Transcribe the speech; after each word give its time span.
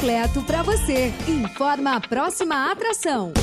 completo 0.00 0.40
para 0.42 0.62
você. 0.62 1.12
Informa 1.28 1.96
a 1.96 2.00
próxima 2.00 2.72
atração. 2.72 3.34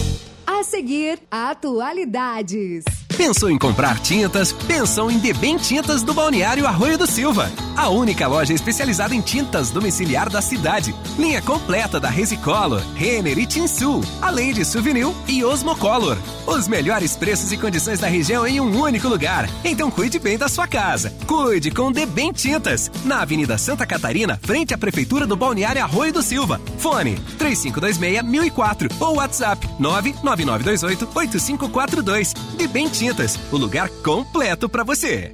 A 0.46 0.64
seguir, 0.64 1.20
atualidades. 1.30 2.84
Pensou 3.16 3.52
em 3.52 3.60
comprar 3.60 4.00
tintas? 4.00 4.52
Pensou 4.52 5.12
em 5.12 5.20
Debem 5.20 5.58
Tintas 5.58 6.02
do 6.02 6.16
Balneário 6.16 6.66
Arroio 6.66 6.98
do 6.98 7.06
Silva. 7.06 7.48
A 7.78 7.90
única 7.90 8.28
loja 8.28 8.54
especializada 8.54 9.16
em 9.16 9.22
tintas 9.22 9.72
domiciliar 9.72 10.30
da 10.30 10.42
cidade. 10.42 10.94
Linha 11.18 11.42
completa 11.42 12.00
da 12.00 12.10
Resicolor, 12.10 12.82
Renner 12.96 13.38
e 13.38 13.46
Tinsul, 13.46 14.04
além 14.22 14.54
de 14.54 14.66
Souvenir 14.66 15.08
e 15.28 15.44
Osmocolor. 15.44 16.18
Os 16.46 16.68
melhores 16.68 17.16
preços 17.16 17.52
e 17.52 17.58
condições 17.58 18.00
da 18.00 18.08
região 18.08 18.46
em 18.48 18.60
um 18.60 18.82
único 18.82 19.08
lugar. 19.08 19.50
Então 19.64 19.90
cuide 19.90 20.20
bem 20.20 20.38
da 20.38 20.50
sua 20.50 20.68
casa. 20.68 21.14
Cuide 21.26 21.72
com 21.72 21.92
Debem 21.92 22.34
Tintas. 22.34 22.92
Na 23.06 23.22
Avenida 23.22 23.58
Santa 23.58 23.86
Catarina, 23.86 24.40
frente 24.42 24.74
à 24.74 24.78
Prefeitura 24.78 25.28
do 25.28 25.36
Balneário 25.36 25.84
Arroio 25.84 26.12
do 26.12 26.24
Silva. 26.24 26.60
Fone 26.80 27.16
3526-1004 27.38 28.92
ou 29.00 29.16
WhatsApp 29.16 29.68
99928 29.80 31.08
8542. 31.16 32.34
Debem 32.58 32.90
Tintas 32.90 33.08
Tintas, 33.08 33.40
o 33.52 33.58
lugar 33.58 33.90
completo 34.04 34.68
para 34.68 34.84
você. 34.84 35.34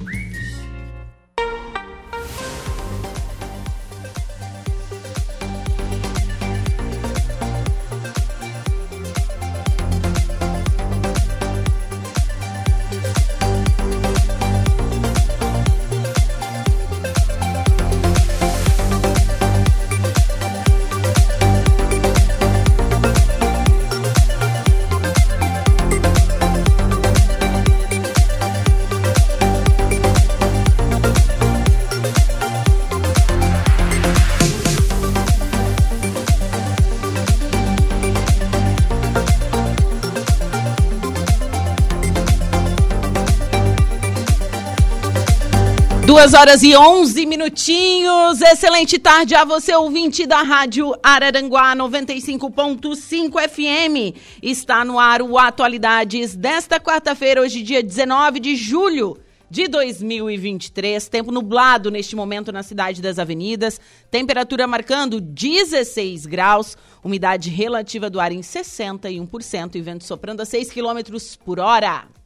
Duas 46.21 46.35
horas 46.35 46.61
e 46.61 46.77
onze 46.77 47.25
minutinhos. 47.25 48.41
Excelente 48.41 48.99
tarde 48.99 49.33
a 49.33 49.43
você, 49.43 49.73
ouvinte 49.73 50.27
da 50.27 50.43
Rádio 50.43 50.93
Araranguá 51.01 51.75
95.5 51.75 53.49
FM. 53.49 54.15
Está 54.39 54.85
no 54.85 54.99
ar 54.99 55.23
o 55.23 55.39
Atualidades 55.39 56.35
desta 56.35 56.79
quarta-feira, 56.79 57.41
hoje, 57.41 57.63
dia 57.63 57.81
19 57.81 58.39
de 58.39 58.55
julho 58.55 59.17
de 59.49 59.67
2023. 59.67 61.09
Tempo 61.09 61.31
nublado 61.31 61.89
neste 61.89 62.15
momento 62.15 62.51
na 62.51 62.61
cidade 62.61 63.01
das 63.01 63.17
avenidas. 63.17 63.81
Temperatura 64.11 64.67
marcando 64.67 65.19
16 65.19 66.27
graus. 66.27 66.77
Umidade 67.03 67.49
relativa 67.49 68.11
do 68.11 68.19
ar 68.19 68.31
em 68.31 68.41
61% 68.41 69.73
e 69.73 69.81
vento 69.81 70.03
soprando 70.03 70.41
a 70.41 70.45
6 70.45 70.69
quilômetros 70.69 71.35
por 71.35 71.59
hora. 71.59 72.20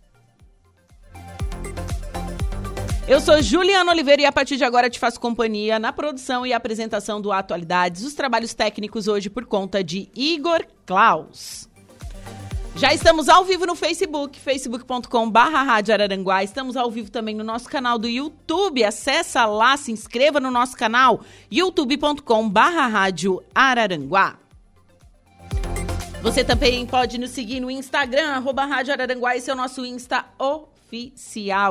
Eu 3.08 3.20
sou 3.21 3.39
Juliana 3.39 3.92
Oliveira 3.92 4.23
e 4.23 4.26
a 4.26 4.32
partir 4.32 4.58
de 4.58 4.64
agora 4.64 4.89
te 4.89 4.98
faço 4.98 5.20
companhia 5.20 5.77
na 5.77 5.93
produção 5.93 6.43
e 6.43 6.52
apresentação 6.52 7.21
do 7.21 7.32
Atualidades, 7.32 8.04
os 8.04 8.16
trabalhos 8.16 8.55
técnicos 8.55 9.08
hoje 9.08 9.30
por 9.30 9.45
conta 9.45 9.83
de 9.83 10.10
Igor 10.16 10.66
Klaus. 10.88 11.70
Já 12.76 12.95
estamos 12.95 13.30
ao 13.30 13.45
vivo 13.45 13.67
no 13.67 13.76
Facebook, 13.76 14.39
facebook.com 14.39 15.30
barra 15.30 15.80
Estamos 16.44 16.76
ao 16.76 16.89
vivo 16.89 17.11
também 17.11 17.36
no 17.36 17.44
nosso 17.44 17.70
canal 17.70 17.99
do 17.99 18.08
YouTube. 18.08 18.83
Acessa 18.83 19.45
lá, 19.45 19.77
se 19.77 19.92
inscreva 19.92 20.39
no 20.39 20.49
nosso 20.49 20.76
canal, 20.76 21.21
youtube.com 21.52 22.49
barra 22.49 23.08
Araranguá. 23.54 24.39
Você 26.23 26.44
também 26.44 26.88
pode 26.88 27.20
nos 27.20 27.30
seguir 27.30 27.60
no 27.60 27.70
Instagram, 27.70 28.30
arroba 28.30 28.65
Rádio 28.65 28.94
Araranguá, 28.94 29.38
esse 29.38 29.52
é 29.52 29.54
o 29.54 29.55
nosso 29.55 29.86
Insta 29.86 30.26
oficial, 30.39 30.74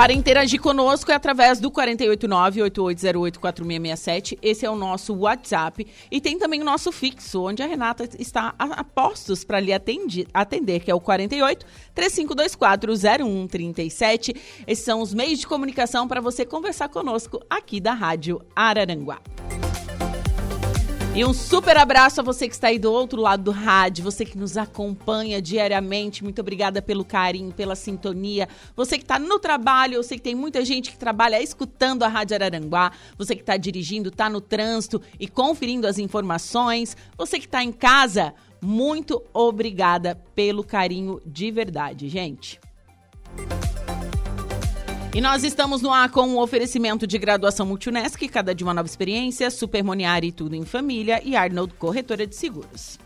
Para 0.00 0.14
interagir 0.14 0.62
conosco 0.62 1.12
é 1.12 1.14
através 1.14 1.60
do 1.60 1.70
489-8808-4667. 1.72 4.38
Esse 4.40 4.64
é 4.64 4.70
o 4.70 4.74
nosso 4.74 5.14
WhatsApp. 5.14 5.86
E 6.10 6.22
tem 6.22 6.38
também 6.38 6.62
o 6.62 6.64
nosso 6.64 6.90
fixo, 6.90 7.42
onde 7.42 7.62
a 7.62 7.66
Renata 7.66 8.08
está 8.18 8.54
a, 8.58 8.82
postos 8.82 9.44
para 9.44 9.60
lhe 9.60 9.74
atender, 9.74 10.26
atender, 10.32 10.80
que 10.80 10.90
é 10.90 10.94
o 10.94 11.00
48 11.00 11.66
3524 11.94 12.96
0137. 12.96 14.34
Esses 14.66 14.86
são 14.86 15.02
os 15.02 15.12
meios 15.12 15.38
de 15.38 15.46
comunicação 15.46 16.08
para 16.08 16.22
você 16.22 16.46
conversar 16.46 16.88
conosco 16.88 17.38
aqui 17.50 17.78
da 17.78 17.92
Rádio 17.92 18.40
Araranguá. 18.56 19.20
E 21.12 21.24
um 21.24 21.34
super 21.34 21.76
abraço 21.76 22.20
a 22.20 22.22
você 22.22 22.46
que 22.46 22.54
está 22.54 22.68
aí 22.68 22.78
do 22.78 22.92
outro 22.92 23.20
lado 23.20 23.42
do 23.42 23.50
rádio, 23.50 24.04
você 24.04 24.24
que 24.24 24.38
nos 24.38 24.56
acompanha 24.56 25.42
diariamente. 25.42 26.22
Muito 26.22 26.40
obrigada 26.40 26.80
pelo 26.80 27.04
carinho, 27.04 27.52
pela 27.52 27.74
sintonia. 27.74 28.48
Você 28.76 28.96
que 28.96 29.02
está 29.02 29.18
no 29.18 29.40
trabalho, 29.40 29.94
eu 29.94 30.04
sei 30.04 30.18
que 30.18 30.22
tem 30.22 30.36
muita 30.36 30.64
gente 30.64 30.92
que 30.92 30.96
trabalha 30.96 31.42
escutando 31.42 32.04
a 32.04 32.08
Rádio 32.08 32.36
Araranguá. 32.36 32.92
Você 33.18 33.34
que 33.34 33.42
está 33.42 33.56
dirigindo, 33.56 34.08
está 34.08 34.30
no 34.30 34.40
trânsito 34.40 35.02
e 35.18 35.26
conferindo 35.26 35.88
as 35.88 35.98
informações. 35.98 36.96
Você 37.18 37.40
que 37.40 37.46
está 37.46 37.62
em 37.62 37.72
casa, 37.72 38.32
muito 38.62 39.20
obrigada 39.34 40.14
pelo 40.36 40.62
carinho 40.62 41.20
de 41.26 41.50
verdade, 41.50 42.08
gente. 42.08 42.60
E 45.12 45.20
nós 45.20 45.42
estamos 45.42 45.82
no 45.82 45.92
ar 45.92 46.08
com 46.08 46.22
um 46.22 46.38
oferecimento 46.38 47.04
de 47.04 47.18
graduação 47.18 47.66
Multunesc, 47.66 48.28
cada 48.28 48.54
de 48.54 48.62
uma 48.62 48.72
nova 48.72 48.86
experiência, 48.86 49.50
Supermoniari 49.50 50.30
Tudo 50.30 50.54
em 50.54 50.64
Família 50.64 51.20
e 51.24 51.34
Arnold 51.34 51.74
Corretora 51.74 52.24
de 52.24 52.36
Seguros. 52.36 52.96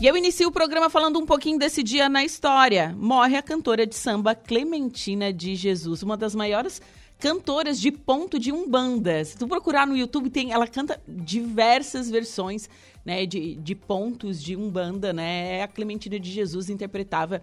E 0.00 0.08
eu 0.08 0.16
inicio 0.16 0.48
o 0.48 0.52
programa 0.52 0.90
falando 0.90 1.20
um 1.20 1.24
pouquinho 1.24 1.56
desse 1.56 1.84
dia 1.84 2.08
na 2.08 2.24
história. 2.24 2.92
Morre 2.98 3.36
a 3.36 3.42
cantora 3.42 3.86
de 3.86 3.94
samba 3.94 4.34
Clementina 4.34 5.32
de 5.32 5.54
Jesus, 5.54 6.02
uma 6.02 6.16
das 6.16 6.34
maiores 6.34 6.82
cantoras 7.20 7.80
de 7.80 7.92
ponto 7.92 8.36
de 8.36 8.50
umbanda. 8.50 9.24
Se 9.24 9.36
tu 9.36 9.46
procurar 9.46 9.86
no 9.86 9.96
YouTube, 9.96 10.30
tem, 10.30 10.50
ela 10.50 10.66
canta 10.66 11.00
diversas 11.06 12.10
versões 12.10 12.68
né, 13.04 13.24
de, 13.24 13.54
de 13.54 13.74
pontos 13.76 14.42
de 14.42 14.56
umbanda, 14.56 15.12
né? 15.12 15.62
A 15.62 15.68
Clementina 15.68 16.18
de 16.18 16.30
Jesus 16.30 16.68
interpretava 16.68 17.40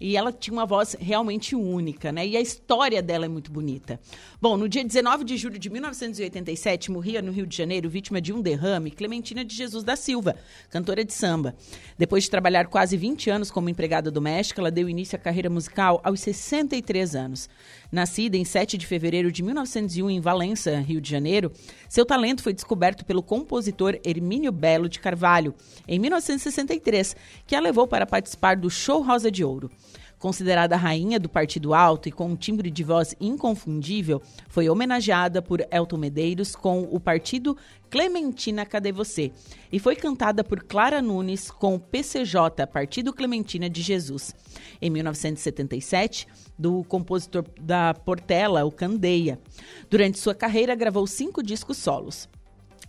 e 0.00 0.16
ela 0.16 0.32
tinha 0.32 0.52
uma 0.52 0.66
voz 0.66 0.96
realmente 0.98 1.54
única, 1.54 2.10
né? 2.10 2.26
E 2.26 2.36
a 2.36 2.40
história 2.40 3.02
dela 3.02 3.24
é 3.24 3.28
muito 3.28 3.50
bonita. 3.50 4.00
Bom, 4.40 4.56
no 4.56 4.68
dia 4.68 4.84
19 4.84 5.24
de 5.24 5.36
julho 5.36 5.58
de 5.58 5.70
1987, 5.70 6.90
morria 6.90 7.22
no 7.22 7.32
Rio 7.32 7.46
de 7.46 7.56
Janeiro, 7.56 7.88
vítima 7.88 8.20
de 8.20 8.32
um 8.32 8.40
derrame, 8.40 8.90
Clementina 8.90 9.44
de 9.44 9.54
Jesus 9.54 9.84
da 9.84 9.94
Silva, 9.96 10.36
cantora 10.70 11.04
de 11.04 11.12
samba. 11.12 11.54
Depois 11.96 12.24
de 12.24 12.30
trabalhar 12.30 12.66
quase 12.66 12.96
20 12.96 13.30
anos 13.30 13.50
como 13.50 13.68
empregada 13.68 14.10
doméstica, 14.10 14.60
ela 14.60 14.70
deu 14.70 14.88
início 14.88 15.16
à 15.16 15.18
carreira 15.18 15.48
musical 15.48 16.00
aos 16.02 16.20
63 16.20 17.14
anos. 17.14 17.48
Nascida 17.92 18.38
em 18.38 18.44
7 18.44 18.78
de 18.78 18.86
fevereiro 18.86 19.30
de 19.30 19.42
1901 19.42 20.08
em 20.08 20.18
Valença, 20.18 20.80
Rio 20.80 20.98
de 20.98 21.10
Janeiro, 21.10 21.52
seu 21.90 22.06
talento 22.06 22.42
foi 22.42 22.54
descoberto 22.54 23.04
pelo 23.04 23.22
compositor 23.22 24.00
Hermínio 24.02 24.50
Belo 24.50 24.88
de 24.88 24.98
Carvalho, 24.98 25.54
em 25.86 25.98
1963, 25.98 27.14
que 27.46 27.54
a 27.54 27.60
levou 27.60 27.86
para 27.86 28.06
participar 28.06 28.56
do 28.56 28.70
Show 28.70 29.02
Rosa 29.02 29.30
de 29.30 29.44
Ouro. 29.44 29.70
Considerada 30.22 30.76
rainha 30.76 31.18
do 31.18 31.28
Partido 31.28 31.74
Alto 31.74 32.08
e 32.08 32.12
com 32.12 32.28
um 32.28 32.36
timbre 32.36 32.70
de 32.70 32.84
voz 32.84 33.12
inconfundível, 33.20 34.22
foi 34.48 34.68
homenageada 34.68 35.42
por 35.42 35.66
Elton 35.68 35.96
Medeiros 35.96 36.54
com 36.54 36.82
o 36.82 37.00
partido 37.00 37.56
Clementina 37.90 38.64
Cadê 38.64 38.92
Você? 38.92 39.32
E 39.72 39.80
foi 39.80 39.96
cantada 39.96 40.44
por 40.44 40.62
Clara 40.62 41.02
Nunes 41.02 41.50
com 41.50 41.74
o 41.74 41.80
PCJ, 41.80 42.68
Partido 42.72 43.12
Clementina 43.12 43.68
de 43.68 43.82
Jesus. 43.82 44.32
Em 44.80 44.90
1977, 44.90 46.28
do 46.56 46.84
compositor 46.84 47.44
da 47.60 47.92
Portela, 47.92 48.64
o 48.64 48.70
Candeia. 48.70 49.40
Durante 49.90 50.20
sua 50.20 50.36
carreira, 50.36 50.76
gravou 50.76 51.04
cinco 51.04 51.42
discos 51.42 51.78
solos. 51.78 52.28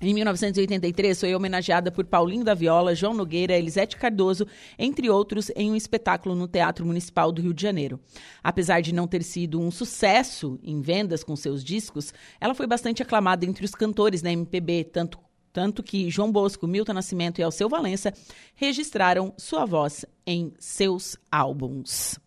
Em 0.06 0.14
1983, 0.14 1.18
foi 1.18 1.34
homenageada 1.34 1.90
por 1.90 2.04
Paulinho 2.04 2.44
da 2.44 2.54
Viola, 2.54 2.94
João 2.94 3.14
Nogueira, 3.14 3.58
Elisete 3.58 3.96
Cardoso, 3.96 4.46
entre 4.78 5.10
outros, 5.10 5.50
em 5.56 5.72
um 5.72 5.78
espetáculo 5.78 6.36
no 6.36 6.46
Teatro 6.46 6.86
Municipal 6.86 7.32
do 7.32 7.42
Rio 7.42 7.54
de 7.54 7.62
Janeiro. 7.62 7.98
Apesar 8.44 8.82
de 8.82 8.94
não 8.94 9.08
ter 9.08 9.24
sido 9.24 9.62
um 9.62 9.72
sucesso 9.72 10.60
em 10.62 10.82
vendas 10.82 11.24
com 11.24 11.38
seus 11.38 11.64
discos, 11.64 12.14
ela 12.42 12.54
foi 12.54 12.68
bastante 12.68 13.02
aclamada 13.02 13.46
entre 13.46 13.64
os 13.64 13.72
cantores 13.72 14.22
da 14.22 14.30
MPB, 14.30 14.84
tanto, 14.92 15.18
tanto 15.54 15.82
que 15.82 16.10
João 16.10 16.30
Bosco, 16.30 16.68
Milton 16.68 16.92
Nascimento 16.92 17.40
e 17.40 17.44
Alceu 17.44 17.70
Valença 17.70 18.14
registraram 18.56 19.34
sua 19.38 19.64
voz 19.66 20.06
em 20.28 20.54
seus 20.60 21.16
álbuns. 21.32 22.20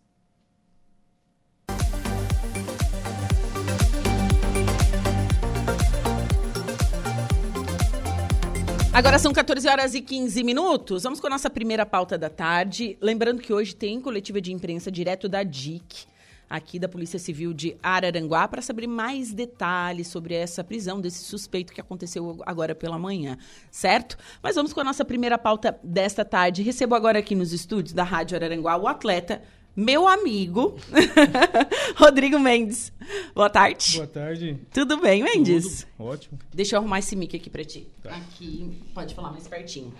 Agora 8.97 9.19
são 9.19 9.31
14 9.31 9.67
horas 9.69 9.93
e 9.93 10.01
15 10.01 10.43
minutos. 10.43 11.03
Vamos 11.03 11.19
com 11.19 11.27
a 11.27 11.29
nossa 11.29 11.51
primeira 11.51 11.85
pauta 11.85 12.17
da 12.17 12.31
tarde. 12.31 12.97
Lembrando 12.99 13.43
que 13.43 13.53
hoje 13.53 13.75
tem 13.75 14.01
coletiva 14.01 14.41
de 14.41 14.51
imprensa 14.51 14.89
direto 14.89 15.29
da 15.29 15.43
DIC, 15.43 16.07
aqui 16.49 16.79
da 16.79 16.89
Polícia 16.89 17.19
Civil 17.19 17.53
de 17.53 17.77
Araranguá, 17.83 18.47
para 18.47 18.59
saber 18.59 18.87
mais 18.87 19.31
detalhes 19.31 20.07
sobre 20.07 20.33
essa 20.33 20.63
prisão 20.63 20.99
desse 20.99 21.23
suspeito 21.23 21.73
que 21.73 21.79
aconteceu 21.79 22.41
agora 22.43 22.73
pela 22.73 22.97
manhã, 22.97 23.37
certo? 23.69 24.17
Mas 24.41 24.55
vamos 24.55 24.73
com 24.73 24.81
a 24.81 24.83
nossa 24.83 25.05
primeira 25.05 25.37
pauta 25.37 25.79
desta 25.83 26.25
tarde. 26.25 26.63
Recebo 26.63 26.95
agora 26.95 27.19
aqui 27.19 27.35
nos 27.35 27.53
estúdios 27.53 27.93
da 27.93 28.03
Rádio 28.03 28.35
Araranguá 28.35 28.77
o 28.77 28.87
atleta 28.87 29.43
meu 29.77 30.07
amigo, 30.07 30.75
Rodrigo 31.95 32.39
Mendes. 32.39 32.91
Boa 33.35 33.47
tarde. 33.47 33.97
Boa 33.97 34.07
tarde. 34.07 34.57
Tudo 34.73 34.99
bem, 34.99 35.21
Mendes? 35.21 35.85
Tudo 35.95 36.09
ótimo. 36.09 36.39
Deixa 36.51 36.75
eu 36.75 36.79
arrumar 36.79 36.97
esse 36.97 37.15
mic 37.15 37.35
aqui 37.35 37.47
pra 37.47 37.63
ti. 37.63 37.85
Tá. 38.01 38.09
Aqui, 38.15 38.71
pode 38.91 39.13
falar 39.13 39.29
mais 39.29 39.47
pertinho. 39.47 39.93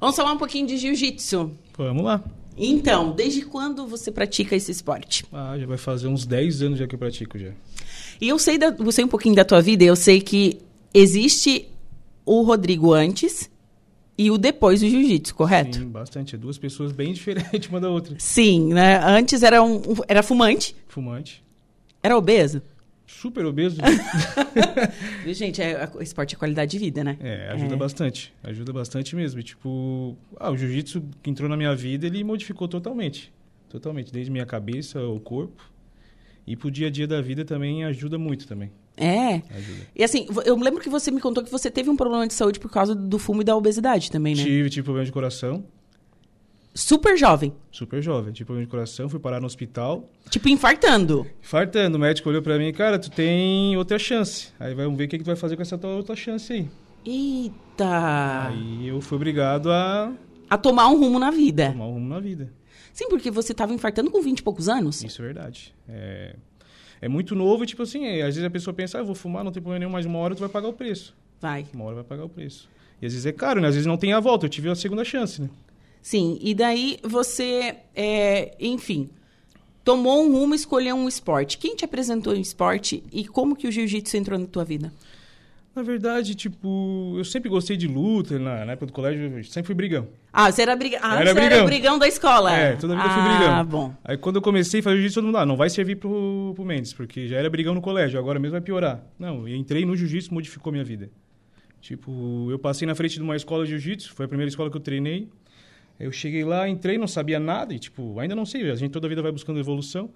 Vamos 0.00 0.16
falar 0.16 0.32
um 0.32 0.36
pouquinho 0.36 0.66
de 0.66 0.76
jiu-jitsu. 0.78 1.52
Vamos 1.78 2.02
lá. 2.02 2.24
Então, 2.56 3.12
desde 3.12 3.42
quando 3.42 3.86
você 3.86 4.10
pratica 4.10 4.56
esse 4.56 4.72
esporte? 4.72 5.24
Ah, 5.32 5.56
já 5.56 5.64
vai 5.64 5.78
fazer 5.78 6.08
uns 6.08 6.26
10 6.26 6.62
anos 6.62 6.78
já 6.80 6.86
que 6.88 6.96
eu 6.96 6.98
pratico 6.98 7.38
já. 7.38 7.52
E 8.20 8.28
eu 8.28 8.38
sei, 8.38 8.58
da, 8.58 8.74
eu 8.76 8.90
sei 8.90 9.04
um 9.04 9.08
pouquinho 9.08 9.36
da 9.36 9.44
tua 9.44 9.62
vida, 9.62 9.84
eu 9.84 9.94
sei 9.94 10.20
que 10.20 10.58
existe 10.92 11.68
o 12.26 12.42
Rodrigo 12.42 12.92
antes 12.92 13.48
e 14.22 14.30
o 14.30 14.38
depois 14.38 14.80
do 14.80 14.88
jiu-jitsu, 14.88 15.34
correto? 15.34 15.78
Sim, 15.78 15.88
bastante. 15.88 16.34
É 16.36 16.38
duas 16.38 16.56
pessoas 16.56 16.92
bem 16.92 17.12
diferentes 17.14 17.68
uma 17.68 17.80
da 17.80 17.90
outra. 17.90 18.14
Sim, 18.18 18.72
né? 18.72 19.00
Antes 19.02 19.42
era 19.42 19.62
um 19.62 19.82
era 20.06 20.22
fumante. 20.22 20.76
Fumante. 20.86 21.42
Era 22.02 22.16
obeso. 22.16 22.62
Super 23.06 23.44
obeso. 23.44 23.78
Gente, 25.26 25.60
é, 25.60 25.88
esporte 26.00 26.34
é 26.34 26.38
qualidade 26.38 26.70
de 26.70 26.78
vida, 26.78 27.02
né? 27.02 27.16
É, 27.20 27.50
ajuda 27.50 27.74
é. 27.74 27.76
bastante. 27.76 28.32
Ajuda 28.42 28.72
bastante 28.72 29.16
mesmo. 29.16 29.40
E, 29.40 29.42
tipo, 29.42 30.16
ah, 30.36 30.50
o 30.50 30.56
jiu-jitsu 30.56 31.02
que 31.22 31.30
entrou 31.30 31.48
na 31.48 31.56
minha 31.56 31.74
vida, 31.74 32.06
ele 32.06 32.22
modificou 32.22 32.68
totalmente. 32.68 33.32
Totalmente. 33.68 34.12
Desde 34.12 34.30
minha 34.30 34.46
cabeça, 34.46 35.00
o 35.02 35.18
corpo. 35.18 35.70
E 36.46 36.56
pro 36.56 36.70
dia 36.70 36.88
a 36.88 36.90
dia 36.90 37.06
da 37.06 37.20
vida 37.20 37.44
também 37.44 37.84
ajuda 37.84 38.18
muito 38.18 38.46
também. 38.46 38.70
É. 39.02 39.42
Ajuda. 39.56 39.86
E 39.96 40.04
assim, 40.04 40.28
eu 40.44 40.56
lembro 40.56 40.80
que 40.80 40.88
você 40.88 41.10
me 41.10 41.20
contou 41.20 41.42
que 41.42 41.50
você 41.50 41.70
teve 41.70 41.90
um 41.90 41.96
problema 41.96 42.26
de 42.26 42.34
saúde 42.34 42.60
por 42.60 42.70
causa 42.70 42.94
do 42.94 43.18
fumo 43.18 43.42
e 43.42 43.44
da 43.44 43.56
obesidade 43.56 44.10
também, 44.12 44.36
né? 44.36 44.44
Tive, 44.44 44.70
tive 44.70 44.84
problema 44.84 45.04
de 45.04 45.10
coração. 45.10 45.64
Super 46.72 47.18
jovem. 47.18 47.52
Super 47.72 48.00
jovem. 48.00 48.32
Tive 48.32 48.46
problema 48.46 48.64
de 48.64 48.70
coração, 48.70 49.08
fui 49.08 49.18
parar 49.18 49.40
no 49.40 49.46
hospital. 49.46 50.08
Tipo, 50.30 50.48
infartando. 50.48 51.26
Infartando. 51.42 51.98
O 51.98 52.00
médico 52.00 52.28
olhou 52.28 52.40
pra 52.40 52.56
mim, 52.58 52.72
cara, 52.72 52.96
tu 52.98 53.10
tem 53.10 53.76
outra 53.76 53.98
chance. 53.98 54.48
Aí 54.58 54.72
vamos 54.72 54.96
ver 54.96 55.04
o 55.04 55.08
que, 55.08 55.18
que 55.18 55.24
tu 55.24 55.26
vai 55.26 55.36
fazer 55.36 55.56
com 55.56 55.62
essa 55.62 55.76
tua 55.76 55.90
outra 55.90 56.14
chance 56.14 56.52
aí. 56.52 56.68
Eita! 57.04 58.46
Aí 58.48 58.86
eu 58.86 59.00
fui 59.00 59.16
obrigado 59.16 59.70
a... 59.70 60.12
A 60.48 60.56
tomar 60.56 60.88
um 60.88 60.98
rumo 60.98 61.18
na 61.18 61.30
vida. 61.30 61.72
Tomar 61.72 61.86
um 61.86 61.94
rumo 61.94 62.08
na 62.08 62.20
vida. 62.20 62.52
Sim, 62.92 63.08
porque 63.08 63.30
você 63.30 63.52
estava 63.52 63.74
infartando 63.74 64.10
com 64.10 64.22
20 64.22 64.38
e 64.38 64.42
poucos 64.42 64.68
anos? 64.68 65.02
Isso 65.02 65.20
é 65.20 65.24
verdade. 65.24 65.74
É 65.88 66.36
é 67.02 67.08
muito 67.08 67.34
novo 67.34 67.64
e, 67.64 67.66
tipo 67.66 67.82
assim, 67.82 68.06
é, 68.06 68.20
às 68.22 68.36
vezes 68.36 68.44
a 68.44 68.50
pessoa 68.50 68.72
pensa, 68.72 68.96
ah, 68.96 69.00
eu 69.00 69.04
vou 69.04 69.16
fumar, 69.16 69.42
não 69.42 69.50
tem 69.50 69.60
problema 69.60 69.80
nenhum, 69.80 69.90
mas 69.90 70.06
uma 70.06 70.20
hora 70.20 70.36
tu 70.36 70.38
vai 70.38 70.48
pagar 70.48 70.68
o 70.68 70.72
preço. 70.72 71.12
Vai. 71.40 71.66
Uma 71.74 71.84
hora 71.84 71.96
vai 71.96 72.04
pagar 72.04 72.24
o 72.24 72.28
preço. 72.28 72.70
E 73.02 73.06
às 73.06 73.12
vezes 73.12 73.26
é 73.26 73.32
caro, 73.32 73.60
né? 73.60 73.66
Às 73.66 73.74
vezes 73.74 73.86
não 73.88 73.96
tem 73.96 74.12
a 74.12 74.20
volta. 74.20 74.46
Eu 74.46 74.48
tive 74.48 74.70
a 74.70 74.74
segunda 74.76 75.04
chance, 75.04 75.42
né? 75.42 75.50
Sim, 76.00 76.38
e 76.40 76.54
daí 76.54 76.98
você, 77.02 77.74
é, 77.92 78.54
enfim, 78.60 79.10
tomou 79.82 80.24
um 80.24 80.32
rumo, 80.32 80.54
escolheu 80.54 80.94
um 80.94 81.08
esporte. 81.08 81.58
Quem 81.58 81.74
te 81.74 81.84
apresentou 81.84 82.32
o 82.34 82.36
esporte 82.36 83.02
e 83.12 83.26
como 83.26 83.56
que 83.56 83.66
o 83.66 83.72
jiu-jitsu 83.72 84.16
entrou 84.16 84.38
na 84.38 84.46
tua 84.46 84.64
vida? 84.64 84.92
Na 85.74 85.82
verdade, 85.82 86.34
tipo, 86.34 87.14
eu 87.16 87.24
sempre 87.24 87.48
gostei 87.48 87.78
de 87.78 87.88
luta, 87.88 88.38
na, 88.38 88.64
na 88.66 88.72
época 88.72 88.86
do 88.86 88.92
colégio, 88.92 89.38
eu 89.38 89.44
sempre 89.44 89.68
fui 89.68 89.74
brigão. 89.74 90.06
Ah, 90.30 90.52
você 90.52 90.62
era, 90.62 90.76
briga... 90.76 90.98
ah, 91.00 91.16
era, 91.16 91.30
você 91.30 91.34
brigão. 91.34 91.56
era 91.56 91.64
brigão 91.64 91.98
da 91.98 92.06
escola. 92.06 92.52
É, 92.52 92.76
toda 92.76 92.94
vida 92.94 93.06
ah, 93.06 93.10
fui 93.10 93.22
brigão. 93.22 93.54
Ah, 93.54 93.64
bom. 93.64 93.94
Aí 94.04 94.18
quando 94.18 94.36
eu 94.36 94.42
comecei 94.42 94.80
a 94.80 94.82
fazer 94.82 94.96
jiu-jitsu, 94.96 95.14
todo 95.14 95.26
mundo, 95.26 95.38
ah, 95.38 95.46
não 95.46 95.56
vai 95.56 95.70
servir 95.70 95.96
pro, 95.96 96.52
pro 96.54 96.64
Mendes, 96.64 96.92
porque 96.92 97.26
já 97.26 97.38
era 97.38 97.48
brigão 97.48 97.72
no 97.72 97.80
colégio, 97.80 98.18
agora 98.18 98.38
mesmo 98.38 98.52
vai 98.52 98.60
piorar. 98.60 99.02
Não, 99.18 99.48
eu 99.48 99.56
entrei 99.56 99.86
no 99.86 99.96
jiu-jitsu, 99.96 100.34
modificou 100.34 100.70
minha 100.70 100.84
vida. 100.84 101.10
Tipo, 101.80 102.48
eu 102.50 102.58
passei 102.58 102.86
na 102.86 102.94
frente 102.94 103.14
de 103.14 103.22
uma 103.22 103.34
escola 103.34 103.64
de 103.64 103.70
jiu-jitsu, 103.70 104.12
foi 104.14 104.26
a 104.26 104.28
primeira 104.28 104.50
escola 104.50 104.70
que 104.70 104.76
eu 104.76 104.80
treinei. 104.80 105.30
Eu 105.98 106.12
cheguei 106.12 106.44
lá, 106.44 106.68
entrei, 106.68 106.98
não 106.98 107.06
sabia 107.06 107.40
nada, 107.40 107.72
e 107.72 107.78
tipo, 107.78 108.20
ainda 108.20 108.34
não 108.34 108.44
sei, 108.44 108.70
a 108.70 108.74
gente 108.74 108.90
toda 108.90 109.06
a 109.06 109.08
vida 109.08 109.22
vai 109.22 109.32
buscando 109.32 109.58
evolução. 109.58 110.10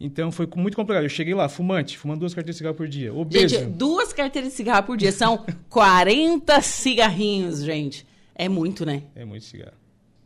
Então 0.00 0.30
foi 0.30 0.48
muito 0.56 0.76
complicado. 0.76 1.04
Eu 1.04 1.08
cheguei 1.08 1.34
lá, 1.34 1.48
fumante, 1.48 1.98
fumando 1.98 2.20
duas 2.20 2.32
carteiras 2.34 2.54
de 2.56 2.58
cigarro 2.58 2.76
por 2.76 2.86
dia. 2.88 3.12
Obeso. 3.12 3.48
Gente, 3.48 3.70
duas 3.70 4.12
carteiras 4.12 4.50
de 4.50 4.56
cigarro 4.56 4.86
por 4.86 4.96
dia 4.96 5.10
são 5.10 5.44
40 5.68 6.60
cigarrinhos, 6.60 7.62
gente. 7.64 8.06
É 8.34 8.48
muito, 8.48 8.86
né? 8.86 9.02
É 9.16 9.24
muito 9.24 9.44
cigarro. 9.44 9.72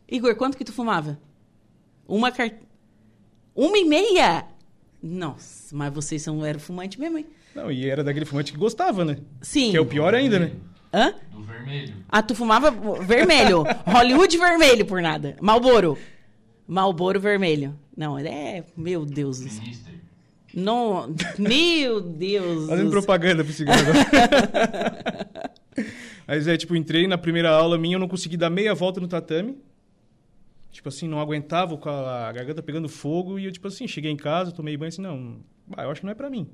Igor, 0.07 0.35
quanto 0.35 0.57
que 0.57 0.63
tu 0.63 0.71
fumava? 0.71 1.19
Uma 2.07 2.31
carteira. 2.31 2.63
Uma 3.55 3.77
e 3.77 3.85
meia? 3.85 4.45
Nossa, 5.01 5.75
mas 5.75 5.93
vocês 5.93 6.21
são, 6.21 6.45
eram 6.45 6.59
fumante 6.59 6.99
mesmo, 6.99 7.17
hein? 7.17 7.25
Não, 7.55 7.71
e 7.71 7.87
era 7.89 8.03
daquele 8.03 8.25
fumante 8.25 8.51
que 8.51 8.57
gostava, 8.57 9.03
né? 9.03 9.17
Sim. 9.41 9.71
Que 9.71 9.77
é 9.77 9.81
o 9.81 9.85
pior 9.85 10.13
ainda, 10.13 10.39
né? 10.39 10.51
Hã? 10.93 11.13
Do 11.31 11.41
vermelho. 11.43 11.93
Ah, 12.07 12.21
tu 12.21 12.35
fumava 12.35 12.71
vermelho. 13.01 13.63
Hollywood 13.85 14.37
vermelho 14.37 14.85
por 14.85 15.01
nada. 15.01 15.35
Malboro. 15.41 15.97
Malboro 16.67 17.19
vermelho. 17.19 17.77
Não, 17.95 18.17
é. 18.17 18.63
Meu 18.75 19.05
Deus. 19.05 19.39
Não, 20.53 21.13
meu 21.37 22.01
Deus. 22.01 22.69
Fazendo 22.69 22.91
propaganda 22.91 23.43
pro 23.43 23.53
cigarro. 23.53 23.81
Mas 26.27 26.47
é, 26.47 26.55
tipo, 26.55 26.75
entrei 26.75 27.07
na 27.07 27.17
primeira 27.17 27.49
aula 27.49 27.77
minha, 27.77 27.95
eu 27.95 27.99
não 27.99 28.07
consegui 28.07 28.37
dar 28.37 28.49
meia 28.49 28.73
volta 28.73 29.01
no 29.01 29.07
tatame. 29.07 29.57
Tipo 30.71 30.89
assim, 30.89 31.07
não 31.07 31.19
aguentava 31.19 31.77
com 31.77 31.89
a 31.89 32.31
garganta 32.31 32.63
pegando 32.63 32.87
fogo. 32.89 33.37
E 33.37 33.45
eu, 33.45 33.51
tipo 33.51 33.67
assim, 33.67 33.87
cheguei 33.87 34.11
em 34.11 34.17
casa, 34.17 34.51
tomei 34.51 34.75
banho 34.77 34.87
e 34.87 34.89
assim, 34.89 35.01
não, 35.01 35.37
eu 35.77 35.91
acho 35.91 36.01
que 36.01 36.05
não 36.05 36.11
é 36.11 36.15
pra 36.15 36.29
mim. 36.29 36.49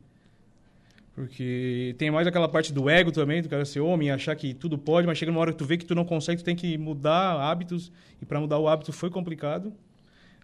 Porque 1.13 1.95
tem 1.97 2.09
mais 2.09 2.27
aquela 2.27 2.47
parte 2.47 2.71
do 2.71 2.89
ego 2.89 3.11
também, 3.11 3.41
do 3.41 3.49
cara 3.49 3.65
ser 3.65 3.81
homem, 3.81 4.09
achar 4.09 4.35
que 4.35 4.53
tudo 4.53 4.77
pode, 4.77 5.05
mas 5.05 5.17
chega 5.17 5.31
uma 5.31 5.41
hora 5.41 5.51
que 5.51 5.57
tu 5.57 5.65
vê 5.65 5.77
que 5.77 5.85
tu 5.85 5.93
não 5.93 6.05
consegue, 6.05 6.41
tu 6.41 6.45
tem 6.45 6.55
que 6.55 6.77
mudar 6.77 7.33
hábitos. 7.39 7.91
E 8.21 8.25
para 8.25 8.39
mudar 8.39 8.57
o 8.57 8.67
hábito 8.67 8.91
foi 8.93 9.09
complicado. 9.09 9.73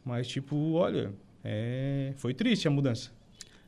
Mas, 0.05 0.27
tipo, 0.27 0.73
olha, 0.73 1.11
é... 1.43 2.13
foi 2.15 2.33
triste 2.33 2.67
a 2.67 2.71
mudança. 2.71 3.11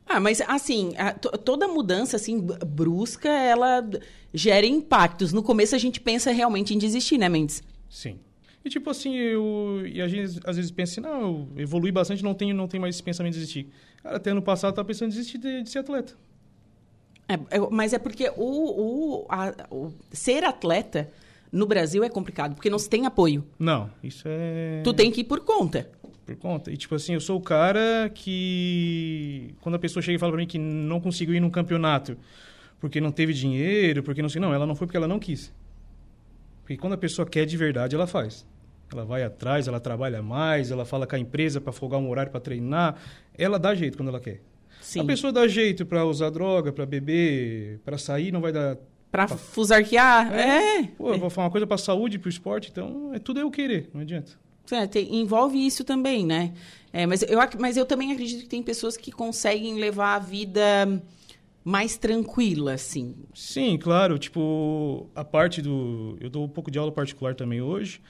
Ah, 0.08 0.18
mas 0.18 0.40
assim, 0.40 0.94
a, 0.96 1.12
toda 1.12 1.68
mudança 1.68 2.16
assim 2.16 2.40
brusca, 2.66 3.28
ela 3.28 3.86
gera 4.32 4.64
impactos. 4.64 5.34
No 5.34 5.42
começo 5.42 5.74
a 5.74 5.78
gente 5.78 6.00
pensa 6.00 6.30
realmente 6.30 6.74
em 6.74 6.78
desistir, 6.78 7.18
né, 7.18 7.28
Mendes? 7.28 7.62
Sim. 7.90 8.18
E 8.64 8.70
tipo 8.70 8.88
assim, 8.88 9.14
eu 9.14 9.82
e 9.86 10.00
a 10.00 10.08
gente 10.08 10.40
às 10.46 10.56
vezes 10.56 10.70
pensa 10.70 10.92
assim, 10.92 11.00
não, 11.02 11.20
eu 11.20 11.62
evolui 11.62 11.92
bastante, 11.92 12.24
não 12.24 12.32
tenho, 12.32 12.54
não 12.54 12.66
tenho 12.66 12.80
mais 12.80 12.94
esse 12.94 13.02
pensamento 13.02 13.34
de 13.34 13.40
desistir. 13.40 13.68
Cara, 14.02 14.16
até 14.16 14.30
ano 14.30 14.40
passado 14.40 14.70
eu 14.70 14.76
tava 14.76 14.88
pensando 14.88 15.08
em 15.08 15.14
desistir 15.14 15.36
de, 15.36 15.62
de 15.62 15.68
ser 15.68 15.80
atleta. 15.80 16.14
É, 17.28 17.34
é, 17.34 17.58
mas 17.70 17.92
é 17.92 17.98
porque 17.98 18.30
o, 18.34 19.20
o, 19.20 19.26
a, 19.28 19.52
o 19.70 19.92
ser 20.10 20.42
atleta 20.42 21.10
no 21.50 21.66
Brasil 21.66 22.04
é 22.04 22.08
complicado, 22.08 22.54
porque 22.54 22.70
não 22.70 22.78
se 22.78 22.88
tem 22.88 23.06
apoio. 23.06 23.44
Não, 23.58 23.90
isso 24.02 24.24
é. 24.26 24.82
Tu 24.82 24.92
tem 24.94 25.10
que 25.10 25.22
ir 25.22 25.24
por 25.24 25.40
conta 25.40 25.90
por 26.28 26.36
conta. 26.36 26.70
E, 26.70 26.76
tipo 26.76 26.94
assim, 26.94 27.14
eu 27.14 27.20
sou 27.20 27.38
o 27.38 27.40
cara 27.40 28.10
que. 28.14 29.54
Quando 29.60 29.76
a 29.76 29.78
pessoa 29.78 30.02
chega 30.02 30.16
e 30.16 30.18
fala 30.18 30.32
pra 30.32 30.40
mim 30.40 30.46
que 30.46 30.58
não 30.58 31.00
conseguiu 31.00 31.34
ir 31.34 31.40
num 31.40 31.48
campeonato 31.48 32.18
porque 32.80 33.00
não 33.00 33.10
teve 33.10 33.32
dinheiro, 33.32 34.02
porque 34.02 34.22
não 34.22 34.28
sei. 34.28 34.40
Não, 34.40 34.52
ela 34.52 34.66
não 34.66 34.74
foi 34.74 34.86
porque 34.86 34.96
ela 34.96 35.08
não 35.08 35.18
quis. 35.18 35.52
Porque 36.62 36.76
quando 36.76 36.92
a 36.92 36.98
pessoa 36.98 37.26
quer 37.26 37.46
de 37.46 37.56
verdade, 37.56 37.94
ela 37.94 38.06
faz. 38.06 38.46
Ela 38.92 39.04
vai 39.04 39.22
atrás, 39.22 39.68
ela 39.68 39.80
trabalha 39.80 40.22
mais, 40.22 40.70
ela 40.70 40.84
fala 40.84 41.06
com 41.06 41.16
a 41.16 41.18
empresa 41.18 41.60
para 41.60 41.72
folgar 41.72 42.00
um 42.00 42.08
horário 42.08 42.30
para 42.30 42.40
treinar. 42.40 42.96
Ela 43.36 43.58
dá 43.58 43.74
jeito 43.74 43.96
quando 43.96 44.08
ela 44.08 44.20
quer. 44.20 44.40
Sim. 44.80 45.00
A 45.00 45.04
pessoa 45.04 45.32
dá 45.32 45.46
jeito 45.46 45.84
para 45.84 46.04
usar 46.04 46.30
droga, 46.30 46.72
para 46.72 46.86
beber, 46.86 47.80
para 47.84 47.98
sair, 47.98 48.32
não 48.32 48.40
vai 48.40 48.52
dar. 48.52 48.76
Pra 49.10 49.26
fusarquear, 49.26 50.32
é. 50.32 50.84
Pô, 50.98 51.12
eu 51.14 51.18
vou 51.18 51.30
falar 51.30 51.46
uma 51.46 51.50
coisa 51.50 51.66
para 51.66 51.78
saúde, 51.78 52.18
para 52.18 52.26
o 52.26 52.30
esporte, 52.30 52.68
então 52.70 53.10
é 53.14 53.18
tudo 53.18 53.40
eu 53.40 53.50
querer, 53.50 53.88
não 53.94 54.02
adianta. 54.02 54.32
É, 54.70 54.86
tem- 54.86 55.16
envolve 55.16 55.56
isso 55.64 55.82
também, 55.82 56.26
né? 56.26 56.52
É, 56.92 57.06
mas, 57.06 57.22
eu, 57.22 57.38
mas 57.58 57.76
eu 57.78 57.86
também 57.86 58.12
acredito 58.12 58.42
que 58.42 58.48
tem 58.48 58.62
pessoas 58.62 58.96
que 58.98 59.10
conseguem 59.10 59.76
levar 59.76 60.16
a 60.16 60.18
vida 60.18 61.02
mais 61.64 61.96
tranquila, 61.96 62.74
assim. 62.74 63.14
Sim, 63.34 63.78
claro. 63.78 64.18
Tipo, 64.18 65.06
a 65.14 65.24
parte 65.24 65.62
do. 65.62 66.16
Eu 66.20 66.28
dou 66.28 66.44
um 66.44 66.48
pouco 66.48 66.70
de 66.70 66.78
aula 66.78 66.92
particular 66.92 67.34
também 67.34 67.60
hoje. 67.62 68.00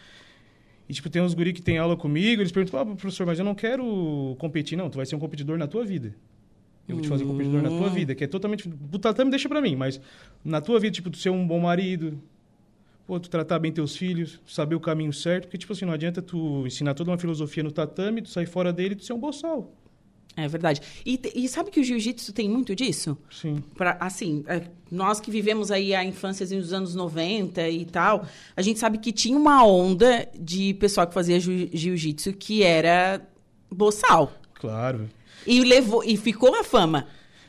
E, 0.89 0.95
tipo, 0.95 1.09
tem 1.11 1.21
uns 1.23 1.35
guri 1.35 1.53
que 1.53 1.61
tem 1.63 1.77
aula 1.79 1.97
comigo, 1.97 2.41
eles 2.41 2.51
perguntam, 2.51 2.81
ah, 2.81 2.87
professor, 2.87 3.27
mas 3.27 3.39
eu 3.39 3.45
não 3.45 3.55
quero 3.55 4.35
competir. 4.39 4.77
Não, 4.77 4.89
tu 4.89 4.97
vai 4.97 5.05
ser 5.07 5.15
um 5.17 5.19
competidor 5.19 5.59
na 5.59 5.67
tua 5.67 5.85
vida. 5.85 6.15
Eu 6.89 6.95
vou 6.95 7.03
te 7.03 7.09
fazer 7.09 7.25
competidor 7.27 7.61
na 7.63 7.69
tua 7.69 7.89
vida, 7.91 8.15
que 8.15 8.25
é 8.25 8.27
totalmente... 8.27 8.69
O 8.93 8.99
tatame 8.99 9.31
deixa 9.31 9.49
pra 9.49 9.61
mim, 9.61 9.77
mas 9.77 10.01
na 10.45 10.61
tua 10.61 10.81
vida, 10.81 10.95
tipo, 10.95 11.11
tu 11.11 11.19
ser 11.19 11.29
um 11.31 11.47
bom 11.47 11.61
marido, 11.61 12.19
pô, 13.07 13.21
tu 13.21 13.29
tratar 13.29 13.59
bem 13.59 13.71
teus 13.71 13.95
filhos, 13.97 14.41
saber 14.47 14.75
o 14.75 14.81
caminho 14.81 15.13
certo, 15.13 15.45
porque, 15.45 15.59
tipo 15.59 15.73
assim, 15.73 15.85
não 15.85 15.93
adianta 15.93 16.23
tu 16.23 16.67
ensinar 16.67 16.95
toda 16.95 17.11
uma 17.11 17.19
filosofia 17.19 17.63
no 17.63 17.71
tatame, 17.71 18.23
tu 18.23 18.31
sair 18.31 18.47
fora 18.47 18.73
dele 18.73 18.95
e 18.95 18.97
tu 18.97 19.05
ser 19.05 19.13
um 19.13 19.19
boçal. 19.19 19.71
É 20.37 20.47
verdade. 20.47 20.81
E, 21.05 21.21
e 21.35 21.49
sabe 21.49 21.69
que 21.71 21.81
o 21.81 21.85
jiu-jitsu 21.85 22.33
tem 22.33 22.49
muito 22.49 22.75
disso? 22.75 23.19
Sim. 23.29 23.63
Pra, 23.77 23.97
assim, 23.99 24.45
é, 24.47 24.63
nós 24.91 25.21
que 25.21 25.31
vivemos 25.33 25.71
aí 25.73 25.95
a 25.95 26.05
infância 26.05 26.45
assim, 26.45 26.59
dos 26.61 26.73
anos 26.73 26.95
90 26.95 27.69
e 27.69 27.85
tal, 27.85 28.25
a 28.57 28.63
gente 28.63 28.79
sabe 28.79 28.99
que 28.99 29.11
tinha 29.13 29.37
uma 29.37 29.67
onda 29.67 30.29
de 30.39 30.75
pessoal 30.75 31.07
que 31.09 31.13
fazia 31.15 31.41
jiu- 31.41 31.69
jiu-jitsu 31.73 32.33
que 32.35 32.63
era 32.63 33.21
boçal. 33.69 34.33
Claro. 34.55 35.09
E 35.47 35.61
levou 35.65 36.03
e 36.05 36.17
ficou 36.17 36.55
a 36.55 36.65
fama. 36.65 37.07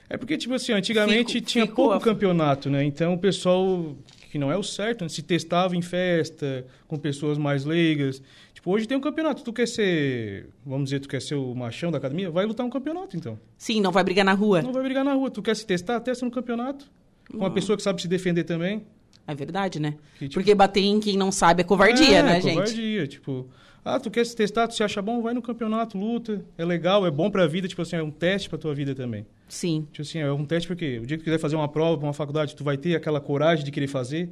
É 0.09 0.17
porque, 0.17 0.37
tipo 0.37 0.53
assim, 0.53 0.71
antigamente 0.73 1.33
Fico- 1.33 1.47
tinha 1.47 1.67
pouco 1.67 1.93
a- 1.93 1.99
campeonato, 2.01 2.69
né? 2.69 2.83
Então 2.83 3.13
o 3.13 3.17
pessoal, 3.19 3.95
que 4.31 4.39
não 4.39 4.51
é 4.51 4.57
o 4.57 4.63
certo, 4.63 5.03
né? 5.03 5.09
se 5.09 5.21
testava 5.21 5.75
em 5.75 5.81
festa, 5.81 6.65
com 6.87 6.97
pessoas 6.97 7.37
mais 7.37 7.63
leigas. 7.63 8.21
Tipo, 8.53 8.71
hoje 8.71 8.87
tem 8.87 8.97
um 8.97 9.01
campeonato. 9.01 9.43
Tu 9.43 9.53
quer 9.53 9.67
ser, 9.67 10.47
vamos 10.65 10.85
dizer, 10.85 10.99
tu 10.99 11.07
quer 11.07 11.21
ser 11.21 11.35
o 11.35 11.53
machão 11.53 11.91
da 11.91 11.97
academia? 11.99 12.29
Vai 12.31 12.45
lutar 12.45 12.65
um 12.65 12.69
campeonato, 12.69 13.15
então. 13.15 13.39
Sim, 13.57 13.81
não 13.81 13.91
vai 13.91 14.03
brigar 14.03 14.25
na 14.25 14.33
rua. 14.33 14.61
Não 14.61 14.73
vai 14.73 14.83
brigar 14.83 15.05
na 15.05 15.13
rua. 15.13 15.29
Tu 15.29 15.41
quer 15.41 15.55
se 15.55 15.65
testar? 15.65 15.99
Testa 15.99 16.25
no 16.25 16.31
campeonato. 16.31 16.85
Com 17.31 17.37
uma 17.37 17.51
pessoa 17.51 17.77
que 17.77 17.83
sabe 17.83 18.01
se 18.01 18.07
defender 18.07 18.43
também. 18.43 18.83
É 19.27 19.35
verdade, 19.35 19.79
né? 19.79 19.93
Que, 20.17 20.25
tipo- 20.27 20.33
Porque 20.33 20.55
bater 20.55 20.81
em 20.81 20.99
quem 20.99 21.15
não 21.15 21.31
sabe 21.31 21.61
é 21.61 21.63
covardia, 21.63 22.17
é, 22.17 22.23
né, 22.23 22.41
gente? 22.41 22.53
covardia. 22.55 23.05
Tipo, 23.07 23.47
ah, 23.83 23.99
tu 23.99 24.11
quer 24.11 24.25
se 24.25 24.35
testar, 24.35 24.67
tu 24.67 24.75
se 24.75 24.83
acha 24.83 25.01
bom, 25.01 25.21
vai 25.21 25.33
no 25.33 25.41
campeonato, 25.41 25.97
luta. 25.97 26.43
É 26.57 26.65
legal, 26.65 27.05
é 27.05 27.11
bom 27.11 27.29
pra 27.29 27.47
vida. 27.47 27.67
Tipo 27.67 27.81
assim, 27.81 27.95
é 27.95 28.03
um 28.03 28.11
teste 28.11 28.49
pra 28.49 28.57
tua 28.57 28.73
vida 28.75 28.93
também. 28.93 29.25
Sim. 29.47 29.87
Tipo 29.91 30.01
assim, 30.01 30.19
é 30.19 30.31
um 30.31 30.45
teste 30.45 30.67
porque 30.67 30.99
o 30.99 31.05
dia 31.05 31.17
que 31.17 31.23
tu 31.23 31.25
quiser 31.25 31.39
fazer 31.39 31.55
uma 31.55 31.67
prova 31.67 31.97
pra 31.97 32.07
uma 32.07 32.13
faculdade, 32.13 32.55
tu 32.55 32.63
vai 32.63 32.77
ter 32.77 32.95
aquela 32.95 33.19
coragem 33.19 33.63
de 33.63 33.71
querer 33.71 33.87
fazer. 33.87 34.29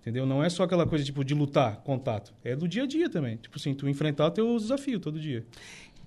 Entendeu? 0.00 0.26
Não 0.26 0.44
é 0.44 0.50
só 0.50 0.64
aquela 0.64 0.86
coisa, 0.86 1.02
tipo, 1.02 1.24
de 1.24 1.32
lutar, 1.32 1.76
contato. 1.76 2.34
É 2.44 2.54
do 2.54 2.68
dia 2.68 2.82
a 2.82 2.86
dia 2.86 3.08
também. 3.08 3.38
Tipo 3.38 3.56
assim, 3.56 3.72
tu 3.72 3.88
enfrentar 3.88 4.30
teus 4.32 4.64
desafios 4.64 5.00
todo 5.00 5.18
dia. 5.18 5.46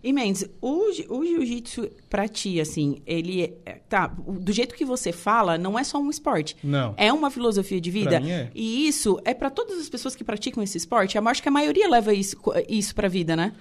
E 0.03 0.13
Mendes, 0.13 0.47
o, 0.61 0.89
o 1.09 1.25
jiu-jitsu 1.25 1.89
pra 2.09 2.27
ti, 2.27 2.59
assim, 2.61 3.01
ele 3.05 3.53
é, 3.65 3.73
tá, 3.89 4.15
o- 4.25 4.33
do 4.33 4.51
jeito 4.53 4.75
que 4.75 4.85
você 4.85 5.11
fala, 5.11 5.57
não 5.57 5.77
é 5.77 5.83
só 5.83 5.99
um 5.99 6.09
esporte. 6.09 6.55
Não. 6.63 6.93
É 6.97 7.11
uma 7.11 7.29
filosofia 7.31 7.81
de 7.81 7.89
vida. 7.91 8.21
É. 8.23 8.49
E 8.53 8.87
isso 8.87 9.19
é 9.25 9.33
pra 9.33 9.49
todas 9.49 9.77
as 9.79 9.89
pessoas 9.89 10.15
que 10.15 10.23
praticam 10.23 10.61
esse 10.63 10.77
esporte. 10.77 11.17
Eu 11.17 11.27
acho 11.27 11.41
que 11.41 11.49
a 11.49 11.51
maioria 11.51 11.89
leva 11.89 12.13
isso, 12.13 12.37
isso 12.69 12.93
pra 12.95 13.07
vida, 13.07 13.35
né? 13.35 13.53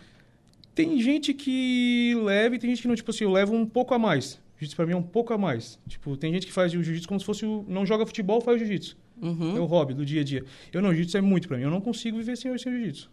Tem 0.75 1.01
gente 1.01 1.33
que 1.33 2.15
leva 2.23 2.55
e 2.55 2.59
tem 2.59 2.71
gente 2.71 2.83
que 2.83 2.89
não. 2.89 2.95
Tipo 2.95 3.11
assim, 3.11 3.25
eu 3.25 3.33
levo 3.33 3.55
um 3.55 3.65
pouco 3.65 3.95
a 3.95 3.99
mais. 3.99 4.39
Jiu-jitsu 4.59 4.77
pra 4.77 4.87
mim 4.87 4.93
é 4.93 4.97
um 4.97 5.03
pouco 5.03 5.33
a 5.33 5.39
mais. 5.39 5.79
Tipo, 5.89 6.17
tem 6.17 6.33
gente 6.33 6.47
que 6.47 6.53
faz 6.53 6.73
o 6.75 6.83
jiu-jitsu 6.83 7.09
como 7.09 7.19
se 7.21 7.27
fosse 7.27 7.45
o... 7.47 7.65
Não 7.69 7.85
joga 7.87 8.05
futebol, 8.07 8.41
faz 8.41 8.59
jiu-jitsu. 8.59 8.97
Uhum. 9.21 9.57
É 9.57 9.61
o 9.61 9.65
hobby 9.65 9.95
do 9.95 10.05
dia 10.05 10.21
a 10.21 10.25
dia. 10.25 10.45
Eu 10.73 10.83
não, 10.83 10.91
jiu-jitsu 10.93 11.17
é 11.17 11.21
muito 11.23 11.49
pra 11.49 11.57
mim. 11.57 11.63
Eu 11.65 11.71
não 11.71 11.81
consigo 11.81 12.19
viver 12.19 12.37
sem, 12.37 12.57
sem 12.59 12.73
jiu-jitsu. 12.73 13.11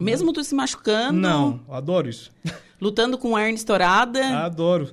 Mesmo 0.00 0.32
tu 0.32 0.42
se 0.44 0.54
machucando, 0.54 1.18
Não, 1.18 1.60
adoro 1.68 2.08
isso. 2.08 2.30
lutando 2.80 3.18
com 3.18 3.38
hernia 3.38 3.54
estourada. 3.54 4.20
adoro. 4.44 4.90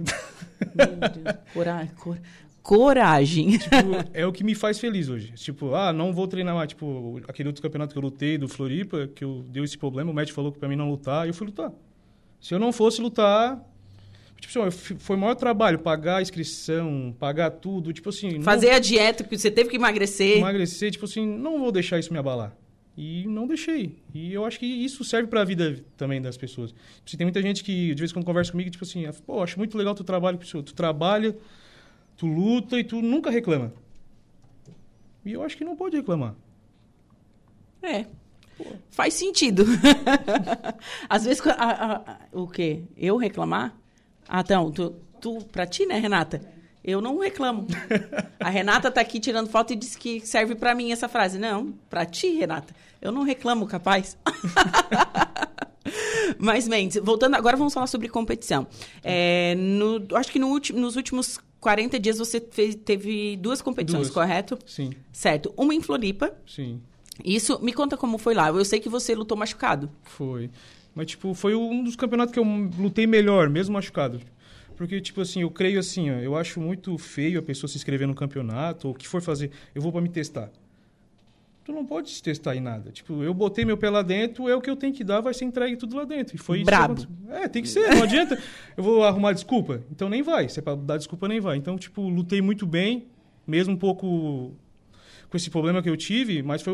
Meu 0.75 0.87
Deus, 0.87 1.35
cora- 1.53 1.87
cor- 1.97 2.17
coragem. 2.63 3.57
tipo, 3.59 3.75
é 4.13 4.25
o 4.25 4.31
que 4.31 4.43
me 4.43 4.55
faz 4.55 4.79
feliz 4.79 5.07
hoje. 5.09 5.31
Tipo, 5.33 5.75
ah, 5.75 5.93
não 5.93 6.11
vou 6.13 6.27
treinar 6.27 6.55
mais. 6.55 6.69
Tipo, 6.69 7.21
aquele 7.27 7.49
outro 7.49 7.61
campeonato 7.61 7.93
que 7.93 7.97
eu 7.97 8.01
lutei 8.01 8.37
do 8.37 8.47
Floripa, 8.47 9.07
que 9.13 9.23
eu 9.23 9.43
deu 9.49 9.63
esse 9.63 9.77
problema, 9.77 10.09
o 10.09 10.13
médico 10.13 10.35
falou 10.35 10.51
que 10.51 10.57
pra 10.59 10.67
mim 10.67 10.75
não 10.75 10.89
lutar, 10.89 11.27
eu 11.27 11.33
fui 11.33 11.45
lutar. 11.47 11.71
Se 12.41 12.53
eu 12.53 12.59
não 12.59 12.71
fosse 12.71 13.01
lutar, 13.01 13.59
tipo 14.39 14.59
assim, 14.63 14.95
foi 14.97 15.15
o 15.15 15.19
maior 15.19 15.35
trabalho, 15.35 15.77
pagar 15.79 16.17
a 16.17 16.21
inscrição, 16.21 17.13
pagar 17.19 17.51
tudo, 17.51 17.93
tipo 17.93 18.09
assim, 18.09 18.37
não- 18.37 18.43
Fazer 18.43 18.71
a 18.71 18.79
dieta, 18.79 19.23
porque 19.23 19.37
você 19.37 19.51
teve 19.51 19.69
que 19.69 19.75
emagrecer. 19.75 20.37
emagrecer, 20.37 20.89
tipo 20.91 21.05
assim, 21.05 21.25
não 21.27 21.59
vou 21.59 21.71
deixar 21.71 21.99
isso 21.99 22.11
me 22.13 22.17
abalar. 22.19 22.55
E 22.97 23.25
não 23.27 23.45
deixei. 23.45 23.97
E 24.13 24.31
eu 24.33 24.45
acho 24.45 24.57
que 24.57 24.65
isso 24.65 25.03
serve 25.03 25.27
pra 25.27 25.43
vida 25.43 25.83
também 25.97 26.21
das 26.21 26.37
pessoas. 26.37 26.73
Assim, 27.05 27.17
tem 27.17 27.25
muita 27.25 27.41
gente 27.41 27.63
que, 27.63 27.93
de 27.93 27.99
vez 28.01 28.11
em 28.11 28.13
quando 28.13 28.25
conversa 28.25 28.51
comigo, 28.51 28.69
tipo 28.69 28.85
assim, 28.85 29.03
pô, 29.25 29.43
acho 29.43 29.57
muito 29.57 29.77
legal 29.77 29.91
o 29.93 29.95
teu 29.95 30.05
trabalho. 30.05 30.37
Tu 30.37 30.63
trabalha, 30.73 31.35
tu 32.15 32.25
luta 32.25 32.79
e 32.79 32.83
tu 32.85 33.01
nunca 33.01 33.29
reclama. 33.29 33.73
E 35.25 35.33
eu 35.33 35.43
acho 35.43 35.57
que 35.57 35.65
não 35.65 35.75
pode 35.75 35.97
reclamar. 35.97 36.35
É. 37.83 38.05
Faz 38.89 39.13
sentido. 39.15 39.65
Às 41.09 41.25
vezes, 41.25 41.45
a- 41.47 41.51
a- 41.51 41.95
a- 42.13 42.19
o 42.31 42.47
quê? 42.47 42.83
Eu 42.95 43.17
reclamar? 43.17 43.75
Ah, 44.27 44.39
então, 44.39 44.71
tu, 44.71 44.95
tu, 45.19 45.43
pra 45.51 45.65
ti, 45.67 45.85
né, 45.85 45.99
Renata? 45.99 46.41
Eu 46.87 47.01
não 47.01 47.17
reclamo. 47.19 47.65
A 48.39 48.47
Renata 48.49 48.91
tá 48.91 49.01
aqui 49.01 49.19
tirando 49.19 49.49
foto 49.49 49.73
e 49.73 49.75
disse 49.75 49.97
que 49.97 50.19
serve 50.19 50.53
pra 50.53 50.75
mim 50.75 50.91
essa 50.91 51.09
frase. 51.09 51.39
Não, 51.39 51.73
pra 51.89 52.05
ti, 52.05 52.27
Renata. 52.35 52.75
Eu 53.01 53.11
não 53.11 53.23
reclamo, 53.23 53.65
capaz. 53.65 54.15
Mas, 56.37 56.67
Mendes, 56.67 56.99
voltando, 57.03 57.35
agora 57.35 57.55
vamos 57.55 57.73
falar 57.73 57.87
sobre 57.87 58.07
competição. 58.09 58.67
É, 59.03 59.55
no, 59.55 60.03
acho 60.15 60.31
que 60.31 60.39
no 60.39 60.47
ulti- 60.49 60.73
nos 60.73 60.95
últimos 60.95 61.39
40 61.59 61.99
dias 61.99 62.17
você 62.17 62.41
fez- 62.41 62.75
teve 62.75 63.37
duas 63.37 63.61
competições, 63.61 64.07
Duas. 64.07 64.13
correto? 64.13 64.57
Sim, 64.65 64.91
Certo. 65.11 65.53
Uma 65.55 65.73
em 65.73 65.81
Floripa, 65.81 66.33
sim, 66.47 66.81
isso, 67.23 67.59
me 67.63 67.71
conta 67.73 67.95
como 67.95 68.17
foi 68.17 68.33
lá. 68.33 68.49
Eu 68.49 68.65
sei 68.65 68.79
que 68.79 68.89
você 68.89 69.15
lutou 69.15 69.37
machucado. 69.37 69.89
foi. 70.03 70.49
Mas, 70.93 71.07
tipo, 71.07 71.33
foi 71.33 71.53
um 71.53 71.83
dos 71.83 71.93
campeonatos 71.97 72.33
que 72.33 72.39
eu 72.39 72.45
lutei 72.79 73.05
melhor, 73.05 73.49
mesmo 73.49 73.73
machucado. 73.73 74.21
Porque, 74.75 74.99
tipo 74.99 75.21
assim, 75.21 75.41
eu 75.41 75.49
creio 75.49 75.79
assim, 75.79 76.09
ó, 76.11 76.15
eu 76.15 76.35
acho 76.35 76.59
muito 76.59 76.97
feio 76.97 77.39
a 77.39 77.41
pessoa 77.41 77.69
se 77.69 77.77
inscrever 77.77 78.07
no 78.07 78.15
campeonato, 78.15 78.87
ou 78.87 78.93
o 78.93 78.97
que 78.97 79.07
for 79.07 79.21
fazer, 79.21 79.51
eu 79.73 79.81
vou 79.81 79.91
pra 79.91 80.01
me 80.01 80.09
testar. 80.09 80.51
Tu 81.63 81.71
não 81.71 81.83
pode 81.83 82.11
se 82.11 82.21
testar 82.21 82.55
em 82.55 82.59
nada. 82.59 82.91
Tipo, 82.91 83.23
eu 83.23 83.33
botei 83.33 83.65
meu 83.65 83.75
pé 83.75 83.89
lá 83.89 84.03
dentro, 84.03 84.47
é 84.47 84.55
o 84.55 84.61
que 84.61 84.69
eu 84.69 84.75
tenho 84.75 84.93
que 84.93 85.03
dar, 85.03 85.19
vai 85.21 85.33
ser 85.33 85.45
entregue 85.45 85.75
tudo 85.75 85.95
lá 85.95 86.03
dentro. 86.03 86.35
E 86.35 86.37
foi 86.37 86.57
isso 86.57 86.65
Brabo. 86.65 86.93
aconteceu. 86.93 87.35
É, 87.35 87.47
tem 87.47 87.63
que 87.63 87.69
ser, 87.69 87.89
não 87.95 88.03
adianta. 88.03 88.39
Eu 88.77 88.83
vou 88.83 89.03
arrumar 89.03 89.33
desculpa? 89.33 89.81
Então 89.89 90.07
nem 90.07 90.21
vai. 90.21 90.47
Se 90.47 90.59
é 90.59 90.61
pra 90.61 90.75
dar 90.75 90.97
desculpa, 90.97 91.27
nem 91.27 91.39
vai. 91.39 91.57
Então, 91.57 91.75
tipo, 91.75 92.07
lutei 92.07 92.39
muito 92.39 92.67
bem, 92.67 93.07
mesmo 93.47 93.73
um 93.73 93.77
pouco 93.77 94.53
com 95.27 95.37
esse 95.37 95.49
problema 95.49 95.81
que 95.81 95.89
eu 95.89 95.97
tive, 95.97 96.43
mas 96.43 96.61
foi, 96.61 96.73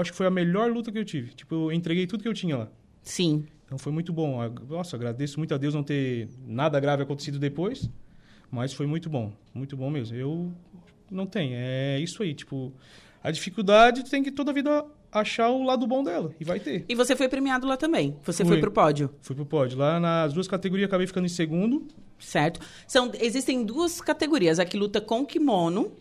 acho 0.00 0.12
que 0.12 0.16
foi 0.16 0.26
a 0.26 0.30
melhor 0.30 0.70
luta 0.70 0.92
que 0.92 0.98
eu 0.98 1.04
tive. 1.04 1.34
Tipo, 1.34 1.54
eu 1.54 1.72
entreguei 1.72 2.06
tudo 2.06 2.22
que 2.22 2.28
eu 2.28 2.34
tinha 2.34 2.56
lá. 2.56 2.68
Sim. 3.02 3.44
Então 3.70 3.78
foi 3.78 3.92
muito 3.92 4.12
bom. 4.12 4.40
Nossa, 4.68 4.96
agradeço 4.96 5.38
muito 5.38 5.54
a 5.54 5.56
Deus 5.56 5.72
não 5.72 5.84
ter 5.84 6.28
nada 6.44 6.80
grave 6.80 7.04
acontecido 7.04 7.38
depois, 7.38 7.88
mas 8.50 8.72
foi 8.72 8.84
muito 8.84 9.08
bom, 9.08 9.32
muito 9.54 9.76
bom 9.76 9.88
mesmo. 9.88 10.16
Eu 10.16 10.52
não 11.08 11.24
tenho, 11.24 11.52
é 11.54 12.00
isso 12.00 12.20
aí, 12.20 12.34
tipo, 12.34 12.72
a 13.22 13.30
dificuldade 13.30 14.02
tem 14.10 14.24
que 14.24 14.32
toda 14.32 14.50
a 14.50 14.54
vida 14.54 14.84
achar 15.12 15.50
o 15.50 15.62
lado 15.62 15.86
bom 15.86 16.02
dela 16.02 16.34
e 16.40 16.44
vai 16.44 16.58
ter. 16.58 16.84
E 16.88 16.96
você 16.96 17.14
foi 17.14 17.28
premiado 17.28 17.64
lá 17.64 17.76
também. 17.76 18.16
Você 18.24 18.44
Fui. 18.44 18.54
foi 18.54 18.60
pro 18.60 18.72
pódio, 18.72 19.08
Fui 19.20 19.36
pro 19.36 19.46
pódio. 19.46 19.78
Lá 19.78 20.00
nas 20.00 20.32
duas 20.32 20.48
categorias 20.48 20.88
acabei 20.88 21.06
ficando 21.06 21.26
em 21.26 21.28
segundo. 21.28 21.86
certo? 22.18 22.58
São, 22.88 23.12
existem 23.20 23.64
duas 23.64 24.00
categorias. 24.00 24.58
A 24.58 24.64
que 24.64 24.76
luta 24.76 25.00
com 25.00 25.24
kimono 25.24 25.92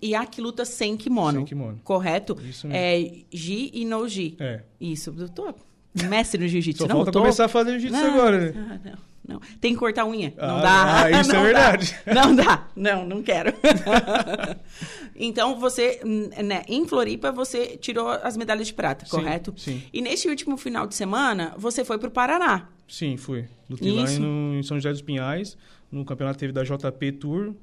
e 0.00 0.14
a 0.14 0.24
que 0.24 0.40
luta 0.40 0.64
sem 0.64 0.96
kimono. 0.96 1.40
Sem 1.40 1.44
kimono. 1.44 1.80
Correto? 1.84 2.34
Isso 2.48 2.66
mesmo. 2.66 2.82
É 2.82 3.24
Gi 3.30 3.70
e 3.74 3.84
no 3.84 4.08
Gi. 4.08 4.36
É. 4.40 4.62
Isso. 4.80 5.12
Tô 5.34 5.54
mestre 6.02 6.40
no 6.40 6.48
jiu-jitsu. 6.48 6.86
Não 6.86 6.96
falta 6.96 7.12
tô... 7.12 7.20
começar 7.20 7.44
a 7.44 7.48
fazer 7.48 7.78
jiu-jitsu 7.78 8.02
Não, 8.02 8.12
agora, 8.14 8.38
né? 8.40 8.52
ah, 8.56 8.78
não, 8.84 8.98
não. 9.36 9.40
Tem 9.60 9.72
que 9.72 9.78
cortar 9.78 10.02
a 10.02 10.06
unha. 10.06 10.32
não 10.36 10.56
Ah, 10.58 10.60
dá. 10.60 11.02
ah, 11.04 11.10
isso 11.20 11.30
é 11.32 11.34
Não 11.34 11.42
dá. 11.42 11.42
verdade. 11.42 11.96
Não 12.06 12.36
dá. 12.36 12.68
Não, 12.76 13.06
não 13.06 13.22
quero. 13.22 13.52
então, 15.16 15.58
você, 15.58 16.00
né, 16.44 16.62
em 16.68 16.86
Floripa, 16.86 17.30
você 17.32 17.76
tirou 17.76 18.08
as 18.08 18.36
medalhas 18.36 18.66
de 18.66 18.74
prata, 18.74 19.04
Sim, 19.06 19.10
correto? 19.10 19.54
sim. 19.56 19.82
E 19.92 20.00
neste 20.00 20.28
último 20.28 20.56
final 20.56 20.86
de 20.86 20.94
semana, 20.94 21.54
você 21.56 21.84
foi 21.84 21.98
pro 21.98 22.10
Paraná. 22.10 22.68
Sim, 22.88 23.16
fui. 23.16 23.46
Lutei 23.68 23.92
lá 23.92 24.10
em, 24.10 24.58
em 24.58 24.62
São 24.62 24.76
José 24.76 24.90
dos 24.90 25.02
Pinhais, 25.02 25.56
no 25.90 26.04
campeonato 26.04 26.38
teve 26.38 26.52
da 26.52 26.62
JP 26.62 27.12
Tour. 27.12 27.54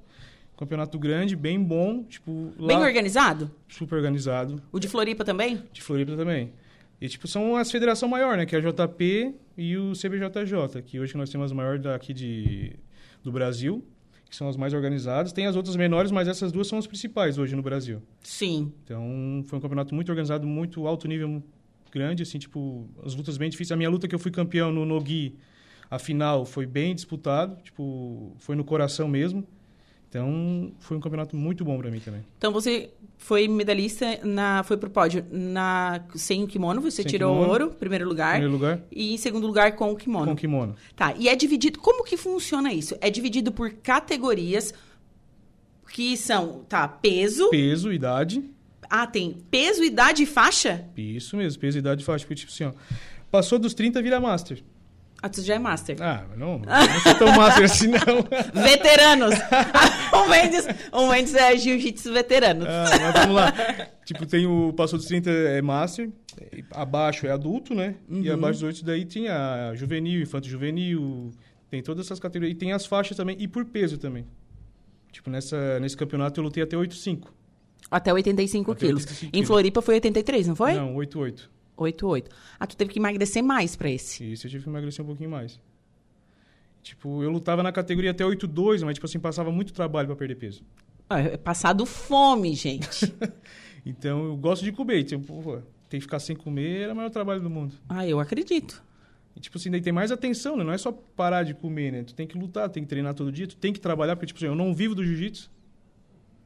Campeonato 0.58 1.00
grande, 1.00 1.36
bem 1.36 1.60
bom, 1.60 2.04
tipo, 2.04 2.54
lá 2.60 2.68
Bem 2.68 2.78
organizado? 2.78 3.50
super 3.68 3.96
organizado. 3.96 4.62
O 4.72 4.78
de 4.80 4.88
Floripa 4.88 5.26
também? 5.26 5.64
De 5.74 5.82
Floripa 5.82 6.16
também. 6.16 6.54
E, 7.02 7.10
tipo, 7.10 7.28
são 7.28 7.56
as 7.56 7.72
federação 7.72 8.08
maior, 8.08 8.38
né? 8.38 8.46
Que 8.46 8.56
é 8.56 8.60
a 8.60 8.62
JP 8.62 9.34
e 9.58 9.76
o 9.76 9.94
CBJJ, 9.94 10.84
que 10.86 11.00
hoje 11.00 11.18
nós 11.18 11.32
temos 11.32 11.52
a 11.52 11.56
maior 11.56 11.80
daqui 11.80 12.14
de, 12.14 12.76
do 13.24 13.32
Brasil, 13.32 13.84
que 14.30 14.36
são 14.36 14.48
as 14.48 14.56
mais 14.56 14.72
organizadas. 14.72 15.34
Tem 15.34 15.48
as 15.48 15.56
outras 15.56 15.76
menores, 15.76 16.12
mas 16.12 16.28
essas 16.28 16.52
duas 16.52 16.68
são 16.68 16.78
as 16.78 16.86
principais 16.86 17.40
hoje 17.40 17.56
no 17.56 17.64
Brasil. 17.64 18.04
Sim. 18.22 18.72
Então, 18.84 19.44
foi 19.48 19.58
um 19.58 19.62
campeonato 19.62 19.96
muito 19.96 20.10
organizado, 20.10 20.46
muito 20.46 20.86
alto 20.86 21.08
nível, 21.08 21.42
grande, 21.92 22.22
assim, 22.22 22.38
tipo, 22.38 22.88
as 23.04 23.16
lutas 23.16 23.36
bem 23.36 23.50
difíceis. 23.50 23.72
A 23.72 23.78
minha 23.78 23.90
luta 23.90 24.08
que 24.08 24.14
eu 24.14 24.20
fui 24.20 24.30
campeão 24.30 24.72
no 24.72 24.86
Nogi, 24.86 25.36
a 25.90 25.98
final, 25.98 26.46
foi 26.46 26.68
bem 26.68 26.94
disputado, 26.94 27.58
tipo, 27.64 28.36
foi 28.38 28.56
no 28.56 28.64
coração 28.64 29.08
mesmo. 29.08 29.44
Então, 30.12 30.74
foi 30.82 30.98
um 30.98 31.00
campeonato 31.00 31.38
muito 31.38 31.64
bom 31.64 31.78
para 31.78 31.90
mim 31.90 32.02
também. 32.02 32.22
Então 32.38 32.52
você 32.52 32.90
foi 33.18 33.48
medalhista 33.48 34.20
na 34.26 34.62
foi 34.62 34.76
pro 34.76 34.90
pódio 34.90 35.26
na 35.32 36.04
sem 36.16 36.44
o 36.44 36.48
kimono, 36.48 36.82
você 36.82 37.02
Sem 37.02 37.10
tirou 37.12 37.34
kimono. 37.34 37.50
ouro, 37.50 37.70
primeiro 37.72 38.06
lugar, 38.10 38.32
Primeiro 38.34 38.52
lugar, 38.52 38.82
e 38.92 39.14
em 39.14 39.18
segundo 39.18 39.48
lugar 39.48 39.74
com 39.78 39.90
o 39.90 39.96
kimono. 39.96 40.26
com 40.28 40.36
kimono. 40.36 40.76
Tá, 40.98 41.14
e 41.18 41.30
é 41.30 41.36
dividido, 41.36 41.80
como 41.80 42.04
que 42.04 42.18
funciona 42.18 42.74
isso? 42.74 42.94
É 43.00 43.10
dividido 43.10 43.54
por 43.54 43.72
categorias 43.72 44.74
que 45.94 46.18
são, 46.18 46.66
tá, 46.68 46.86
peso, 46.90 47.50
Peso, 47.50 47.94
idade, 47.94 48.44
ah, 48.90 49.08
tem 49.08 49.38
peso, 49.50 49.82
idade 49.82 50.24
e 50.24 50.26
faixa? 50.26 50.84
isso 50.98 51.38
mesmo, 51.38 51.58
peso, 51.62 51.78
idade, 51.78 52.04
faixa, 52.04 52.26
porque, 52.26 52.36
tipo 52.36 52.52
assim, 52.52 52.66
ó, 52.66 52.74
passou 53.32 53.58
dos 53.58 53.74
30, 53.74 54.02
vira 54.02 54.20
master. 54.20 54.62
Ah, 55.24 55.30
tu 55.30 55.42
já 55.44 55.54
é 55.56 55.60
master. 55.60 55.98
Ah, 56.02 56.26
não, 56.36 56.58
não 56.60 57.00
sou 57.04 57.14
tão 57.16 57.32
master 57.36 57.66
assim, 57.66 57.88
não. 57.90 58.00
Veteranos! 58.64 59.36
o, 60.14 60.26
Mendes, 60.30 60.68
o 60.92 61.08
Mendes 61.10 61.36
é 61.36 61.56
jiu-jitsu 61.56 62.12
veteranos. 62.12 62.66
Ah, 62.68 62.86
mas 63.00 63.14
vamos 63.14 63.36
lá. 63.36 63.54
Tipo, 64.04 64.26
tem 64.26 64.48
o 64.48 64.74
passou 64.74 64.98
dos 64.98 65.08
30 65.08 65.30
é 65.30 65.62
master, 65.62 66.10
e 66.52 66.64
abaixo 66.72 67.28
é 67.28 67.32
adulto, 67.32 67.76
né? 67.76 67.96
E 68.10 68.30
Uhum. 68.30 68.34
abaixo 68.34 68.60
dos 68.62 68.64
8 68.64 68.84
daí 68.84 69.06
tem 69.06 69.28
a 69.30 69.74
juvenil, 69.76 70.22
infanto 70.22 70.48
juvenil, 70.48 71.30
tem 71.70 71.84
todas 71.84 72.08
essas 72.08 72.20
categorias. 72.20 72.56
E 72.56 72.58
tem 72.58 72.74
as 72.74 72.88
faixas 72.88 73.16
também, 73.16 73.36
e 73.40 73.48
por 73.48 73.64
peso 73.66 74.00
também. 74.00 74.26
Tipo, 75.12 75.30
nessa, 75.30 75.80
nesse 75.80 75.96
campeonato 75.96 76.40
eu 76.40 76.44
lutei 76.46 76.64
até 76.64 76.76
8,5. 76.76 77.28
Até 77.92 78.12
85 78.12 78.72
Até 78.72 78.86
quilos. 78.88 79.04
85 79.04 79.38
Em. 79.38 79.46
Floripa 79.46 79.82
foi 79.84 79.96
83, 79.96 80.48
não 80.48 80.56
foi? 80.56 80.74
Não, 80.74 80.96
8,8. 80.96 81.48
88. 81.84 82.30
Ah, 82.60 82.68
tu 82.68 82.76
teve 82.78 82.92
que 82.92 83.00
emagrecer 83.00 83.44
mais 83.44 83.76
pra 83.76 83.90
esse. 83.90 84.32
Isso 84.32 84.48
eu 84.48 84.52
tive 84.52 84.64
que 84.64 84.70
emagrecer 84.70 85.04
um 85.04 85.08
pouquinho 85.08 85.30
mais. 85.30 85.60
Tipo, 86.84 87.22
eu 87.22 87.30
lutava 87.30 87.62
na 87.62 87.72
categoria 87.72 88.12
até 88.12 88.24
8,2, 88.24 88.84
mas, 88.84 88.96
tipo 88.96 89.06
assim, 89.06 89.20
passava 89.20 89.52
muito 89.52 89.72
trabalho 89.72 90.08
pra 90.08 90.16
perder 90.16 90.36
peso. 90.36 90.64
Ah, 91.10 91.20
é 91.20 91.38
passado 91.38 91.86
fome, 91.86 92.54
gente. 92.56 93.14
Então, 93.84 94.26
eu 94.26 94.38
gosto 94.38 94.64
de 94.64 94.72
comer. 94.72 95.04
Tipo, 95.04 95.42
pô, 95.42 95.58
tem 95.90 96.00
que 96.00 96.02
ficar 96.02 96.20
sem 96.20 96.36
comer 96.36 96.82
era 96.82 96.94
o 96.94 96.96
maior 96.96 97.10
trabalho 97.10 97.42
do 97.42 97.50
mundo. 97.50 97.74
ah, 97.90 98.06
eu 98.08 98.20
acredito. 98.20 98.80
E, 99.36 99.40
tipo 99.40 99.58
assim, 99.58 99.72
daí 99.72 99.82
tem 99.82 99.92
mais 99.92 100.12
atenção, 100.12 100.56
né? 100.56 100.64
Não 100.64 100.72
é 100.72 100.78
só 100.78 100.92
parar 100.92 101.42
de 101.42 101.56
comer, 101.56 101.92
né? 101.92 102.04
Tu 102.04 102.14
tem 102.14 102.28
que 102.28 102.38
lutar, 102.38 102.70
tem 102.70 102.84
que 102.84 102.90
treinar 102.90 103.16
todo 103.16 103.32
dia, 103.32 103.48
tu 103.48 103.56
tem 103.56 103.74
que 103.74 103.80
trabalhar, 103.80 104.16
porque, 104.16 104.28
tipo 104.28 104.38
assim, 104.38 104.46
eu 104.46 104.54
não 104.56 104.72
vivo 104.72 104.94
do 104.94 105.04
jiu-jitsu. 105.04 105.50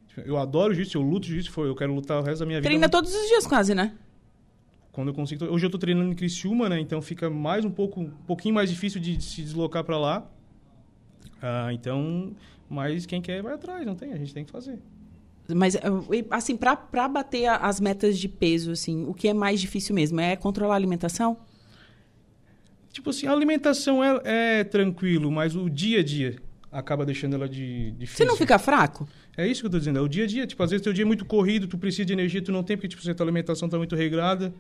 Tipo, 0.07 0.21
Eu 0.21 0.37
adoro 0.37 0.73
jiu-jitsu, 0.73 0.97
eu 0.97 1.01
luto 1.01 1.27
jiu-jitsu, 1.27 1.61
eu 1.61 1.75
quero 1.75 1.93
lutar 1.93 2.21
o 2.21 2.23
resto 2.23 2.39
da 2.39 2.45
minha 2.45 2.59
vida. 2.59 2.69
Treina 2.69 2.87
todos 2.87 3.13
os 3.13 3.27
dias 3.27 3.45
quase, 3.45 3.75
né? 3.75 3.93
Quando 4.95 5.09
eu 5.09 5.13
consigo. 5.13 5.43
Hoje 5.47 5.65
eu 5.65 5.69
tô 5.69 5.77
treinando 5.77 6.09
em 6.09 6.15
Criciúma, 6.15 6.69
né? 6.69 6.79
Então 6.79 7.01
fica 7.01 7.29
mais 7.29 7.65
um 7.65 7.69
pouco, 7.69 7.99
um 7.99 8.09
pouquinho 8.25 8.55
mais 8.55 8.69
difícil 8.69 9.01
de 9.01 9.21
se 9.21 9.41
deslocar 9.41 9.83
pra 9.83 9.97
lá. 9.97 10.25
Ah, 11.41 11.67
então, 11.73 12.33
mas 12.69 13.05
quem 13.05 13.21
quer 13.21 13.43
vai 13.43 13.53
atrás, 13.55 13.85
não 13.85 13.93
tem, 13.93 14.13
a 14.13 14.17
gente 14.17 14.33
tem 14.33 14.45
que 14.45 14.51
fazer. 14.53 14.79
Mas, 15.53 15.75
eu- 15.75 16.07
e, 16.13 16.25
assim, 16.31 16.55
pra 16.55 16.77
bater 17.09 17.45
as 17.45 17.81
metas 17.81 18.17
de 18.17 18.29
peso, 18.29 18.71
assim, 18.71 19.03
o 19.05 19.13
que 19.13 19.27
é 19.27 19.33
mais 19.33 19.59
difícil 19.59 19.93
mesmo? 19.93 20.21
É 20.21 20.37
controlar 20.37 20.75
a 20.75 20.77
alimentação? 20.77 21.37
Tipo 22.93 23.09
assim, 23.09 23.27
a 23.27 23.33
alimentação 23.33 24.01
é, 24.01 24.59
é 24.59 24.63
tranquilo, 24.63 25.29
mas 25.29 25.57
o 25.57 25.69
dia 25.69 25.99
a 25.99 26.03
dia 26.03 26.37
acaba 26.71 27.05
deixando 27.05 27.33
ela 27.35 27.49
de 27.49 27.91
difícil. 27.91 28.25
Você 28.25 28.31
não 28.31 28.37
fica 28.37 28.57
fraco? 28.57 29.05
É 29.35 29.45
isso 29.45 29.59
que 29.59 29.67
eu 29.67 29.71
tô 29.71 29.77
dizendo, 29.77 29.99
é 29.99 30.01
o 30.01 30.07
dia 30.07 30.23
a 30.23 30.27
dia. 30.27 30.47
Tipo, 30.47 30.63
às 30.63 30.71
vezes 30.71 30.81
teu 30.81 30.93
dia 30.93 31.03
é 31.03 31.05
muito 31.05 31.25
corrido, 31.25 31.67
tu 31.67 31.77
precisa 31.77 32.05
de 32.05 32.13
energia, 32.13 32.41
tu 32.41 32.53
não 32.53 32.63
tem, 32.63 32.77
porque, 32.77 32.87
tipo, 32.87 33.01
tua 33.13 33.25
alimentação 33.25 33.67
tá 33.67 33.77
muito 33.77 33.93
regrada, 33.93 34.53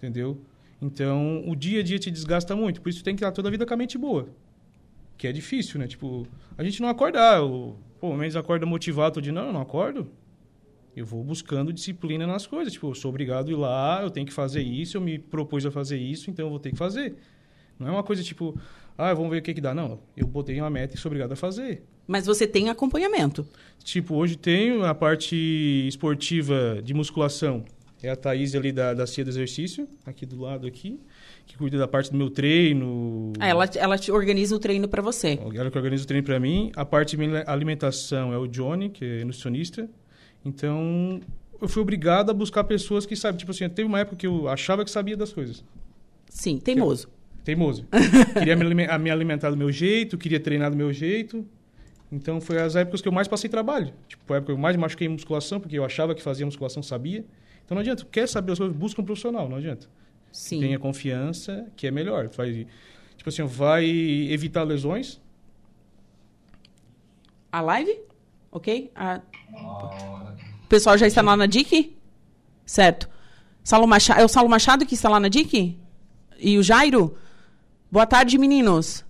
entendeu? 0.00 0.40
Então, 0.80 1.44
o 1.46 1.54
dia 1.54 1.80
a 1.80 1.82
dia 1.82 1.98
te 1.98 2.10
desgasta 2.10 2.56
muito, 2.56 2.80
por 2.80 2.88
isso 2.88 3.04
tem 3.04 3.14
que 3.14 3.22
estar 3.22 3.32
toda 3.32 3.48
a 3.48 3.50
vida 3.50 3.66
com 3.66 3.74
a 3.74 3.76
mente 3.76 3.98
boa. 3.98 4.28
Que 5.18 5.26
é 5.26 5.32
difícil, 5.32 5.78
né? 5.78 5.86
Tipo, 5.86 6.26
a 6.56 6.64
gente 6.64 6.80
não 6.80 6.88
acorda, 6.88 7.20
ah, 7.20 7.44
o, 7.44 7.76
pô, 8.00 8.16
menos 8.16 8.34
acorda 8.34 8.64
motivado, 8.64 9.14
todo 9.14 9.24
dia, 9.24 9.32
não, 9.32 9.48
eu 9.48 9.52
não 9.52 9.60
acordo. 9.60 10.10
Eu 10.96 11.04
vou 11.04 11.22
buscando 11.22 11.72
disciplina 11.72 12.26
nas 12.26 12.46
coisas, 12.46 12.72
tipo, 12.72 12.88
eu 12.88 12.94
sou 12.94 13.10
obrigado 13.10 13.48
a 13.48 13.50
ir 13.50 13.56
lá, 13.56 14.02
eu 14.02 14.10
tenho 14.10 14.26
que 14.26 14.32
fazer 14.32 14.62
isso, 14.62 14.96
eu 14.96 15.00
me 15.00 15.18
propus 15.18 15.66
a 15.66 15.70
fazer 15.70 15.98
isso, 15.98 16.30
então 16.30 16.46
eu 16.46 16.50
vou 16.50 16.58
ter 16.58 16.70
que 16.70 16.78
fazer. 16.78 17.14
Não 17.78 17.86
é 17.86 17.90
uma 17.90 18.02
coisa 18.02 18.22
tipo, 18.22 18.58
ah, 18.96 19.14
vamos 19.14 19.30
ver 19.30 19.38
o 19.38 19.42
que 19.42 19.54
que 19.54 19.60
dá. 19.60 19.74
Não, 19.74 19.98
eu 20.16 20.26
botei 20.26 20.60
uma 20.60 20.68
meta 20.68 20.94
e 20.94 20.98
sou 20.98 21.08
obrigado 21.10 21.32
a 21.32 21.36
fazer. 21.36 21.82
Mas 22.06 22.26
você 22.26 22.46
tem 22.46 22.68
acompanhamento. 22.68 23.46
Tipo, 23.82 24.16
hoje 24.16 24.36
tenho 24.36 24.84
a 24.84 24.94
parte 24.94 25.36
esportiva 25.86 26.82
de 26.82 26.92
musculação. 26.92 27.64
É 28.02 28.08
a 28.08 28.16
Thaís 28.16 28.54
ali 28.54 28.72
da, 28.72 28.94
da 28.94 29.06
Cia 29.06 29.22
do 29.22 29.30
Exercício, 29.30 29.86
aqui 30.06 30.24
do 30.24 30.40
lado 30.40 30.66
aqui, 30.66 30.98
que 31.46 31.56
cuida 31.56 31.76
da 31.76 31.86
parte 31.86 32.10
do 32.10 32.16
meu 32.16 32.30
treino. 32.30 33.32
Ah, 33.38 33.48
ela, 33.48 33.68
ela 33.74 33.98
te 33.98 34.10
organiza 34.10 34.56
o 34.56 34.58
treino 34.58 34.88
pra 34.88 35.02
você. 35.02 35.38
Ela 35.54 35.70
que 35.70 35.76
organiza 35.76 36.04
o 36.04 36.06
treino 36.06 36.24
para 36.24 36.40
mim. 36.40 36.72
A 36.74 36.84
parte 36.84 37.16
de 37.16 37.22
alimentação 37.46 38.32
é 38.32 38.38
o 38.38 38.46
Johnny, 38.46 38.88
que 38.88 39.04
é 39.04 39.24
nutricionista. 39.24 39.88
Então, 40.44 41.20
eu 41.60 41.68
fui 41.68 41.82
obrigado 41.82 42.30
a 42.30 42.34
buscar 42.34 42.64
pessoas 42.64 43.04
que 43.04 43.14
sabem. 43.14 43.38
Tipo 43.38 43.50
assim, 43.50 43.68
teve 43.68 43.86
uma 43.86 44.00
época 44.00 44.16
que 44.16 44.26
eu 44.26 44.48
achava 44.48 44.82
que 44.82 44.90
sabia 44.90 45.16
das 45.16 45.32
coisas. 45.32 45.62
Sim, 46.30 46.58
teimoso. 46.58 47.08
Teimoso. 47.44 47.86
queria 48.32 48.56
me 48.56 49.10
alimentar 49.10 49.50
do 49.50 49.56
meu 49.56 49.70
jeito, 49.70 50.16
queria 50.16 50.40
treinar 50.40 50.70
do 50.70 50.76
meu 50.76 50.90
jeito. 50.90 51.44
Então, 52.10 52.40
foi 52.40 52.58
as 52.58 52.76
épocas 52.76 53.02
que 53.02 53.08
eu 53.08 53.12
mais 53.12 53.28
passei 53.28 53.50
trabalho. 53.50 53.92
Tipo, 54.08 54.32
a 54.32 54.36
época 54.38 54.52
que 54.52 54.58
eu 54.58 54.60
mais 54.60 54.76
machuquei 54.76 55.06
musculação, 55.08 55.60
porque 55.60 55.78
eu 55.78 55.84
achava 55.84 56.14
que 56.14 56.22
fazia 56.22 56.46
musculação, 56.46 56.82
sabia. 56.82 57.24
Então, 57.70 57.76
não 57.76 57.82
adianta. 57.82 58.04
Quer 58.10 58.28
saber 58.28 58.50
as 58.50 58.58
coisas, 58.58 58.76
busca 58.76 59.00
um 59.00 59.04
profissional, 59.04 59.48
não 59.48 59.56
adianta. 59.58 59.86
Sim. 60.32 60.58
Tenha 60.58 60.76
confiança, 60.76 61.68
que 61.76 61.86
é 61.86 61.90
melhor. 61.92 62.26
Vai, 62.36 62.66
tipo 63.16 63.28
assim, 63.28 63.44
vai 63.44 63.84
evitar 63.88 64.64
lesões. 64.64 65.20
A 67.52 67.60
live? 67.60 67.96
Ok? 68.50 68.90
A- 68.92 69.20
O 70.64 70.66
pessoal 70.68 70.98
já 70.98 71.06
está 71.06 71.22
lá 71.22 71.36
na 71.36 71.46
DIC? 71.46 71.96
Certo. 72.66 73.08
Saulo 73.62 73.86
Machado, 73.86 74.20
é 74.20 74.24
o 74.24 74.28
Saulo 74.28 74.48
Machado 74.50 74.84
que 74.84 74.94
está 74.94 75.08
lá 75.08 75.20
na 75.20 75.28
DIC? 75.28 75.78
E 76.40 76.58
o 76.58 76.62
Jairo? 76.64 77.16
Boa 77.90 78.06
tarde, 78.06 78.36
meninos. 78.36 79.04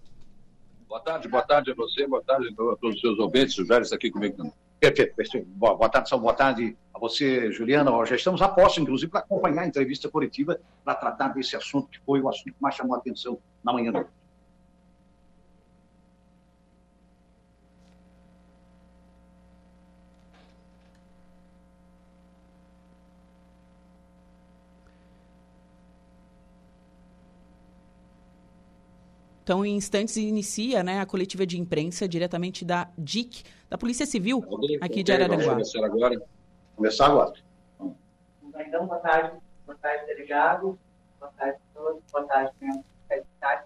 Boa 0.87 1.01
tarde, 1.01 1.29
boa 1.29 1.43
tarde 1.45 1.71
a 1.71 1.75
você, 1.75 2.07
boa 2.07 2.23
tarde 2.23 2.49
a 2.49 2.55
todos 2.55 2.97
os 2.97 3.01
seus 3.01 3.19
ouvintes. 3.19 3.57
O 3.57 3.65
Jair 3.65 3.81
está 3.83 3.97
aqui 3.97 4.11
comigo 4.11 4.37
também. 4.37 4.53
Perfeito, 4.81 5.15
perfeito. 5.15 5.47
Boa, 5.51 5.77
boa 5.77 5.91
tarde, 5.91 6.11
boa 6.17 6.33
tarde 6.33 6.77
a 6.95 6.99
você, 6.99 7.53
Juliana. 7.53 7.91
Já 8.07 8.17
estamos 8.17 8.41
a 8.41 8.49
posto, 8.49 8.81
inclusive, 8.81 9.13
para 9.13 9.21
acompanhar 9.21 9.63
a 9.63 9.67
entrevista 9.67 10.09
coletiva 10.09 10.59
para 10.83 10.95
tratar 10.95 11.29
desse 11.29 11.55
assunto 11.55 11.89
que 11.91 12.01
foi 12.01 12.19
o 12.23 12.29
assunto 12.31 12.55
que 12.55 12.63
mais 12.63 12.75
chamou 12.75 12.95
a 12.95 12.99
atenção 12.99 13.39
na 13.63 13.75
manhã 13.75 13.93
de 13.93 13.99
Então, 29.43 29.65
em 29.65 29.75
instantes, 29.75 30.17
inicia 30.17 30.83
né, 30.83 31.01
a 31.01 31.07
coletiva 31.07 31.47
de 31.47 31.59
imprensa 31.59 32.07
diretamente 32.07 32.65
da 32.65 32.89
DIC, 32.97 33.45
da 33.69 33.79
Polícia 33.79 34.07
Civil, 34.07 34.45
aqui 34.81 35.03
de 35.03 35.13
Ok, 35.13 35.27
Vamos 35.27 35.45
Araranguá. 35.47 35.53
começar 35.53 35.85
agora. 35.85 36.23
Começar 36.77 37.07
agora. 37.07 37.33
Então, 38.67 38.87
boa 38.87 38.99
tarde, 39.01 39.33
boa 39.67 39.79
tarde, 39.81 40.07
delegado, 40.07 40.79
boa 41.19 41.33
tarde 41.37 41.59
a 41.59 41.79
todos, 41.79 42.03
boa 42.13 42.25
tarde, 42.25 42.53
membros 42.61 42.85
da 43.09 43.17
cidade. 43.17 43.63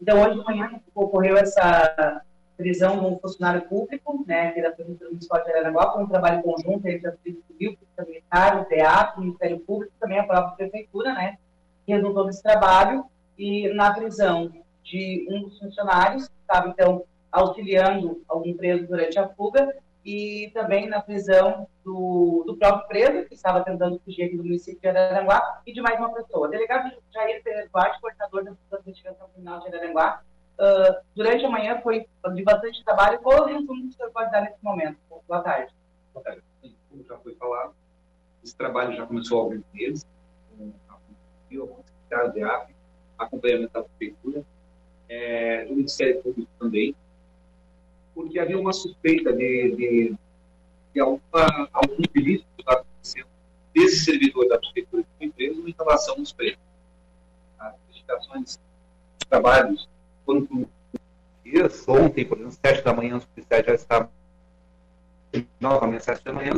Então, 0.00 0.22
hoje 0.22 0.38
de 0.38 0.44
manhã 0.44 0.80
ocorreu 0.94 1.36
essa 1.36 2.22
prisão 2.56 2.98
de 2.98 3.04
um 3.06 3.18
funcionário 3.18 3.62
público, 3.62 4.24
né, 4.26 4.52
que 4.52 4.60
era 4.60 4.70
Polícia 4.72 5.06
Municipal 5.06 5.44
de 5.44 5.50
Aranaguá, 5.50 5.92
foi 5.92 6.04
um 6.04 6.08
trabalho 6.08 6.42
conjunto 6.42 6.86
entre 6.86 7.08
a 7.08 7.12
Polícia 7.12 7.42
Civil, 7.48 7.76
Polícia 7.76 8.04
Militar, 8.06 8.62
o 8.62 8.68
DEAP, 8.68 9.16
o 9.16 9.20
Ministério 9.20 9.60
Público, 9.60 9.92
também 10.00 10.18
a 10.18 10.24
própria 10.24 10.56
Prefeitura, 10.56 11.12
né, 11.12 11.36
que 11.84 11.92
resultou 11.92 12.24
desse 12.24 12.42
trabalho, 12.42 13.04
e 13.38 13.68
na 13.74 13.92
prisão 13.92 14.50
de 14.86 15.26
um 15.30 15.42
dos 15.42 15.58
funcionários, 15.58 16.28
que 16.28 16.40
estava, 16.40 16.68
então, 16.68 17.04
auxiliando 17.30 18.22
algum 18.28 18.56
preso 18.56 18.86
durante 18.86 19.18
a 19.18 19.28
fuga, 19.28 19.74
e 20.04 20.50
também 20.54 20.88
na 20.88 21.02
prisão 21.02 21.66
do, 21.84 22.44
do 22.46 22.56
próprio 22.56 22.86
preso, 22.86 23.28
que 23.28 23.34
estava 23.34 23.64
tentando 23.64 24.00
fugir 24.04 24.22
aqui 24.22 24.36
do 24.36 24.44
município 24.44 24.80
de 24.80 24.88
Araranguá, 24.88 25.60
e 25.66 25.72
de 25.72 25.80
mais 25.80 25.98
uma 25.98 26.14
pessoa. 26.14 26.46
O 26.46 26.50
delegado 26.50 26.96
Jair 27.12 27.42
Pereira 27.42 27.68
Duarte, 27.72 28.00
coordenador 28.00 28.44
da 28.44 28.78
investigação 28.78 29.28
criminal 29.30 29.60
de 29.60 29.68
Araranguá, 29.68 30.22
ah, 30.58 31.00
durante 31.14 31.44
a 31.44 31.50
manhã 31.50 31.80
foi 31.82 32.06
de 32.34 32.42
bastante 32.42 32.84
trabalho. 32.84 33.18
Qual 33.20 33.36
é 33.36 33.40
o 33.42 33.46
resumo 33.46 33.82
que 33.82 33.88
o 33.88 33.92
senhor 33.92 34.10
pode 34.10 34.30
dar 34.30 34.42
nesse 34.42 34.62
momento? 34.62 34.98
Boa 35.26 35.42
tarde. 35.42 35.74
Boa 36.14 36.24
tarde. 36.24 36.42
Como 36.88 37.04
já 37.04 37.18
foi 37.18 37.34
falado, 37.34 37.74
esse 38.42 38.56
trabalho 38.56 38.96
já 38.96 39.06
começou 39.06 39.38
há 39.38 39.42
alguns 39.42 39.64
meses, 39.74 40.06
com 40.56 40.72
a 40.88 41.82
secretários 41.84 42.34
de 42.34 42.42
AF, 42.42 42.74
acompanhamento 43.18 43.72
da 43.72 43.82
Prefeitura, 43.82 44.44
é, 45.08 45.64
do 45.64 45.74
Ministério 45.74 46.22
Público 46.22 46.50
também, 46.58 46.94
porque 48.14 48.38
havia 48.38 48.58
uma 48.58 48.72
suspeita 48.72 49.32
de, 49.32 49.76
de, 49.76 50.14
de 50.94 51.00
alguma, 51.00 51.68
algum 51.72 52.02
ilícito 52.14 52.46
acontecendo 52.66 53.28
desse 53.74 54.04
servidor 54.04 54.48
da 54.48 54.58
Prefeitura 54.58 55.02
que 55.02 55.08
foi 55.18 55.30
preso 55.30 55.68
em 55.68 55.74
relação 55.78 56.16
aos 56.18 56.32
preços. 56.32 56.58
As 57.58 57.74
investigações, 57.88 58.58
os 59.20 59.28
trabalhos 59.28 59.88
foram 60.24 60.66
dias, 61.44 61.86
ontem, 61.86 62.24
por 62.24 62.38
exemplo, 62.38 62.58
sete 62.64 62.82
da 62.82 62.92
manhã, 62.92 63.16
os 63.16 63.24
policiais 63.26 63.66
já 63.66 63.74
estavam 63.74 64.10
novamente 65.60 66.04
sete 66.04 66.24
da 66.24 66.32
manhã, 66.32 66.52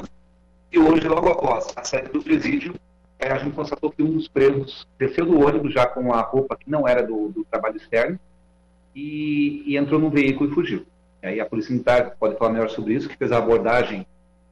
e 0.70 0.78
hoje, 0.78 1.08
logo 1.08 1.28
após 1.28 1.72
a 1.76 1.82
saída 1.82 2.10
do 2.10 2.22
presídio, 2.22 2.74
é, 3.18 3.32
a 3.32 3.38
gente 3.38 3.54
constatou 3.54 3.90
que 3.90 4.02
um 4.02 4.12
dos 4.12 4.28
presos 4.28 4.86
desceu 4.98 5.26
do 5.26 5.40
ônibus 5.40 5.72
já 5.72 5.86
com 5.86 6.12
a 6.12 6.20
roupa 6.20 6.56
que 6.56 6.70
não 6.70 6.86
era 6.86 7.02
do, 7.02 7.30
do 7.30 7.44
trabalho 7.44 7.76
externo 7.76 8.20
e, 8.94 9.62
e, 9.66 9.76
entrou 9.76 10.00
no 10.00 10.10
veículo 10.10 10.50
e 10.50 10.54
fugiu. 10.54 10.86
E 11.22 11.26
aí 11.26 11.40
a 11.40 11.46
Polícia 11.46 11.72
Militar 11.72 12.16
pode 12.18 12.36
falar 12.36 12.52
melhor 12.52 12.70
sobre 12.70 12.94
isso, 12.94 13.08
que 13.08 13.16
fez 13.16 13.32
a 13.32 13.38
abordagem 13.38 14.06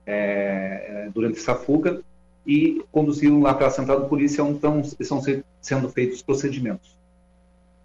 é, 0.07 1.09
durante 1.12 1.38
essa 1.38 1.55
fuga 1.55 2.01
e 2.46 2.85
conduziram 2.92 3.42
lá 3.42 3.55
para 3.55 3.66
a 3.66 3.70
central 3.70 4.03
de 4.03 4.09
polícia 4.09 4.44
onde 4.44 4.57
estão, 4.57 4.81
estão 5.01 5.20
sendo 5.61 5.88
feitos 5.88 6.16
os 6.16 6.22
procedimentos. 6.22 6.96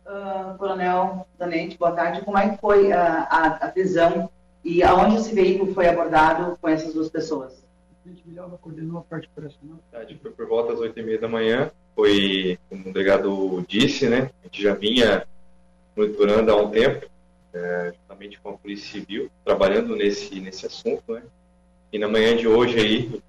Uh, 0.06 0.58
Coronel 0.58 1.26
Danente, 1.40 1.78
boa 1.78 1.92
tarde. 1.92 2.22
Como 2.22 2.38
é 2.38 2.50
que 2.50 2.62
foi 2.62 2.92
a, 2.92 3.24
a, 3.24 3.46
a 3.48 3.68
prisão 3.70 4.30
e 4.64 4.84
aonde 4.84 5.16
esse 5.16 5.34
veículo 5.34 5.74
foi 5.74 5.88
abordado 5.88 6.58
com 6.62 6.70
essas 6.70 6.94
duas 6.94 7.10
pessoas? 7.10 7.62
Presidente 8.04 8.28
Vilhava 8.28 8.58
coordenou 8.58 9.00
a 9.00 9.02
parte 9.04 9.30
operacional. 9.32 9.78
Foi 10.22 10.32
por 10.32 10.48
volta 10.48 10.74
das 10.74 10.82
8h30 10.82 11.20
da 11.20 11.28
manhã. 11.28 11.72
Foi, 11.96 12.58
como 12.70 12.90
o 12.90 12.94
delegado 12.94 13.66
disse, 13.68 14.08
né? 14.10 14.32
A 14.42 14.46
gente 14.46 14.62
já 14.62 14.74
vinha 14.74 15.26
monitorando 15.96 16.52
há 16.52 16.56
um 16.56 16.70
tempo, 16.70 17.08
é, 17.54 17.94
justamente 17.96 18.40
com 18.40 18.50
a 18.50 18.54
Polícia 18.54 18.92
Civil, 18.92 19.30
trabalhando 19.44 19.96
nesse, 19.96 20.40
nesse 20.40 20.66
assunto, 20.66 21.14
né? 21.14 21.22
E 21.92 22.00
na 22.00 22.08
manhã 22.08 22.36
de 22.36 22.48
hoje 22.48 22.80
aí, 22.80 23.22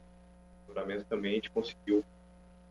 no 0.68 1.04
também, 1.04 1.32
a 1.32 1.34
gente 1.34 1.50
conseguiu 1.50 2.04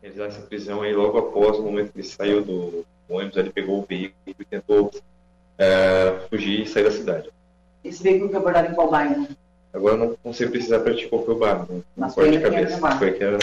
realizar 0.00 0.26
essa 0.26 0.40
prisão 0.40 0.82
aí 0.82 0.92
logo 0.92 1.18
após 1.18 1.58
o 1.58 1.62
momento 1.62 1.92
que 1.92 1.98
ele 1.98 2.06
saiu 2.06 2.42
do 2.42 2.84
ônibus, 3.08 3.36
ele 3.36 3.50
pegou 3.50 3.78
o 3.78 3.86
veículo 3.86 4.16
e 4.26 4.44
tentou 4.44 4.90
é, 5.58 6.20
fugir 6.28 6.62
e 6.62 6.66
sair 6.66 6.84
da 6.84 6.90
cidade. 6.90 7.30
Esse 7.84 8.02
veículo 8.02 8.30
foi 8.30 8.38
abordado 8.38 8.72
em 8.72 8.74
qual 8.74 8.90
bairro? 8.90 9.28
Agora 9.72 9.96
não, 9.96 10.16
não 10.24 10.32
sei 10.32 10.48
precisar 10.48 10.80
para 10.80 10.94
ti 10.94 11.08
qual 11.08 11.24
foi 11.24 11.34
o 11.34 11.38
bairro. 11.38 11.66
Não, 11.70 11.84
Mas 11.96 12.14
foi 12.14 12.30
de 12.30 12.40
cabeça. 12.40 12.78
Foi 12.98 13.08
aqui 13.08 13.22
era 13.22 13.38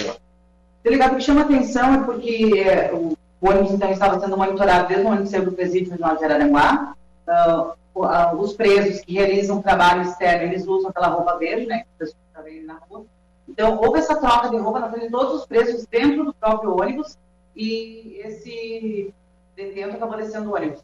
Delegado, 0.83 1.13
o 1.13 1.17
que 1.17 1.23
chama 1.23 1.41
atenção 1.41 1.93
é 1.93 2.03
porque 2.05 2.57
é, 2.57 2.93
o 2.93 3.17
ônibus 3.41 3.71
então 3.71 3.89
estava 3.91 4.19
sendo 4.19 4.37
monitorado 4.37 4.87
desde 4.87 5.05
o 5.05 5.27
saiu 5.27 5.45
do 5.45 5.51
presídio 5.51 5.91
no 5.91 6.17
de 6.17 6.25
Araranguá. 6.25 6.93
Uh, 7.27 7.79
uh, 7.95 8.35
os 8.37 8.53
presos 8.53 9.01
que 9.01 9.13
realizam 9.13 9.61
trabalho 9.61 10.01
externo, 10.01 10.43
eles 10.43 10.67
usam 10.67 10.89
aquela 10.89 11.07
roupa 11.07 11.37
verde, 11.37 11.65
né, 11.65 11.83
que 11.97 12.03
o 12.03 12.07
está 12.07 12.41
vendo 12.41 12.67
na 12.67 12.79
rua. 12.89 13.05
Então, 13.47 13.77
houve 13.77 13.99
essa 13.99 14.15
troca 14.15 14.49
de 14.49 14.57
roupa 14.57 14.79
na 14.79 14.89
frente 14.89 15.05
de 15.05 15.11
todos 15.11 15.41
os 15.41 15.45
presos 15.45 15.85
dentro 15.87 16.23
do 16.23 16.33
próprio 16.33 16.79
ônibus 16.79 17.17
e 17.55 18.21
esse 18.23 19.13
detento 19.55 19.95
acabou 19.95 20.17
descendo 20.17 20.49
o 20.49 20.55
ônibus. 20.55 20.83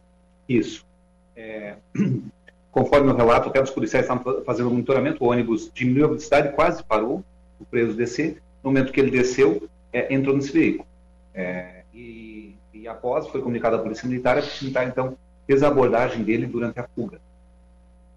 Isso. 0.50 0.86
É, 1.36 1.76
conforme 2.72 3.12
o 3.12 3.16
relato, 3.16 3.50
até 3.50 3.62
os 3.62 3.70
policiais 3.70 4.06
estavam 4.06 4.44
fazendo 4.44 4.70
monitoramento, 4.70 5.24
o 5.24 5.30
ônibus 5.30 5.72
diminuiu 5.74 6.06
a 6.06 6.08
velocidade, 6.10 6.54
quase 6.54 6.84
parou, 6.84 7.24
o 7.60 7.66
preso 7.66 7.96
descer. 7.96 8.42
No 8.64 8.72
momento 8.72 8.92
que 8.92 9.00
ele 9.00 9.12
desceu, 9.12 9.70
é, 9.94 10.14
entrou 10.14 10.36
nesse 10.36 10.52
veículo. 10.52 10.88
É, 11.34 11.84
e, 11.94 12.35
e, 12.86 12.88
após, 12.88 13.28
foi 13.28 13.42
comunicado 13.42 13.76
à 13.76 13.80
Polícia 13.80 14.08
Militar, 14.08 14.38
a 14.38 14.42
Polícia 14.42 14.62
Militar, 14.62 14.88
então, 14.88 15.18
fez 15.48 15.64
a 15.64 15.70
abordagem 15.70 16.24
dele 16.24 16.46
durante 16.46 16.80
a 16.80 16.88
fuga. 16.88 17.20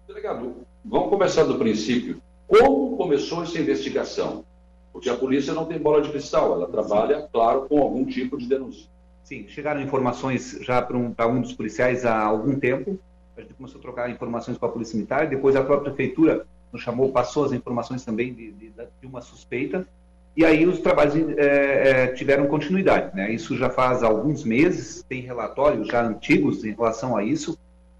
Delegado, 0.07 0.57
vamos 0.85 1.09
começar 1.09 1.43
do 1.43 1.57
princípio. 1.57 2.21
Como 2.47 2.95
começou 2.95 3.41
essa 3.41 3.57
investigação? 3.57 4.45
Porque 4.93 5.09
a 5.09 5.15
polícia 5.15 5.53
não 5.53 5.65
tem 5.65 5.79
bola 5.79 6.01
de 6.03 6.09
cristal, 6.09 6.53
ela 6.53 6.67
trabalha, 6.67 7.27
claro, 7.33 7.67
com 7.67 7.81
algum 7.81 8.05
tipo 8.05 8.37
de 8.37 8.47
denúncia. 8.47 8.87
Sim, 9.23 9.47
chegaram 9.47 9.81
informações 9.81 10.59
já 10.61 10.79
para 10.81 10.97
um, 10.97 11.15
um 11.17 11.41
dos 11.41 11.53
policiais 11.53 12.05
há 12.05 12.19
algum 12.19 12.59
tempo. 12.59 12.99
A 13.35 13.41
gente 13.41 13.55
começou 13.55 13.79
a 13.79 13.81
trocar 13.81 14.09
informações 14.11 14.57
com 14.57 14.65
a 14.67 14.69
Polícia 14.69 14.95
Militar, 14.95 15.27
depois 15.27 15.55
a 15.55 15.63
própria 15.63 15.91
prefeitura 15.91 16.45
nos 16.71 16.81
chamou, 16.83 17.11
passou 17.11 17.45
as 17.45 17.53
informações 17.53 18.05
também 18.05 18.33
de, 18.33 18.51
de, 18.51 18.69
de 18.69 19.07
uma 19.07 19.21
suspeita, 19.21 19.87
e 20.35 20.45
aí 20.45 20.65
os 20.65 20.79
trabalhos 20.79 21.15
é, 21.37 22.07
tiveram 22.07 22.47
continuidade. 22.47 23.15
Né? 23.15 23.31
Isso 23.31 23.57
já 23.57 23.69
faz 23.69 24.03
alguns 24.03 24.43
meses, 24.43 25.03
tem 25.07 25.21
relatórios 25.21 25.87
já 25.87 26.05
antigos 26.05 26.63
em 26.63 26.71
relação 26.71 27.17
a 27.17 27.23
isso. 27.23 27.57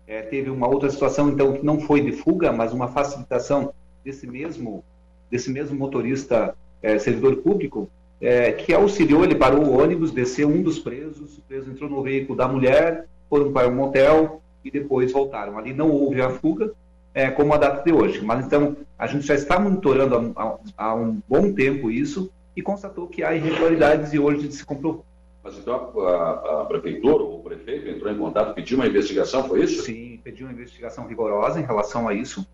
É, 0.08 0.22
teve 0.22 0.50
uma 0.50 0.68
outra 0.68 0.89
situação, 0.89 1.30
então, 1.30 1.54
que 1.54 1.65
não 1.65 1.80
foi 1.80 2.02
de 2.02 2.12
fuga, 2.12 2.52
mas 2.52 2.74
uma 2.74 2.88
facilitação 2.88 3.74
desse 4.04 4.26
mesmo, 4.26 4.84
desse 5.30 5.52
mesmo 5.52 5.78
motorista 5.78 6.56
é, 6.82 6.98
servidor 6.98 7.38
público, 7.38 7.89
é, 8.22 8.52
que 8.52 8.74
auxiliou, 8.74 9.24
ele 9.24 9.36
parou 9.36 9.63
o 9.63 9.82
ônibus, 9.82 10.12
desceu 10.12 10.48
um 10.48 10.62
dos 10.62 10.80
presos, 10.80 11.38
o 11.38 11.42
preso 11.42 11.70
entrou 11.70 11.89
no 11.89 12.02
veículo 12.02 12.38
da 12.38 12.48
mulher, 12.48 13.06
foram 13.30 13.52
para 13.52 13.68
um 13.68 13.76
motel 13.76 14.42
e 14.63 14.72
depois 14.72 15.12
voltaram. 15.12 15.58
Ali 15.58 15.74
não 15.74 15.92
houve 15.92 16.22
a 16.22 16.30
fuga, 16.30 16.72
é, 17.13 17.30
como 17.30 17.54
a 17.54 17.58
data 17.58 17.84
de 17.84 17.91
hoje. 17.91 18.22
Mas 18.22 18.45
então, 18.45 18.78
a 18.98 19.08
gente 19.08 19.26
já 19.26 19.36
está 19.36 19.60
monitorando 19.60 20.34
há, 20.36 20.58
há, 20.78 20.95
um 20.95 21.22
bom 21.28 21.54
tempo 21.54 21.89
isso 21.89 22.32
e 22.56 22.62
constatou 22.62 23.08
que 23.08 23.24
há 23.24 23.36
irregularidades 23.36 24.13
e 24.13 24.19
hoje 24.19 24.52
se 24.52 24.65
comprovou. 24.65 25.06
Mas 25.43 25.58
então 25.58 25.91
a, 26.02 26.62
a, 26.62 26.65
prefeitura 26.65 27.24
ou 27.24 27.39
o 27.39 27.43
prefeito 27.43 27.88
entrou 27.89 28.12
em 28.12 28.17
contato, 28.17 28.54
pediu 28.54 28.78
uma 28.78 28.88
investigação, 28.88 29.48
foi 29.48 29.63
isso? 29.63 29.84
Sim, 29.84 30.19
pediu 30.24 30.45
uma 30.45 30.54
investigação 30.54 31.08
rigorosa 31.08 31.60
em 31.60 31.63
relação 31.63 32.08
a 32.08 32.13
isso. 32.13 32.45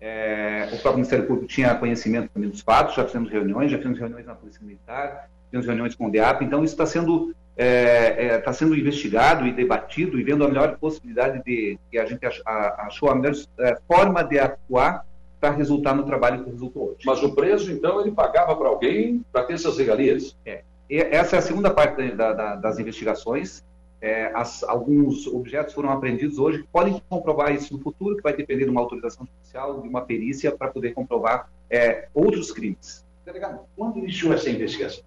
É, 0.00 0.66
o 0.66 0.78
próprio 0.78 0.96
Ministério 0.96 1.26
Público 1.26 1.48
tinha 1.48 1.74
conhecimento 1.74 2.28
também 2.32 2.50
dos 2.50 2.60
fatos, 2.60 2.94
já 2.94 3.04
fizemos 3.04 3.30
reuniões, 3.30 3.70
já 3.70 3.78
fizemos 3.78 3.98
reuniões 3.98 4.26
na 4.26 4.34
Polícia 4.34 4.60
Militar, 4.62 5.30
fizemos 5.46 5.66
reuniões 5.66 5.94
com 5.94 6.06
o 6.06 6.10
DEAP, 6.10 6.42
então 6.42 6.62
isso 6.62 6.74
está 6.74 6.84
sendo, 6.84 7.34
é, 7.56 8.26
é, 8.26 8.38
tá 8.38 8.52
sendo 8.52 8.76
investigado 8.76 9.46
e 9.46 9.52
debatido 9.52 10.20
e 10.20 10.22
vendo 10.22 10.44
a 10.44 10.48
melhor 10.48 10.76
possibilidade 10.78 11.42
de, 11.42 11.78
que 11.90 11.98
a 11.98 12.04
gente 12.04 12.20
achou 12.46 13.08
a 13.08 13.14
melhor 13.14 13.34
é, 13.60 13.78
forma 13.88 14.22
de 14.22 14.38
atuar 14.38 15.06
para 15.40 15.50
resultar 15.50 15.94
no 15.94 16.04
trabalho 16.04 16.44
que 16.44 16.50
resultou 16.50 16.90
hoje. 16.90 16.98
Mas 17.04 17.22
o 17.22 17.34
preso, 17.34 17.72
então, 17.72 18.00
ele 18.00 18.10
pagava 18.10 18.54
para 18.56 18.68
alguém 18.68 19.24
para 19.32 19.44
ter 19.44 19.54
essas 19.54 19.78
regalias? 19.78 20.36
É. 20.44 20.62
E 20.88 20.98
essa 20.98 21.36
é 21.36 21.38
a 21.38 21.42
segunda 21.42 21.70
parte 21.70 22.10
da, 22.12 22.32
da, 22.32 22.56
das 22.56 22.78
investigações. 22.78 23.64
É, 24.00 24.30
as, 24.34 24.62
alguns 24.62 25.26
objetos 25.26 25.72
foram 25.72 25.90
apreendidos 25.90 26.38
hoje 26.38 26.62
que 26.62 26.68
podem 26.68 27.00
comprovar 27.08 27.54
isso 27.54 27.74
no 27.74 27.82
futuro, 27.82 28.16
que 28.16 28.22
vai 28.22 28.34
depender 28.34 28.64
de 28.64 28.70
uma 28.70 28.80
autorização 28.80 29.26
judicial, 29.26 29.80
de 29.80 29.88
uma 29.88 30.02
perícia 30.02 30.52
para 30.52 30.68
poder 30.68 30.92
comprovar 30.92 31.50
é, 31.70 32.08
outros 32.14 32.52
crimes. 32.52 33.04
Delegado, 33.24 33.60
quando 33.74 33.98
iniciou 33.98 34.32
essa 34.32 34.48
investigação? 34.50 35.02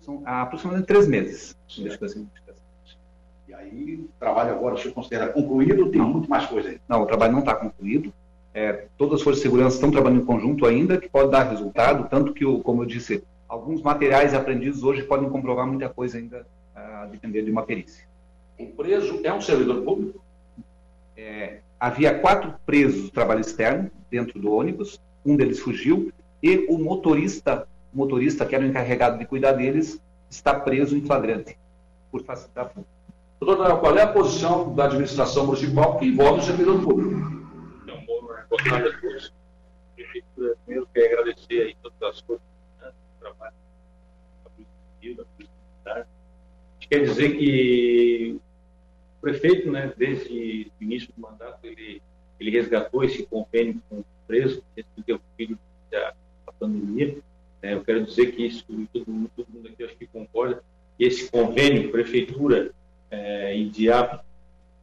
São 0.00 0.22
aproximadamente 0.24 0.86
três 0.86 1.06
meses. 1.06 1.56
Investigação. 1.78 2.26
E 3.48 3.54
aí, 3.54 3.96
o 3.96 4.08
trabalho 4.18 4.52
agora, 4.52 4.76
senhor 4.76 4.94
considera 4.94 5.28
concluído 5.28 5.84
ou 5.84 5.90
tem 5.90 6.00
muito 6.00 6.28
mais 6.28 6.46
coisa 6.46 6.70
aí? 6.70 6.80
Não, 6.88 7.02
o 7.02 7.06
trabalho 7.06 7.32
não 7.32 7.40
está 7.40 7.54
concluído. 7.54 8.12
É, 8.52 8.86
todas 8.96 9.16
as 9.16 9.22
forças 9.22 9.42
de 9.42 9.48
segurança 9.48 9.76
estão 9.76 9.90
trabalhando 9.90 10.22
em 10.22 10.24
conjunto 10.24 10.66
ainda, 10.66 10.96
que 10.96 11.08
pode 11.08 11.30
dar 11.30 11.42
resultado, 11.42 12.08
tanto 12.08 12.32
que, 12.32 12.44
como 12.62 12.82
eu 12.82 12.86
disse, 12.86 13.24
alguns 13.48 13.82
materiais 13.82 14.32
aprendidos 14.32 14.82
hoje 14.82 15.02
podem 15.02 15.28
comprovar 15.28 15.66
muita 15.66 15.88
coisa 15.88 16.18
ainda 16.18 16.46
a 16.74 17.06
depender 17.06 17.42
de 17.42 17.50
uma 17.50 17.64
perícia. 17.64 18.04
O 18.58 18.66
preso 18.66 19.20
é 19.24 19.32
um 19.32 19.40
servidor 19.40 19.82
público? 19.82 20.22
É, 21.16 21.58
havia 21.78 22.18
quatro 22.18 22.54
presos 22.64 23.04
do 23.04 23.10
trabalho 23.10 23.40
externo 23.40 23.90
dentro 24.10 24.40
do 24.40 24.52
ônibus, 24.52 25.00
um 25.24 25.36
deles 25.36 25.60
fugiu, 25.60 26.12
e 26.42 26.66
o 26.68 26.78
motorista, 26.78 27.66
o 27.94 27.98
motorista 27.98 28.44
que 28.44 28.54
era 28.54 28.64
o 28.64 28.66
encarregado 28.66 29.18
de 29.18 29.24
cuidar 29.24 29.52
deles, 29.52 30.00
está 30.28 30.58
preso 30.58 30.96
em 30.96 31.06
flagrante, 31.06 31.56
por 32.10 32.22
facilitar 32.24 32.66
a 32.66 32.68
fuga. 32.68 32.86
Doutor, 33.40 33.80
qual 33.80 33.96
é 33.96 34.02
a 34.02 34.12
posição 34.12 34.74
da 34.74 34.86
administração 34.86 35.46
municipal 35.46 35.98
que 35.98 36.06
envolve 36.06 36.40
o 36.40 36.42
servidor 36.42 36.82
público? 36.82 37.14
Então, 37.82 38.04
boa 38.06 38.64
tarde 38.68 38.88
a 38.88 39.00
todos. 39.00 39.32
Primeiro, 40.64 40.88
quero 40.92 41.20
agradecer 41.20 41.62
aí 41.62 41.76
todas 41.82 42.02
as 42.02 42.20
coisas 42.22 42.44
né, 42.80 42.88
do 42.88 43.20
trabalho 43.20 43.54
da 44.44 44.50
Polícia 44.50 44.74
Civil, 45.00 45.16
da 45.16 45.24
Polícia 45.24 45.54
Militar, 45.84 46.08
quer 46.80 47.04
dizer 47.04 47.36
que 47.36 48.40
o 49.18 49.20
prefeito, 49.20 49.70
né, 49.70 49.92
desde 49.96 50.70
o 50.80 50.84
início 50.84 51.12
do 51.14 51.20
mandato, 51.20 51.58
ele, 51.64 52.02
ele 52.40 52.50
resgatou 52.50 53.04
esse 53.04 53.24
convênio 53.26 53.80
com 53.88 53.96
o 53.96 54.04
preso, 54.26 54.64
interrompido 54.96 55.58
da, 55.90 56.14
da 56.46 56.52
pandemia. 56.58 57.18
É, 57.64 57.72
eu 57.72 57.82
quero 57.82 58.04
dizer 58.04 58.32
que 58.32 58.44
isso, 58.44 58.62
todo 58.92 59.10
mundo, 59.10 59.30
todo 59.34 59.46
mundo 59.48 59.68
aqui 59.68 59.82
acho 59.82 59.96
que 59.96 60.06
concorda, 60.06 60.62
que 60.98 61.04
esse 61.04 61.30
convênio, 61.30 61.90
prefeitura 61.90 62.70
é, 63.10 63.56
e 63.56 63.70
DIAP, 63.70 64.20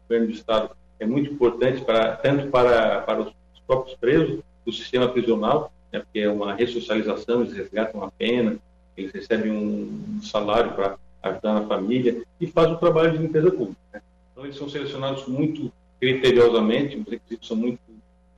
governo 0.10 0.26
do 0.26 0.34
Estado, 0.34 0.72
é 1.00 1.06
muito 1.06 1.32
importante 1.32 1.86
para, 1.86 2.16
tanto 2.16 2.48
para, 2.48 3.02
para 3.02 3.22
os 3.22 3.34
próprios 3.68 3.96
presos, 3.96 4.40
do 4.66 4.72
sistema 4.72 5.08
prisional, 5.08 5.72
né, 5.92 6.00
porque 6.00 6.22
é 6.22 6.30
uma 6.30 6.56
ressocialização, 6.56 7.42
eles 7.42 7.54
resgatam 7.54 8.04
a 8.04 8.10
pena, 8.10 8.58
eles 8.98 9.12
recebem 9.12 9.52
um 9.52 10.20
salário 10.24 10.74
para 10.74 10.98
ajudar 11.22 11.54
na 11.54 11.68
família 11.68 12.24
e 12.40 12.48
faz 12.48 12.72
o 12.72 12.78
trabalho 12.78 13.12
de 13.12 13.20
limpeza 13.20 13.52
pública. 13.52 13.78
Né? 13.94 14.02
Então, 14.32 14.44
eles 14.44 14.58
são 14.58 14.68
selecionados 14.68 15.28
muito 15.28 15.72
criteriosamente, 16.00 16.98
os 16.98 17.08
requisitos 17.08 17.48
são 17.48 17.58
muito 17.58 17.80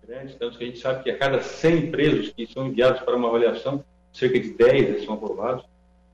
grandes, 0.06 0.36
tanto 0.36 0.58
que 0.58 0.65
a 0.65 0.67
gente 0.67 0.79
sabe 0.79 1.01
que 1.03 1.12
a 1.12 1.17
cada 1.17 1.41
100 1.41 1.91
presos 1.91 2.34
que 2.34 2.45
são 2.45 2.67
enviados 2.67 3.01
para 3.01 3.15
uma 3.15 3.29
avaliação, 3.29 3.82
cerca 4.13 4.39
de 4.39 4.52
10 4.52 5.06
são 5.06 5.15
aprovados. 5.15 5.65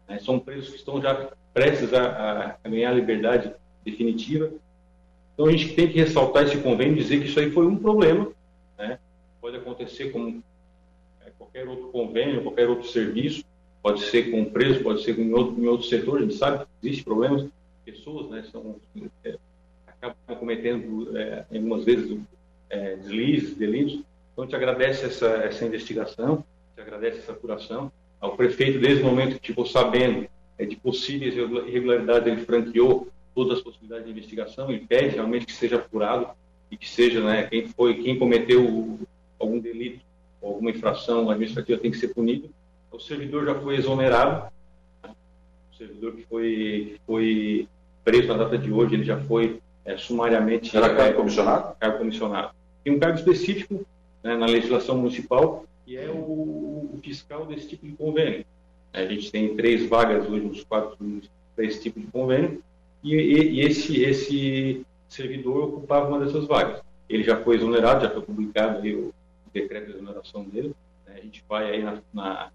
Né? 0.08 0.20
São 0.20 0.40
presos 0.40 0.70
que 0.70 0.78
estão 0.78 1.02
já 1.02 1.30
prestes 1.54 1.94
a, 1.94 2.58
a 2.64 2.70
ganhar 2.70 2.94
liberdade 2.94 3.54
definitiva. 3.84 4.52
Então, 5.34 5.48
a 5.48 5.52
gente 5.52 5.74
tem 5.74 5.88
que 5.88 6.00
ressaltar 6.00 6.44
esse 6.44 6.58
convênio 6.58 6.94
e 6.94 7.02
dizer 7.02 7.20
que 7.22 7.28
isso 7.28 7.40
aí 7.40 7.52
foi 7.52 7.66
um 7.66 7.78
problema. 7.78 8.32
Né? 8.78 9.00
Pode 9.40 9.58
acontecer 9.58 10.12
com 10.12 10.42
é, 11.26 11.30
qualquer 11.38 11.68
outro 11.68 11.88
convênio, 11.90 12.42
qualquer 12.42 12.68
outro 12.68 12.88
serviço, 12.88 13.44
pode 13.82 14.02
ser 14.02 14.32
com 14.32 14.46
preso, 14.46 14.84
pode 14.84 15.04
ser 15.04 15.18
em 15.18 15.34
outro, 15.34 15.62
em 15.62 15.68
outro 15.68 15.88
setor, 15.88 16.18
a 16.18 16.22
gente 16.22 16.36
sabe 16.36 16.60
que 16.60 16.88
existem 16.88 17.06
problemas, 17.06 17.48
pessoas 17.86 18.30
né, 18.30 18.44
são, 18.52 18.76
é, 19.24 19.38
acabam 19.88 20.38
cometendo, 20.38 21.18
é, 21.18 21.46
algumas 21.54 21.86
vezes, 21.86 22.18
é, 22.70 22.96
deslizes, 22.98 23.56
delitos. 23.56 23.94
Então, 24.34 24.44
a 24.44 24.46
gente 24.46 24.56
agradece 24.56 25.06
essa, 25.06 25.28
essa 25.28 25.66
investigação, 25.66 26.44
gente 26.80 26.88
agradece 26.88 27.20
essa 27.20 27.32
apuração. 27.32 27.92
Ao 28.20 28.36
prefeito, 28.36 28.80
desde 28.80 29.04
o 29.04 29.06
momento 29.06 29.39
que 29.39 29.48
ficou 29.48 29.65
sabendo 29.65 30.28
é, 30.58 30.65
de 30.65 30.76
possíveis 30.76 31.36
irregularidades, 31.36 32.28
ele 32.28 32.46
franqueou 32.46 33.08
todas 33.34 33.58
as 33.58 33.63
possibilidades 33.63 34.06
de 34.06 34.12
investigação 34.12 34.72
e 34.72 34.80
pede 34.80 35.15
realmente 35.15 35.46
que 35.46 35.54
seja 35.54 35.78
apurado 35.78 36.28
e 36.70 36.78
que 36.78 36.88
seja, 36.88 37.24
né, 37.24 37.44
quem 37.44 37.68
foi, 37.68 37.96
quem 37.96 38.18
cometeu 38.18 39.00
algum 39.39 39.60
delito, 39.60 40.02
alguma 40.42 40.72
infração 40.72 41.30
administrativa 41.30 41.80
tem 41.80 41.92
que 41.92 41.98
ser 41.98 42.10
punido 42.10 42.50
o 42.92 43.00
servidor 43.00 43.46
já 43.46 43.56
foi 43.56 43.78
exonerado, 43.78 44.52
o 45.04 45.76
servidor 45.78 46.13
que 46.13 46.24
foi, 46.24 46.94
que 46.96 47.02
foi 47.06 47.68
preso 48.04 48.28
na 48.28 48.38
data 48.38 48.58
de 48.58 48.72
hoje, 48.72 48.96
ele 48.96 49.04
já 49.04 49.18
foi 49.22 49.62
é, 49.86 49.98
sumariamente... 49.98 50.76
Era 50.76 50.94
cargo 50.94 51.18
comissionado? 51.18 51.76
Cargo 51.80 52.00
comissionado. 52.00 52.52
Tem 52.84 52.94
um 52.94 53.00
cargo 53.00 53.18
específico 53.18 53.86
né, 54.24 54.36
na 54.36 54.46
legislação 54.46 54.98
municipal, 54.98 55.65
que 55.89 55.97
é 55.97 56.08
o, 56.08 56.91
o, 56.93 56.99
fiscal 57.02 57.47
desse 57.47 57.67
tipo 57.67 57.88
de 57.88 57.93
convênio. 57.93 58.45
A 58.93 59.04
gente 59.06 59.32
tem 59.32 59.56
três 59.56 59.89
vagas 59.89 60.30
hoje 60.30 60.45
nos 60.45 60.63
quatro 60.63 60.95
para 61.56 61.65
esse 61.65 61.82
tipo 61.82 61.99
de 61.99 62.06
convênio, 62.06 62.62
e, 63.04 63.15
e, 63.15 63.54
e, 63.54 63.62
esse, 63.62 63.99
esse 64.04 64.86
servidor 65.08 65.69
ocupava 65.69 66.08
uma 66.08 66.23
dessas 66.23 66.45
vagas. 66.45 66.84
Ele 67.10 67.23
já 67.23 67.43
foi 67.43 67.56
exonerado, 67.56 68.04
já 68.04 68.12
foi 68.12 68.21
publicado 68.21 68.84
aí 68.84 68.93
o, 68.93 69.08
o 69.08 69.52
decreto 69.52 69.88
de 69.88 69.93
exoneração 69.93 70.43
dele. 70.43 70.75
Né, 71.08 71.15
a 71.17 71.21
gente 71.21 71.43
vai 71.49 71.71
aí 71.71 71.82
na, 71.82 71.99
na 72.13 72.52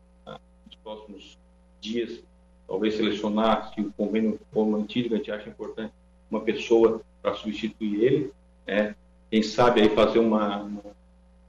nos 0.64 0.76
próximos 0.76 1.36
dias, 1.80 2.22
talvez 2.68 2.94
selecionar, 2.94 3.74
se 3.74 3.80
o 3.80 3.92
convênio 3.94 4.38
for 4.52 4.64
mantido, 4.64 5.12
a 5.12 5.16
gente 5.18 5.32
acha 5.32 5.48
importante 5.48 5.92
uma 6.30 6.40
pessoa 6.40 7.00
para 7.20 7.34
substituir 7.34 8.00
ele, 8.00 8.32
né? 8.64 8.94
quem 9.28 9.42
sabe 9.42 9.80
aí 9.80 9.88
fazer 9.88 10.20
uma, 10.20 10.62
uma 10.62 10.94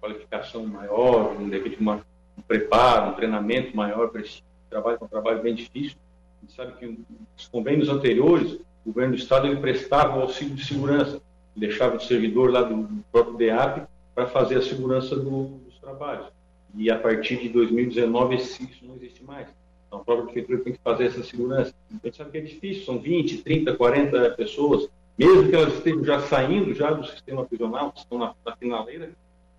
qualificação 0.05 0.65
maior, 0.65 1.35
de 1.35 1.49
repente 1.49 1.77
uma, 1.79 2.05
um 2.37 2.41
preparo, 2.41 3.11
um 3.11 3.13
treinamento 3.13 3.75
maior 3.75 4.09
para 4.09 4.21
esse 4.21 4.43
trabalho, 4.69 4.97
que 4.97 5.03
é 5.03 5.07
um 5.07 5.09
trabalho 5.09 5.41
bem 5.41 5.55
difícil. 5.55 5.97
A 6.41 6.45
gente 6.45 6.55
sabe 6.55 6.73
que 6.73 6.99
os 7.37 7.47
convênios 7.47 7.89
anteriores, 7.89 8.53
o 8.53 8.91
governo 8.91 9.15
do 9.15 9.19
Estado 9.19 9.47
ele 9.47 9.59
prestava 9.59 10.17
o 10.17 10.21
auxílio 10.21 10.53
de 10.53 10.63
segurança, 10.63 11.19
deixava 11.55 11.95
o 11.95 11.99
servidor 11.99 12.51
lá 12.51 12.61
do, 12.61 12.83
do 12.83 13.03
próprio 13.11 13.37
DEAP 13.37 13.87
para 14.13 14.27
fazer 14.27 14.57
a 14.57 14.61
segurança 14.61 15.15
do, 15.15 15.59
dos 15.65 15.79
trabalhos. 15.79 16.27
E 16.75 16.91
a 16.91 16.99
partir 16.99 17.37
de 17.37 17.49
2019 17.49 18.35
isso 18.35 18.67
não 18.83 18.95
existe 18.95 19.23
mais. 19.23 19.47
Então 19.87 19.99
a 19.99 20.03
própria 20.03 20.25
prefeitura 20.25 20.59
tem 20.59 20.73
que 20.73 20.79
fazer 20.83 21.05
essa 21.05 21.23
segurança. 21.23 21.73
A 21.89 22.05
gente 22.05 22.17
sabe 22.17 22.31
que 22.31 22.37
é 22.37 22.41
difícil, 22.41 22.85
são 22.85 22.99
20, 22.99 23.37
30, 23.41 23.75
40 23.75 24.29
pessoas, 24.31 24.87
mesmo 25.17 25.49
que 25.49 25.55
elas 25.55 25.73
estejam 25.73 26.03
já 26.03 26.19
saindo 26.19 26.73
já 26.73 26.91
do 26.91 27.05
sistema 27.07 27.45
prisional, 27.45 27.93
estão 27.95 28.17
na, 28.17 28.35
na 28.45 28.55
finaleira, 28.55 29.09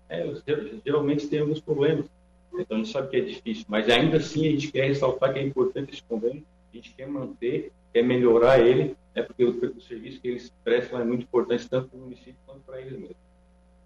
é, 0.09 0.33
geralmente 0.85 1.27
têm 1.27 1.39
alguns 1.39 1.59
problemas. 1.59 2.05
Então 2.53 2.77
a 2.77 2.79
gente 2.79 2.91
sabe 2.91 3.09
que 3.09 3.17
é 3.17 3.21
difícil, 3.21 3.65
mas 3.67 3.89
ainda 3.89 4.17
assim 4.17 4.47
a 4.47 4.51
gente 4.51 4.71
quer 4.71 4.87
ressaltar 4.87 5.33
que 5.33 5.39
é 5.39 5.43
importante 5.43 5.93
esse 5.93 6.03
convênio, 6.03 6.43
a 6.73 6.75
gente 6.75 6.93
quer 6.93 7.07
manter, 7.07 7.71
quer 7.93 8.01
melhorar 8.01 8.59
ele, 8.59 8.95
né, 9.15 9.21
porque 9.21 9.43
o, 9.43 9.49
o 9.49 9.81
serviço 9.81 10.19
que 10.19 10.27
eles 10.27 10.51
prestam 10.63 10.99
é 10.99 11.03
muito 11.03 11.23
importante 11.23 11.69
tanto 11.69 11.89
para 11.89 11.97
o 11.97 12.01
município 12.01 12.35
quanto 12.45 12.61
para 12.61 12.81
eles 12.81 12.93
mesmos. 12.93 13.15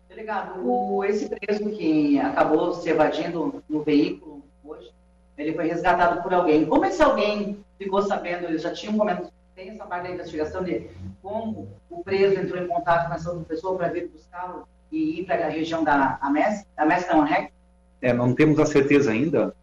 Delegado, 0.07 0.65
o, 0.65 1.03
esse 1.03 1.29
preso 1.29 1.69
que 1.71 2.19
acabou 2.19 2.73
se 2.73 2.89
evadindo 2.89 3.63
no 3.67 3.83
veículo 3.83 4.43
hoje, 4.63 4.91
ele 5.37 5.53
foi 5.53 5.67
resgatado 5.67 6.21
por 6.21 6.33
alguém. 6.33 6.65
Como 6.65 6.85
esse 6.85 7.01
alguém 7.01 7.63
ficou 7.77 8.01
sabendo, 8.01 8.45
eles 8.45 8.61
já 8.61 8.73
tinham 8.73 8.97
comentado, 8.97 9.31
tem 9.55 9.69
essa 9.69 9.85
parte 9.85 10.03
da 10.03 10.13
investigação 10.13 10.63
de 10.63 10.87
como 11.21 11.67
o 11.89 12.03
preso 12.03 12.39
entrou 12.39 12.61
em 12.61 12.67
contato 12.67 13.07
com 13.07 13.15
essa 13.15 13.35
pessoa 13.45 13.77
para 13.77 13.89
vir 13.89 14.09
buscá-lo 14.09 14.67
e 14.91 15.21
ir 15.21 15.25
para 15.25 15.45
a 15.45 15.49
região 15.49 15.83
da 15.83 16.17
AMES, 16.21 16.65
da 16.75 16.83
AMES 16.83 17.07
não, 17.07 17.23
REC? 17.23 17.51
É, 18.01 18.13
não 18.13 18.33
temos 18.33 18.59
a 18.59 18.65
certeza 18.65 19.11
ainda, 19.11 19.55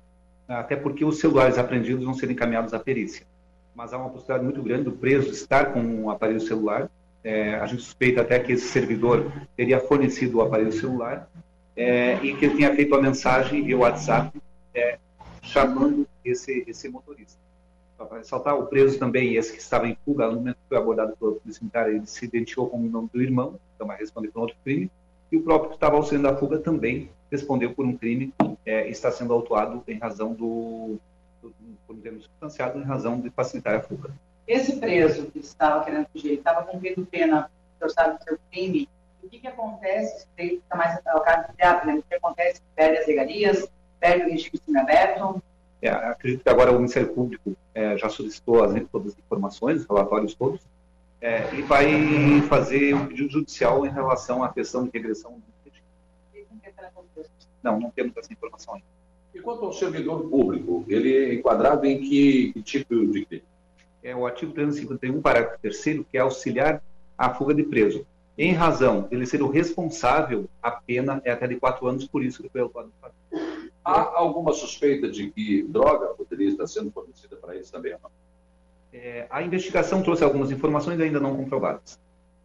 até 0.46 0.76
porque 0.76 1.04
os 1.04 1.18
celulares 1.18 1.58
apreendidos 1.58 2.04
vão 2.04 2.14
ser 2.14 2.30
encaminhados 2.30 2.72
à 2.72 2.78
perícia. 2.78 3.26
Mas 3.74 3.92
há 3.92 3.98
uma 3.98 4.10
possibilidade 4.10 4.44
muito 4.44 4.62
grande 4.62 4.84
do 4.84 4.92
preso 4.92 5.30
estar 5.30 5.72
com 5.72 5.80
um 5.80 6.10
aparelho 6.10 6.40
celular 6.40 6.88
é, 7.28 7.56
a 7.56 7.66
gente 7.66 7.82
suspeita 7.82 8.22
até 8.22 8.38
que 8.38 8.52
esse 8.52 8.68
servidor 8.68 9.30
teria 9.56 9.80
fornecido 9.80 10.38
o 10.38 10.40
aparelho 10.40 10.72
celular 10.72 11.28
é, 11.76 12.14
e 12.22 12.36
que 12.36 12.44
ele 12.44 12.56
tenha 12.56 12.74
feito 12.74 12.94
a 12.94 13.02
mensagem 13.02 13.62
via 13.62 13.76
WhatsApp 13.76 14.40
é, 14.74 14.98
chamando 15.42 16.06
esse, 16.24 16.64
esse 16.66 16.88
motorista. 16.88 17.38
Para 17.96 18.18
ressaltar, 18.18 18.56
o 18.56 18.66
preso 18.66 18.98
também, 18.98 19.34
esse 19.34 19.52
que 19.52 19.58
estava 19.58 19.88
em 19.88 19.98
fuga, 20.04 20.28
no 20.28 20.36
momento 20.36 20.54
que 20.54 20.68
foi 20.68 20.78
abordado 20.78 21.16
pelo 21.16 21.34
polícia 21.34 21.60
militar, 21.60 21.90
ele 21.90 22.06
se 22.06 22.24
identificou 22.24 22.70
com 22.70 22.78
o 22.78 22.88
nome 22.88 23.10
do 23.12 23.20
irmão, 23.20 23.58
então 23.74 23.88
vai 23.88 23.98
responder 23.98 24.28
por 24.28 24.38
um 24.38 24.42
outro 24.42 24.56
crime, 24.64 24.88
e 25.30 25.36
o 25.36 25.42
próprio 25.42 25.70
que 25.70 25.76
estava 25.76 25.96
auxiliando 25.96 26.28
a 26.28 26.36
fuga 26.36 26.58
também 26.58 27.10
respondeu 27.30 27.74
por 27.74 27.84
um 27.84 27.96
crime 27.96 28.32
é, 28.64 28.88
está 28.88 29.10
sendo 29.10 29.32
autuado 29.32 29.82
em 29.86 29.98
razão 29.98 30.32
do, 30.32 30.98
do 31.42 31.52
por 31.86 31.96
um 31.96 32.00
termo 32.00 32.20
substanciado, 32.20 32.78
em 32.78 32.82
razão 32.82 33.20
de 33.20 33.30
facilitar 33.30 33.74
a 33.74 33.80
fuga. 33.80 34.10
Esse 34.46 34.76
preso 34.76 35.26
que 35.26 35.38
estava 35.38 35.84
querendo 35.84 36.06
fugir, 36.12 36.34
estava 36.34 36.62
cumprindo 36.64 37.04
pena 37.06 37.50
por 37.78 37.88
do 37.88 38.24
seu 38.24 38.38
crime. 38.50 38.88
O 39.22 39.28
que, 39.28 39.38
que 39.38 39.46
acontece 39.46 40.20
se 40.20 40.26
ele 40.38 40.56
fica 40.56 40.76
mais 40.76 40.98
alocado 41.06 41.48
de 41.50 41.56
teatro? 41.56 41.86
Né? 41.86 41.94
O 41.98 42.02
que 42.02 42.14
acontece? 42.14 42.62
Perde 42.74 42.98
as 42.98 43.06
regalias, 43.06 43.68
perde 44.00 44.24
o 44.24 44.30
regime 44.30 44.60
semiaberto? 44.64 45.42
É, 45.80 45.90
acredito 45.90 46.42
que 46.42 46.48
agora 46.48 46.72
o 46.72 46.76
Ministério 46.76 47.12
Público 47.12 47.54
é, 47.74 47.96
já 47.96 48.08
solicitou 48.08 48.64
as, 48.64 48.72
todas 48.90 49.12
as 49.12 49.18
informações, 49.18 49.82
os 49.82 49.86
relatórios 49.86 50.34
todos, 50.34 50.60
é, 51.20 51.54
e 51.54 51.62
vai 51.62 52.40
fazer 52.48 52.94
um 52.94 53.06
pedido 53.06 53.30
judicial 53.30 53.84
em 53.86 53.90
relação 53.90 54.42
à 54.42 54.52
questão 54.52 54.84
de 54.84 54.90
regressão. 54.92 55.40
Não, 57.62 57.80
não 57.80 57.90
temos 57.90 58.16
essa 58.16 58.32
informação 58.32 58.74
ainda. 58.74 58.86
E 59.34 59.40
quanto 59.40 59.64
ao 59.64 59.72
servidor 59.72 60.28
público, 60.28 60.84
ele 60.88 61.16
é 61.16 61.34
enquadrado 61.34 61.84
em 61.84 62.00
que, 62.00 62.52
que 62.52 62.62
tipo 62.62 63.06
de 63.06 63.24
crime? 63.24 63.42
é 64.02 64.14
o 64.14 64.26
artigo 64.26 64.52
351, 64.52 65.20
parágrafo 65.20 65.58
3 65.60 66.06
que 66.10 66.16
é 66.16 66.20
auxiliar 66.20 66.82
à 67.16 67.34
fuga 67.34 67.54
de 67.54 67.62
preso. 67.62 68.06
Em 68.36 68.52
razão 68.52 69.02
dele 69.02 69.26
ser 69.26 69.42
o 69.42 69.48
responsável, 69.48 70.48
a 70.62 70.70
pena 70.70 71.20
é 71.24 71.32
até 71.32 71.46
de 71.46 71.56
quatro 71.56 71.86
anos, 71.88 72.06
por 72.06 72.22
isso 72.22 72.42
que 72.42 72.48
foi 72.48 72.60
autuado. 72.60 72.92
Há 73.84 74.18
alguma 74.18 74.52
suspeita 74.52 75.10
de 75.10 75.30
que 75.30 75.64
droga 75.64 76.06
poderia 76.14 76.48
estar 76.48 76.66
sendo 76.66 76.90
fornecida 76.92 77.36
para 77.36 77.56
eles 77.56 77.70
também 77.70 77.92
não? 78.00 78.10
É, 78.92 79.26
a 79.28 79.42
investigação 79.42 80.02
trouxe 80.02 80.24
algumas 80.24 80.50
informações 80.50 80.98
ainda 81.00 81.20
não 81.20 81.36
comprovadas. 81.36 81.98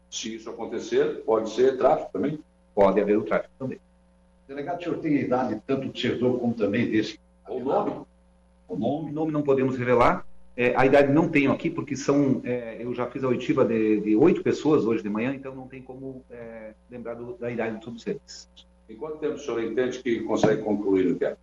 Se 0.09 0.35
isso 0.35 0.49
acontecer, 0.49 1.23
pode 1.25 1.49
ser 1.49 1.77
tráfico 1.77 2.11
também? 2.11 2.39
Pode 2.75 2.99
haver 2.99 3.17
o 3.17 3.23
tráfico 3.23 3.53
também. 3.57 3.79
Delegado, 4.47 4.79
o 4.79 4.83
senhor 4.83 4.97
tem 4.99 5.17
a 5.17 5.21
idade 5.21 5.61
tanto 5.65 5.87
do 5.87 5.97
servidor 5.97 6.39
como 6.39 6.53
também 6.53 6.89
desse? 6.89 7.19
O 7.47 7.59
nome? 7.59 7.91
O 8.67 8.75
nome, 8.75 9.11
nome 9.11 9.31
não 9.31 9.41
podemos 9.41 9.77
revelar, 9.77 10.25
é, 10.55 10.75
a 10.75 10.85
idade 10.85 11.11
não 11.11 11.27
tenho 11.27 11.51
aqui, 11.51 11.69
porque 11.69 11.95
são. 11.95 12.41
É, 12.43 12.77
eu 12.79 12.93
já 12.93 13.07
fiz 13.07 13.23
a 13.23 13.27
oitiva 13.27 13.65
de 13.65 14.15
oito 14.15 14.43
pessoas 14.43 14.85
hoje 14.85 15.01
de 15.01 15.09
manhã, 15.09 15.33
então 15.33 15.55
não 15.55 15.67
tem 15.67 15.81
como 15.81 16.23
é, 16.29 16.73
lembrar 16.91 17.15
do, 17.15 17.33
da 17.33 17.49
idade 17.49 17.77
de 17.77 17.81
todos 17.81 18.05
eles. 18.05 18.47
Em 18.87 18.95
quanto 18.95 19.17
tempo 19.17 19.33
o 19.35 19.39
senhor 19.39 19.63
entende 19.63 19.99
que 19.99 20.19
consegue 20.19 20.61
concluir 20.61 21.07
o 21.07 21.09
inquérito? 21.11 21.39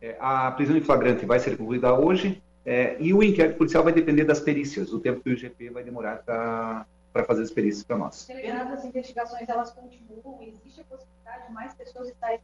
É, 0.00 0.16
a 0.18 0.50
prisão 0.50 0.76
em 0.76 0.80
flagrante 0.80 1.26
vai 1.26 1.38
ser 1.38 1.58
concluída 1.58 1.92
hoje, 1.92 2.42
é, 2.66 2.96
e 2.98 3.14
o 3.14 3.22
inquérito 3.22 3.56
policial 3.56 3.84
vai 3.84 3.92
depender 3.92 4.24
das 4.24 4.40
perícias, 4.40 4.92
o 4.92 4.98
tempo 4.98 5.20
que 5.20 5.30
o 5.30 5.32
IGP 5.32 5.70
vai 5.70 5.84
demorar 5.84 6.24
para 6.24 7.24
fazer 7.24 7.42
as 7.42 7.50
perícias 7.52 7.84
para 7.84 7.96
nós. 7.96 8.26
Delegado, 8.26 8.74
as 8.74 8.84
investigações 8.84 9.48
elas 9.48 9.70
continuam, 9.70 10.42
existe 10.42 10.80
a 10.80 10.84
possibilidade 10.84 11.46
de 11.46 11.52
mais 11.52 11.72
pessoas 11.74 12.08
estarem 12.08 12.40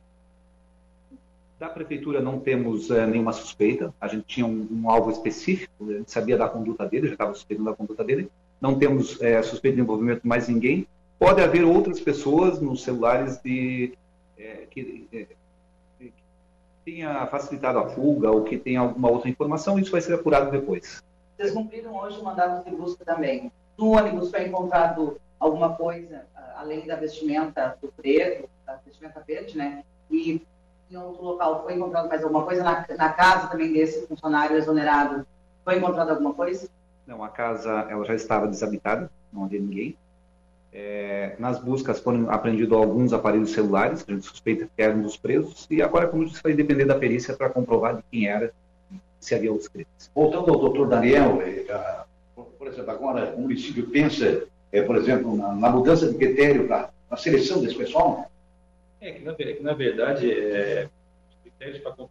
da 1.59 1.69
prefeitura 1.69 2.21
não 2.21 2.41
temos 2.41 2.91
é, 2.91 3.07
nenhuma 3.07 3.33
suspeita. 3.33 3.95
A 4.01 4.09
gente 4.09 4.25
tinha 4.25 4.45
um, 4.45 4.67
um, 4.69 4.91
alvo 4.91 5.13
específico, 5.13 5.91
a 5.91 5.99
gente 5.99 6.11
sabia 6.11 6.37
da 6.37 6.49
conduta 6.49 6.85
dele, 6.89 7.07
já 7.07 7.13
estava 7.13 7.33
suspeitando 7.35 7.71
da 7.71 7.77
conduta 7.77 8.03
dele. 8.03 8.29
Não 8.61 8.77
temos 8.77 9.23
é, 9.23 9.41
suspeita 9.43 9.77
de 9.77 9.83
envolvimento 9.83 10.23
de 10.23 10.29
mais 10.29 10.49
ninguém. 10.49 10.89
Pode 11.21 11.41
haver 11.41 11.63
outras 11.63 12.01
pessoas 12.01 12.61
nos 12.61 12.83
celulares 12.83 13.41
de, 13.45 13.97
é, 14.37 14.67
que, 14.69 15.07
que 15.09 15.29
tenha 16.85 17.27
facilitado 17.27 17.79
a 17.79 17.89
fuga 17.89 18.31
ou 18.31 18.45
que 18.45 18.59
tenha 18.59 18.81
alguma 18.81 19.11
outra 19.11 19.29
informação. 19.29 19.79
Isso 19.79 19.91
vai 19.93 20.01
ser 20.01 20.15
apurado 20.15 20.51
depois. 20.51 21.03
Vocês 21.37 21.53
cumpriram 21.53 21.97
hoje 21.97 22.21
o 22.21 22.25
mandato 22.25 22.69
de 22.69 22.77
busca 22.77 23.05
também. 23.05 23.51
No 23.77 23.97
ônibus 23.97 24.31
foi 24.31 24.47
encontrado 24.47 25.21
alguma 25.39 25.75
coisa, 25.75 26.25
ah, 26.37 26.55
além 26.59 26.87
da 26.87 26.97
vestimenta 26.97 27.77
do 27.81 27.89
preto, 27.89 28.49
da 28.67 28.75
vestimenta 28.85 29.23
verde, 29.27 29.57
né? 29.57 29.83
E 30.11 30.43
em 30.91 30.97
outro 30.97 31.25
local 31.25 31.63
foi 31.65 31.75
encontrado 31.75 32.09
mais 32.09 32.23
alguma 32.23 32.45
coisa? 32.45 32.63
Na, 32.63 32.87
na 32.97 33.13
casa 33.13 33.49
também 33.49 33.73
desse 33.73 34.07
funcionário 34.07 34.57
exonerado, 34.57 35.27
foi 35.65 35.79
encontrado 35.79 36.11
alguma 36.11 36.35
coisa? 36.35 36.69
Não, 37.07 37.25
a 37.25 37.29
casa 37.29 37.87
ela 37.89 38.05
já 38.05 38.15
estava 38.15 38.47
desabitada, 38.47 39.11
não 39.33 39.45
havia 39.45 39.61
ninguém. 39.61 39.97
É, 40.75 41.37
nas 41.39 41.59
buscas 41.59 42.01
foram 42.01 42.31
apreendidos 42.31 42.77
alguns 42.77 43.13
aparelhos 43.13 43.53
celulares, 43.53 44.05
a 44.09 44.13
gente 44.13 44.25
suspeita 44.25 44.67
que 44.75 44.83
eram 44.83 45.03
dos 45.03 45.19
presos, 45.19 45.67
e 45.71 45.83
agora, 45.83 46.09
como 46.09 46.23
eu 46.23 46.29
disse, 46.29 46.43
vai 46.43 46.55
depender 46.55 46.87
da 46.87 46.95
perícia 46.95 47.37
para 47.37 47.51
comprovar 47.51 47.97
de 47.97 48.03
quem 48.11 48.27
era, 48.27 48.53
se 49.21 49.35
havia 49.35 49.53
outros 49.53 49.69
crimes. 49.69 50.11
Voltando 50.15 50.51
ao 50.51 50.59
doutor 50.59 50.89
Daniel, 50.89 51.43
eh, 51.43 52.05
por 52.59 52.69
exemplo, 52.69 52.91
agora 52.91 53.35
o 53.37 53.43
município 53.43 53.87
pensa, 53.89 54.47
é, 54.73 54.83
por 54.83 54.97
exemplo, 54.97 55.37
na, 55.37 55.55
na, 55.55 55.71
mudança 55.71 56.09
de 56.11 56.17
critério 56.17 56.67
para 56.67 56.91
a 57.11 57.17
seleção 57.17 57.61
desse 57.61 57.77
pessoal? 57.77 58.31
É 59.01 59.13
que, 59.13 59.25
na, 59.25 59.33
é 59.33 59.53
que, 59.53 59.63
na 59.63 59.75
verdade, 59.75 60.33
é, 60.33 60.89
os 61.29 61.43
critérios 61.43 61.83
para 61.83 62.07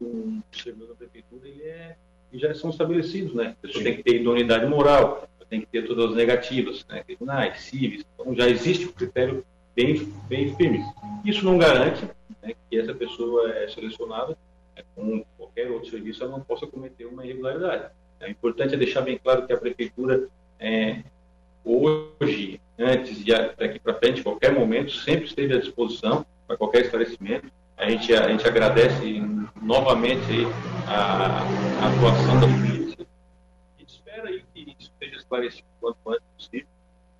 um 0.00 0.40
servidor 0.52 0.88
da 0.88 0.94
prefeitura 0.94 1.48
ele 1.48 1.62
é, 1.62 1.96
já 2.32 2.54
são 2.54 2.70
estabelecidos, 2.70 3.34
né? 3.34 3.56
A 3.58 3.66
pessoa 3.66 3.84
tem 3.84 3.96
que 3.96 4.02
ter 4.02 4.20
idoneidade 4.20 4.66
moral, 4.66 5.28
tem 5.54 5.60
que 5.60 5.66
ter 5.68 5.86
todas 5.86 6.10
as 6.10 6.16
negativas, 6.16 6.84
né? 6.88 7.04
tribunais, 7.04 7.60
civis, 7.60 8.04
então 8.14 8.34
já 8.34 8.48
existe 8.48 8.86
um 8.86 8.92
critério 8.92 9.46
bem, 9.74 10.12
bem 10.28 10.54
firme. 10.56 10.84
Isso 11.24 11.44
não 11.44 11.56
garante 11.56 12.04
né, 12.42 12.54
que 12.68 12.78
essa 12.78 12.92
pessoa 12.92 13.50
é 13.52 13.68
selecionada, 13.68 14.36
né, 14.76 14.82
como 14.96 15.24
qualquer 15.38 15.70
outro 15.70 15.90
serviço, 15.90 16.24
ela 16.24 16.32
não 16.32 16.40
possa 16.40 16.66
cometer 16.66 17.04
uma 17.06 17.24
irregularidade. 17.24 17.92
É 18.18 18.28
importante 18.28 18.76
deixar 18.76 19.02
bem 19.02 19.16
claro 19.16 19.46
que 19.46 19.52
a 19.52 19.56
prefeitura, 19.56 20.26
é, 20.58 21.02
hoje, 21.64 22.60
antes 22.76 23.20
e 23.20 23.26
daqui 23.56 23.78
para 23.78 23.94
frente, 23.94 24.22
qualquer 24.22 24.52
momento, 24.52 24.90
sempre 24.90 25.26
esteve 25.26 25.54
à 25.54 25.60
disposição 25.60 26.26
para 26.48 26.56
qualquer 26.56 26.82
esclarecimento. 26.82 27.46
A 27.76 27.88
gente, 27.88 28.12
a 28.12 28.28
gente 28.28 28.46
agradece 28.46 29.22
novamente 29.62 30.46
a, 30.88 31.42
a 31.80 31.88
atuação 31.88 32.40
da 32.40 32.46
polícia 32.46 33.06
e 33.78 33.84
espera 33.84 34.28
aí 34.28 34.42
que 34.52 34.74
isso 34.78 34.90
seja 34.98 35.23
esclarecido 35.34 35.66
o 35.80 35.80
quanto 35.80 36.10
antes 36.10 36.26
possível. 36.36 36.68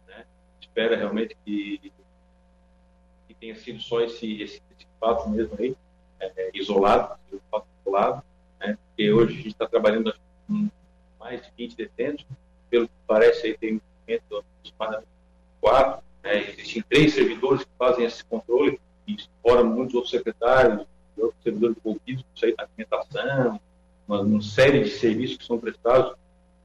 Né? 0.06 0.24
Espera 0.60 0.96
realmente 0.96 1.36
que, 1.44 1.92
que 3.26 3.34
tenha 3.34 3.54
sido 3.56 3.80
só 3.80 4.00
esse, 4.00 4.42
esse, 4.42 4.62
esse 4.76 4.86
fato 5.00 5.28
mesmo 5.28 5.56
aí, 5.58 5.76
é, 6.20 6.50
isolado, 6.54 7.18
um 7.32 7.38
fato 7.50 7.66
isolado, 7.80 8.22
né? 8.60 8.78
porque 8.86 9.12
hoje 9.12 9.32
a 9.32 9.36
gente 9.36 9.48
está 9.48 9.66
trabalhando 9.66 10.14
com 10.46 10.68
mais 11.18 11.42
de 11.42 11.52
20 11.56 11.76
detentos, 11.76 12.26
pelo 12.70 12.86
que 12.86 12.94
parece 13.06 13.46
aí 13.46 13.58
tem 13.58 13.74
um 13.76 13.80
movimento 14.00 14.36
aproximadamente 14.36 15.08
quatro, 15.60 16.04
né? 16.22 16.50
existem 16.50 16.82
três 16.82 17.14
servidores 17.14 17.64
que 17.64 17.70
fazem 17.78 18.04
esse 18.04 18.24
controle, 18.24 18.80
e 19.06 19.16
fora 19.42 19.62
muitos 19.62 19.94
outros 19.94 20.10
secretários, 20.10 20.86
outros 21.16 21.42
servidores 21.42 21.76
envolvidos, 21.76 22.24
isso 22.34 22.46
aí, 22.46 22.54
alimentação, 22.56 23.60
uma, 24.08 24.20
uma 24.20 24.42
série 24.42 24.82
de 24.82 24.90
serviços 24.90 25.36
que 25.36 25.44
são 25.44 25.58
prestados 25.58 26.14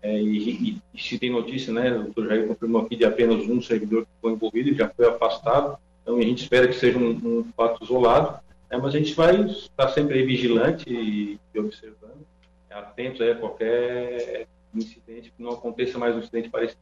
é, 0.02 0.18
e, 0.18 0.82
e, 0.94 1.02
se 1.02 1.20
tem 1.20 1.30
notícia, 1.30 1.74
né, 1.74 1.92
o 1.92 2.04
doutor 2.04 2.28
Jair 2.28 2.48
confirmou 2.48 2.82
aqui 2.82 2.96
de 2.96 3.04
apenas 3.04 3.48
um 3.50 3.62
servidor 3.62 4.04
que 4.04 4.12
foi 4.22 4.32
envolvido 4.32 4.70
e 4.70 4.74
já 4.74 4.88
foi 4.90 5.08
afastado, 5.08 5.78
então 6.02 6.18
a 6.18 6.22
gente 6.22 6.44
espera 6.44 6.68
que 6.68 6.74
seja 6.74 6.98
um, 6.98 7.10
um 7.10 7.46
fato 7.56 7.84
isolado, 7.84 8.40
né, 8.72 8.78
mas 8.78 8.96
a 8.96 8.98
gente 8.98 9.14
vai 9.14 9.42
estar 9.42 9.90
sempre 9.90 10.24
vigilante 10.24 10.86
e, 10.90 11.38
e 11.54 11.60
observando, 11.60 12.26
atento 12.70 13.24
a 13.24 13.36
qualquer 13.36 14.48
incidente, 14.74 15.34
que 15.36 15.44
não 15.44 15.52
aconteça 15.52 15.98
mais 15.98 16.16
um 16.16 16.20
incidente 16.20 16.50
parecido. 16.50 16.80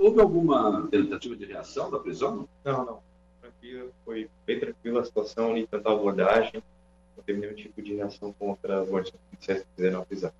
Houve 0.00 0.20
alguma 0.20 0.88
tentativa 0.90 1.36
de 1.36 1.44
reação 1.44 1.90
da 1.90 1.98
prisão? 1.98 2.48
Não, 2.64 2.84
não. 2.84 2.98
Tranquilo, 3.40 3.90
foi 4.04 4.28
bem 4.46 4.58
tranquila 4.58 5.00
a 5.02 5.04
situação 5.04 5.50
ali, 5.50 5.66
tanta 5.66 5.92
abordagem, 5.92 6.62
não 7.16 7.22
teve 7.22 7.40
nenhum 7.40 7.54
tipo 7.54 7.82
de 7.82 7.94
reação 7.94 8.32
contra 8.38 8.80
as 8.80 8.90
ordens 8.90 9.14
que 9.38 9.64
fizeram 9.76 10.00
a 10.00 10.04
prisão 10.04 10.32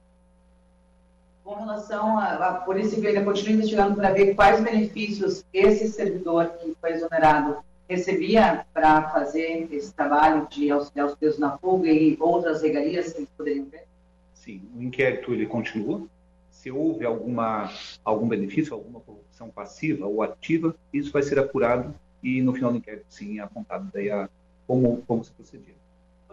com 1.45 1.55
relação 1.57 2.19
à 2.19 2.55
Polícia 2.55 2.93
Civil, 2.93 3.11
ainda 3.11 3.23
continua 3.23 3.53
investigando 3.53 3.95
para 3.95 4.13
ver 4.13 4.35
quais 4.35 4.63
benefícios 4.63 5.45
esse 5.53 5.89
servidor 5.89 6.49
que 6.59 6.75
foi 6.81 6.93
exonerado 6.93 7.59
recebia 7.87 8.65
para 8.73 9.11
fazer 9.11 9.69
esse 9.71 9.93
trabalho 9.93 10.49
de 10.49 10.71
auxiliar 10.71 11.07
os 11.07 11.15
presos 11.15 11.39
na 11.39 11.59
fuga 11.59 11.91
e 11.91 12.17
outras 12.19 12.63
regalias 12.63 13.13
que 13.13 13.19
eles 13.19 13.29
poderiam 13.37 13.67
ter? 13.67 13.85
Sim, 14.33 14.63
o 14.75 14.83
inquérito 14.83 15.35
ele 15.35 15.45
continua. 15.45 16.07
Se 16.51 16.71
houve 16.71 17.05
alguma, 17.05 17.71
algum 18.03 18.27
benefício, 18.27 18.73
alguma 18.73 19.01
corrupção 19.01 19.51
passiva 19.51 20.07
ou 20.07 20.23
ativa, 20.23 20.75
isso 20.95 21.13
vai 21.13 21.23
ser 21.23 21.39
apurado 21.39 21.95
e 22.23 22.41
no 22.41 22.55
final 22.55 22.73
do 22.73 22.79
inquérito, 22.79 23.05
sim, 23.11 23.39
é 23.39 23.43
apontado 23.43 23.91
daí 23.93 24.11
a 24.11 24.31
como, 24.67 25.03
como 25.07 25.23
se 25.23 25.31
procedia 25.31 25.75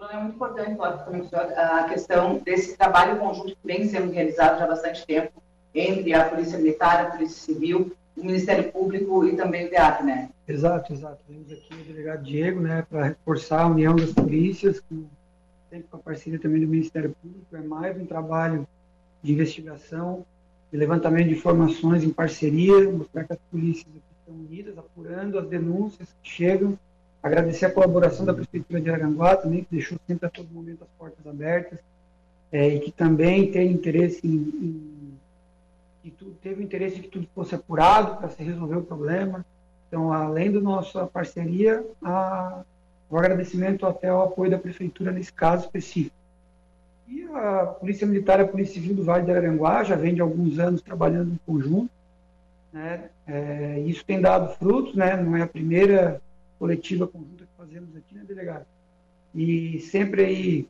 é 0.09 0.17
muito 0.17 0.35
importante 0.35 1.35
a 1.35 1.83
questão 1.85 2.39
desse 2.39 2.75
trabalho 2.75 3.19
conjunto 3.19 3.49
que 3.49 3.57
vem 3.63 3.87
sendo 3.87 4.11
realizado 4.11 4.57
já 4.57 4.65
há 4.65 4.67
bastante 4.67 5.05
tempo 5.05 5.41
entre 5.75 6.13
a 6.13 6.27
Polícia 6.27 6.57
Militar, 6.57 7.05
a 7.05 7.11
Polícia 7.11 7.53
Civil, 7.53 7.95
o 8.17 8.25
Ministério 8.25 8.71
Público 8.71 9.25
e 9.25 9.35
também 9.35 9.67
o 9.67 9.69
DEAC, 9.69 10.03
né? 10.03 10.29
Exato, 10.47 10.93
exato. 10.93 11.19
Temos 11.27 11.51
aqui 11.51 11.73
o 11.73 11.85
delegado 11.85 12.23
Diego, 12.23 12.59
né, 12.59 12.85
para 12.89 13.05
reforçar 13.05 13.61
a 13.61 13.67
união 13.67 13.95
das 13.95 14.11
polícias, 14.11 14.79
com, 14.81 15.05
com 15.69 15.97
a 15.97 15.99
parceria 15.99 16.39
também 16.39 16.61
do 16.61 16.67
Ministério 16.67 17.15
Público. 17.21 17.55
É 17.55 17.61
mais 17.61 17.97
um 17.99 18.05
trabalho 18.05 18.67
de 19.23 19.31
investigação, 19.31 20.25
de 20.71 20.77
levantamento 20.77 21.27
de 21.27 21.35
informações 21.35 22.03
em 22.03 22.09
parceria, 22.09 22.89
mostrar 22.91 23.23
que 23.23 23.33
as 23.33 23.39
polícias 23.51 23.87
estão 24.19 24.35
unidas, 24.35 24.77
apurando 24.77 25.37
as 25.37 25.47
denúncias 25.47 26.09
que 26.21 26.29
chegam 26.29 26.77
Agradecer 27.23 27.65
a 27.67 27.71
colaboração 27.71 28.25
da 28.25 28.33
Prefeitura 28.33 28.81
de 28.81 28.89
Aranguá 28.89 29.35
também, 29.35 29.63
que 29.63 29.75
deixou 29.75 29.97
sempre 30.07 30.25
a 30.25 30.29
todo 30.29 30.49
momento 30.51 30.83
as 30.83 30.89
portas 30.97 31.25
abertas 31.27 31.77
é, 32.51 32.67
e 32.67 32.79
que 32.79 32.91
também 32.91 33.51
tem 33.51 33.71
interesse 33.71 34.25
em, 34.25 35.17
em 36.03 36.09
tudo, 36.09 36.35
teve 36.41 36.63
interesse 36.63 36.97
em 36.97 37.01
que 37.03 37.07
tudo 37.07 37.27
fosse 37.33 37.53
apurado 37.53 38.17
para 38.17 38.29
se 38.29 38.43
resolver 38.43 38.77
o 38.77 38.83
problema. 38.83 39.45
Então, 39.87 40.11
além 40.11 40.51
da 40.51 40.59
nossa 40.59 41.05
parceria, 41.05 41.85
a, 42.03 42.63
o 43.09 43.17
agradecimento 43.17 43.85
até 43.85 44.07
ao 44.07 44.23
apoio 44.23 44.49
da 44.49 44.57
Prefeitura 44.57 45.11
nesse 45.11 45.31
caso 45.31 45.65
específico. 45.65 46.15
E 47.07 47.23
a 47.23 47.65
Polícia 47.65 48.07
Militar 48.07 48.39
e 48.39 48.43
a 48.43 48.47
Polícia 48.47 48.75
Civil 48.75 48.95
do 48.95 49.03
Vale 49.03 49.25
de 49.25 49.31
Aranguá 49.31 49.83
já 49.83 49.95
vem 49.95 50.15
de 50.15 50.21
alguns 50.21 50.59
anos 50.59 50.81
trabalhando 50.81 51.33
em 51.33 51.39
conjunto. 51.45 51.91
Né? 52.71 53.09
É, 53.27 53.79
isso 53.85 54.03
tem 54.05 54.21
dado 54.21 54.55
frutos, 54.55 54.95
né? 54.95 55.15
não 55.17 55.35
é 55.35 55.41
a 55.41 55.47
primeira 55.47 56.21
coletiva 56.61 57.07
conjunta 57.07 57.43
que 57.43 57.57
fazemos 57.57 57.95
aqui, 57.95 58.13
né, 58.13 58.23
delegado? 58.23 58.67
E 59.33 59.79
sempre 59.79 60.23
aí 60.23 60.67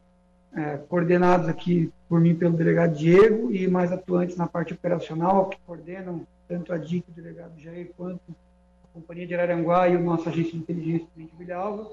é, 0.55 0.77
coordenados 0.77 1.49
aqui 1.49 1.91
por 2.07 2.21
mim 2.21 2.33
pelo 2.33 2.55
delegado 2.55 2.95
Diego 2.95 3.51
e 3.51 3.67
mais 3.67 3.91
atuantes 3.91 4.37
na 4.37 4.47
parte 4.47 4.73
operacional, 4.73 5.49
que 5.49 5.57
coordenam 5.67 6.25
tanto 6.47 6.71
a 6.71 6.77
DIC, 6.77 7.03
o 7.09 7.11
delegado 7.11 7.59
Jair, 7.59 7.91
quanto 7.97 8.21
a 8.29 8.87
Companhia 8.93 9.27
de 9.27 9.35
Araranguá 9.35 9.89
e 9.89 9.97
o 9.97 10.01
nosso 10.01 10.29
agente 10.29 10.51
de 10.51 10.57
inteligência, 10.59 11.07
o 11.17 11.37
Vilhalva, 11.37 11.91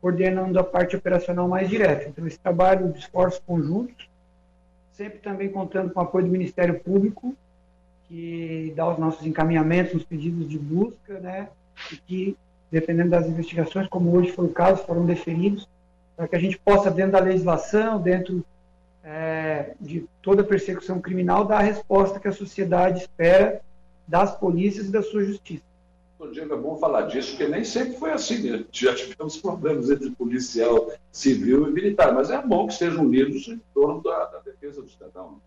coordenando 0.00 0.58
a 0.58 0.64
parte 0.64 0.96
operacional 0.96 1.46
mais 1.46 1.68
direta. 1.68 2.08
Então, 2.08 2.26
esse 2.26 2.38
trabalho 2.38 2.90
de 2.90 3.00
esforços 3.00 3.40
conjuntos, 3.46 4.08
sempre 4.92 5.18
também 5.18 5.50
contando 5.50 5.92
com 5.92 6.00
o 6.00 6.02
apoio 6.02 6.24
do 6.24 6.32
Ministério 6.32 6.80
Público, 6.80 7.36
que 8.08 8.72
dá 8.74 8.90
os 8.90 8.98
nossos 8.98 9.26
encaminhamentos 9.26 9.92
nos 9.92 10.04
pedidos 10.04 10.48
de 10.48 10.58
busca, 10.58 11.18
né, 11.20 11.48
e 11.92 11.96
que 11.96 12.36
dependendo 12.70 13.10
das 13.10 13.26
investigações, 13.26 13.88
como 13.88 14.16
hoje 14.16 14.32
foi 14.32 14.46
o 14.46 14.52
caso, 14.52 14.84
foram 14.84 15.06
deferidos, 15.06 15.68
para 16.16 16.26
que 16.26 16.36
a 16.36 16.38
gente 16.38 16.58
possa, 16.58 16.90
dentro 16.90 17.12
da 17.12 17.20
legislação, 17.20 18.00
dentro 18.00 18.44
é, 19.04 19.74
de 19.80 20.06
toda 20.22 20.42
persecução 20.42 21.00
criminal, 21.00 21.44
dar 21.44 21.58
a 21.58 21.62
resposta 21.62 22.18
que 22.18 22.28
a 22.28 22.32
sociedade 22.32 23.00
espera 23.00 23.60
das 24.06 24.36
polícias 24.36 24.86
e 24.86 24.92
da 24.92 25.02
sua 25.02 25.24
justiça. 25.24 25.62
Diego, 26.32 26.54
é 26.54 26.56
bom 26.56 26.76
falar 26.76 27.02
disso, 27.02 27.36
porque 27.36 27.46
nem 27.46 27.62
sempre 27.62 27.96
foi 27.98 28.10
assim. 28.10 28.50
Né? 28.50 28.64
Já 28.72 28.94
tivemos 28.94 29.36
problemas 29.36 29.90
entre 29.90 30.10
policial 30.10 30.90
civil 31.12 31.68
e 31.68 31.72
militar, 31.72 32.12
mas 32.12 32.30
é 32.30 32.40
bom 32.40 32.66
que 32.66 32.72
estejam 32.72 33.04
unidos 33.04 33.46
em 33.48 33.60
torno 33.74 34.02
da, 34.02 34.24
da 34.26 34.38
defesa 34.40 34.82
do 34.82 34.88
cidadão. 34.88 35.40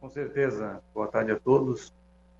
Com 0.00 0.08
certeza. 0.08 0.80
Boa 0.94 1.08
tarde 1.08 1.32
a 1.32 1.36
todos. 1.38 1.92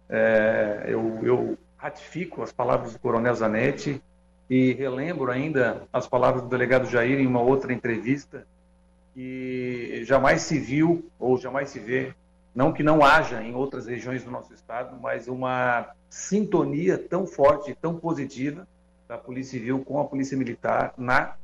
É, 0.08 0.86
eu, 0.88 1.18
eu 1.22 1.58
ratifico 1.76 2.42
as 2.42 2.52
palavras 2.52 2.92
do 2.92 2.98
Coronel 2.98 3.34
Zanetti 3.34 4.02
e 4.50 4.72
relembro 4.72 5.30
ainda 5.30 5.86
as 5.92 6.08
palavras 6.08 6.42
do 6.42 6.48
delegado 6.48 6.90
Jair 6.90 7.20
em 7.20 7.26
uma 7.26 7.40
outra 7.40 7.72
entrevista, 7.72 8.44
que 9.14 10.02
jamais 10.04 10.42
se 10.42 10.58
viu 10.58 11.08
ou 11.20 11.38
jamais 11.38 11.70
se 11.70 11.78
vê, 11.78 12.12
não 12.52 12.72
que 12.72 12.82
não 12.82 13.04
haja 13.04 13.40
em 13.40 13.54
outras 13.54 13.86
regiões 13.86 14.24
do 14.24 14.30
nosso 14.30 14.52
estado, 14.52 14.98
mas 15.00 15.28
uma 15.28 15.90
sintonia 16.08 16.98
tão 16.98 17.28
forte, 17.28 17.76
tão 17.80 17.94
positiva 17.94 18.66
da 19.06 19.16
Polícia 19.16 19.56
Civil 19.56 19.84
com 19.84 20.00
a 20.00 20.04
Polícia 20.04 20.36
Militar 20.36 20.94
na 20.98 21.34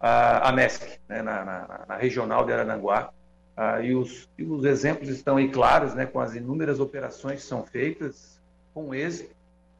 a, 0.00 0.52
né, 0.52 0.68
na, 1.08 1.22
na, 1.22 1.80
na, 1.88 1.96
regional 1.96 2.44
de 2.44 2.52
Arananguá. 2.52 3.10
Ah, 3.56 3.80
e, 3.80 3.94
os, 3.94 4.28
e 4.36 4.42
os 4.42 4.64
exemplos 4.64 5.08
estão 5.08 5.36
aí 5.36 5.48
claros, 5.48 5.94
né, 5.94 6.06
com 6.06 6.18
as 6.18 6.34
inúmeras 6.34 6.80
operações 6.80 7.42
que 7.42 7.46
são 7.46 7.62
feitas 7.64 8.40
com 8.74 8.92
êxito, 8.94 9.34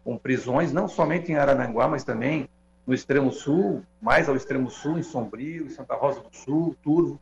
com 0.05 0.17
prisões, 0.17 0.73
não 0.73 0.87
somente 0.87 1.33
em 1.33 1.37
Arananguá, 1.37 1.89
mas 1.89 2.05
também 2.05 2.49
no 2.87 2.95
extremo 2.95 3.31
sul, 3.31 3.83
mais 4.01 4.29
ao 4.29 4.37
extremo 4.37 4.71
sul, 4.71 4.99
em 4.99 5.03
Sombrio, 5.03 5.67
em 5.67 5.71
Santa 5.71 5.95
Rosa 5.95 6.21
do 6.21 6.35
Sul, 6.37 6.77
Turvo, 6.83 7.21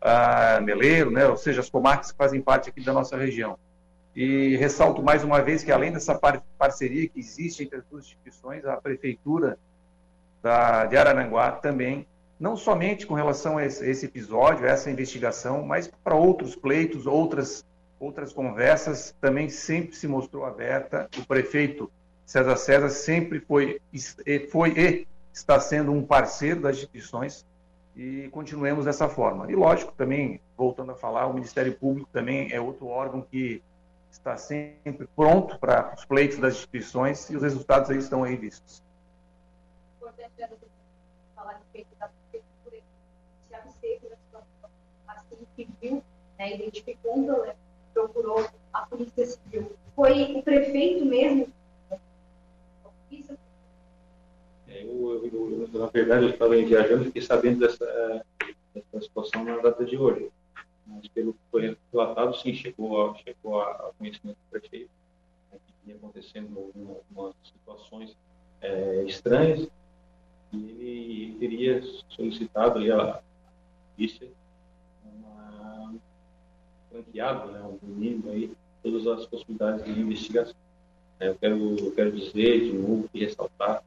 ah, 0.00 0.60
Meleiro, 0.62 1.10
né, 1.10 1.26
ou 1.26 1.36
seja, 1.36 1.60
as 1.60 1.70
comarcas 1.70 2.10
que 2.10 2.18
fazem 2.18 2.40
parte 2.40 2.70
aqui 2.70 2.82
da 2.82 2.92
nossa 2.92 3.16
região. 3.16 3.58
E 4.14 4.56
ressalto 4.56 5.02
mais 5.02 5.24
uma 5.24 5.40
vez 5.40 5.62
que, 5.62 5.72
além 5.72 5.92
dessa 5.92 6.14
par 6.14 6.42
parceria 6.58 7.08
que 7.08 7.18
existe 7.18 7.62
entre 7.62 7.78
as 7.78 7.84
duas 7.84 8.04
instituições, 8.04 8.64
a 8.64 8.76
Prefeitura 8.76 9.58
da, 10.42 10.84
de 10.86 10.96
Arananguá 10.96 11.52
também 11.52 12.06
não 12.38 12.56
somente 12.56 13.06
com 13.06 13.14
relação 13.14 13.56
a 13.56 13.64
esse, 13.64 13.88
esse 13.88 14.06
episódio, 14.06 14.66
essa 14.66 14.90
investigação, 14.90 15.64
mas 15.64 15.88
para 16.02 16.16
outros 16.16 16.56
pleitos, 16.56 17.06
outras, 17.06 17.64
outras 18.00 18.32
conversas, 18.32 19.14
também 19.20 19.48
sempre 19.48 19.94
se 19.94 20.08
mostrou 20.08 20.44
aberta. 20.44 21.08
O 21.16 21.24
prefeito 21.24 21.90
César 22.32 22.56
César 22.56 22.88
sempre 22.88 23.40
foi, 23.40 23.78
foi 24.50 24.70
e 24.70 25.06
está 25.34 25.60
sendo 25.60 25.92
um 25.92 26.02
parceiro 26.02 26.62
das 26.62 26.76
instituições 26.76 27.44
e 27.94 28.26
continuemos 28.30 28.86
dessa 28.86 29.06
forma. 29.06 29.52
E, 29.52 29.54
lógico, 29.54 29.92
também, 29.92 30.40
voltando 30.56 30.92
a 30.92 30.94
falar, 30.94 31.26
o 31.26 31.34
Ministério 31.34 31.74
Público 31.74 32.08
também 32.10 32.50
é 32.50 32.58
outro 32.58 32.86
órgão 32.86 33.20
que 33.20 33.62
está 34.10 34.34
sempre 34.38 35.06
pronto 35.14 35.58
para 35.58 35.92
os 35.94 36.06
pleitos 36.06 36.38
das 36.38 36.54
instituições 36.54 37.28
e 37.28 37.36
os 37.36 37.42
resultados 37.42 37.90
aí 37.90 37.98
estão 37.98 38.24
aí 38.24 38.34
vistos. 38.34 38.82
Importante 39.98 40.32
falar 41.36 41.50
a 41.50 41.56
respeito 41.58 41.94
da 42.00 42.10
que 45.54 45.68
viu, 45.82 46.02
né, 46.38 46.54
identificou 46.54 47.18
um 47.18 47.26
problema, 47.26 47.56
procurou 47.92 48.48
a 48.72 48.86
Polícia 48.86 49.26
Civil. 49.26 49.76
Foi 49.94 50.32
o 50.34 50.42
prefeito 50.42 51.04
mesmo? 51.04 51.52
É, 54.71 54.71
eu, 54.82 55.30
eu, 55.32 55.68
eu, 55.72 55.80
na 55.80 55.86
verdade, 55.86 56.24
eu 56.24 56.30
estava 56.30 56.56
viajando 56.56 57.02
e 57.02 57.06
fiquei 57.06 57.22
sabendo 57.22 57.60
dessa, 57.60 58.24
dessa 58.74 59.00
situação 59.00 59.44
na 59.44 59.58
data 59.58 59.84
de 59.84 59.96
hoje. 59.96 60.30
Mas, 60.86 61.08
pelo 61.08 61.32
que 61.32 61.40
foi 61.50 61.76
relatado, 61.92 62.36
sim, 62.36 62.54
chegou 62.54 63.10
a, 63.10 63.14
chegou 63.16 63.60
a 63.60 63.92
conhecimento 63.98 64.36
do 64.36 64.50
prefeito 64.50 64.90
né, 65.50 65.58
que 65.66 65.72
vinha 65.84 65.96
acontecendo 65.96 66.58
algumas 66.58 67.34
situações 67.44 68.16
é, 68.60 69.04
estranhas 69.04 69.68
e 70.52 70.56
ele 70.58 71.36
teria 71.38 71.82
solicitado 72.08 72.78
ali 72.78 72.92
a 72.92 73.20
polícia 73.96 74.28
franqueado, 76.92 77.50
né, 77.50 77.60
um 77.62 77.86
mínimo 77.86 78.30
aí, 78.30 78.52
todas 78.82 79.06
as 79.06 79.26
possibilidades 79.26 79.84
de 79.84 79.98
investigação. 79.98 80.54
É, 81.18 81.28
eu, 81.28 81.34
quero, 81.36 81.78
eu 81.78 81.92
quero 81.92 82.12
dizer 82.12 82.60
de 82.60 82.72
novo 82.72 83.08
e 83.14 83.20
ressaltar 83.20 83.76
essa 83.76 83.84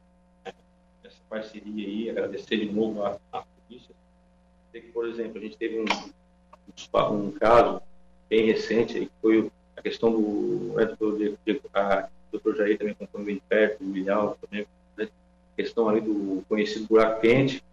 parceria 1.30 1.88
aí, 1.88 2.10
agradecer 2.10 2.58
de 2.58 2.72
novo 2.72 3.04
à, 3.04 3.18
à 3.32 3.44
polícia. 3.44 3.94
Que, 4.72 4.82
por 4.82 5.08
exemplo, 5.08 5.38
a 5.38 5.42
gente 5.42 5.58
teve 5.58 5.80
um, 5.80 5.86
um, 7.14 7.32
caso 7.32 7.82
bem 8.30 8.46
recente, 8.46 8.98
aí, 8.98 9.06
que 9.06 9.12
foi 9.22 9.52
a 9.78 9.82
questão 9.82 10.12
do 10.12 10.80
é, 10.80 10.86
de, 10.86 11.38
de, 11.46 11.62
a, 11.74 12.10
doutor 12.32 12.56
Jair 12.56 12.78
também 12.78 12.94
acompanhou 12.94 13.26
bem 13.26 13.42
perto, 13.48 13.82
o 13.84 13.88
Milhal 13.88 14.38
também, 14.42 14.66
né, 14.98 15.08
questão 15.56 15.88
ali 15.88 16.02
do 16.02 16.44
conhecido 16.48 16.88
buraco 16.88 17.22
quente, 17.22 17.64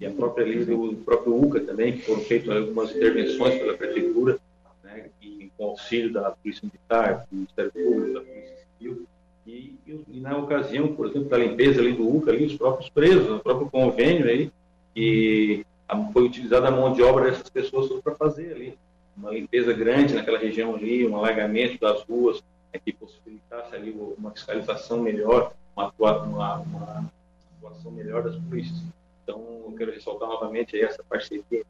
e 0.00 0.06
a 0.06 0.10
própria 0.10 0.46
lei 0.46 0.64
do 0.64 0.96
próprio 1.04 1.36
UCA 1.36 1.60
também, 1.60 1.92
que 1.92 2.02
foram 2.02 2.22
feitas 2.22 2.56
algumas 2.56 2.90
intervenções 2.94 3.58
pela 3.58 3.76
prefeitura 3.76 4.38
né, 4.82 5.10
e 5.20 5.50
com 5.56 5.64
auxílio 5.66 6.12
da 6.12 6.30
Polícia 6.30 6.64
Militar, 6.64 7.26
do 7.30 7.36
Ministério 7.36 7.72
Público, 7.72 8.12
da 8.14 8.20
Polícia 8.20 8.56
Civil, 8.78 9.06
e, 9.48 9.78
e, 9.86 10.20
na 10.20 10.36
ocasião, 10.36 10.94
por 10.94 11.06
exemplo, 11.06 11.30
da 11.30 11.38
limpeza 11.38 11.80
ali 11.80 11.94
do 11.94 12.06
UCA, 12.06 12.30
ali, 12.30 12.44
os 12.44 12.56
próprios 12.56 12.90
presos, 12.90 13.30
o 13.30 13.40
próprio 13.40 13.70
convênio 13.70 14.26
aí, 14.26 14.52
que 14.94 15.64
foi 16.12 16.24
utilizada 16.24 16.68
a 16.68 16.70
mão 16.70 16.92
de 16.92 17.02
obra 17.02 17.30
dessas 17.30 17.48
pessoas 17.48 17.90
para 18.02 18.14
fazer 18.14 18.52
ali 18.52 18.78
uma 19.16 19.32
limpeza 19.32 19.72
grande 19.72 20.14
naquela 20.14 20.38
região 20.38 20.74
ali, 20.74 21.06
um 21.06 21.16
alargamento 21.16 21.80
das 21.80 22.02
ruas, 22.02 22.42
né, 22.72 22.80
que 22.84 22.92
possibilitasse 22.92 23.74
ali 23.74 23.90
uma 23.90 24.30
fiscalização 24.32 25.00
melhor, 25.00 25.52
uma, 25.74 25.92
uma, 25.98 26.58
uma 26.58 27.12
atuação 27.56 27.90
melhor 27.90 28.22
das 28.22 28.36
polícias. 28.36 28.82
Então, 29.22 29.40
eu 29.64 29.74
quero 29.76 29.92
ressaltar 29.92 30.28
novamente 30.28 30.76
aí 30.76 30.82
essa 30.82 31.02
parceria 31.02 31.64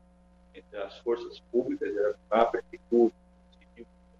entre 0.54 0.78
as 0.78 0.98
forças 0.98 1.40
públicas, 1.52 1.90
a 2.28 2.44
prefeitura, 2.44 3.12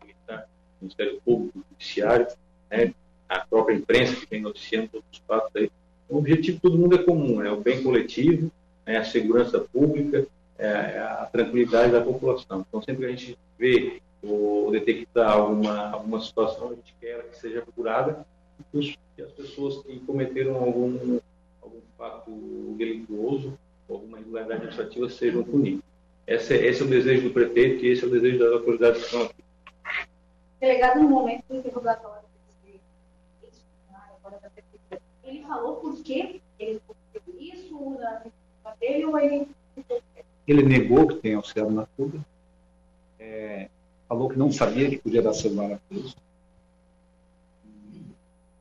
o 0.01 0.81
Ministério 0.81 1.21
Público, 1.25 1.59
o 1.59 1.65
Judiciário, 1.71 2.29
né, 2.71 2.95
a 3.29 3.41
própria 3.41 3.75
imprensa 3.75 4.17
que 4.17 4.27
vem 4.31 4.41
noticiando 4.41 4.89
todos 4.89 5.07
os 5.13 5.19
fatos 5.27 5.51
aí. 5.55 5.71
O 6.09 6.19
objetivo 6.19 6.57
de 6.57 6.63
todo 6.63 6.79
mundo 6.79 6.97
é 6.97 7.03
comum, 7.03 7.43
é 7.43 7.53
o 7.53 7.61
bem 7.61 7.83
coletivo, 7.83 8.51
é 8.87 8.97
a 8.97 9.05
segurança 9.05 9.61
pública, 9.61 10.27
é 10.59 10.99
a 10.99 11.29
tranquilidade 11.31 11.93
da 11.93 12.01
população. 12.01 12.65
Então, 12.67 12.83
sempre 12.83 13.05
que 13.05 13.13
a 13.13 13.15
gente 13.15 13.39
vê 13.59 14.01
ou 14.23 14.71
detectar 14.71 15.31
alguma, 15.31 15.91
alguma 15.91 16.21
situação, 16.21 16.71
a 16.71 16.75
gente 16.75 16.95
quer 17.01 17.23
que 17.29 17.39
seja 17.39 17.61
apurada 17.61 18.27
e 18.75 18.95
que 19.15 19.23
as 19.23 19.31
pessoas 19.33 19.85
que 19.85 20.01
cometeram 20.01 20.57
algum, 20.57 21.21
algum 21.61 21.81
fato 21.97 22.31
delituoso 22.77 23.57
alguma 23.89 24.19
irregularidade 24.19 24.61
administrativa 24.61 25.09
sejam 25.09 25.43
punidas. 25.43 25.83
Esse, 26.27 26.55
esse 26.55 26.83
é 26.83 26.85
o 26.85 26.89
desejo 26.89 27.29
do 27.29 27.31
prefeito 27.33 27.85
e 27.85 27.89
esse 27.89 28.05
é 28.05 28.07
o 28.07 28.11
desejo 28.11 28.39
das 28.39 28.53
autoridades 28.53 29.01
que 29.01 29.07
estão 29.07 29.23
aqui. 29.23 29.45
Delegado, 30.61 31.01
no 31.01 31.09
momento 31.09 31.43
do 31.49 31.57
interrogatório 31.57 32.29
ele 35.25 35.38
falou 35.49 35.77
por 35.77 36.03
que 36.03 36.41
ele 36.59 36.81
isso 37.39 37.99
na 37.99 38.75
dele 38.79 39.05
ou 39.07 39.19
ele. 39.19 39.49
Ele 40.47 40.63
negou 40.63 41.09
que 41.09 41.17
tem 41.17 41.35
auxiliado 41.35 41.71
na 41.71 41.87
fuga, 41.87 42.21
é, 43.19 43.69
falou 44.09 44.29
que 44.29 44.39
não 44.39 44.53
sabia 44.53 44.89
que 44.89 44.99
podia 44.99 45.23
dar 45.23 45.33
celular 45.33 45.73
a 45.73 45.79
preso. 45.89 46.15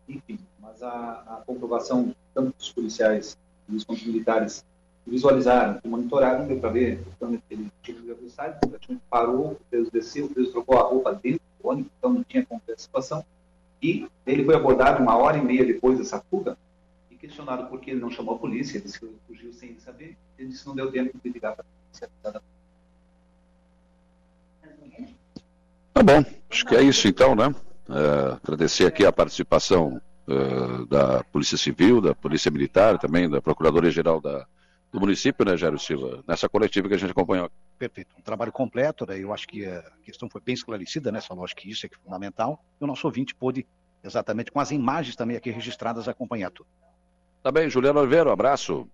Enfim, 0.08 0.40
mas 0.60 0.82
a, 0.82 1.24
a 1.28 1.44
comprovação, 1.46 2.16
tanto 2.34 2.58
dos 2.58 2.72
policiais 2.72 3.38
quanto 3.86 4.00
dos 4.00 4.06
militares, 4.06 4.66
visualizaram, 5.06 5.80
monitoraram, 5.86 6.48
deu 6.48 6.60
para 6.60 6.70
ver, 6.70 7.04
quando 7.20 7.42
ele 7.50 7.72
tirou 7.82 8.16
do 8.16 8.30
site, 8.30 8.58
o 8.64 9.00
parou, 9.10 9.52
o 9.52 9.62
peso 9.70 9.90
desceu, 9.92 10.26
o 10.26 10.34
peso 10.34 10.52
trocou 10.52 10.78
a 10.78 10.84
roupa 10.84 11.14
dentro 11.14 11.42
do 11.62 11.70
ônibus, 11.70 11.92
então 11.98 12.14
não 12.14 12.24
tinha 12.24 12.46
como 12.46 12.62
ter 12.66 12.74
a 12.74 12.78
situação. 12.78 13.26
E 13.82 14.08
ele 14.26 14.44
foi 14.44 14.56
abordado 14.56 15.02
uma 15.02 15.16
hora 15.18 15.38
e 15.38 15.42
meia 15.42 15.66
depois 15.66 15.98
dessa 15.98 16.22
fuga 16.30 16.58
e 17.18 17.28
questionado 17.28 17.68
por 17.68 17.82
que 17.82 17.92
ele 17.92 18.00
não 18.00 18.12
chamou 18.12 18.36
a 18.36 18.40
polícia, 18.40 18.78
ele 18.78 18.86
disse 18.86 19.00
que 19.00 19.12
fugiu 19.28 19.52
sem 19.52 19.78
saber, 19.80 20.16
ele 20.38 20.50
disse 20.50 20.62
que 20.62 20.68
não 20.68 20.76
deu 20.76 20.92
tempo 20.92 21.18
de 21.22 21.30
ligar 21.30 21.56
para 21.56 21.66
a 21.66 22.08
polícia. 22.22 22.42
Tá 25.94 26.04
bom, 26.04 26.24
acho 26.50 26.66
que 26.66 26.76
é 26.76 26.84
isso 26.84 27.08
então, 27.08 27.36
né? 27.36 27.54
É, 27.90 28.38
agradecer 28.44 28.86
aqui 28.86 29.06
a 29.06 29.12
participação 29.12 30.00
uh, 30.28 30.86
da 30.86 31.24
Polícia 31.24 31.58
Civil, 31.58 32.00
da 32.02 32.14
Polícia 32.14 32.52
Militar, 32.52 33.00
também 33.00 33.30
da 33.30 33.42
Procuradoria-Geral 33.42 34.22
da, 34.22 34.46
do 34.92 35.00
município, 35.00 35.46
né, 35.46 35.58
Jairo 35.58 35.80
Silva, 35.80 36.24
nessa 36.28 36.48
coletiva 36.48 36.88
que 36.88 36.94
a 36.94 36.98
gente 36.98 37.12
acompanhou. 37.12 37.50
Perfeito, 37.80 38.14
um 38.18 38.22
trabalho 38.22 38.52
completo, 38.52 39.06
né? 39.08 39.18
eu 39.18 39.34
acho 39.34 39.48
que 39.48 39.66
a 39.66 39.82
questão 40.04 40.30
foi 40.30 40.42
bem 40.42 40.54
esclarecida, 40.54 41.12
né, 41.12 41.22
Salão? 41.22 41.44
Acho 41.44 41.56
que 41.56 41.70
isso 41.70 41.86
é, 41.86 41.90
é 41.92 41.98
fundamental, 42.04 42.64
e 42.80 42.84
o 42.84 42.88
nosso 42.88 43.08
ouvinte 43.08 43.34
pôde, 43.34 43.66
exatamente 44.04 44.52
com 44.52 44.60
as 44.60 44.70
imagens 44.70 45.16
também 45.16 45.38
aqui 45.38 45.50
registradas, 45.50 46.08
acompanhar 46.08 46.52
tudo. 46.52 46.68
Tá 47.48 47.52
bem, 47.52 47.70
Juliano 47.70 48.02
Oliveira, 48.02 48.30
um 48.30 48.34
abraço. 48.34 48.86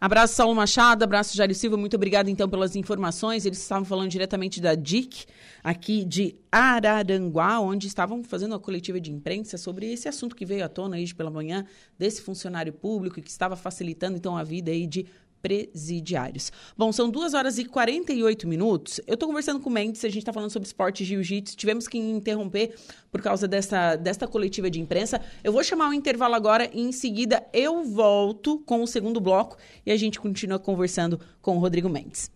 Abraço, 0.00 0.34
Saulo 0.34 0.52
Machado, 0.52 1.04
abraço, 1.04 1.36
Jário 1.36 1.54
Silva, 1.54 1.76
muito 1.76 1.94
obrigado 1.94 2.28
então 2.28 2.48
pelas 2.48 2.74
informações. 2.74 3.46
Eles 3.46 3.58
estavam 3.58 3.84
falando 3.84 4.10
diretamente 4.10 4.60
da 4.60 4.74
DIC, 4.74 5.26
aqui 5.62 6.04
de 6.04 6.34
Araranguá, 6.50 7.60
onde 7.60 7.86
estavam 7.86 8.24
fazendo 8.24 8.50
uma 8.50 8.58
coletiva 8.58 9.00
de 9.00 9.12
imprensa 9.12 9.56
sobre 9.56 9.92
esse 9.92 10.08
assunto 10.08 10.34
que 10.34 10.44
veio 10.44 10.64
à 10.64 10.68
tona 10.68 10.96
aí 10.96 11.14
pela 11.14 11.30
manhã, 11.30 11.64
desse 11.96 12.20
funcionário 12.20 12.72
público 12.72 13.22
que 13.22 13.30
estava 13.30 13.54
facilitando 13.54 14.16
então 14.16 14.36
a 14.36 14.42
vida 14.42 14.72
aí 14.72 14.88
de 14.88 15.06
presidiários. 15.44 16.50
Bom, 16.74 16.90
são 16.90 17.10
2 17.10 17.34
horas 17.34 17.58
e 17.58 17.66
48 17.66 18.48
minutos. 18.48 18.98
Eu 19.06 19.12
estou 19.12 19.28
conversando 19.28 19.60
com 19.60 19.68
o 19.68 19.72
Mendes, 19.72 20.02
a 20.02 20.08
gente 20.08 20.20
está 20.20 20.32
falando 20.32 20.48
sobre 20.48 20.66
esporte 20.66 21.04
jiu-jitsu. 21.04 21.54
Tivemos 21.54 21.86
que 21.86 21.98
interromper 21.98 22.74
por 23.12 23.20
causa 23.20 23.46
dessa, 23.46 23.94
desta 23.94 24.26
coletiva 24.26 24.70
de 24.70 24.80
imprensa. 24.80 25.20
Eu 25.42 25.52
vou 25.52 25.62
chamar 25.62 25.90
o 25.90 25.92
intervalo 25.92 26.34
agora 26.34 26.70
e 26.72 26.80
em 26.80 26.92
seguida 26.92 27.44
eu 27.52 27.84
volto 27.84 28.58
com 28.60 28.82
o 28.82 28.86
segundo 28.86 29.20
bloco 29.20 29.58
e 29.84 29.92
a 29.92 29.96
gente 29.98 30.18
continua 30.18 30.58
conversando 30.58 31.20
com 31.42 31.58
o 31.58 31.60
Rodrigo 31.60 31.90
Mendes. 31.90 32.30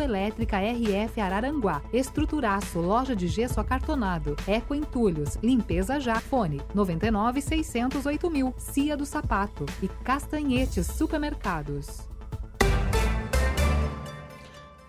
Elétrica 0.00 0.58
RF 0.58 1.20
Araranguá. 1.20 1.82
Estruturaço, 1.92 2.80
loja 2.80 3.14
de 3.14 3.28
gesso 3.28 3.60
acartonado. 3.60 4.36
Eco 4.46 4.74
Entulhos, 4.74 5.38
limpeza 5.42 5.98
já. 6.00 6.20
Fone 6.20 6.60
99 6.74 7.40
608 7.40 8.30
mil. 8.30 8.54
Cia 8.56 8.96
do 8.96 9.04
Sapato 9.04 9.66
e 9.82 9.88
Castanhetes 9.88 10.86
Supermercados. 10.86 12.12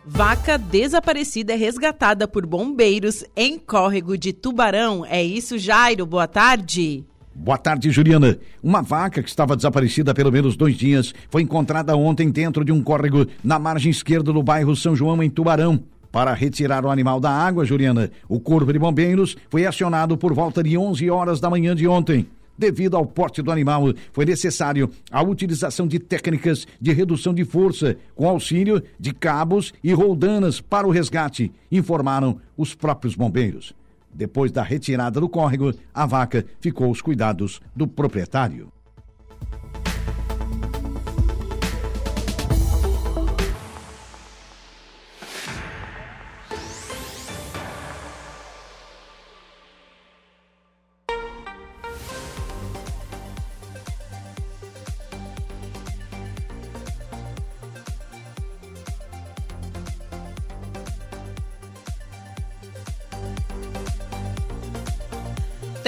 Vaca 0.05 0.57
desaparecida 0.57 1.53
é 1.53 1.55
resgatada 1.55 2.27
por 2.27 2.45
bombeiros 2.45 3.23
em 3.35 3.57
córrego 3.57 4.17
de 4.17 4.33
Tubarão. 4.33 5.05
É 5.05 5.23
isso, 5.23 5.57
Jairo. 5.57 6.05
Boa 6.05 6.27
tarde. 6.27 7.05
Boa 7.35 7.57
tarde, 7.57 7.89
Juliana. 7.89 8.37
Uma 8.61 8.83
vaca 8.83 9.23
que 9.23 9.27
estava 9.27 9.55
desaparecida 9.55 10.11
há 10.11 10.13
pelo 10.13 10.31
menos 10.31 10.55
dois 10.55 10.75
dias 10.75 11.15
foi 11.29 11.41
encontrada 11.41 11.95
ontem 11.97 12.29
dentro 12.29 12.63
de 12.63 12.71
um 12.71 12.81
córrego 12.81 13.25
na 13.43 13.57
margem 13.57 13.89
esquerda 13.89 14.31
do 14.31 14.43
bairro 14.43 14.75
São 14.75 14.95
João, 14.95 15.21
em 15.21 15.29
Tubarão. 15.29 15.83
Para 16.11 16.31
retirar 16.33 16.85
o 16.85 16.91
animal 16.91 17.19
da 17.19 17.31
água, 17.31 17.65
Juliana, 17.65 18.11
o 18.29 18.39
Corpo 18.39 18.71
de 18.71 18.77
Bombeiros 18.77 19.35
foi 19.49 19.65
acionado 19.65 20.15
por 20.15 20.31
volta 20.31 20.61
de 20.61 20.77
11 20.77 21.09
horas 21.09 21.39
da 21.39 21.49
manhã 21.49 21.75
de 21.75 21.87
ontem. 21.87 22.27
Devido 22.55 22.95
ao 22.95 23.03
porte 23.03 23.41
do 23.41 23.51
animal, 23.51 23.85
foi 24.11 24.25
necessário 24.25 24.91
a 25.11 25.23
utilização 25.23 25.87
de 25.87 25.97
técnicas 25.97 26.67
de 26.79 26.93
redução 26.93 27.33
de 27.33 27.43
força, 27.43 27.97
com 28.13 28.29
auxílio 28.29 28.83
de 28.99 29.11
cabos 29.11 29.73
e 29.83 29.91
roldanas 29.91 30.61
para 30.61 30.87
o 30.87 30.91
resgate, 30.91 31.51
informaram 31.71 32.37
os 32.55 32.75
próprios 32.75 33.15
bombeiros. 33.15 33.73
Depois 34.13 34.51
da 34.51 34.63
retirada 34.63 35.19
do 35.19 35.29
córrego, 35.29 35.73
a 35.93 36.05
vaca 36.05 36.45
ficou 36.59 36.87
aos 36.87 37.01
cuidados 37.01 37.61
do 37.75 37.87
proprietário. 37.87 38.72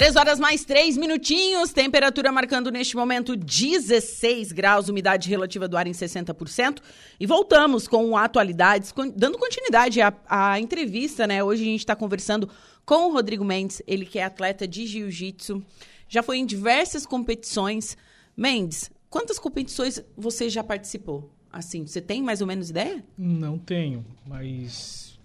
Três 0.06 0.16
horas 0.16 0.39
mais 0.39 0.64
três 0.64 0.95
minutinhos, 0.95 1.74
temperatura 1.74 2.32
marcando 2.32 2.70
neste 2.70 2.95
momento 2.95 3.36
16 3.36 4.51
graus, 4.51 4.88
umidade 4.88 5.28
relativa 5.28 5.68
do 5.68 5.76
ar 5.76 5.88
em 5.88 5.93
60%. 5.93 6.78
E 7.20 7.26
voltamos 7.26 7.88
com 7.88 8.16
atualidades, 8.16 8.93
dando 9.16 9.39
continuidade 9.39 10.01
à, 10.01 10.14
à 10.30 10.60
entrevista, 10.60 11.26
né? 11.26 11.43
Hoje 11.43 11.64
a 11.64 11.66
gente 11.66 11.80
está 11.80 11.95
conversando 11.95 12.47
com 12.86 13.08
o 13.08 13.14
Rodrigo 13.14 13.43
Mendes, 13.43 13.82
ele 13.88 14.06
que 14.06 14.20
é 14.20 14.26
atleta 14.26 14.68
de 14.68 14.86
jiu-jitsu, 14.86 15.66
já 16.08 16.22
foi 16.22 16.38
em 16.38 16.45
diversas 16.45 17.03
competições. 17.08 17.97
Mendes, 18.38 18.91
quantas 19.10 19.39
competições 19.39 19.99
você 20.16 20.51
já 20.51 20.64
participou? 20.64 21.32
Assim, 21.51 21.84
você 21.84 21.99
tem 21.99 22.22
mais 22.22 22.41
ou 22.41 22.47
menos 22.47 22.70
ideia? 22.70 23.03
Não 23.18 23.58
tenho, 23.58 24.06
mas 24.24 25.18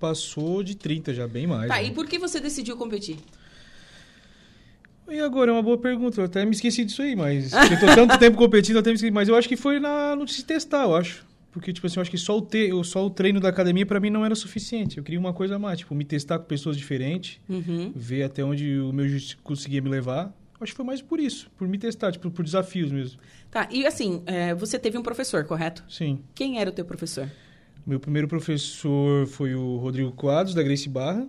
passou 0.00 0.62
de 0.62 0.74
30 0.74 1.12
já, 1.12 1.28
bem 1.28 1.46
mais. 1.46 1.68
Tá, 1.68 1.76
né? 1.76 1.84
e 1.84 1.90
por 1.90 2.06
que 2.06 2.18
você 2.18 2.40
decidiu 2.40 2.74
competir? 2.74 3.18
E 5.08 5.20
agora, 5.20 5.50
é 5.50 5.54
uma 5.54 5.62
boa 5.62 5.78
pergunta. 5.78 6.20
Eu 6.20 6.26
até 6.26 6.44
me 6.44 6.52
esqueci 6.52 6.84
disso 6.84 7.02
aí, 7.02 7.16
mas. 7.16 7.52
eu 7.54 7.80
tô 7.80 7.86
tanto 7.94 8.18
tempo 8.18 8.36
competindo, 8.36 8.76
eu 8.76 8.80
até 8.80 8.90
me 8.90 8.96
esqueci. 8.96 9.10
Mas 9.10 9.28
eu 9.28 9.34
acho 9.34 9.48
que 9.48 9.56
foi 9.56 9.80
na, 9.80 10.14
no 10.14 10.28
se 10.28 10.44
testar, 10.44 10.84
eu 10.84 10.94
acho. 10.94 11.26
Porque, 11.50 11.72
tipo 11.72 11.86
assim, 11.86 11.98
eu 11.98 12.02
acho 12.02 12.10
que 12.10 12.18
só 12.18 12.38
o, 12.38 12.42
te, 12.42 12.70
só 12.84 13.04
o 13.04 13.10
treino 13.10 13.40
da 13.40 13.48
academia 13.48 13.86
para 13.86 13.98
mim 13.98 14.10
não 14.10 14.24
era 14.24 14.34
suficiente. 14.34 14.98
Eu 14.98 15.02
queria 15.02 15.18
uma 15.18 15.32
coisa 15.32 15.56
a 15.56 15.58
mais, 15.58 15.78
tipo, 15.78 15.94
me 15.94 16.04
testar 16.04 16.38
com 16.38 16.44
pessoas 16.44 16.76
diferentes, 16.76 17.40
uhum. 17.48 17.92
ver 17.96 18.24
até 18.24 18.44
onde 18.44 18.78
o 18.78 18.92
meu 18.92 19.06
conseguia 19.42 19.80
me 19.80 19.88
levar. 19.88 20.32
Acho 20.60 20.72
que 20.72 20.76
foi 20.76 20.84
mais 20.84 21.00
por 21.00 21.20
isso, 21.20 21.50
por 21.56 21.66
me 21.68 21.78
testar, 21.78 22.12
tipo, 22.12 22.30
por 22.30 22.44
desafios 22.44 22.90
mesmo. 22.90 23.18
Tá, 23.50 23.68
e 23.70 23.86
assim, 23.86 24.22
é, 24.26 24.54
você 24.54 24.78
teve 24.78 24.98
um 24.98 25.02
professor, 25.02 25.44
correto? 25.44 25.84
Sim. 25.88 26.20
Quem 26.34 26.60
era 26.60 26.68
o 26.68 26.72
teu 26.72 26.84
professor? 26.84 27.30
Meu 27.86 27.98
primeiro 27.98 28.28
professor 28.28 29.26
foi 29.26 29.54
o 29.54 29.78
Rodrigo 29.78 30.12
Quadros, 30.12 30.54
da 30.54 30.62
Grace 30.62 30.88
Barra. 30.88 31.26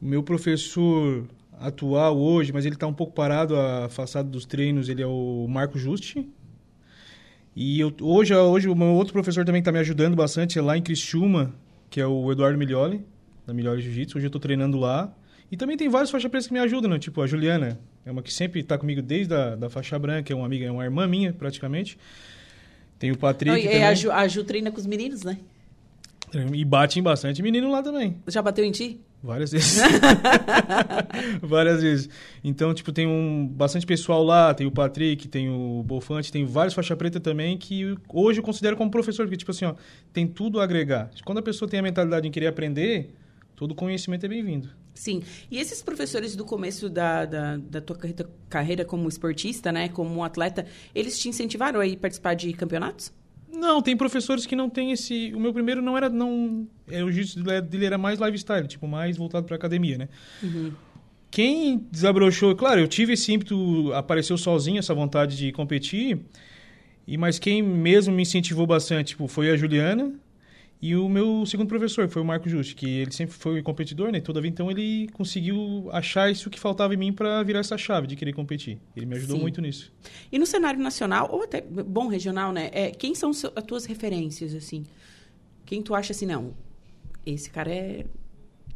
Meu 0.00 0.22
professor 0.22 1.26
atual 1.60 2.18
hoje, 2.18 2.52
mas 2.52 2.64
ele 2.64 2.74
está 2.74 2.86
um 2.86 2.92
pouco 2.92 3.12
parado, 3.12 3.56
afastado 3.56 4.28
dos 4.28 4.44
treinos, 4.44 4.88
ele 4.88 5.02
é 5.02 5.06
o 5.06 5.46
Marco 5.48 5.78
Justi. 5.78 6.28
E 7.54 7.80
eu, 7.80 7.92
hoje, 8.00 8.34
hoje 8.34 8.68
o 8.68 8.74
meu 8.74 8.88
outro 8.88 9.12
professor 9.12 9.44
também 9.44 9.58
está 9.58 9.72
me 9.72 9.78
ajudando 9.78 10.14
bastante, 10.14 10.58
é 10.58 10.62
lá 10.62 10.76
em 10.76 10.82
Criciúma, 10.82 11.54
que 11.90 12.00
é 12.00 12.06
o 12.06 12.30
Eduardo 12.30 12.56
Milioli, 12.56 13.04
da 13.46 13.52
Milioli 13.52 13.82
Jiu-Jitsu. 13.82 14.18
Hoje 14.18 14.26
eu 14.26 14.28
estou 14.28 14.40
treinando 14.40 14.78
lá. 14.78 15.12
E 15.50 15.56
também 15.56 15.76
tem 15.76 15.88
vários 15.88 16.10
faixa 16.10 16.28
pretas 16.28 16.46
que 16.46 16.52
me 16.52 16.60
ajudam, 16.60 16.90
né? 16.90 16.98
tipo 16.98 17.22
a 17.22 17.26
Juliana, 17.26 17.80
é 18.04 18.10
uma 18.12 18.22
que 18.22 18.32
sempre 18.32 18.60
está 18.60 18.76
comigo 18.76 19.00
desde 19.00 19.34
a 19.34 19.56
da 19.56 19.70
faixa 19.70 19.98
branca, 19.98 20.32
é 20.32 20.36
uma 20.36 20.44
amiga, 20.44 20.66
é 20.66 20.70
uma 20.70 20.84
irmã 20.84 21.06
minha, 21.06 21.32
praticamente. 21.32 21.98
Tem 22.98 23.10
o 23.10 23.16
Patrick 23.16 23.64
Não, 23.64 23.72
e 23.72 23.82
a 23.82 23.94
Ju, 23.94 24.10
a 24.10 24.28
Ju 24.28 24.44
treina 24.44 24.70
com 24.70 24.78
os 24.78 24.86
meninos, 24.86 25.22
né? 25.22 25.38
E 26.52 26.64
bate 26.64 26.98
em 26.98 27.02
bastante 27.02 27.42
menino 27.42 27.70
lá 27.70 27.82
também. 27.82 28.16
Já 28.26 28.42
bateu 28.42 28.64
em 28.64 28.70
ti? 28.70 29.00
Várias 29.22 29.50
vezes. 29.50 29.80
Várias 31.42 31.82
vezes. 31.82 32.08
Então, 32.42 32.72
tipo, 32.72 32.92
tem 32.92 33.06
um 33.06 33.46
bastante 33.46 33.84
pessoal 33.84 34.22
lá, 34.22 34.54
tem 34.54 34.66
o 34.66 34.70
Patrick, 34.70 35.26
tem 35.26 35.50
o 35.50 35.82
Bolfante, 35.82 36.30
tem 36.30 36.44
vários 36.44 36.74
faixa 36.74 36.94
preta 36.94 37.18
também 37.18 37.58
que 37.58 37.96
hoje 38.08 38.38
eu 38.38 38.44
considero 38.44 38.76
como 38.76 38.90
professor, 38.90 39.26
porque, 39.26 39.36
tipo 39.36 39.50
assim, 39.50 39.64
ó, 39.64 39.74
tem 40.12 40.26
tudo 40.26 40.60
a 40.60 40.64
agregar. 40.64 41.10
Quando 41.24 41.38
a 41.38 41.42
pessoa 41.42 41.68
tem 41.68 41.80
a 41.80 41.82
mentalidade 41.82 42.28
em 42.28 42.30
querer 42.30 42.46
aprender, 42.46 43.12
todo 43.56 43.74
conhecimento 43.74 44.24
é 44.24 44.28
bem-vindo. 44.28 44.70
Sim. 44.94 45.22
E 45.50 45.58
esses 45.58 45.82
professores 45.82 46.34
do 46.34 46.44
começo 46.44 46.88
da, 46.88 47.24
da, 47.24 47.56
da 47.56 47.80
tua 47.80 47.96
carreira, 47.96 48.30
carreira 48.48 48.84
como 48.84 49.08
esportista, 49.08 49.70
né, 49.72 49.88
como 49.88 50.24
atleta, 50.24 50.66
eles 50.94 51.18
te 51.18 51.28
incentivaram 51.28 51.80
a 51.80 51.86
ir 51.86 51.96
participar 51.96 52.34
de 52.34 52.52
campeonatos? 52.52 53.12
Não, 53.58 53.82
tem 53.82 53.96
professores 53.96 54.46
que 54.46 54.54
não 54.54 54.70
tem 54.70 54.92
esse. 54.92 55.32
O 55.34 55.40
meu 55.40 55.52
primeiro 55.52 55.82
não 55.82 55.96
era. 55.96 56.08
não 56.08 56.66
é, 56.88 57.02
O 57.02 57.10
jiu-jitsu 57.10 57.42
dele 57.62 57.84
era 57.84 57.98
mais 57.98 58.20
lifestyle, 58.20 58.66
tipo, 58.68 58.86
mais 58.86 59.16
voltado 59.16 59.46
para 59.46 59.56
academia, 59.56 59.98
né? 59.98 60.08
Uhum. 60.42 60.72
Quem 61.30 61.86
desabrochou. 61.90 62.54
Claro, 62.54 62.80
eu 62.80 62.88
tive 62.88 63.12
esse 63.14 63.32
ímpeto, 63.32 63.92
apareceu 63.92 64.38
sozinho 64.38 64.78
essa 64.78 64.94
vontade 64.94 65.36
de 65.36 65.52
competir. 65.52 66.20
E, 67.06 67.16
mas 67.16 67.38
quem 67.38 67.62
mesmo 67.62 68.14
me 68.14 68.22
incentivou 68.22 68.66
bastante 68.66 69.08
tipo, 69.08 69.26
foi 69.26 69.50
a 69.50 69.56
Juliana 69.56 70.12
e 70.80 70.94
o 70.94 71.08
meu 71.08 71.44
segundo 71.44 71.68
professor, 71.68 72.08
foi 72.08 72.22
o 72.22 72.24
Marco 72.24 72.48
Justi, 72.48 72.76
que 72.76 72.88
ele 72.88 73.10
sempre 73.10 73.34
foi 73.34 73.60
competidor, 73.62 74.12
né? 74.12 74.20
Toda 74.20 74.40
vida, 74.40 74.52
então 74.52 74.70
ele 74.70 75.08
conseguiu 75.12 75.88
achar 75.92 76.30
isso 76.30 76.48
que 76.48 76.58
faltava 76.58 76.94
em 76.94 76.96
mim 76.96 77.12
para 77.12 77.42
virar 77.42 77.60
essa 77.60 77.76
chave 77.76 78.06
de 78.06 78.14
querer 78.14 78.32
competir. 78.32 78.78
Ele 78.94 79.04
me 79.04 79.16
ajudou 79.16 79.36
Sim. 79.36 79.42
muito 79.42 79.60
nisso. 79.60 79.92
E 80.30 80.38
no 80.38 80.46
cenário 80.46 80.80
nacional, 80.80 81.28
ou 81.32 81.42
até 81.42 81.60
bom 81.60 82.06
regional, 82.06 82.52
né? 82.52 82.70
É, 82.72 82.90
quem 82.92 83.12
são 83.12 83.30
as 83.30 83.64
tuas 83.66 83.86
referências, 83.86 84.54
assim? 84.54 84.84
Quem 85.66 85.82
tu 85.82 85.96
acha 85.96 86.12
assim, 86.12 86.26
não? 86.26 86.54
Esse 87.26 87.50
cara 87.50 87.72
é, 87.72 88.06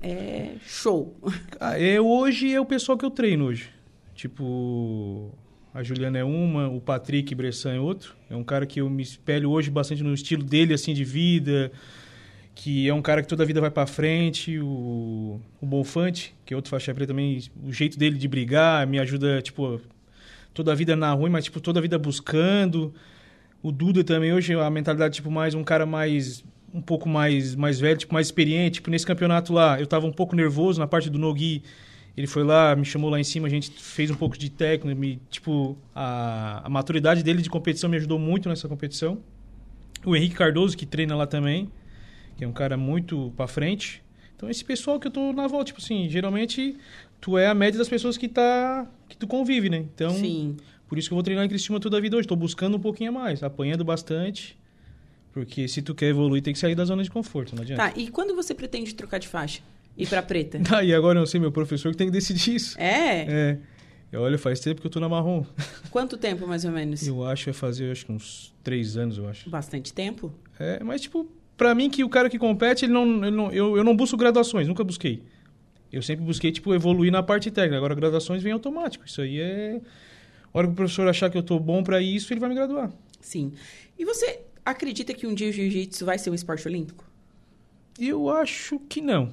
é 0.01 0.57
show. 0.67 1.17
Ah, 1.61 1.81
é, 1.81 2.01
hoje 2.01 2.53
é 2.53 2.61
o 2.61 2.67
pessoal 2.67 2.99
que 2.99 3.05
eu 3.05 3.11
treino 3.11 3.45
hoje. 3.45 3.71
Tipo, 4.13 5.33
a 5.75 5.83
Juliana 5.83 6.19
é 6.19 6.25
uma, 6.25 6.69
o 6.69 6.81
Patrick 6.81 7.35
Bressan 7.35 7.75
é 7.75 7.81
outro. 7.81 8.15
É 8.29 8.37
um 8.37 8.45
cara 8.45 8.67
que 8.67 8.81
eu 8.81 8.91
me 8.91 9.03
espelho 9.03 9.51
hoje 9.51 9.71
bastante 9.71 10.03
no 10.03 10.13
estilo 10.13 10.45
dele, 10.45 10.75
assim, 10.75 10.93
de 10.93 11.03
vida. 11.03 11.73
Que 12.55 12.87
é 12.87 12.93
um 12.93 13.01
cara 13.01 13.23
que 13.23 13.29
toda 13.29 13.43
a 13.43 13.47
vida 13.47 13.61
vai 13.61 13.71
para 13.71 13.87
frente. 13.87 14.59
O, 14.59 15.41
o 15.61 15.67
Bonfante, 15.67 16.35
que 16.45 16.53
é 16.53 16.57
outro 16.57 16.71
faixa 16.71 16.93
preta 16.93 17.13
também, 17.13 17.43
o 17.65 17.73
jeito 17.73 17.99
dele 17.99 18.19
de 18.19 18.29
brigar 18.29 18.87
me 18.87 18.99
ajuda, 18.99 19.41
tipo, 19.41 19.81
toda 20.53 20.73
a 20.73 20.75
vida 20.75 20.95
na 20.95 21.11
ruim, 21.13 21.31
mas, 21.31 21.45
tipo, 21.45 21.59
toda 21.59 21.79
a 21.79 21.83
vida 21.83 21.99
buscando. 21.99 22.93
O 23.63 23.73
Duda 23.73 24.05
também, 24.05 24.33
hoje, 24.33 24.53
a 24.55 24.69
mentalidade, 24.69 25.15
tipo, 25.15 25.31
mais 25.31 25.55
um 25.55 25.65
cara 25.65 25.87
mais... 25.87 26.45
Um 26.75 26.81
pouco 26.81 27.07
mais, 27.07 27.55
mais 27.55 27.79
velho, 27.79 27.99
tipo, 27.99 28.15
mais 28.15 28.29
experiente. 28.29 28.77
Tipo, 28.77 28.91
nesse 28.91 29.05
campeonato 29.05 29.53
lá, 29.53 29.79
eu 29.79 29.87
tava 29.87 30.07
um 30.07 30.13
pouco 30.13 30.35
nervoso 30.35 30.81
na 30.81 30.87
parte 30.87 31.11
do 31.11 31.19
Nogi. 31.19 31.63
Ele 32.17 32.27
foi 32.27 32.45
lá, 32.45 32.77
me 32.77 32.85
chamou 32.85 33.09
lá 33.09 33.19
em 33.19 33.25
cima, 33.25 33.47
a 33.47 33.51
gente 33.51 33.71
fez 33.71 34.11
um 34.11 34.15
pouco 34.15 34.37
de 34.37 34.51
técnico, 34.51 34.99
me, 34.99 35.21
tipo, 35.31 35.79
a, 35.95 36.67
a 36.67 36.69
maturidade 36.69 37.23
dele 37.23 37.41
de 37.41 37.49
competição 37.49 37.89
me 37.89 37.97
ajudou 37.97 38.19
muito 38.19 38.49
nessa 38.49 38.69
competição. 38.69 39.19
O 40.05 40.15
Henrique 40.15 40.35
Cardoso, 40.35 40.77
que 40.77 40.85
treina 40.85 41.17
lá 41.17 41.27
também, 41.27 41.71
que 42.37 42.45
é 42.45 42.49
um 42.49 42.53
cara 42.53 42.77
muito 42.77 43.33
pra 43.37 43.47
frente. 43.47 44.03
Então, 44.37 44.51
esse 44.51 44.65
pessoal 44.65 45.01
que 45.01 45.07
eu 45.07 45.11
tô 45.11 45.33
na 45.33 45.47
volta, 45.47 45.67
tipo 45.67 45.81
assim, 45.81 46.09
geralmente 46.09 46.77
tu 47.21 47.39
é 47.39 47.47
a 47.47 47.55
média 47.55 47.79
das 47.79 47.89
pessoas 47.89 48.19
que 48.19 48.29
tá 48.29 48.87
que 49.09 49.17
tu 49.17 49.27
convive, 49.27 49.71
né? 49.71 49.79
Então, 49.79 50.11
Sim. 50.11 50.57
por 50.89 50.99
isso 50.99 51.09
que 51.09 51.15
eu 51.15 51.17
vou 51.17 51.23
treinar 51.23 51.45
em 51.45 51.49
Cristina 51.49 51.79
toda 51.79 51.97
a 51.97 52.01
vida 52.01 52.17
hoje, 52.17 52.27
tô 52.27 52.37
buscando 52.37 52.77
um 52.77 52.81
pouquinho 52.81 53.11
a 53.11 53.13
mais, 53.13 53.43
apanhando 53.43 53.85
bastante. 53.85 54.59
Porque 55.33 55.67
se 55.67 55.81
tu 55.81 55.95
quer 55.95 56.09
evoluir, 56.09 56.43
tem 56.43 56.53
que 56.53 56.59
sair 56.59 56.75
da 56.75 56.85
zona 56.85 57.03
de 57.03 57.11
conforto, 57.11 57.55
não 57.55 57.63
adianta. 57.63 57.91
Tá, 57.91 57.99
e 57.99 58.09
quando 58.09 58.35
você 58.35 58.55
pretende 58.55 58.95
trocar 58.95 59.19
de 59.19 59.29
faixa? 59.29 59.63
Ir 59.97 60.07
pra 60.07 60.23
preta? 60.23 60.61
Ah, 60.75 60.83
e 60.83 60.95
agora 60.95 61.19
eu 61.19 61.21
não 61.21 61.27
sei, 61.27 61.41
meu 61.41 61.53
professor 61.53 61.93
que 61.93 61.99
tem 61.99 62.07
que 62.07 62.13
decidir 62.13 62.55
isso. 62.55 62.81
É? 62.81 63.27
É. 63.29 63.59
Eu, 64.11 64.21
olha, 64.23 64.39
faz 64.39 64.61
tempo 64.61 64.81
que 64.81 64.87
eu 64.87 64.91
tô 64.91 65.01
na 65.01 65.09
marrom. 65.09 65.45
Quanto 65.91 66.17
tempo, 66.17 66.47
mais 66.47 66.65
ou 66.65 66.71
menos? 66.71 67.07
Eu 67.07 67.25
acho 67.25 67.45
que 67.45 67.51
vai 67.51 67.59
fazer, 67.59 67.91
acho 67.91 68.07
que 68.07 68.13
uns 68.13 68.55
três 68.63 68.97
anos, 68.97 69.19
eu 69.19 69.29
acho. 69.29 69.49
Bastante 69.49 69.93
tempo? 69.93 70.33
É, 70.59 70.83
mas, 70.85 71.01
tipo, 71.01 71.27
pra 71.57 71.75
mim 71.75 71.89
que 71.89 72.05
o 72.05 72.09
cara 72.09 72.29
que 72.29 72.39
compete, 72.39 72.85
ele 72.85 72.93
não, 72.93 73.25
ele 73.25 73.37
não, 73.37 73.51
eu, 73.51 73.77
eu 73.77 73.85
não 73.85 73.97
busco 73.97 74.17
graduações, 74.17 74.69
nunca 74.69 74.85
busquei. 74.85 75.23
Eu 75.91 76.03
sempre 76.03 76.25
busquei, 76.25 76.51
tipo, 76.51 76.75
evoluir 76.75 77.13
na 77.13 77.23
parte 77.23 77.51
técnica. 77.51 77.77
Agora, 77.77 77.95
graduações 77.95 78.43
vem 78.43 78.53
automático. 78.53 79.05
Isso 79.07 79.21
aí 79.21 79.41
é... 79.41 79.81
A 80.53 80.59
hora 80.59 80.67
que 80.67 80.73
o 80.73 80.77
professor 80.77 81.09
achar 81.09 81.31
que 81.31 81.37
eu 81.37 81.43
tô 81.43 81.59
bom 81.59 81.83
para 81.83 82.01
isso, 82.01 82.33
ele 82.33 82.41
vai 82.41 82.49
me 82.49 82.55
graduar. 82.55 82.91
Sim. 83.21 83.53
E 83.99 84.05
você, 84.05 84.41
acredita 84.65 85.13
que 85.15 85.27
um 85.27 85.35
dia 85.35 85.49
o 85.49 85.53
jiu-jitsu 85.53 86.05
vai 86.05 86.19
ser 86.19 86.31
um 86.31 86.35
esporte 86.35 86.67
olímpico? 86.67 87.05
Eu 87.99 88.29
acho 88.29 88.79
que 88.81 89.01
não. 89.01 89.33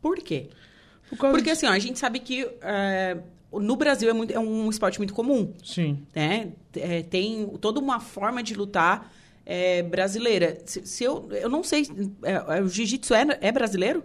Por 0.00 0.16
quê? 0.18 0.48
Por 1.10 1.18
Porque 1.18 1.42
de- 1.44 1.50
assim, 1.50 1.66
ó, 1.66 1.70
a 1.70 1.78
gente 1.78 1.98
sabe 1.98 2.18
que 2.20 2.46
é, 2.62 3.16
no 3.52 3.76
Brasil 3.76 4.08
é, 4.10 4.12
muito- 4.12 4.32
é 4.32 4.38
um 4.38 4.68
esporte 4.68 4.98
muito 4.98 5.14
comum. 5.14 5.52
Sim. 5.64 6.06
Né? 6.14 6.52
É, 6.76 7.02
tem 7.02 7.46
toda 7.60 7.80
uma 7.80 7.98
forma 8.00 8.42
de 8.42 8.54
lutar 8.54 9.12
é, 9.46 9.82
brasileira. 9.82 10.58
Se, 10.66 10.86
se 10.86 11.04
eu, 11.04 11.26
eu 11.32 11.48
não 11.48 11.64
sei, 11.64 11.86
é, 12.22 12.60
o 12.62 12.68
jiu-jitsu 12.68 13.14
é, 13.14 13.38
é 13.40 13.50
brasileiro? 13.50 14.04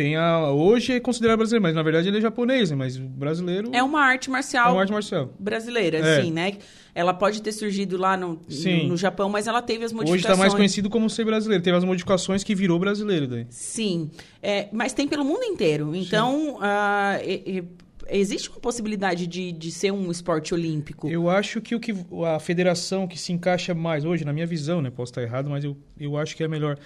Tem 0.00 0.16
a, 0.16 0.50
hoje 0.50 0.94
é 0.94 1.00
considerado 1.00 1.36
brasileiro, 1.36 1.62
mas 1.62 1.74
na 1.74 1.82
verdade 1.82 2.08
ele 2.08 2.16
é 2.16 2.20
japonês, 2.22 2.70
né? 2.70 2.76
Mas 2.76 2.96
brasileiro 2.96 3.68
É 3.74 3.82
uma 3.82 4.00
arte 4.00 4.30
marcial. 4.30 4.70
é 4.70 4.72
uma 4.72 4.80
arte 4.80 4.92
marcial. 4.94 5.30
brasileira, 5.38 5.98
É. 5.98 6.18
assim, 6.20 6.32
né? 6.32 6.54
Ela 6.94 7.12
pode 7.12 7.42
ter 7.42 7.52
surgido 7.52 7.98
lá 7.98 8.16
no, 8.16 8.40
no, 8.48 8.88
no 8.88 8.96
Japão, 8.96 9.28
mas 9.28 9.46
ela 9.46 9.60
teve 9.60 9.84
as 9.84 9.90
Hoje 9.92 9.96
modificações. 9.96 10.32
está 10.32 10.36
mais 10.42 10.54
conhecido 10.54 10.88
como 10.88 11.10
ser 11.10 11.26
brasileiro. 11.26 11.62
Teve 11.62 11.76
as 11.76 11.84
modificações 11.84 12.42
que 12.42 12.54
virou 12.54 12.78
brasileiro 12.78 13.26
daí. 13.28 13.46
Sim, 13.50 14.10
É, 14.42 14.68
mas 14.72 14.94
tem 14.94 15.06
pelo 15.06 15.22
mundo 15.22 15.44
inteiro. 15.44 15.94
Então, 15.94 16.56
ah, 16.62 17.18
e- 17.22 17.58
e- 17.58 17.64
existe 18.08 18.48
uma 18.48 18.58
possibilidade 18.58 19.26
de, 19.26 19.52
de 19.52 19.70
ser 19.70 19.92
um 19.92 20.10
esporte 20.10 20.54
olímpico. 20.54 21.10
Eu 21.10 21.28
acho 21.28 21.60
que 21.60 21.74
o 21.74 21.78
que 21.80 21.94
a 22.26 22.38
federação 22.40 23.06
que 23.06 23.18
se 23.18 23.34
encaixa 23.34 23.74
mais 23.74 24.02
hoje, 24.06 24.24
na 24.24 24.32
minha 24.32 24.46
visão, 24.46 24.80
né? 24.80 24.88
Posso 24.90 25.12
estar 25.12 25.22
errado, 25.22 25.50
mas 25.50 25.62
eu, 25.62 25.76
eu 25.98 26.16
acho 26.16 26.34
que 26.34 26.42
é 26.42 26.48
melhor. 26.48 26.78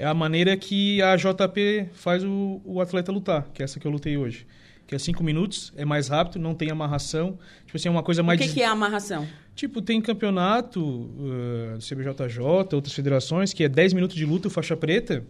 É 0.00 0.06
a 0.06 0.14
maneira 0.14 0.56
que 0.56 1.02
a 1.02 1.16
JP 1.16 1.88
faz 1.92 2.22
o, 2.22 2.60
o 2.64 2.80
atleta 2.80 3.10
lutar, 3.10 3.48
que 3.52 3.60
é 3.60 3.64
essa 3.64 3.80
que 3.80 3.86
eu 3.86 3.90
lutei 3.90 4.16
hoje. 4.16 4.46
Que 4.86 4.94
é 4.94 4.98
cinco 4.98 5.24
minutos, 5.24 5.72
é 5.76 5.84
mais 5.84 6.06
rápido, 6.06 6.38
não 6.40 6.54
tem 6.54 6.70
amarração. 6.70 7.36
Tipo 7.66 7.76
assim, 7.76 7.88
é 7.88 7.90
uma 7.90 8.02
coisa 8.04 8.22
O 8.22 8.24
mais... 8.24 8.38
que, 8.38 8.46
des- 8.46 8.54
que 8.54 8.62
é 8.62 8.66
amarração? 8.66 9.26
Tipo, 9.56 9.82
tem 9.82 10.00
campeonato 10.00 10.80
uh, 10.80 11.78
do 11.78 11.84
CBJJ, 11.84 12.40
outras 12.76 12.92
federações, 12.92 13.52
que 13.52 13.64
é 13.64 13.68
10 13.68 13.92
minutos 13.92 14.14
de 14.14 14.24
luta, 14.24 14.48
faixa 14.48 14.76
preta. 14.76 15.24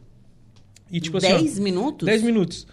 E, 0.92 1.00
tipo, 1.00 1.16
assim, 1.16 1.32
ó, 1.32 1.38
10 1.38 1.58
minutos? 1.60 2.04
10 2.06 2.22
minutos. 2.22 2.66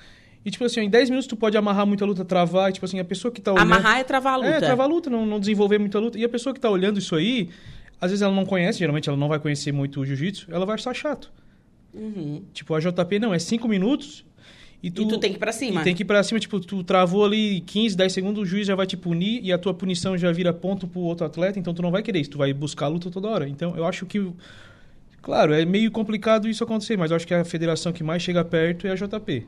E, 0.43 0.51
tipo 0.51 0.65
assim, 0.65 0.81
ó, 0.81 0.83
em 0.83 0.89
10 0.89 1.09
minutos 1.09 1.27
tu 1.27 1.37
pode 1.37 1.55
amarrar 1.55 1.87
muita 1.87 2.03
luta, 2.05 2.25
travar. 2.25 2.71
E, 2.71 2.73
tipo 2.73 2.85
assim, 2.85 2.99
a 2.99 3.05
pessoa 3.05 3.31
que 3.31 3.39
tá 3.39 3.53
olhando... 3.53 3.71
Amarrar 3.71 3.99
é 3.99 4.03
travar 4.03 4.33
a 4.33 4.35
luta. 4.35 4.49
É, 4.49 4.59
travar 4.59 4.85
a 4.85 4.89
luta, 4.89 5.09
não, 5.09 5.25
não 5.25 5.39
desenvolver 5.39 5.77
muita 5.79 5.97
luta. 5.97 6.19
E 6.19 6.25
a 6.25 6.29
pessoa 6.29 6.53
que 6.53 6.59
tá 6.59 6.69
olhando 6.69 6.99
isso 6.99 7.15
aí, 7.15 7.47
às 8.01 8.11
vezes 8.11 8.21
ela 8.21 8.35
não 8.35 8.45
conhece, 8.45 8.79
geralmente 8.79 9.07
ela 9.07 9.17
não 9.17 9.29
vai 9.29 9.39
conhecer 9.39 9.71
muito 9.71 10.01
o 10.01 10.05
jiu-jitsu, 10.05 10.47
ela 10.51 10.65
vai 10.65 10.75
achar 10.75 10.93
chato. 10.93 11.31
Uhum. 11.95 12.43
Tipo, 12.53 12.75
a 12.75 12.79
JP 12.79 13.19
não, 13.19 13.33
é 13.33 13.39
5 13.39 13.67
minutos... 13.67 14.25
E 14.83 14.91
tu, 14.91 15.01
E 15.01 15.07
tu 15.07 15.17
tem 15.17 15.31
que 15.31 15.37
ir 15.37 15.39
pra 15.39 15.51
cima. 15.51 15.81
E 15.81 15.83
tem 15.83 15.95
que 15.95 16.03
ir 16.03 16.05
pra 16.05 16.21
cima, 16.21 16.39
tipo, 16.39 16.59
tu 16.59 16.83
travou 16.83 17.25
ali 17.25 17.61
15, 17.61 17.97
10 17.97 18.13
segundos, 18.13 18.43
o 18.43 18.45
juiz 18.45 18.67
já 18.67 18.75
vai 18.75 18.85
te 18.85 18.95
punir 18.95 19.39
e 19.43 19.51
a 19.51 19.57
tua 19.57 19.73
punição 19.73 20.15
já 20.15 20.31
vira 20.31 20.53
ponto 20.53 20.87
pro 20.87 20.99
outro 20.99 21.25
atleta, 21.25 21.57
então 21.57 21.73
tu 21.73 21.81
não 21.81 21.89
vai 21.89 22.03
querer 22.03 22.19
isso, 22.19 22.29
tu 22.29 22.37
vai 22.37 22.53
buscar 22.53 22.85
a 22.85 22.89
luta 22.89 23.09
toda 23.09 23.27
hora. 23.27 23.49
Então, 23.49 23.75
eu 23.75 23.83
acho 23.83 24.05
que, 24.05 24.31
claro, 25.23 25.53
é 25.53 25.65
meio 25.65 25.89
complicado 25.89 26.47
isso 26.47 26.63
acontecer, 26.63 26.97
mas 26.97 27.09
eu 27.09 27.17
acho 27.17 27.25
que 27.25 27.33
a 27.33 27.43
federação 27.43 27.91
que 27.91 28.03
mais 28.03 28.21
chega 28.21 28.45
perto 28.45 28.85
é 28.85 28.91
a 28.91 28.95
JP. 28.95 29.47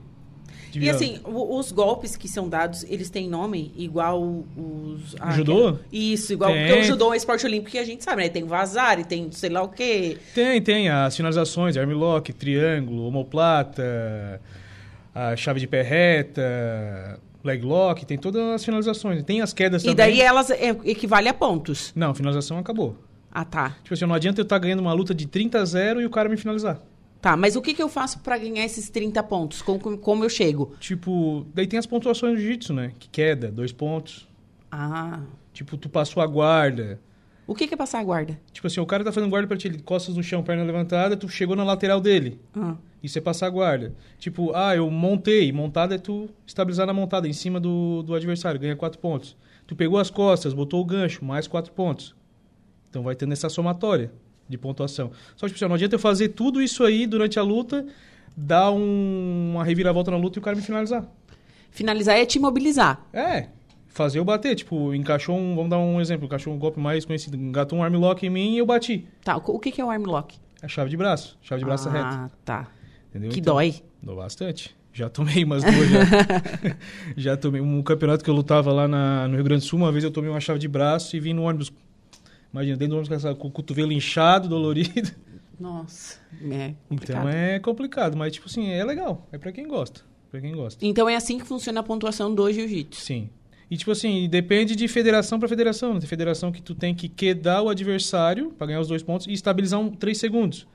E 0.86 0.90
assim, 0.90 1.20
os 1.26 1.72
golpes 1.72 2.16
que 2.16 2.28
são 2.28 2.48
dados, 2.50 2.84
eles 2.90 3.10
têm 3.10 3.28
nome 3.30 3.72
igual 3.78 4.22
os... 4.22 5.16
ah, 5.20 5.32
Judô? 5.32 5.74
que- 5.90 6.14
Isso, 6.14 6.34
igual 6.34 6.52
Tem. 6.52 6.68
porque 6.68 6.82
o 6.82 6.84
judô 6.84 7.14
é 7.14 7.18
esporte 7.18 7.46
olímpico 7.46 7.72
que 7.72 7.78
a 7.78 7.84
gente 7.86 8.04
sabe, 8.04 8.24
né? 8.24 8.30
Tem 8.30 8.44
vazar 8.44 9.00
e 9.00 9.04
tem 9.06 9.32
sei 9.32 9.50
lá 9.50 9.62
o 9.64 9.70
quê. 9.70 10.18
Tem, 10.36 10.62
tem 10.62 10.90
as 10.90 11.16
finalizações, 11.16 11.78
armlock, 11.78 12.32
triângulo, 12.34 13.08
omoplata, 13.08 14.42
a 15.14 15.36
chave 15.36 15.60
de 15.60 15.68
pé 15.68 15.82
reta, 15.82 17.20
leg 17.44 17.64
lock, 17.64 18.06
tem 18.06 18.18
todas 18.18 18.42
as 18.42 18.64
finalizações. 18.66 19.24
Tem 19.24 19.42
as 19.42 19.54
quedas 19.54 19.82
E 19.84 19.86
também. 19.86 19.96
daí 19.96 20.22
elas 20.22 20.50
é, 20.52 20.70
equivale 20.86 21.28
a 21.30 21.34
pontos. 21.34 21.92
Não, 21.96 22.14
finalização 22.14 22.58
acabou. 22.58 22.96
Ah, 23.32 23.46
tá. 23.46 23.76
Tipo 23.84 23.94
assim, 23.94 24.06
não 24.06 24.16
adianta 24.16 24.42
eu 24.42 24.44
estar 24.44 24.58
ganhando 24.58 24.80
uma 24.80 24.94
luta 24.94 25.14
de 25.14 25.28
30 25.28 25.60
a 25.60 25.66
0 25.66 26.02
e 26.02 26.06
o 26.06 26.10
cara 26.10 26.28
me 26.30 26.38
finalizar. 26.38 26.80
Tá, 27.22 27.36
mas 27.36 27.56
o 27.56 27.62
que, 27.62 27.74
que 27.74 27.82
eu 27.82 27.90
faço 27.90 28.20
pra 28.20 28.38
ganhar 28.38 28.64
esses 28.64 28.90
30 28.90 29.22
pontos? 29.24 29.62
Como, 29.62 29.98
como 29.98 30.24
eu 30.24 30.30
chego? 30.30 30.74
Tipo, 30.80 31.46
daí 31.54 31.68
tem 31.68 31.80
as 31.80 31.86
pontuações 31.86 32.36
do 32.36 32.40
jiu-jitsu, 32.40 32.74
né? 32.74 32.94
Que 33.00 33.10
queda, 33.10 33.52
dois 33.52 33.72
pontos. 33.72 34.28
Ah. 34.72 35.22
Tipo, 35.54 35.78
tu 35.78 35.90
passou 35.90 36.22
a 36.22 36.28
guarda. 36.28 37.00
O 37.48 37.56
que, 37.56 37.66
que 37.66 37.74
é 37.74 37.78
passar 37.78 38.00
a 38.00 38.04
guarda? 38.04 38.40
Tipo 38.52 38.68
assim, 38.68 38.80
o 38.80 38.86
cara 38.86 39.04
tá 39.04 39.12
fazendo 39.12 39.30
guarda 39.30 39.48
pra 39.48 39.58
ti, 39.58 39.68
ele 39.68 39.80
costas 39.80 40.16
no 40.16 40.22
chão, 40.22 40.44
perna 40.44 40.64
levantada, 40.64 41.16
tu 41.16 41.30
chegou 41.30 41.56
na 41.56 41.64
lateral 41.64 42.02
dele. 42.02 42.40
Ah. 42.56 42.76
Isso 43.02 43.18
é 43.18 43.22
passar 43.22 43.48
a 43.48 43.50
guarda. 43.50 43.96
Tipo, 44.20 44.52
ah, 44.54 44.76
eu 44.76 44.90
montei. 44.92 45.52
Montada 45.52 45.96
é 45.96 45.98
tu 45.98 46.30
estabilizar 46.46 46.86
na 46.86 46.94
montada, 46.94 47.28
em 47.28 47.34
cima 47.34 47.60
do, 47.60 48.04
do 48.04 48.14
adversário, 48.14 48.60
ganha 48.60 48.76
quatro 48.76 49.00
pontos. 49.00 49.36
Tu 49.66 49.76
pegou 49.76 49.98
as 49.98 50.10
costas, 50.10 50.54
botou 50.54 50.82
o 50.82 50.86
gancho, 50.86 51.24
mais 51.24 51.48
quatro 51.48 51.72
pontos. 51.72 52.16
Então 52.90 53.04
vai 53.04 53.16
tendo 53.16 53.34
essa 53.34 53.50
somatória 53.50 54.12
de 54.48 54.58
pontuação. 54.58 55.12
Só 55.36 55.46
que, 55.48 55.54
tipo, 55.54 55.64
assim, 55.64 55.70
não 55.70 55.76
adianta 55.76 55.96
eu 55.96 56.00
fazer 56.00 56.30
tudo 56.30 56.62
isso 56.62 56.84
aí 56.84 57.06
durante 57.08 57.38
a 57.40 57.44
luta, 57.44 57.86
dar 58.36 58.72
um- 58.72 59.52
uma 59.56 59.64
reviravolta 59.64 60.12
na 60.12 60.18
luta 60.18 60.38
e 60.38 60.40
o 60.40 60.44
cara 60.44 60.56
me 60.56 60.62
finalizar. 60.62 61.06
Finalizar 61.72 62.16
é 62.18 62.26
te 62.26 62.40
mobilizar. 62.40 63.06
É, 63.14 63.48
fazer 63.88 64.20
eu 64.20 64.26
bater. 64.26 64.56
Tipo, 64.56 64.94
encaixou 64.94 65.38
um. 65.38 65.56
Vamos 65.56 65.70
dar 65.70 65.78
um 65.78 66.00
exemplo. 66.02 66.26
Encaixou 66.26 66.54
um 66.54 66.58
golpe 66.58 66.80
mais 66.80 67.06
conhecido. 67.06 67.36
Engatou 67.38 67.80
um 67.80 67.84
armlock 67.84 68.26
em 68.26 68.30
mim 68.30 68.54
e 68.56 68.58
eu 68.58 68.66
bati. 68.66 69.06
Tá, 69.24 69.38
o 69.38 69.60
que, 69.60 69.72
que 69.72 69.82
é 69.82 69.86
o 69.86 69.90
armlock? 69.90 70.38
É 70.62 70.68
chave 70.68 70.90
de 70.90 70.98
braço. 70.98 71.38
Chave 71.42 71.60
de 71.60 71.66
braço 71.66 71.88
ah, 71.90 71.92
reta. 71.92 72.08
Ah, 72.10 72.30
tá. 72.44 72.68
Entendeu? 73.10 73.30
Que 73.32 73.40
Então, 73.40 73.56
dói. 73.56 73.76
Dói 74.02 74.16
bastante. 74.16 74.76
Já 74.94 75.08
tomei 75.10 75.44
umas 75.44 75.64
duas. 75.64 75.88
Já, 75.90 76.00
já 77.16 77.38
tomei. 77.38 77.62
Um 77.62 77.84
campeonato 77.84 78.24
que 78.24 78.30
eu 78.30 78.34
lutava 78.34 78.72
lá 78.72 78.88
na- 78.88 79.28
no 79.28 79.36
Rio 79.36 79.44
Grande 79.44 79.64
do 79.64 79.68
Sul, 79.68 79.78
uma 79.78 79.92
vez 79.92 80.04
eu 80.04 80.10
tomei 80.10 80.30
uma 80.32 80.40
chave 80.40 80.58
de 80.58 80.68
braço 80.68 81.16
e 81.16 81.20
vim 81.20 81.34
no 81.34 81.44
ônibus. 81.44 81.72
Imagina, 82.52 82.78
dentro 82.78 82.90
do 82.92 82.98
ônibus 83.00 83.10
com, 83.10 83.16
essa- 83.16 83.36
com 83.36 83.48
o 83.48 83.52
cotovelo 83.52 83.92
inchado, 83.92 84.48
dolorido. 84.48 85.12
Nossa, 85.60 86.20
é 86.52 86.74
complicado. 86.88 87.18
Então 87.20 87.30
é 87.30 87.60
complicado, 87.60 88.16
mas 88.18 88.34
tipo 88.34 88.48
assim, 88.48 88.70
é 88.70 88.84
legal. 88.84 89.28
É 89.32 89.38
pra 89.38 89.52
quem 89.52 89.68
gosta. 89.68 90.02
Pra 90.30 90.40
quem 90.40 90.54
gosta. 90.54 90.86
Então 90.86 91.10
é 91.10 91.16
assim 91.16 91.38
que 91.40 91.46
funciona 91.46 91.80
a 91.80 91.84
pontuação 91.84 92.34
do 92.34 92.52
jiu-jitsu. 92.52 93.02
Sim. 93.02 93.30
E 93.70 93.76
tipo 93.76 93.92
assim, 93.92 94.30
depende 94.30 94.76
de 94.76 94.88
federação 94.88 95.40
pra 95.40 95.48
federação. 95.50 95.94
né? 95.94 96.00
Tem 96.00 96.08
federação 96.08 96.52
que 96.52 96.62
tu 96.62 96.76
tem 96.76 96.94
que 96.94 97.10
quedar 97.10 97.62
o 97.64 97.70
adversário 97.70 98.52
pra 98.58 98.68
ganhar 98.68 98.80
os 98.80 98.88
dois 98.88 99.02
pontos 99.04 99.26
e 99.28 99.34
estabilizar 99.34 99.80
um 99.80 99.90
3 99.90 100.18
segundos. 100.18 100.68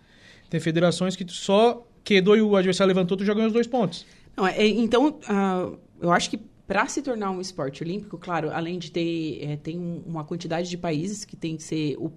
Tem 0.50 0.58
federações 0.60 1.14
que 1.16 1.24
tu 1.24 1.32
só 1.32 1.86
quedou 2.04 2.36
e 2.36 2.42
o 2.42 2.56
adversário 2.56 2.88
levantou, 2.88 3.16
tu 3.16 3.24
já 3.24 3.32
ganhou 3.32 3.46
os 3.46 3.52
dois 3.52 3.66
pontos. 3.66 4.04
Não, 4.36 4.46
é, 4.46 4.66
então, 4.66 5.18
ah, 5.28 5.70
eu 6.00 6.10
acho 6.10 6.28
que 6.28 6.40
para 6.66 6.86
se 6.86 7.02
tornar 7.02 7.30
um 7.30 7.40
esporte 7.40 7.82
olímpico, 7.82 8.16
claro, 8.18 8.50
além 8.50 8.78
de 8.78 8.90
ter 8.90 9.38
é, 9.42 9.56
tem 9.56 9.78
um- 9.78 10.02
uma 10.06 10.24
quantidade 10.24 10.68
de 10.70 10.76
países 10.78 11.24
que 11.24 11.36
tem 11.36 11.56
que 11.56 11.62
ser 11.62 11.96
o, 11.98 12.10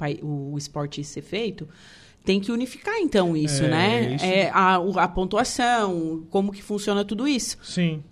o 0.54 0.58
esporte 0.58 1.04
ser 1.04 1.22
feito, 1.22 1.68
tem 2.24 2.40
que 2.40 2.52
unificar 2.52 2.96
então 3.00 3.36
isso, 3.36 3.64
É, 3.64 3.68
né? 3.70 4.16
isso. 4.16 4.26
É, 4.26 4.50
a, 4.52 4.76
a 4.76 5.08
pontuação, 5.08 6.26
como 6.30 6.52
que 6.52 6.62
funciona 6.62 7.04
tudo 7.06 7.28
isso. 7.28 7.58
Sim. 7.64 8.04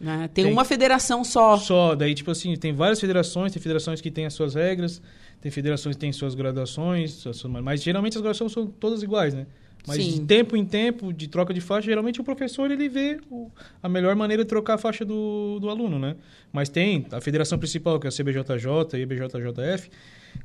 né? 0.00 0.28
Tem, 0.32 0.46
uma 0.50 0.64
federação 0.64 1.22
só. 1.24 1.56
Só, 1.58 1.94
daí, 1.94 2.14
tipo 2.14 2.30
assim, 2.30 2.56
tem 2.56 2.72
várias 2.72 3.00
federações, 3.00 3.52
tem 3.52 3.60
federações 3.60 4.00
que 4.00 4.10
têm 4.10 4.26
as 4.26 4.32
suas 4.34 4.54
regras, 4.54 5.02
tem 5.40 5.50
federações 5.50 5.96
que 5.96 6.00
têm 6.00 6.12
suas 6.12 6.34
graduações, 6.34 7.12
suas- 7.12 7.42
mas 7.44 7.82
geralmente 7.82 8.16
as 8.16 8.22
graduações 8.22 8.52
são 8.52 8.66
todas 8.66 9.02
iguais, 9.02 9.34
né? 9.34 9.46
Mas 9.86 9.96
Sim. 9.96 10.10
de 10.12 10.20
tempo 10.26 10.56
em 10.56 10.64
tempo, 10.64 11.12
de 11.12 11.26
troca 11.28 11.54
de 11.54 11.60
faixa, 11.60 11.86
geralmente 11.86 12.20
o 12.20 12.24
professor 12.24 12.70
ele 12.70 12.88
vê 12.88 13.18
o- 13.30 13.50
a 13.82 13.88
melhor 13.88 14.14
maneira 14.14 14.42
de 14.44 14.48
trocar 14.48 14.74
a 14.74 14.78
faixa 14.78 15.04
do, 15.04 15.58
do 15.60 15.68
aluno, 15.70 15.98
né? 15.98 16.16
Mas 16.52 16.68
tem 16.68 17.06
a 17.10 17.20
federação 17.20 17.58
principal, 17.58 17.98
que 17.98 18.06
é 18.06 18.08
a 18.08 18.10
CBJJ 18.12 18.94
e 18.94 18.96
a 18.96 18.98
IBJJF, 19.00 19.90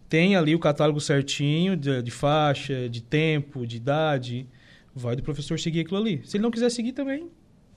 tem 0.07 0.36
ali 0.36 0.55
o 0.55 0.59
catálogo 0.59 0.99
certinho 1.01 1.75
de, 1.75 2.01
de 2.01 2.11
faixa, 2.11 2.88
de 2.89 3.01
tempo, 3.03 3.65
de 3.67 3.77
idade. 3.77 4.47
Vai 4.95 5.15
do 5.15 5.21
professor 5.23 5.59
seguir 5.59 5.81
aquilo 5.81 5.97
ali. 5.97 6.21
Se 6.23 6.38
ele 6.38 6.43
não 6.43 6.51
quiser 6.51 6.69
seguir 6.71 6.93
também, 6.93 7.27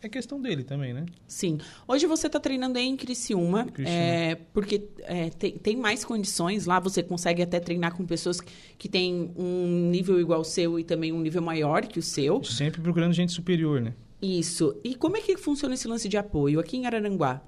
é 0.00 0.08
questão 0.08 0.40
dele 0.40 0.62
também, 0.62 0.92
né? 0.92 1.06
Sim. 1.26 1.58
Hoje 1.86 2.06
você 2.06 2.26
está 2.28 2.38
treinando 2.38 2.78
em 2.78 2.96
Criciúma, 2.96 3.64
Criciúma. 3.66 3.88
é, 3.88 4.34
porque 4.52 4.88
é, 5.00 5.30
tem, 5.30 5.52
tem 5.52 5.76
mais 5.76 6.04
condições 6.04 6.66
lá, 6.66 6.78
você 6.78 7.02
consegue 7.02 7.42
até 7.42 7.58
treinar 7.58 7.94
com 7.94 8.06
pessoas 8.06 8.40
que 8.40 8.88
têm 8.88 9.32
um 9.36 9.88
nível 9.90 10.20
igual 10.20 10.40
ao 10.40 10.44
seu 10.44 10.78
e 10.78 10.84
também 10.84 11.12
um 11.12 11.20
nível 11.20 11.42
maior 11.42 11.86
que 11.86 11.98
o 11.98 12.02
seu. 12.02 12.42
Sempre 12.44 12.80
procurando 12.80 13.12
gente 13.12 13.32
superior, 13.32 13.80
né? 13.80 13.94
Isso. 14.20 14.76
E 14.82 14.94
como 14.94 15.16
é 15.16 15.20
que 15.20 15.36
funciona 15.36 15.74
esse 15.74 15.86
lance 15.86 16.08
de 16.08 16.16
apoio 16.16 16.60
aqui 16.60 16.76
em 16.76 16.86
Araranguá? 16.86 17.42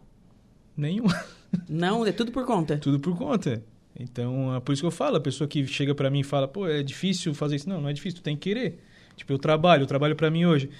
Nenhum. 0.76 1.04
Não, 1.68 2.06
é 2.06 2.12
tudo 2.12 2.32
por 2.32 2.44
conta. 2.44 2.78
Tudo 2.78 3.00
por 3.00 3.16
conta. 3.16 3.62
Então, 3.98 4.54
é 4.54 4.60
por 4.60 4.72
isso 4.72 4.82
que 4.82 4.86
eu 4.86 4.90
falo, 4.90 5.16
a 5.16 5.20
pessoa 5.20 5.46
que 5.46 5.66
chega 5.66 5.94
pra 5.94 6.08
mim 6.08 6.20
e 6.20 6.24
fala, 6.24 6.48
pô, 6.48 6.66
é 6.66 6.82
difícil 6.82 7.34
fazer 7.34 7.56
isso. 7.56 7.68
Não, 7.68 7.80
não 7.80 7.88
é 7.88 7.92
difícil, 7.92 8.20
tu 8.20 8.22
tem 8.22 8.36
que 8.36 8.48
querer. 8.48 8.78
Tipo, 9.16 9.32
eu 9.32 9.38
trabalho, 9.38 9.82
eu 9.82 9.86
trabalho 9.86 10.16
pra 10.16 10.30
mim 10.30 10.46
hoje. 10.46 10.70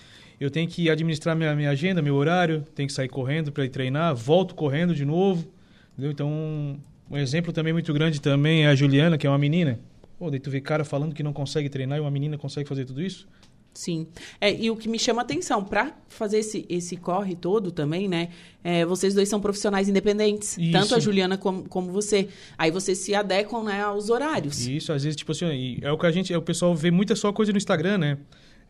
Eu 0.40 0.50
tenho 0.50 0.66
que 0.66 0.88
administrar 0.88 1.36
minha, 1.36 1.54
minha 1.54 1.68
agenda, 1.68 2.00
meu 2.00 2.14
horário, 2.14 2.64
tenho 2.74 2.86
que 2.86 2.94
sair 2.94 3.08
correndo 3.08 3.52
pra 3.52 3.62
ir 3.62 3.68
treinar, 3.68 4.16
volto 4.16 4.54
correndo 4.54 4.94
de 4.94 5.04
novo. 5.04 5.46
Entendeu? 5.92 6.10
Então, 6.10 6.80
um 7.10 7.16
exemplo 7.18 7.52
também 7.52 7.74
muito 7.74 7.92
grande 7.92 8.22
também 8.22 8.64
é 8.64 8.68
a 8.68 8.74
Juliana, 8.74 9.18
que 9.18 9.26
é 9.26 9.30
uma 9.30 9.38
menina. 9.38 9.78
Pô, 10.18 10.30
daí 10.30 10.40
tu 10.40 10.50
vê 10.50 10.58
cara 10.60 10.82
falando 10.82 11.14
que 11.14 11.22
não 11.22 11.34
consegue 11.34 11.68
treinar 11.68 11.98
e 11.98 12.00
uma 12.00 12.10
menina 12.10 12.38
consegue 12.38 12.66
fazer 12.66 12.86
tudo 12.86 13.02
isso. 13.02 13.28
Sim. 13.74 14.06
É, 14.40 14.52
e 14.52 14.70
o 14.70 14.76
que 14.76 14.88
me 14.88 14.98
chama 14.98 15.22
atenção, 15.22 15.62
para 15.62 15.94
fazer 16.08 16.38
esse, 16.38 16.66
esse 16.68 16.96
corre 16.96 17.36
todo 17.36 17.70
também, 17.70 18.08
né? 18.08 18.30
É, 18.64 18.84
vocês 18.84 19.14
dois 19.14 19.28
são 19.28 19.40
profissionais 19.40 19.88
independentes. 19.88 20.56
Isso. 20.58 20.72
Tanto 20.72 20.94
a 20.94 20.98
Juliana 20.98 21.36
como, 21.38 21.68
como 21.68 21.92
você. 21.92 22.28
Aí 22.58 22.70
vocês 22.70 22.98
se 22.98 23.14
adequam 23.14 23.62
né, 23.62 23.82
aos 23.82 24.10
horários. 24.10 24.66
Isso, 24.66 24.92
às 24.92 25.04
vezes, 25.04 25.16
tipo 25.16 25.32
assim, 25.32 25.78
é 25.82 25.92
o 25.92 25.98
que 25.98 26.06
a 26.06 26.10
gente. 26.10 26.32
É, 26.32 26.38
o 26.38 26.42
pessoal 26.42 26.74
vê 26.74 26.90
muita 26.90 27.14
só 27.14 27.32
coisa 27.32 27.52
no 27.52 27.58
Instagram, 27.58 27.98
né? 27.98 28.18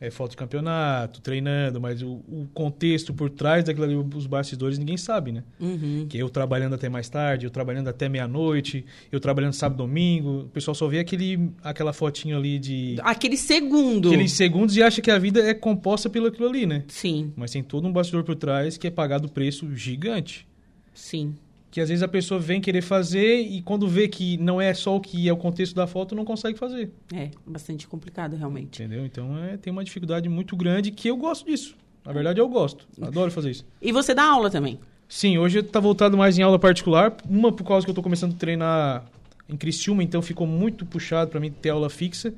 É 0.01 0.11
foto 0.11 0.31
de 0.31 0.37
campeonato, 0.39 1.21
treinando, 1.21 1.79
mas 1.79 2.01
o, 2.01 2.23
o 2.27 2.49
contexto 2.55 3.13
por 3.13 3.29
trás 3.29 3.65
daquilo 3.65 3.85
ali, 3.85 3.95
os 3.95 4.27
bastidores, 4.27 4.79
ninguém 4.79 4.97
sabe, 4.97 5.31
né? 5.31 5.45
Uhum. 5.61 6.07
Que 6.09 6.17
eu 6.17 6.31
trabalhando 6.31 6.75
até 6.75 6.89
mais 6.89 7.09
tarde, 7.09 7.45
eu 7.45 7.51
trabalhando 7.51 7.89
até 7.89 8.09
meia-noite, 8.09 8.85
eu 9.13 9.21
trabalhando 9.21 9.53
sábado 9.53 9.77
domingo. 9.77 10.41
O 10.41 10.49
pessoal 10.49 10.75
só 10.75 10.89
vê 10.89 11.01
aquele, 11.01 11.51
aquela 11.63 11.93
fotinho 11.93 12.37
ali 12.37 12.59
de. 12.59 12.97
Aquele 13.03 13.37
segundo. 13.37 14.09
Aqueles 14.09 14.33
segundos 14.33 14.75
e 14.75 14.83
acha 14.83 15.03
que 15.03 15.11
a 15.11 15.19
vida 15.19 15.41
é 15.41 15.53
composta 15.53 16.09
pelo 16.09 16.29
aquilo 16.29 16.49
ali, 16.49 16.65
né? 16.65 16.85
Sim. 16.89 17.33
Mas 17.37 17.51
tem 17.51 17.63
todo 17.63 17.87
um 17.87 17.93
bastidor 17.93 18.25
por 18.25 18.35
trás 18.35 18.79
que 18.79 18.87
é 18.87 18.91
pagado 18.91 19.29
preço 19.29 19.75
gigante. 19.77 20.47
Sim. 20.95 21.35
Que 21.71 21.81
às 21.81 21.89
vezes 21.89 22.03
a 22.03 22.09
pessoa 22.09 22.41
vem 22.41 22.61
querer 22.61 22.83
fazer 22.83 23.43
e 23.43 23.63
quando 23.63 23.87
vê 23.87 24.09
que 24.09 24.37
não 24.39 24.61
é 24.61 24.75
só 24.75 24.97
o 24.97 25.01
que 25.01 25.29
é 25.29 25.33
o 25.33 25.37
contexto 25.37 25.75
da 25.75 25.87
foto, 25.87 26.17
não 26.17 26.25
consegue 26.25 26.59
fazer. 26.59 26.91
É, 27.15 27.31
bastante 27.47 27.87
complicado, 27.87 28.35
realmente. 28.35 28.83
Entendeu? 28.83 29.07
Então 29.07 29.39
é, 29.39 29.57
tem 29.57 29.73
uma 29.73 29.85
dificuldade 29.85 30.29
muito 30.29 30.57
grande 30.57 30.91
que 30.91 31.09
eu 31.09 31.17
gosto 31.17 31.47
disso. 31.47 31.77
Na 32.05 32.13
verdade, 32.13 32.41
eu 32.41 32.49
gosto. 32.49 32.89
Adoro 33.01 33.31
fazer 33.31 33.51
isso. 33.51 33.67
E 33.81 33.93
você 33.93 34.15
dá 34.15 34.25
aula 34.25 34.51
também? 34.51 34.81
Sim, 35.09 35.39
hoje 35.39 35.63
tá 35.63 35.79
voltado 35.79 36.17
mais 36.17 36.39
em 36.39 36.43
aula 36.43 36.59
particular. 36.59 37.17
Uma 37.29 37.53
por 37.53 37.65
causa 37.65 37.85
que 37.85 37.91
eu 37.91 37.95
tô 37.95 38.03
começando 38.03 38.33
a 38.33 38.37
treinar 38.37 39.05
em 39.49 39.57
Criciúma, 39.57 40.03
então 40.03 40.23
ficou 40.23 40.47
muito 40.47 40.87
puxado 40.87 41.31
para 41.31 41.41
mim 41.41 41.51
ter 41.51 41.71
aula 41.71 41.91
fixa. 41.91 42.33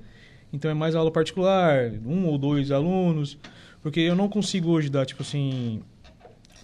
Então 0.52 0.70
é 0.70 0.74
mais 0.74 0.94
aula 0.94 1.10
particular, 1.10 1.92
um 2.04 2.26
ou 2.26 2.36
dois 2.36 2.70
alunos, 2.70 3.38
porque 3.82 4.00
eu 4.00 4.14
não 4.14 4.28
consigo 4.28 4.70
hoje 4.70 4.90
dar 4.90 5.06
tipo 5.06 5.22
assim, 5.22 5.82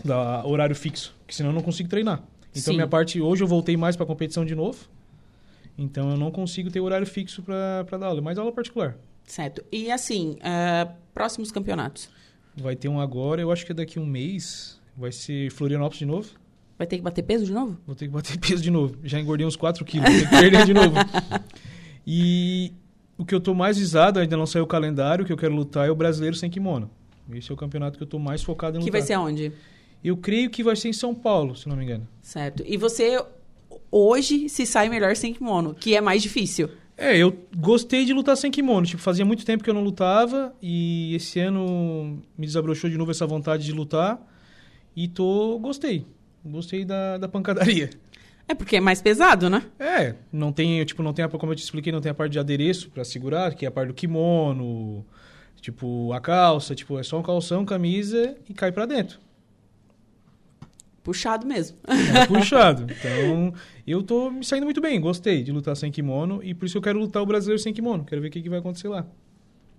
dar 0.04 0.46
horário 0.46 0.76
fixo, 0.76 1.14
que 1.26 1.34
senão 1.34 1.50
eu 1.50 1.54
não 1.54 1.62
consigo 1.62 1.88
treinar. 1.88 2.22
Então 2.60 2.72
Sim. 2.72 2.76
minha 2.78 2.88
parte 2.88 3.20
hoje 3.20 3.42
eu 3.42 3.48
voltei 3.48 3.76
mais 3.76 3.96
para 3.96 4.04
competição 4.06 4.44
de 4.44 4.54
novo. 4.54 4.78
Então 5.76 6.10
eu 6.10 6.16
não 6.16 6.30
consigo 6.30 6.70
ter 6.70 6.80
horário 6.80 7.06
fixo 7.06 7.42
para 7.42 7.84
dar 7.98 8.06
aula, 8.06 8.18
é 8.18 8.22
mais 8.22 8.38
aula 8.38 8.50
particular. 8.52 8.96
Certo. 9.24 9.62
E 9.70 9.90
assim, 9.90 10.36
ah, 10.42 10.88
próximos 11.14 11.52
campeonatos? 11.52 12.08
Vai 12.56 12.74
ter 12.74 12.88
um 12.88 13.00
agora, 13.00 13.40
eu 13.40 13.52
acho 13.52 13.64
que 13.64 13.72
é 13.72 13.74
daqui 13.74 13.98
a 13.98 14.02
um 14.02 14.06
mês, 14.06 14.80
vai 14.96 15.12
ser 15.12 15.50
Florianópolis 15.52 15.98
de 15.98 16.06
novo. 16.06 16.28
Vai 16.76 16.86
ter 16.86 16.96
que 16.96 17.02
bater 17.02 17.22
peso 17.22 17.44
de 17.44 17.52
novo? 17.52 17.76
Vou 17.86 17.94
ter 17.94 18.06
que 18.06 18.12
bater 18.12 18.38
peso 18.40 18.62
de 18.62 18.70
novo. 18.70 18.96
Já 19.04 19.20
engordei 19.20 19.46
uns 19.46 19.56
4 19.56 19.84
quilos, 19.84 20.08
vou 20.08 20.18
ter 20.20 20.28
que 20.28 20.36
perder 20.40 20.64
de 20.66 20.74
novo. 20.74 20.94
E 22.10 22.72
o 23.18 23.24
que 23.26 23.34
eu 23.34 23.40
tô 23.40 23.52
mais 23.52 23.76
visado, 23.76 24.18
ainda 24.18 24.34
não 24.34 24.46
saiu 24.46 24.64
o 24.64 24.66
calendário, 24.66 25.26
que 25.26 25.32
eu 25.32 25.36
quero 25.36 25.54
lutar 25.54 25.86
é 25.86 25.90
o 25.90 25.94
brasileiro 25.94 26.34
sem 26.34 26.48
kimono. 26.48 26.90
Esse 27.30 27.50
é 27.50 27.54
o 27.54 27.56
campeonato 27.56 27.98
que 27.98 28.02
eu 28.02 28.06
tô 28.08 28.18
mais 28.18 28.42
focado 28.42 28.78
em 28.78 28.80
Que 28.80 28.86
lutar. 28.86 28.98
vai 29.00 29.06
ser 29.06 29.12
aonde? 29.12 29.52
Eu 30.02 30.16
creio 30.16 30.50
que 30.50 30.62
vai 30.62 30.76
ser 30.76 30.88
em 30.88 30.92
São 30.92 31.14
Paulo, 31.14 31.56
se 31.56 31.68
não 31.68 31.76
me 31.76 31.84
engano. 31.84 32.06
Certo. 32.22 32.62
E 32.66 32.76
você 32.76 33.22
hoje 33.90 34.48
se 34.48 34.64
sai 34.66 34.88
melhor 34.88 35.16
sem 35.16 35.32
kimono, 35.32 35.74
que 35.74 35.96
é 35.96 36.00
mais 36.00 36.22
difícil. 36.22 36.70
É, 36.96 37.16
eu 37.16 37.36
gostei 37.56 38.04
de 38.04 38.12
lutar 38.12 38.36
sem 38.36 38.50
kimono. 38.50 38.86
Tipo, 38.86 39.00
fazia 39.00 39.24
muito 39.24 39.44
tempo 39.44 39.62
que 39.62 39.70
eu 39.70 39.74
não 39.74 39.84
lutava 39.84 40.52
e 40.60 41.14
esse 41.14 41.38
ano 41.38 42.20
me 42.36 42.46
desabrochou 42.46 42.90
de 42.90 42.98
novo 42.98 43.10
essa 43.10 43.26
vontade 43.26 43.64
de 43.64 43.72
lutar. 43.72 44.20
E 44.96 45.06
tô... 45.06 45.58
gostei. 45.60 46.04
Gostei 46.44 46.84
da, 46.84 47.18
da 47.18 47.28
pancadaria. 47.28 47.90
É 48.48 48.54
porque 48.54 48.76
é 48.76 48.80
mais 48.80 49.02
pesado, 49.02 49.50
né? 49.50 49.62
É, 49.78 50.14
não 50.32 50.50
tem, 50.50 50.82
tipo, 50.84 51.02
não 51.02 51.12
tem 51.12 51.24
a, 51.24 51.28
como 51.28 51.52
eu 51.52 51.56
te 51.56 51.62
expliquei, 51.62 51.92
não 51.92 52.00
tem 52.00 52.10
a 52.10 52.14
parte 52.14 52.32
de 52.32 52.38
adereço 52.38 52.90
pra 52.90 53.04
segurar, 53.04 53.54
que 53.54 53.66
é 53.66 53.68
a 53.68 53.70
parte 53.70 53.88
do 53.88 53.94
kimono, 53.94 55.04
tipo, 55.60 56.12
a 56.14 56.20
calça, 56.20 56.74
tipo, 56.74 56.98
é 56.98 57.02
só 57.02 57.18
um 57.18 57.22
calção, 57.22 57.66
camisa 57.66 58.36
e 58.48 58.54
cai 58.54 58.72
pra 58.72 58.86
dentro. 58.86 59.20
Puxado 61.08 61.46
mesmo. 61.46 61.78
É 61.86 62.26
puxado. 62.28 62.82
Então, 62.82 63.54
eu 63.86 64.02
tô 64.02 64.30
me 64.30 64.44
saindo 64.44 64.64
muito 64.64 64.78
bem, 64.78 65.00
gostei 65.00 65.42
de 65.42 65.50
lutar 65.50 65.74
sem 65.74 65.90
kimono 65.90 66.42
e 66.44 66.52
por 66.52 66.66
isso 66.66 66.76
eu 66.76 66.82
quero 66.82 66.98
lutar 66.98 67.22
o 67.22 67.26
brasileiro 67.26 67.58
sem 67.58 67.72
kimono. 67.72 68.04
Quero 68.04 68.20
ver 68.20 68.28
o 68.28 68.30
que, 68.30 68.42
que 68.42 68.50
vai 68.50 68.58
acontecer 68.58 68.88
lá. 68.88 69.06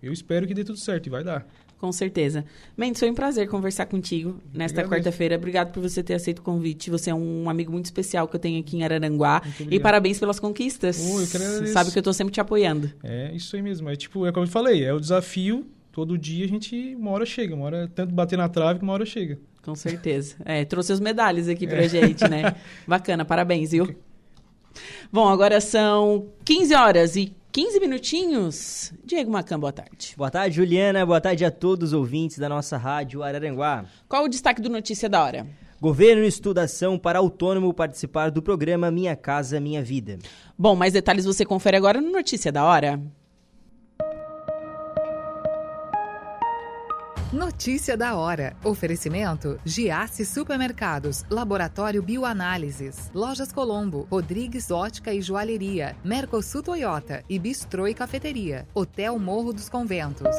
Eu 0.01 0.11
espero 0.11 0.47
que 0.47 0.55
dê 0.55 0.63
tudo 0.63 0.80
certo 0.80 1.05
e 1.05 1.09
vai 1.11 1.23
dar. 1.23 1.45
Com 1.77 1.91
certeza. 1.91 2.45
Mendes, 2.75 2.99
foi 2.99 3.11
um 3.11 3.13
prazer 3.13 3.47
conversar 3.47 3.86
contigo 3.86 4.41
nesta 4.51 4.84
quarta-feira. 4.84 5.36
Obrigado 5.36 5.71
por 5.71 5.84
você 5.84 6.01
ter 6.01 6.15
aceito 6.15 6.39
o 6.39 6.41
convite. 6.41 6.89
Você 6.89 7.11
é 7.11 7.13
um 7.13 7.47
amigo 7.47 7.71
muito 7.71 7.86
especial 7.86 8.27
que 8.27 8.36
eu 8.36 8.39
tenho 8.39 8.59
aqui 8.59 8.77
em 8.77 8.84
Araranguá. 8.84 9.43
E 9.69 9.80
parabéns 9.80 10.19
pelas 10.19 10.39
conquistas. 10.39 10.99
Oh, 10.99 11.21
eu 11.21 11.27
que 11.27 11.38
agradeço. 11.38 11.73
Sabe 11.73 11.91
que 11.91 11.99
eu 11.99 12.03
tô 12.03 12.11
sempre 12.11 12.34
te 12.34 12.41
apoiando. 12.41 12.91
É 13.03 13.32
isso 13.36 13.55
aí 13.55 13.61
mesmo. 13.61 13.88
É 13.88 13.95
tipo, 13.95 14.25
é 14.25 14.32
como 14.32 14.47
eu 14.47 14.49
falei, 14.49 14.84
é 14.84 14.91
o 14.91 14.99
desafio. 14.99 15.67
Todo 15.91 16.17
dia 16.17 16.45
a 16.45 16.47
gente, 16.47 16.95
uma 16.95 17.11
hora 17.11 17.25
chega, 17.25 17.53
uma 17.53 17.65
hora 17.65 17.88
tanto 17.93 18.15
bater 18.15 18.38
na 18.38 18.49
trave 18.49 18.80
que 18.80 18.84
uma 18.84 18.93
hora 18.93 19.05
chega. 19.05 19.38
Com 19.64 19.76
certeza. 19.76 20.36
É, 20.45 20.64
trouxe 20.66 20.91
as 20.93 20.99
medalhas 20.99 21.47
aqui 21.47 21.68
pra 21.68 21.84
É. 21.84 21.89
gente, 21.89 22.28
né? 22.28 22.55
Bacana, 22.88 23.26
parabéns, 23.26 23.72
viu? 23.72 23.93
Bom, 25.12 25.28
agora 25.28 25.60
são 25.60 26.28
15 26.45 26.74
horas 26.76 27.16
e 27.16 27.34
15 27.51 27.80
minutinhos. 27.80 28.93
Diego 29.03 29.32
Macan, 29.32 29.60
boa 29.60 29.74
tarde. 29.74 30.14
Boa 30.16 30.30
tarde, 30.32 30.55
Juliana. 30.55 31.05
Boa 31.05 31.20
tarde 31.20 31.43
a 31.43 31.51
todos 31.51 31.89
os 31.89 31.93
ouvintes 31.93 32.38
da 32.38 32.47
nossa 32.47 32.78
rádio 32.78 33.22
Araranguá. 33.24 33.86
Qual 34.07 34.24
o 34.24 34.30
destaque 34.30 34.62
do 34.62 34.70
Notícia 34.70 35.10
da 35.10 35.24
Hora? 35.24 35.47
Governo 35.82 36.24
estuda 36.24 36.64
ação 36.64 36.97
para 36.97 37.20
autônomo 37.20 37.74
participar 37.74 38.30
do 38.32 38.41
programa 38.41 38.91
Minha 38.91 39.16
Casa 39.16 39.60
Minha 39.60 39.82
Vida. 39.82 40.20
Bom, 40.57 40.76
mais 40.76 40.93
detalhes 40.93 41.26
você 41.26 41.45
confere 41.45 41.78
agora 41.78 41.99
no 42.01 42.12
Notícia 42.12 42.51
da 42.51 42.64
Hora. 42.66 43.01
Notícia 47.32 47.95
da 47.95 48.15
hora. 48.15 48.55
Oferecimento: 48.63 49.59
Giasse 49.63 50.25
Supermercados, 50.25 51.23
Laboratório 51.30 52.01
Bioanálises, 52.01 53.11
Lojas 53.13 53.51
Colombo, 53.51 54.07
Rodrigues 54.09 54.71
Ótica 54.71 55.13
e 55.13 55.21
Joalheria, 55.21 55.95
Mercosul 56.03 56.63
Toyota 56.63 57.23
e 57.30 57.38
Bistrô 57.38 57.88
e 57.88 57.93
Cafeteria, 57.93 58.67
Hotel 58.73 59.19
Morro 59.19 59.53
dos 59.53 59.69
Conventos. 59.69 60.36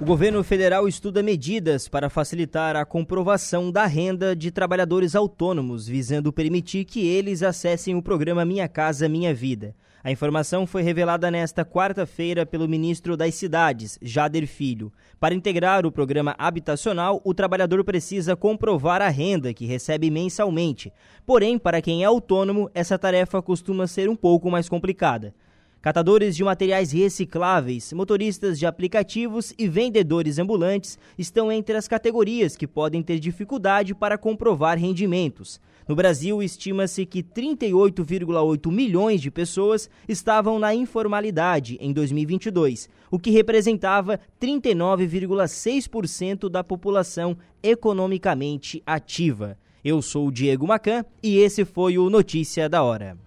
O 0.00 0.04
governo 0.06 0.42
federal 0.42 0.88
estuda 0.88 1.22
medidas 1.22 1.88
para 1.88 2.08
facilitar 2.08 2.74
a 2.74 2.86
comprovação 2.86 3.70
da 3.70 3.84
renda 3.84 4.34
de 4.34 4.50
trabalhadores 4.50 5.14
autônomos, 5.14 5.86
visando 5.86 6.32
permitir 6.32 6.86
que 6.86 7.06
eles 7.06 7.42
acessem 7.42 7.94
o 7.94 8.02
programa 8.02 8.46
Minha 8.46 8.66
Casa 8.66 9.10
Minha 9.10 9.34
Vida. 9.34 9.76
A 10.04 10.10
informação 10.10 10.66
foi 10.66 10.82
revelada 10.82 11.30
nesta 11.30 11.64
quarta-feira 11.64 12.44
pelo 12.44 12.68
ministro 12.68 13.16
das 13.16 13.36
Cidades, 13.36 14.00
Jader 14.02 14.48
Filho. 14.48 14.92
Para 15.20 15.32
integrar 15.32 15.86
o 15.86 15.92
programa 15.92 16.34
habitacional, 16.36 17.22
o 17.24 17.32
trabalhador 17.32 17.84
precisa 17.84 18.34
comprovar 18.34 19.00
a 19.00 19.08
renda 19.08 19.54
que 19.54 19.64
recebe 19.64 20.10
mensalmente. 20.10 20.92
Porém, 21.24 21.56
para 21.56 21.80
quem 21.80 22.02
é 22.02 22.06
autônomo, 22.06 22.68
essa 22.74 22.98
tarefa 22.98 23.40
costuma 23.40 23.86
ser 23.86 24.08
um 24.08 24.16
pouco 24.16 24.50
mais 24.50 24.68
complicada. 24.68 25.32
Catadores 25.80 26.34
de 26.34 26.42
materiais 26.42 26.90
recicláveis, 26.90 27.92
motoristas 27.92 28.58
de 28.58 28.66
aplicativos 28.66 29.54
e 29.56 29.68
vendedores 29.68 30.38
ambulantes 30.38 30.98
estão 31.16 31.50
entre 31.50 31.76
as 31.76 31.86
categorias 31.86 32.56
que 32.56 32.66
podem 32.66 33.04
ter 33.04 33.20
dificuldade 33.20 33.94
para 33.94 34.18
comprovar 34.18 34.76
rendimentos. 34.76 35.60
No 35.88 35.96
Brasil, 35.96 36.42
estima-se 36.42 37.04
que 37.04 37.22
38,8 37.22 38.70
milhões 38.70 39.20
de 39.20 39.30
pessoas 39.30 39.90
estavam 40.08 40.58
na 40.58 40.74
informalidade 40.74 41.76
em 41.80 41.92
2022, 41.92 42.88
o 43.10 43.18
que 43.18 43.30
representava 43.30 44.20
39,6% 44.40 46.48
da 46.48 46.62
população 46.62 47.36
economicamente 47.62 48.82
ativa. 48.86 49.58
Eu 49.84 50.00
sou 50.00 50.28
o 50.28 50.32
Diego 50.32 50.66
Macan 50.66 51.04
e 51.22 51.38
esse 51.38 51.64
foi 51.64 51.98
o 51.98 52.08
Notícia 52.08 52.68
da 52.68 52.82
Hora. 52.82 53.18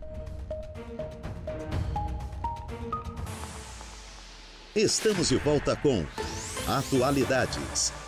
Estamos 4.75 5.29
de 5.29 5.37
volta 5.37 5.75
com 5.75 6.05
Atualidades. 6.67 8.04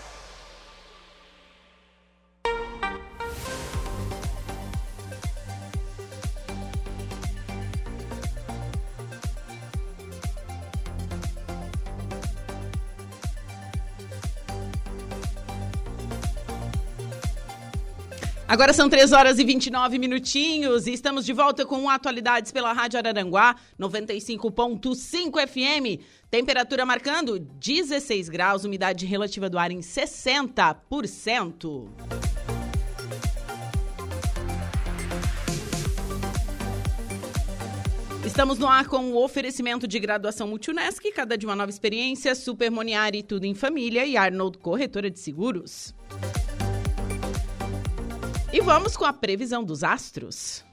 Agora 18.57 18.73
são 18.73 18.89
3 18.89 19.11
horas 19.11 19.37
e 19.37 19.43
29 19.43 19.99
minutinhos 19.99 20.87
e 20.87 20.91
estamos 20.91 21.27
de 21.27 21.31
volta 21.31 21.63
com 21.63 21.87
atualidades 21.87 22.51
pela 22.51 22.73
Rádio 22.73 22.97
Araranguá 22.97 23.55
95.5 23.79 25.47
FM. 25.47 26.01
Temperatura 26.27 26.83
marcando 26.83 27.37
16 27.37 28.29
graus, 28.29 28.63
umidade 28.63 29.05
relativa 29.05 29.47
do 29.47 29.59
ar 29.59 29.69
em 29.69 29.81
60%. 29.81 31.87
Estamos 38.25 38.57
no 38.57 38.67
ar 38.67 38.87
com 38.87 39.11
o 39.11 39.23
oferecimento 39.23 39.87
de 39.87 39.99
graduação 39.99 40.47
Multunesc, 40.47 41.11
cada 41.11 41.37
de 41.37 41.45
uma 41.45 41.55
nova 41.55 41.69
experiência, 41.69 42.33
Super 42.33 42.71
Moniari, 42.71 43.21
tudo 43.21 43.45
em 43.45 43.53
família 43.53 44.03
e 44.03 44.17
Arnold 44.17 44.57
Corretora 44.57 45.11
de 45.11 45.19
Seguros. 45.19 45.93
E 48.51 48.61
vamos 48.61 48.95
com 48.95 49.03
a 49.03 49.11
previsão 49.11 49.61
dos 49.61 49.83
astros. 49.83 50.63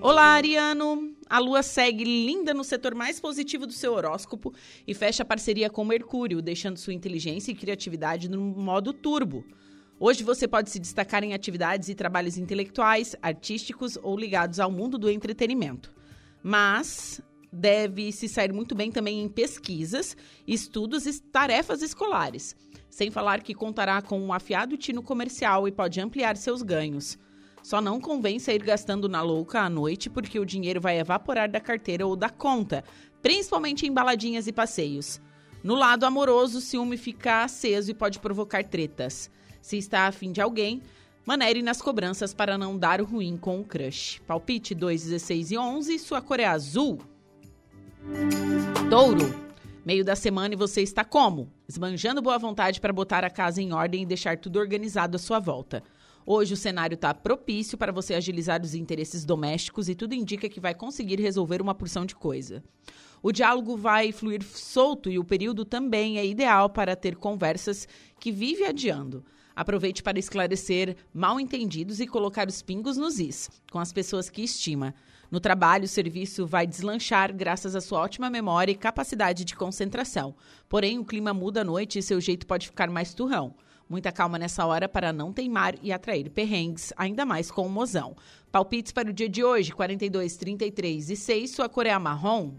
Olá, 0.00 0.34
Ariano! 0.34 1.14
A 1.28 1.38
lua 1.38 1.62
segue 1.62 2.04
linda 2.04 2.54
no 2.54 2.64
setor 2.64 2.94
mais 2.94 3.20
positivo 3.20 3.66
do 3.66 3.72
seu 3.74 3.92
horóscopo 3.92 4.54
e 4.86 4.94
fecha 4.94 5.22
a 5.22 5.26
parceria 5.26 5.68
com 5.68 5.84
Mercúrio, 5.84 6.40
deixando 6.40 6.78
sua 6.78 6.94
inteligência 6.94 7.52
e 7.52 7.54
criatividade 7.54 8.30
no 8.30 8.40
modo 8.40 8.94
turbo. 8.94 9.44
Hoje 10.00 10.24
você 10.24 10.48
pode 10.48 10.70
se 10.70 10.78
destacar 10.78 11.22
em 11.22 11.34
atividades 11.34 11.90
e 11.90 11.94
trabalhos 11.94 12.38
intelectuais, 12.38 13.14
artísticos 13.20 13.98
ou 14.02 14.16
ligados 14.16 14.58
ao 14.58 14.70
mundo 14.70 14.96
do 14.96 15.10
entretenimento. 15.10 15.92
Mas 16.42 17.20
deve 17.52 18.12
se 18.12 18.28
sair 18.28 18.52
muito 18.52 18.74
bem 18.74 18.90
também 18.90 19.20
em 19.20 19.28
pesquisas, 19.28 20.16
estudos 20.46 21.06
e 21.06 21.20
tarefas 21.20 21.82
escolares. 21.82 22.54
Sem 22.96 23.10
falar 23.10 23.42
que 23.42 23.52
contará 23.52 24.00
com 24.00 24.18
um 24.18 24.32
afiado 24.32 24.74
tino 24.74 25.02
comercial 25.02 25.68
e 25.68 25.70
pode 25.70 26.00
ampliar 26.00 26.34
seus 26.34 26.62
ganhos. 26.62 27.18
Só 27.62 27.78
não 27.78 28.00
convém 28.00 28.38
sair 28.38 28.62
gastando 28.62 29.06
na 29.06 29.20
louca 29.20 29.60
à 29.60 29.68
noite, 29.68 30.08
porque 30.08 30.40
o 30.40 30.46
dinheiro 30.46 30.80
vai 30.80 30.98
evaporar 30.98 31.50
da 31.50 31.60
carteira 31.60 32.06
ou 32.06 32.16
da 32.16 32.30
conta, 32.30 32.82
principalmente 33.20 33.86
em 33.86 33.92
baladinhas 33.92 34.46
e 34.46 34.52
passeios. 34.52 35.20
No 35.62 35.74
lado 35.74 36.04
amoroso, 36.06 36.56
o 36.56 36.60
ciúme 36.62 36.96
fica 36.96 37.44
aceso 37.44 37.90
e 37.90 37.94
pode 37.94 38.18
provocar 38.18 38.64
tretas. 38.64 39.30
Se 39.60 39.76
está 39.76 40.06
afim 40.06 40.32
de 40.32 40.40
alguém, 40.40 40.80
manere 41.26 41.60
nas 41.60 41.82
cobranças 41.82 42.32
para 42.32 42.56
não 42.56 42.78
dar 42.78 43.02
ruim 43.02 43.36
com 43.36 43.60
o 43.60 43.64
crush. 43.64 44.22
Palpite 44.26 44.74
2, 44.74 45.02
16 45.02 45.50
e 45.50 45.58
11, 45.58 45.98
sua 45.98 46.22
cor 46.22 46.40
é 46.40 46.46
azul. 46.46 46.98
Touro. 48.88 49.45
Meio 49.86 50.04
da 50.04 50.16
semana 50.16 50.52
e 50.52 50.56
você 50.56 50.82
está 50.82 51.04
como? 51.04 51.48
Esbanjando 51.68 52.20
boa 52.20 52.36
vontade 52.40 52.80
para 52.80 52.92
botar 52.92 53.22
a 53.22 53.30
casa 53.30 53.62
em 53.62 53.72
ordem 53.72 54.02
e 54.02 54.06
deixar 54.06 54.36
tudo 54.36 54.58
organizado 54.58 55.14
à 55.14 55.18
sua 55.18 55.38
volta. 55.38 55.80
Hoje 56.26 56.54
o 56.54 56.56
cenário 56.56 56.96
está 56.96 57.14
propício 57.14 57.78
para 57.78 57.92
você 57.92 58.12
agilizar 58.12 58.60
os 58.62 58.74
interesses 58.74 59.24
domésticos 59.24 59.88
e 59.88 59.94
tudo 59.94 60.12
indica 60.12 60.48
que 60.48 60.58
vai 60.58 60.74
conseguir 60.74 61.20
resolver 61.20 61.62
uma 61.62 61.72
porção 61.72 62.04
de 62.04 62.16
coisa. 62.16 62.64
O 63.22 63.30
diálogo 63.30 63.76
vai 63.76 64.10
fluir 64.10 64.42
solto 64.42 65.08
e 65.08 65.20
o 65.20 65.24
período 65.24 65.64
também 65.64 66.18
é 66.18 66.26
ideal 66.26 66.68
para 66.68 66.96
ter 66.96 67.14
conversas 67.14 67.86
que 68.18 68.32
vive 68.32 68.64
adiando. 68.64 69.24
Aproveite 69.56 70.02
para 70.02 70.18
esclarecer 70.18 70.94
mal 71.14 71.40
entendidos 71.40 71.98
e 71.98 72.06
colocar 72.06 72.46
os 72.46 72.60
pingos 72.60 72.98
nos 72.98 73.18
is, 73.18 73.48
com 73.72 73.78
as 73.78 73.90
pessoas 73.90 74.28
que 74.28 74.42
estima. 74.42 74.94
No 75.30 75.40
trabalho, 75.40 75.84
o 75.84 75.88
serviço 75.88 76.46
vai 76.46 76.66
deslanchar 76.66 77.34
graças 77.34 77.74
à 77.74 77.80
sua 77.80 78.00
ótima 78.00 78.28
memória 78.28 78.70
e 78.70 78.76
capacidade 78.76 79.46
de 79.46 79.56
concentração. 79.56 80.34
Porém, 80.68 80.98
o 80.98 81.04
clima 81.04 81.32
muda 81.32 81.62
à 81.62 81.64
noite 81.64 81.98
e 81.98 82.02
seu 82.02 82.20
jeito 82.20 82.46
pode 82.46 82.66
ficar 82.66 82.90
mais 82.90 83.14
turrão. 83.14 83.54
Muita 83.88 84.12
calma 84.12 84.38
nessa 84.38 84.66
hora 84.66 84.88
para 84.88 85.12
não 85.12 85.32
teimar 85.32 85.74
e 85.82 85.92
atrair 85.92 86.28
perrengues, 86.28 86.92
ainda 86.96 87.24
mais 87.24 87.50
com 87.50 87.66
o 87.66 87.70
mozão. 87.70 88.14
Palpites 88.52 88.92
para 88.92 89.08
o 89.08 89.12
dia 89.12 89.28
de 89.28 89.42
hoje: 89.42 89.72
42, 89.72 90.36
33 90.36 91.10
e 91.10 91.16
6. 91.16 91.50
Sua 91.50 91.68
cor 91.68 91.86
é 91.86 91.98
marrom. 91.98 92.52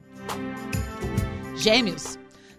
Gêmeos. 1.56 2.18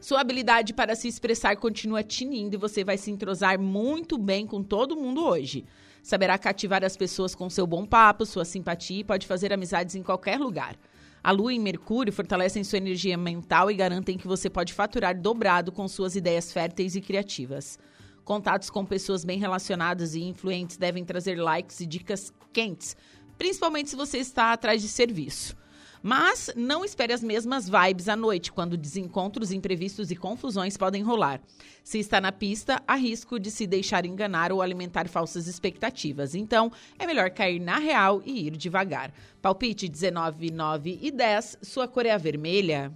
Sua 0.09 0.23
habilidade 0.23 0.73
para 0.73 0.95
se 0.95 1.07
expressar 1.07 1.55
continua 1.57 2.03
tinindo 2.03 2.57
e 2.57 2.59
você 2.59 2.83
vai 2.83 2.97
se 2.97 3.11
entrosar 3.11 3.61
muito 3.61 4.17
bem 4.17 4.47
com 4.47 4.63
todo 4.63 4.97
mundo 4.97 5.23
hoje. 5.23 5.67
Saberá 6.03 6.39
cativar 6.39 6.83
as 6.83 6.97
pessoas 6.97 7.35
com 7.35 7.51
seu 7.51 7.67
bom 7.67 7.85
papo, 7.85 8.25
sua 8.25 8.47
simpatia 8.47 9.01
e 9.01 9.05
pode 9.05 9.27
fazer 9.27 9.53
amizades 9.53 9.95
em 9.95 10.03
qualquer 10.03 10.41
lugar. 10.41 10.77
A 11.23 11.31
Lua 11.31 11.53
e 11.53 11.59
Mercúrio 11.59 12.11
fortalecem 12.11 12.65
sua 12.65 12.79
energia 12.79 13.19
mental 13.19 13.71
e 13.71 13.75
garantem 13.75 14.17
que 14.17 14.27
você 14.27 14.49
pode 14.49 14.73
faturar 14.73 15.15
dobrado 15.15 15.71
com 15.71 15.87
suas 15.87 16.17
ideias 16.17 16.51
férteis 16.51 16.97
e 16.97 17.03
criativas. 17.03 17.79
Contatos 18.25 18.71
com 18.71 18.87
pessoas 18.87 19.27
bem 19.27 19.39
relacionadas 19.39 20.15
e 20.15 20.23
influentes 20.23 20.79
devem 20.79 21.05
trazer 21.05 21.35
likes 21.35 21.81
e 21.81 21.87
dicas 21.87 22.33
quentes, 22.51 22.97
principalmente 23.37 23.91
se 23.91 23.97
você 23.97 24.17
está 24.17 24.55
atrás 24.55 24.81
de 24.81 24.89
serviço. 24.89 25.55
Mas 26.03 26.51
não 26.57 26.85
espere 26.85 27.13
as 27.13 27.23
mesmas 27.23 27.69
vibes 27.69 28.09
à 28.09 28.17
noite, 28.17 28.53
quando 28.53 28.77
desencontros 28.77 29.53
imprevistos 29.53 30.11
e 30.11 30.17
confusões 30.17 30.77
podem 30.77 31.03
rolar. 31.03 31.41
Se 31.83 31.99
está 31.99 32.21
na 32.21 32.33
pista, 32.33 32.83
há 32.87 32.95
risco 32.97 33.39
de 33.39 33.51
se 33.51 33.67
deixar 33.67 34.07
enganar 34.07 34.53
ou 34.53 34.63
alimentar 34.63 35.09
falsas 35.09 35.47
expectativas. 35.47 36.35
Então, 36.35 36.71
é 36.99 37.07
melhor 37.07 37.31
cair 37.31 37.61
na 37.61 37.79
real 37.79 38.23
e 38.25 38.47
ir 38.47 38.57
devagar. 38.57 39.13
Palpite 39.41 39.89
19, 39.89 40.51
9 40.51 40.99
e 41.03 41.11
10. 41.11 41.59
Sua 41.63 41.89
cor 41.89 42.07
é 42.07 42.11
a 42.11 42.19
vermelha. 42.19 42.93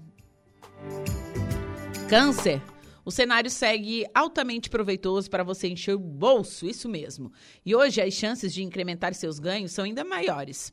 Câncer. 2.09 2.61
O 3.05 3.11
cenário 3.11 3.50
segue 3.50 4.07
altamente 4.14 4.70
proveitoso 4.70 5.28
para 5.28 5.42
você 5.42 5.66
encher 5.66 5.94
o 5.94 5.98
bolso, 5.98 6.66
isso 6.66 6.88
mesmo. 6.88 7.32
E 7.66 7.74
hoje 7.74 8.00
as 8.00 8.14
chances 8.14 8.55
de 8.55 8.62
incrementar 8.62 9.12
seus 9.14 9.40
ganhos 9.40 9.72
são 9.72 9.84
ainda 9.84 10.05
maiores. 10.05 10.72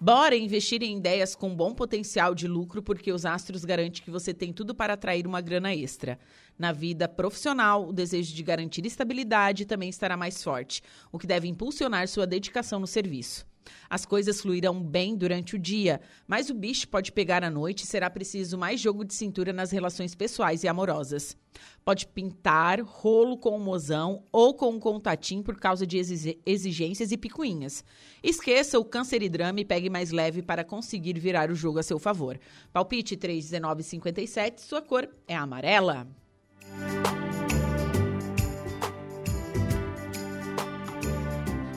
Bora 0.00 0.36
investir 0.36 0.82
em 0.82 0.96
ideias 0.96 1.34
com 1.34 1.54
bom 1.54 1.74
potencial 1.74 2.34
de 2.34 2.48
lucro, 2.48 2.82
porque 2.82 3.12
os 3.12 3.26
astros 3.26 3.64
garantem 3.64 4.02
que 4.02 4.10
você 4.10 4.32
tem 4.32 4.52
tudo 4.52 4.74
para 4.74 4.94
atrair 4.94 5.26
uma 5.26 5.40
grana 5.40 5.74
extra. 5.74 6.18
Na 6.58 6.72
vida 6.72 7.08
profissional, 7.08 7.88
o 7.88 7.92
desejo 7.92 8.34
de 8.34 8.42
garantir 8.42 8.86
estabilidade 8.86 9.64
também 9.64 9.88
estará 9.88 10.16
mais 10.16 10.42
forte, 10.42 10.82
o 11.10 11.18
que 11.18 11.26
deve 11.26 11.48
impulsionar 11.48 12.06
sua 12.08 12.26
dedicação 12.26 12.78
no 12.78 12.86
serviço. 12.86 13.49
As 13.88 14.06
coisas 14.06 14.40
fluirão 14.40 14.82
bem 14.82 15.16
durante 15.16 15.56
o 15.56 15.58
dia, 15.58 16.00
mas 16.26 16.50
o 16.50 16.54
bicho 16.54 16.88
pode 16.88 17.12
pegar 17.12 17.42
à 17.42 17.50
noite 17.50 17.82
e 17.82 17.86
será 17.86 18.08
preciso 18.08 18.56
mais 18.56 18.80
jogo 18.80 19.04
de 19.04 19.14
cintura 19.14 19.52
nas 19.52 19.70
relações 19.70 20.14
pessoais 20.14 20.62
e 20.62 20.68
amorosas. 20.68 21.36
Pode 21.84 22.06
pintar 22.06 22.80
rolo 22.80 23.36
com 23.36 23.56
o 23.56 23.60
mozão 23.60 24.24
ou 24.30 24.54
com 24.54 24.70
um 24.70 24.78
contatinho 24.78 25.42
por 25.42 25.56
causa 25.58 25.86
de 25.86 25.98
exigências 26.46 27.10
e 27.10 27.16
picuinhas. 27.16 27.84
Esqueça 28.22 28.78
o 28.78 28.84
câncer 28.84 29.22
e 29.22 29.28
drama 29.28 29.60
e 29.60 29.64
pegue 29.64 29.90
mais 29.90 30.10
leve 30.10 30.42
para 30.42 30.64
conseguir 30.64 31.18
virar 31.18 31.50
o 31.50 31.54
jogo 31.54 31.78
a 31.78 31.82
seu 31.82 31.98
favor. 31.98 32.38
Palpite 32.72 33.16
31957, 33.16 34.62
sua 34.62 34.82
cor 34.82 35.08
é 35.26 35.34
amarela. 35.34 36.06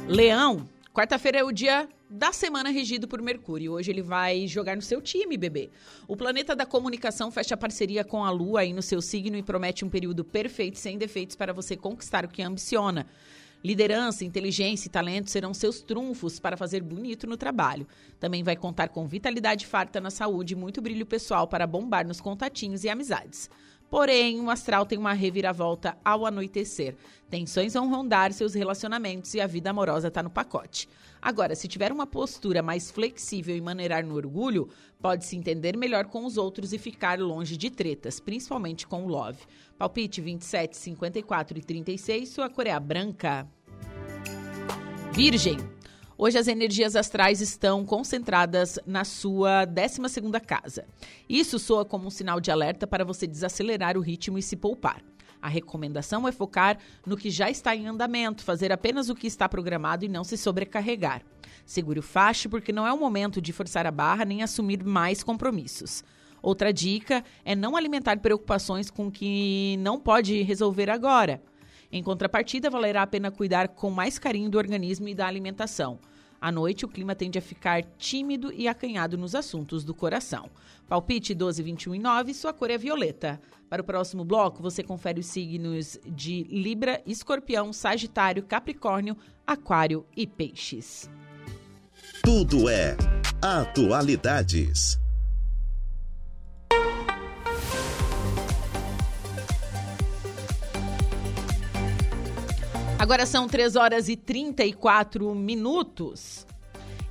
Leão, 0.08 0.68
Quarta-feira 0.94 1.40
é 1.40 1.44
o 1.44 1.52
dia 1.52 1.90
da 2.08 2.32
semana 2.32 2.70
regido 2.70 3.08
por 3.08 3.20
Mercúrio. 3.20 3.72
Hoje 3.72 3.90
ele 3.90 4.04
vai 4.04 4.46
jogar 4.46 4.76
no 4.76 4.82
seu 4.84 5.02
time, 5.02 5.36
bebê. 5.36 5.72
O 6.08 6.16
planeta 6.16 6.56
da 6.56 6.68
comunicação 6.68 7.32
fecha 7.32 7.58
parceria 7.58 8.04
com 8.04 8.24
a 8.24 8.30
Lua 8.30 8.60
aí 8.60 8.72
no 8.72 8.82
seu 8.84 9.02
signo 9.02 9.36
e 9.36 9.42
promete 9.42 9.84
um 9.84 9.90
período 9.90 10.24
perfeito, 10.24 10.78
sem 10.78 10.96
defeitos, 10.96 11.36
para 11.36 11.52
você 11.52 11.76
conquistar 11.76 12.26
o 12.26 12.28
que 12.28 12.44
ambiciona. 12.44 13.08
Liderança, 13.64 14.24
inteligência 14.24 14.88
e 14.88 14.92
talento 14.92 15.32
serão 15.32 15.52
seus 15.52 15.82
trunfos 15.82 16.40
para 16.40 16.56
fazer 16.56 16.84
bonito 16.84 17.26
no 17.26 17.38
trabalho. 17.38 17.88
Também 18.20 18.44
vai 18.44 18.56
contar 18.56 18.90
com 18.90 19.08
vitalidade 19.08 19.66
farta 19.66 20.00
na 20.00 20.12
saúde 20.12 20.54
e 20.54 20.56
muito 20.56 20.80
brilho 20.80 21.08
pessoal 21.08 21.48
para 21.48 21.66
bombar 21.66 22.06
nos 22.06 22.22
contatinhos 22.22 22.84
e 22.84 22.90
amizades. 22.90 23.50
Porém, 23.94 24.42
o 24.42 24.50
astral 24.50 24.88
tem 24.88 24.98
uma 24.98 25.14
reviravolta 25.14 25.96
ao 26.04 26.26
anoitecer. 26.26 26.96
Tensões 27.30 27.76
vão 27.76 27.88
rondar 27.88 28.34
seus 28.34 28.56
relacionamentos 28.56 29.36
e 29.36 29.40
a 29.40 29.46
vida 29.46 29.70
amorosa 29.70 30.08
está 30.08 30.24
no 30.24 30.32
pacote. 30.32 30.90
Agora, 31.22 31.54
se 31.54 31.68
tiver 31.68 31.92
uma 31.92 32.08
postura 32.08 32.64
mais 32.64 32.90
flexível 32.90 33.56
e 33.56 33.62
maneirar 33.62 34.04
no 34.04 34.16
orgulho, 34.16 34.68
pode 35.00 35.26
se 35.26 35.36
entender 35.36 35.78
melhor 35.78 36.06
com 36.06 36.26
os 36.26 36.38
outros 36.38 36.74
e 36.74 36.80
ficar 36.80 37.20
longe 37.20 37.56
de 37.56 37.70
tretas, 37.70 38.20
principalmente 38.20 38.88
com 38.88 39.06
o 39.06 39.08
love. 39.08 39.44
Palpite 39.78 40.22
27, 40.22 40.76
54 40.76 41.60
e 41.60 41.62
36, 41.62 42.30
sua 42.30 42.50
cor 42.50 42.66
é 42.66 42.80
branca. 42.80 43.48
Virgem. 45.12 45.58
Hoje 46.16 46.38
as 46.38 46.48
energias 46.48 46.96
astrais 46.96 47.42
estão 47.42 47.84
concentradas 47.84 48.78
na 48.86 49.04
sua 49.04 49.66
12ª 49.66 50.40
casa. 50.40 50.86
Isso 51.28 51.58
soa 51.58 51.84
como 51.84 52.06
um 52.06 52.12
sinal 52.12 52.40
de 52.40 52.52
alerta 52.52 52.86
para 52.86 53.04
você 53.04 53.26
desacelerar 53.26 53.98
o 53.98 54.02
ritmo 54.02 54.38
e 54.38 54.42
se 54.42 54.56
poupar. 54.56 55.02
A 55.42 55.48
recomendação 55.50 56.28
é 56.28 56.32
focar 56.32 56.78
no 57.06 57.18
que 57.18 57.32
já 57.32 57.50
está 57.50 57.76
em 57.76 57.88
andamento, 57.88 58.44
fazer 58.44 58.72
apenas 58.72 59.10
o 59.10 59.16
que 59.16 59.26
está 59.26 59.50
programado 59.50 60.06
e 60.06 60.08
não 60.08 60.24
se 60.24 60.38
sobrecarregar. 60.38 61.24
Segure 61.66 62.00
o 62.00 62.04
facho 62.04 62.48
porque 62.48 62.72
não 62.72 62.86
é 62.86 62.94
o 62.94 63.00
momento 63.00 63.42
de 63.42 63.52
forçar 63.52 63.88
a 63.88 63.92
barra 63.92 64.24
nem 64.24 64.44
assumir 64.44 64.84
mais 64.84 65.24
compromissos. 65.24 66.04
Outra 66.44 66.72
dica 66.72 67.24
é 67.44 67.56
não 67.56 67.76
alimentar 67.76 68.20
preocupações 68.20 68.92
com 68.92 69.08
o 69.08 69.12
que 69.12 69.78
não 69.80 70.00
pode 70.00 70.44
resolver 70.44 70.90
agora. 70.90 71.42
Em 71.94 72.02
contrapartida, 72.02 72.72
valerá 72.72 73.04
a 73.04 73.08
pena 73.08 73.30
cuidar 73.30 73.68
com 73.68 73.92
mais 73.92 74.18
carinho 74.18 74.50
do 74.50 74.58
organismo 74.58 75.08
e 75.08 75.14
da 75.14 75.28
alimentação. 75.28 76.00
À 76.42 76.52
noite, 76.52 76.84
o 76.84 76.88
clima 76.88 77.14
tende 77.14 77.38
a 77.38 77.42
ficar 77.42 77.84
tímido 78.00 78.52
e 78.52 78.68
acanhado 78.68 79.16
nos 79.16 79.36
assuntos 79.36 79.84
do 79.84 79.94
coração. 79.94 80.50
Palpite 80.90 81.36
12, 81.36 81.62
21 81.62 81.94
e 81.94 82.00
9, 82.00 82.34
sua 82.34 82.52
cor 82.52 82.72
é 82.72 82.80
violeta. 82.80 83.40
Para 83.70 83.84
o 83.84 83.86
próximo 83.86 84.26
bloco, 84.26 84.60
você 84.60 84.82
confere 84.82 85.20
os 85.20 85.28
signos 85.28 86.00
de 86.04 86.44
Libra, 86.46 87.00
Escorpião, 87.06 87.72
Sagitário, 87.72 88.42
Capricórnio, 88.42 89.16
Aquário 89.46 90.04
e 90.18 90.26
Peixes. 90.26 91.08
Tudo 92.24 92.68
é 92.70 92.98
Atualidades. 93.40 95.03
Agora 103.04 103.26
são 103.26 103.50
3 103.50 103.76
horas 103.76 104.08
e 104.08 104.16
34 104.16 105.36
minutos. 105.36 106.48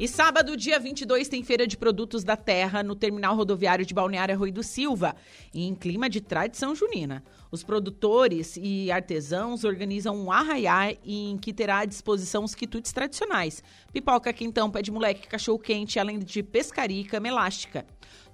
E 0.00 0.08
sábado, 0.08 0.56
dia 0.56 0.80
22, 0.80 1.28
tem 1.28 1.42
Feira 1.42 1.66
de 1.66 1.76
Produtos 1.76 2.24
da 2.24 2.34
Terra 2.34 2.82
no 2.82 2.96
Terminal 2.96 3.36
Rodoviário 3.36 3.84
de 3.84 3.92
Balneário 3.92 4.38
Rui 4.38 4.50
do 4.50 4.62
Silva, 4.62 5.14
em 5.54 5.74
clima 5.74 6.08
de 6.08 6.22
tradição 6.22 6.74
junina. 6.74 7.22
Os 7.50 7.62
produtores 7.62 8.56
e 8.56 8.90
artesãos 8.90 9.64
organizam 9.64 10.16
um 10.16 10.32
arraiá 10.32 10.96
em 11.04 11.36
que 11.36 11.52
terá 11.52 11.80
à 11.80 11.84
disposição 11.84 12.42
os 12.42 12.54
quitutes 12.54 12.90
tradicionais. 12.90 13.62
Pipoca, 13.92 14.32
quentão, 14.32 14.70
pé 14.70 14.80
de 14.80 14.90
moleque, 14.90 15.28
cachorro-quente, 15.28 15.98
além 15.98 16.18
de 16.18 16.42
pescaria 16.42 17.02
e 17.02 17.04
cama 17.04 17.28
elástica. 17.28 17.84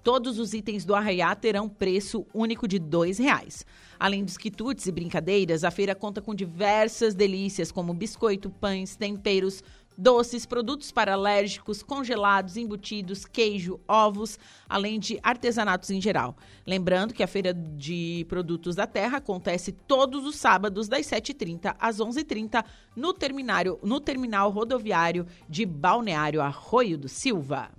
Todos 0.02 0.38
os 0.38 0.54
itens 0.54 0.84
do 0.84 0.94
arraiá 0.94 1.34
terão 1.34 1.68
preço 1.68 2.26
único 2.32 2.66
de 2.66 2.78
R$ 2.78 3.12
reais. 3.18 3.64
Além 3.98 4.24
dos 4.24 4.36
quitutes 4.36 4.86
e 4.86 4.92
brincadeiras, 4.92 5.64
a 5.64 5.70
feira 5.70 5.94
conta 5.94 6.22
com 6.22 6.34
diversas 6.34 7.14
delícias 7.14 7.72
como 7.72 7.92
biscoito, 7.92 8.48
pães, 8.48 8.96
temperos, 8.96 9.62
doces, 9.98 10.46
produtos 10.46 10.92
para 10.92 11.14
alérgicos, 11.14 11.82
congelados, 11.82 12.56
embutidos, 12.56 13.24
queijo, 13.26 13.80
ovos, 13.88 14.38
além 14.68 15.00
de 15.00 15.18
artesanatos 15.24 15.90
em 15.90 16.00
geral. 16.00 16.36
Lembrando 16.64 17.12
que 17.12 17.22
a 17.22 17.26
Feira 17.26 17.52
de 17.52 18.24
Produtos 18.28 18.76
da 18.76 18.86
Terra 18.86 19.18
acontece 19.18 19.72
todos 19.72 20.24
os 20.24 20.36
sábados 20.36 20.86
das 20.86 21.04
7h30 21.06 21.74
às 21.80 21.98
11h30 21.98 22.64
no, 22.94 23.12
no 23.82 24.00
terminal 24.00 24.50
rodoviário 24.50 25.26
de 25.48 25.66
Balneário 25.66 26.40
Arroio 26.40 26.96
do 26.96 27.08
Silva. 27.08 27.70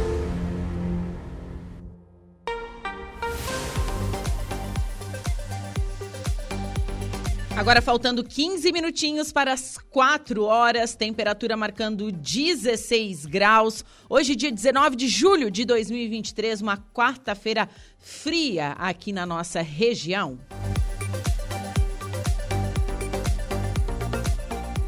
Agora 7.57 7.83
faltando 7.83 8.23
15 8.23 8.71
minutinhos 8.71 9.33
para 9.33 9.55
as 9.55 9.77
4 9.91 10.45
horas, 10.45 10.95
temperatura 10.95 11.57
marcando 11.57 12.13
16 12.13 13.27
graus. 13.27 13.85
Hoje, 14.09 14.37
dia 14.37 14.53
19 14.53 14.95
de 14.95 15.09
julho 15.09 15.51
de 15.51 15.65
2023, 15.65 16.63
uma 16.63 16.77
quarta-feira 16.77 17.69
fria 17.99 18.71
aqui 18.79 19.13
na 19.13 19.27
nossa 19.27 19.63
região. 19.63 20.39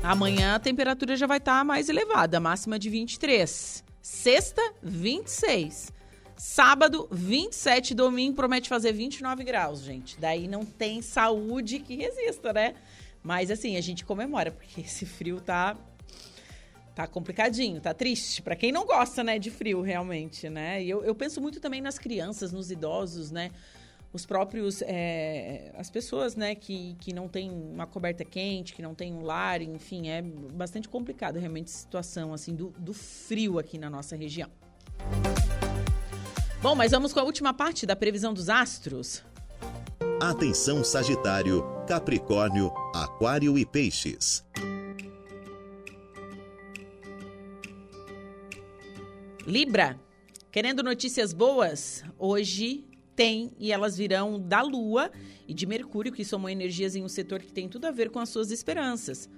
Amanhã 0.08 0.54
a 0.54 0.58
temperatura 0.58 1.18
já 1.18 1.26
vai 1.26 1.36
estar 1.36 1.58
tá 1.58 1.64
mais 1.64 1.90
elevada, 1.90 2.40
máxima 2.40 2.78
de 2.78 2.88
23. 2.88 3.84
Sexta, 4.00 4.62
26. 4.82 5.92
Sábado, 6.34 7.06
27. 7.12 7.94
Domingo 7.94 8.34
promete 8.34 8.70
fazer 8.70 8.90
29 8.92 9.44
graus, 9.44 9.82
gente. 9.82 10.18
Daí 10.18 10.48
não 10.48 10.64
tem 10.64 11.02
saúde 11.02 11.80
que 11.80 11.94
resista, 11.94 12.54
né? 12.54 12.74
Mas 13.22 13.50
assim, 13.50 13.76
a 13.76 13.82
gente 13.82 14.02
comemora, 14.02 14.50
porque 14.50 14.80
esse 14.80 15.04
frio 15.04 15.42
tá 15.42 15.76
tá 16.94 17.06
complicadinho, 17.06 17.78
tá 17.78 17.92
triste. 17.92 18.40
Para 18.40 18.56
quem 18.56 18.72
não 18.72 18.86
gosta, 18.86 19.22
né, 19.22 19.38
de 19.38 19.50
frio, 19.50 19.82
realmente, 19.82 20.48
né? 20.48 20.82
E 20.82 20.88
eu, 20.88 21.04
eu 21.04 21.14
penso 21.14 21.38
muito 21.38 21.60
também 21.60 21.82
nas 21.82 21.98
crianças, 21.98 22.50
nos 22.50 22.70
idosos, 22.70 23.30
né? 23.30 23.50
Os 24.12 24.24
próprios 24.24 24.82
é, 24.82 25.70
as 25.76 25.90
pessoas 25.90 26.34
né 26.34 26.54
que, 26.54 26.96
que 27.00 27.12
não 27.12 27.28
tem 27.28 27.50
uma 27.50 27.86
coberta 27.86 28.24
quente 28.24 28.74
que 28.74 28.80
não 28.80 28.94
tem 28.94 29.12
um 29.12 29.22
lar 29.22 29.60
enfim 29.60 30.08
é 30.08 30.22
bastante 30.22 30.88
complicado 30.88 31.38
realmente 31.38 31.66
a 31.66 31.76
situação 31.76 32.32
assim 32.32 32.54
do, 32.54 32.70
do 32.78 32.94
frio 32.94 33.58
aqui 33.58 33.78
na 33.78 33.90
nossa 33.90 34.16
região. 34.16 34.48
Bom 36.62 36.74
mas 36.74 36.90
vamos 36.90 37.12
com 37.12 37.20
a 37.20 37.22
última 37.22 37.52
parte 37.52 37.86
da 37.86 37.94
previsão 37.94 38.32
dos 38.32 38.48
astros? 38.48 39.22
Atenção 40.20 40.82
Sagitário 40.82 41.64
Capricórnio 41.86 42.72
Aquário 42.94 43.56
e 43.58 43.64
Peixes. 43.64 44.44
Libra 49.46 49.98
querendo 50.50 50.82
notícias 50.82 51.32
boas 51.32 52.02
hoje 52.18 52.84
tem 53.18 53.50
e 53.58 53.72
elas 53.72 53.98
virão 53.98 54.38
da 54.40 54.62
Lua 54.62 55.10
e 55.48 55.52
de 55.52 55.66
Mercúrio, 55.66 56.12
que 56.12 56.24
somam 56.24 56.48
energias 56.48 56.94
em 56.94 57.02
um 57.02 57.08
setor 57.08 57.40
que 57.40 57.52
tem 57.52 57.68
tudo 57.68 57.86
a 57.86 57.90
ver 57.90 58.10
com 58.10 58.20
as 58.20 58.28
suas 58.28 58.52
esperanças. 58.52 59.28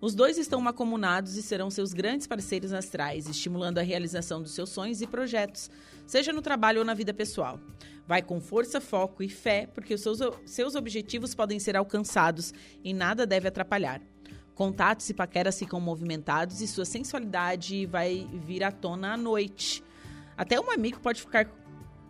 Os 0.00 0.12
dois 0.12 0.36
estão 0.36 0.60
macomunados 0.60 1.36
e 1.36 1.42
serão 1.42 1.70
seus 1.70 1.92
grandes 1.92 2.26
parceiros 2.26 2.72
astrais, 2.72 3.28
estimulando 3.28 3.78
a 3.78 3.82
realização 3.82 4.42
dos 4.42 4.50
seus 4.50 4.70
sonhos 4.70 5.00
e 5.02 5.06
projetos, 5.06 5.70
seja 6.04 6.32
no 6.32 6.42
trabalho 6.42 6.80
ou 6.80 6.84
na 6.84 6.94
vida 6.94 7.14
pessoal. 7.14 7.60
Vai 8.08 8.22
com 8.22 8.40
força, 8.40 8.80
foco 8.80 9.22
e 9.22 9.28
fé, 9.28 9.68
porque 9.72 9.94
os 9.94 10.00
seus, 10.00 10.18
seus 10.44 10.74
objetivos 10.74 11.32
podem 11.32 11.60
ser 11.60 11.76
alcançados 11.76 12.52
e 12.82 12.92
nada 12.92 13.24
deve 13.24 13.46
atrapalhar. 13.46 14.02
Contatos 14.56 15.08
e 15.10 15.14
paqueras 15.14 15.56
ficam 15.56 15.80
movimentados 15.80 16.60
e 16.60 16.66
sua 16.66 16.84
sensualidade 16.84 17.86
vai 17.86 18.26
vir 18.34 18.64
à 18.64 18.72
tona 18.72 19.12
à 19.12 19.16
noite. 19.16 19.84
Até 20.38 20.60
um 20.60 20.70
amigo 20.70 21.00
pode 21.00 21.20
ficar 21.20 21.44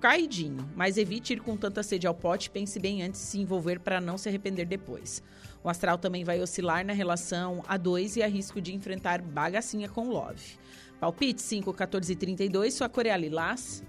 caidinho, 0.01 0.68
mas 0.74 0.96
evite 0.96 1.32
ir 1.32 1.40
com 1.40 1.57
tanta 1.57 1.82
sede 1.82 2.07
ao 2.07 2.14
pote, 2.14 2.51
pense 2.51 2.78
bem 2.78 3.03
antes 3.03 3.20
de 3.20 3.26
se 3.26 3.40
envolver 3.40 3.80
para 3.80 4.01
não 4.01 4.16
se 4.16 4.28
arrepender 4.28 4.66
depois. 4.66 5.22
O 5.62 5.68
astral 5.68 5.99
também 5.99 6.24
vai 6.24 6.40
oscilar 6.40 6.84
na 6.86 6.92
relação 6.92 7.62
a 7.66 7.76
dois 7.76 8.16
e 8.16 8.22
há 8.22 8.26
risco 8.26 8.61
de 8.61 8.74
enfrentar 8.74 9.20
bagacinha 9.20 9.88
com 9.88 10.09
love. 10.09 10.59
Palpite 11.01 11.42
5, 11.42 11.72
14 11.72 12.12
e 12.12 12.16
32, 12.16 12.74
sua 12.74 12.88
cor 12.88 13.07
é 13.07 13.16
lilás. 13.16 13.82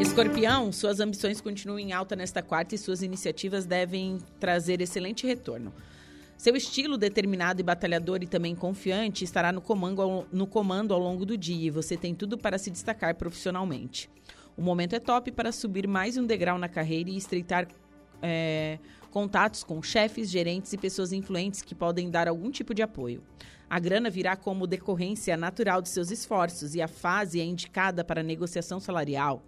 Escorpião, 0.00 0.72
suas 0.72 1.00
ambições 1.00 1.40
continuam 1.40 1.78
em 1.78 1.92
alta 1.92 2.16
nesta 2.16 2.42
quarta 2.42 2.74
e 2.74 2.78
suas 2.78 3.02
iniciativas 3.02 3.66
devem 3.66 4.18
trazer 4.38 4.80
excelente 4.80 5.26
retorno. 5.26 5.72
Seu 6.36 6.54
estilo 6.54 6.96
determinado 6.96 7.60
e 7.60 7.64
batalhador 7.64 8.22
e 8.22 8.26
também 8.26 8.54
confiante 8.54 9.24
estará 9.24 9.50
no 9.50 9.60
comando, 9.60 10.24
no 10.30 10.46
comando 10.46 10.94
ao 10.94 11.00
longo 11.00 11.26
do 11.26 11.36
dia 11.36 11.66
e 11.66 11.70
você 11.70 11.96
tem 11.96 12.14
tudo 12.14 12.38
para 12.38 12.58
se 12.58 12.70
destacar 12.70 13.16
profissionalmente. 13.16 14.08
O 14.58 14.62
momento 14.62 14.92
é 14.94 14.98
top 14.98 15.30
para 15.30 15.52
subir 15.52 15.86
mais 15.86 16.16
um 16.16 16.26
degrau 16.26 16.58
na 16.58 16.68
carreira 16.68 17.08
e 17.08 17.16
estreitar 17.16 17.68
é, 18.20 18.80
contatos 19.08 19.62
com 19.62 19.80
chefes, 19.80 20.28
gerentes 20.28 20.72
e 20.72 20.76
pessoas 20.76 21.12
influentes 21.12 21.62
que 21.62 21.76
podem 21.76 22.10
dar 22.10 22.26
algum 22.26 22.50
tipo 22.50 22.74
de 22.74 22.82
apoio. 22.82 23.22
A 23.70 23.78
grana 23.78 24.10
virá 24.10 24.34
como 24.34 24.66
decorrência 24.66 25.36
natural 25.36 25.80
de 25.80 25.88
seus 25.88 26.10
esforços 26.10 26.74
e 26.74 26.82
a 26.82 26.88
fase 26.88 27.40
é 27.40 27.44
indicada 27.44 28.02
para 28.02 28.20
negociação 28.20 28.80
salarial. 28.80 29.44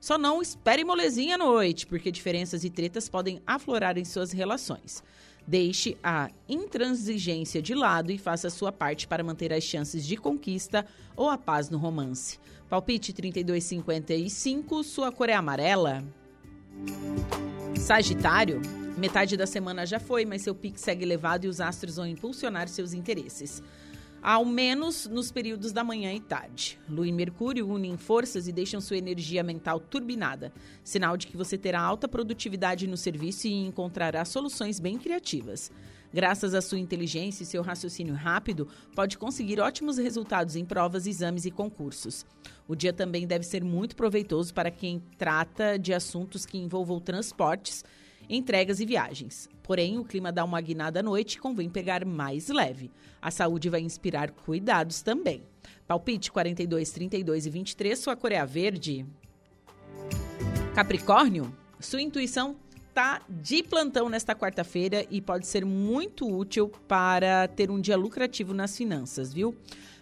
Só 0.00 0.16
não 0.16 0.40
espere 0.40 0.82
molezinha 0.82 1.34
à 1.34 1.38
noite, 1.38 1.86
porque 1.86 2.10
diferenças 2.10 2.64
e 2.64 2.70
tretas 2.70 3.06
podem 3.06 3.42
aflorar 3.46 3.98
em 3.98 4.04
suas 4.06 4.32
relações. 4.32 5.04
Deixe 5.46 5.98
a 6.02 6.30
intransigência 6.48 7.60
de 7.60 7.74
lado 7.74 8.10
e 8.10 8.16
faça 8.16 8.48
sua 8.48 8.72
parte 8.72 9.06
para 9.06 9.22
manter 9.22 9.52
as 9.52 9.62
chances 9.62 10.06
de 10.06 10.16
conquista 10.16 10.86
ou 11.14 11.28
a 11.28 11.36
paz 11.36 11.68
no 11.68 11.76
romance. 11.76 12.38
Palpite 12.68 13.12
3255, 13.12 14.82
sua 14.82 15.12
cor 15.12 15.28
é 15.28 15.34
amarela. 15.34 16.04
Sagitário, 17.78 18.60
metade 18.96 19.36
da 19.36 19.46
semana 19.46 19.86
já 19.86 20.00
foi, 20.00 20.24
mas 20.24 20.42
seu 20.42 20.54
pique 20.54 20.80
segue 20.80 21.04
elevado 21.04 21.44
e 21.44 21.48
os 21.48 21.60
astros 21.60 21.96
vão 21.96 22.06
impulsionar 22.06 22.68
seus 22.68 22.92
interesses 22.92 23.62
ao 24.24 24.42
menos 24.42 25.06
nos 25.06 25.30
períodos 25.30 25.70
da 25.70 25.84
manhã 25.84 26.10
e 26.14 26.18
tarde. 26.18 26.80
Lua 26.88 27.06
e 27.06 27.12
Mercúrio 27.12 27.68
unem 27.68 27.98
forças 27.98 28.48
e 28.48 28.52
deixam 28.52 28.80
sua 28.80 28.96
energia 28.96 29.42
mental 29.42 29.78
turbinada, 29.78 30.50
sinal 30.82 31.14
de 31.18 31.26
que 31.26 31.36
você 31.36 31.58
terá 31.58 31.78
alta 31.82 32.08
produtividade 32.08 32.86
no 32.86 32.96
serviço 32.96 33.46
e 33.46 33.52
encontrará 33.52 34.24
soluções 34.24 34.80
bem 34.80 34.96
criativas. 34.96 35.70
Graças 36.14 36.54
à 36.54 36.62
sua 36.62 36.78
inteligência 36.78 37.42
e 37.42 37.46
seu 37.46 37.60
raciocínio 37.60 38.14
rápido, 38.14 38.68
pode 38.94 39.18
conseguir 39.18 39.58
ótimos 39.58 39.98
resultados 39.98 40.54
em 40.54 40.64
provas, 40.64 41.08
exames 41.08 41.44
e 41.44 41.50
concursos. 41.50 42.24
O 42.68 42.76
dia 42.76 42.92
também 42.92 43.26
deve 43.26 43.44
ser 43.44 43.64
muito 43.64 43.96
proveitoso 43.96 44.54
para 44.54 44.70
quem 44.70 45.02
trata 45.18 45.76
de 45.76 45.92
assuntos 45.92 46.46
que 46.46 46.56
envolvam 46.56 47.00
transportes 47.00 47.82
entregas 48.30 48.78
e 48.78 48.86
viagens. 48.86 49.48
Porém, 49.60 49.98
o 49.98 50.04
clima 50.04 50.30
dá 50.30 50.44
uma 50.44 50.60
guinada 50.60 51.00
à 51.00 51.02
noite 51.02 51.34
e 51.34 51.40
convém 51.40 51.68
pegar 51.68 52.04
mais 52.04 52.48
leve. 52.48 52.92
A 53.20 53.32
saúde 53.32 53.68
vai 53.68 53.80
inspirar 53.80 54.30
cuidados 54.30 55.02
também. 55.02 55.42
Palpite 55.84 56.30
42, 56.30 56.92
32 56.92 57.46
e 57.46 57.50
23, 57.50 57.98
sua 57.98 58.14
cor 58.14 58.30
é 58.30 58.46
verde. 58.46 59.04
Capricórnio, 60.76 61.52
sua 61.80 62.00
intuição 62.00 62.56
tá 62.94 63.20
de 63.28 63.60
plantão 63.62 64.08
nesta 64.08 64.36
quarta-feira 64.36 65.04
e 65.10 65.20
pode 65.20 65.48
ser 65.48 65.64
muito 65.64 66.30
útil 66.30 66.70
para 66.86 67.48
ter 67.48 67.68
um 67.68 67.80
dia 67.80 67.96
lucrativo 67.96 68.54
nas 68.54 68.76
finanças, 68.76 69.34
viu? 69.34 69.54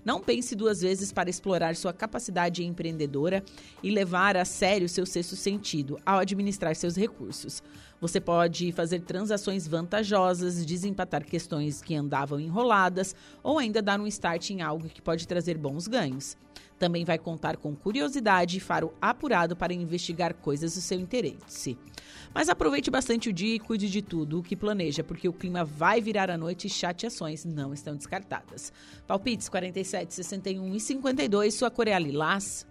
Não 0.04 0.20
pense 0.20 0.54
duas 0.54 0.82
vezes 0.82 1.10
para 1.10 1.30
explorar 1.30 1.74
sua 1.74 1.92
capacidade 1.92 2.62
empreendedora 2.64 3.42
e 3.82 3.90
levar 3.90 4.36
a 4.36 4.44
sério 4.44 4.88
seu 4.88 5.06
sexto 5.06 5.36
sentido 5.36 5.98
ao 6.04 6.18
administrar 6.18 6.74
seus 6.74 6.94
recursos. 6.94 7.62
Você 8.00 8.20
pode 8.20 8.72
fazer 8.72 9.00
transações 9.00 9.66
vantajosas, 9.66 10.66
desempatar 10.66 11.24
questões 11.24 11.80
que 11.80 11.94
andavam 11.94 12.40
enroladas 12.40 13.14
ou 13.42 13.58
ainda 13.58 13.80
dar 13.80 14.00
um 14.00 14.06
start 14.08 14.50
em 14.50 14.60
algo 14.60 14.88
que 14.88 15.00
pode 15.00 15.26
trazer 15.26 15.56
bons 15.56 15.86
ganhos. 15.86 16.36
Também 16.82 17.04
vai 17.04 17.16
contar 17.16 17.58
com 17.58 17.76
curiosidade 17.76 18.56
e 18.56 18.60
faro 18.60 18.92
apurado 19.00 19.54
para 19.54 19.72
investigar 19.72 20.34
coisas 20.34 20.74
do 20.74 20.80
seu 20.80 20.98
interesse. 20.98 21.78
Mas 22.34 22.48
aproveite 22.48 22.90
bastante 22.90 23.28
o 23.28 23.32
dia 23.32 23.54
e 23.54 23.60
cuide 23.60 23.88
de 23.88 24.02
tudo 24.02 24.40
o 24.40 24.42
que 24.42 24.56
planeja, 24.56 25.04
porque 25.04 25.28
o 25.28 25.32
clima 25.32 25.64
vai 25.64 26.00
virar 26.00 26.28
à 26.28 26.36
noite 26.36 26.66
e 26.66 26.70
chateações 26.70 27.44
não 27.44 27.72
estão 27.72 27.94
descartadas. 27.94 28.72
Palpites 29.06 29.48
47, 29.48 30.12
61 30.12 30.74
e 30.74 30.80
52, 30.80 31.54
sua 31.54 31.70
cor 31.70 31.86
é 31.86 31.96
lilás. 32.00 32.66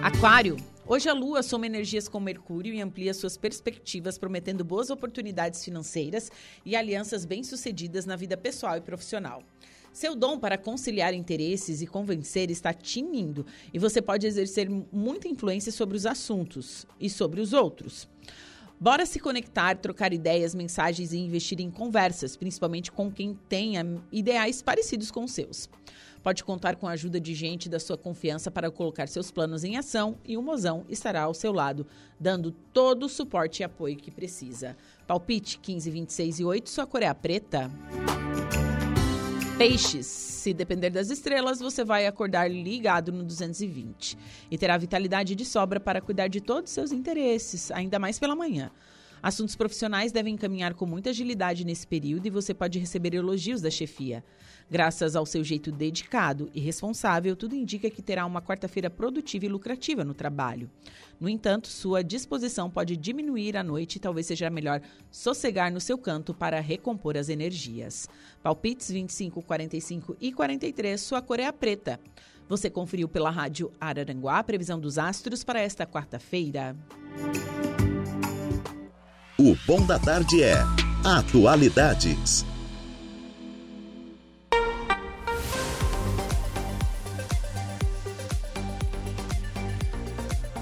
Aquário. 0.00 0.56
Hoje 0.86 1.08
a 1.08 1.12
Lua 1.12 1.42
soma 1.42 1.66
energias 1.66 2.08
com 2.08 2.20
Mercúrio 2.20 2.72
e 2.72 2.80
amplia 2.80 3.12
suas 3.12 3.36
perspectivas, 3.36 4.18
prometendo 4.18 4.64
boas 4.64 4.88
oportunidades 4.88 5.64
financeiras 5.64 6.30
e 6.64 6.76
alianças 6.76 7.24
bem-sucedidas 7.24 8.06
na 8.06 8.14
vida 8.14 8.36
pessoal 8.36 8.76
e 8.76 8.80
profissional. 8.80 9.42
Seu 9.92 10.14
dom 10.14 10.38
para 10.38 10.56
conciliar 10.56 11.12
interesses 11.12 11.82
e 11.82 11.86
convencer 11.86 12.50
está 12.50 12.72
tinindo 12.72 13.44
e 13.72 13.78
você 13.78 14.00
pode 14.00 14.26
exercer 14.26 14.68
muita 14.92 15.28
influência 15.28 15.72
sobre 15.72 15.96
os 15.96 16.06
assuntos 16.06 16.86
e 16.98 17.10
sobre 17.10 17.40
os 17.40 17.52
outros. 17.52 18.08
Bora 18.82 19.04
se 19.04 19.20
conectar, 19.20 19.76
trocar 19.76 20.10
ideias, 20.10 20.54
mensagens 20.54 21.12
e 21.12 21.18
investir 21.18 21.60
em 21.60 21.70
conversas, 21.70 22.34
principalmente 22.34 22.90
com 22.90 23.12
quem 23.12 23.38
tenha 23.46 23.84
ideais 24.10 24.62
parecidos 24.62 25.10
com 25.10 25.24
os 25.24 25.32
seus. 25.32 25.68
Pode 26.22 26.42
contar 26.42 26.76
com 26.76 26.86
a 26.86 26.92
ajuda 26.92 27.20
de 27.20 27.34
gente 27.34 27.68
da 27.68 27.78
sua 27.78 27.98
confiança 27.98 28.50
para 28.50 28.70
colocar 28.70 29.06
seus 29.06 29.30
planos 29.30 29.64
em 29.64 29.76
ação 29.76 30.16
e 30.24 30.36
o 30.36 30.42
mozão 30.42 30.86
estará 30.88 31.22
ao 31.22 31.34
seu 31.34 31.52
lado, 31.52 31.86
dando 32.18 32.52
todo 32.72 33.04
o 33.04 33.08
suporte 33.08 33.60
e 33.60 33.64
apoio 33.64 33.96
que 33.96 34.10
precisa. 34.10 34.74
Palpite 35.06 35.58
15, 35.58 35.90
26 35.90 36.40
e 36.40 36.44
8, 36.44 36.70
sua 36.70 36.86
cor 36.86 37.02
é 37.02 37.06
a 37.06 37.14
preta. 37.14 37.70
Peixes, 39.60 40.06
se 40.06 40.54
depender 40.54 40.88
das 40.88 41.10
estrelas, 41.10 41.60
você 41.60 41.84
vai 41.84 42.06
acordar 42.06 42.50
ligado 42.50 43.12
no 43.12 43.22
220 43.22 44.16
e 44.50 44.56
terá 44.56 44.78
vitalidade 44.78 45.34
de 45.34 45.44
sobra 45.44 45.78
para 45.78 46.00
cuidar 46.00 46.28
de 46.28 46.40
todos 46.40 46.70
os 46.70 46.74
seus 46.74 46.92
interesses, 46.92 47.70
ainda 47.70 47.98
mais 47.98 48.18
pela 48.18 48.34
manhã. 48.34 48.70
Assuntos 49.22 49.54
profissionais 49.54 50.12
devem 50.12 50.34
caminhar 50.34 50.72
com 50.72 50.86
muita 50.86 51.10
agilidade 51.10 51.66
nesse 51.66 51.86
período 51.86 52.24
e 52.24 52.30
você 52.30 52.54
pode 52.54 52.78
receber 52.78 53.12
elogios 53.12 53.60
da 53.60 53.70
chefia. 53.70 54.24
Graças 54.70 55.16
ao 55.16 55.26
seu 55.26 55.42
jeito 55.42 55.72
dedicado 55.72 56.48
e 56.54 56.60
responsável, 56.60 57.34
tudo 57.34 57.56
indica 57.56 57.90
que 57.90 58.00
terá 58.00 58.24
uma 58.24 58.40
quarta-feira 58.40 58.88
produtiva 58.88 59.44
e 59.44 59.48
lucrativa 59.48 60.04
no 60.04 60.14
trabalho. 60.14 60.70
No 61.18 61.28
entanto, 61.28 61.66
sua 61.66 62.04
disposição 62.04 62.70
pode 62.70 62.96
diminuir 62.96 63.56
à 63.56 63.64
noite 63.64 63.96
e 63.96 63.98
talvez 64.00 64.26
seja 64.26 64.48
melhor 64.48 64.80
sossegar 65.10 65.72
no 65.72 65.80
seu 65.80 65.98
canto 65.98 66.32
para 66.32 66.60
recompor 66.60 67.16
as 67.16 67.28
energias. 67.28 68.08
Palpites 68.44 68.90
25, 68.90 69.42
45 69.42 70.16
e 70.20 70.32
43, 70.32 71.00
sua 71.00 71.20
cor 71.20 71.40
é 71.40 71.46
a 71.46 71.52
preta. 71.52 71.98
Você 72.48 72.70
conferiu 72.70 73.08
pela 73.08 73.30
rádio 73.30 73.72
Araranguá 73.80 74.38
a 74.38 74.44
previsão 74.44 74.78
dos 74.78 74.98
astros 74.98 75.42
para 75.42 75.60
esta 75.60 75.84
quarta-feira. 75.84 76.76
O 79.36 79.56
Bom 79.66 79.84
da 79.84 79.98
Tarde 79.98 80.42
é 80.42 80.58
Atualidades. 81.04 82.44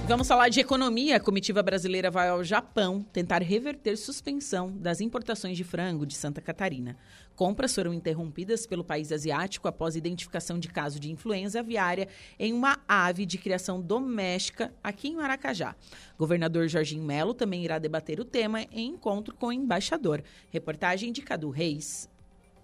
Vamos 0.08 0.26
falar 0.26 0.48
de 0.48 0.58
economia. 0.58 1.16
A 1.16 1.20
comitiva 1.20 1.62
brasileira 1.62 2.10
vai 2.10 2.30
ao 2.30 2.42
Japão 2.42 3.04
tentar 3.12 3.42
reverter 3.42 3.94
suspensão 3.98 4.72
das 4.74 5.02
importações 5.02 5.54
de 5.54 5.62
frango 5.62 6.06
de 6.06 6.14
Santa 6.14 6.40
Catarina. 6.40 6.96
Compras 7.36 7.74
foram 7.74 7.92
interrompidas 7.92 8.66
pelo 8.66 8.82
país 8.82 9.12
asiático 9.12 9.68
após 9.68 9.96
identificação 9.96 10.58
de 10.58 10.68
caso 10.68 10.98
de 10.98 11.12
influenza 11.12 11.60
aviária 11.60 12.08
em 12.38 12.54
uma 12.54 12.78
ave 12.88 13.26
de 13.26 13.36
criação 13.36 13.82
doméstica 13.82 14.72
aqui 14.82 15.08
em 15.08 15.16
Maracajá. 15.16 15.76
Governador 16.18 16.66
Jorginho 16.68 17.04
Melo 17.04 17.34
também 17.34 17.62
irá 17.62 17.78
debater 17.78 18.18
o 18.18 18.24
tema 18.24 18.62
em 18.72 18.88
encontro 18.88 19.34
com 19.34 19.48
o 19.48 19.52
embaixador. 19.52 20.22
Reportagem 20.48 21.12
de 21.12 21.20
Cadu 21.20 21.50
Reis. 21.50 22.08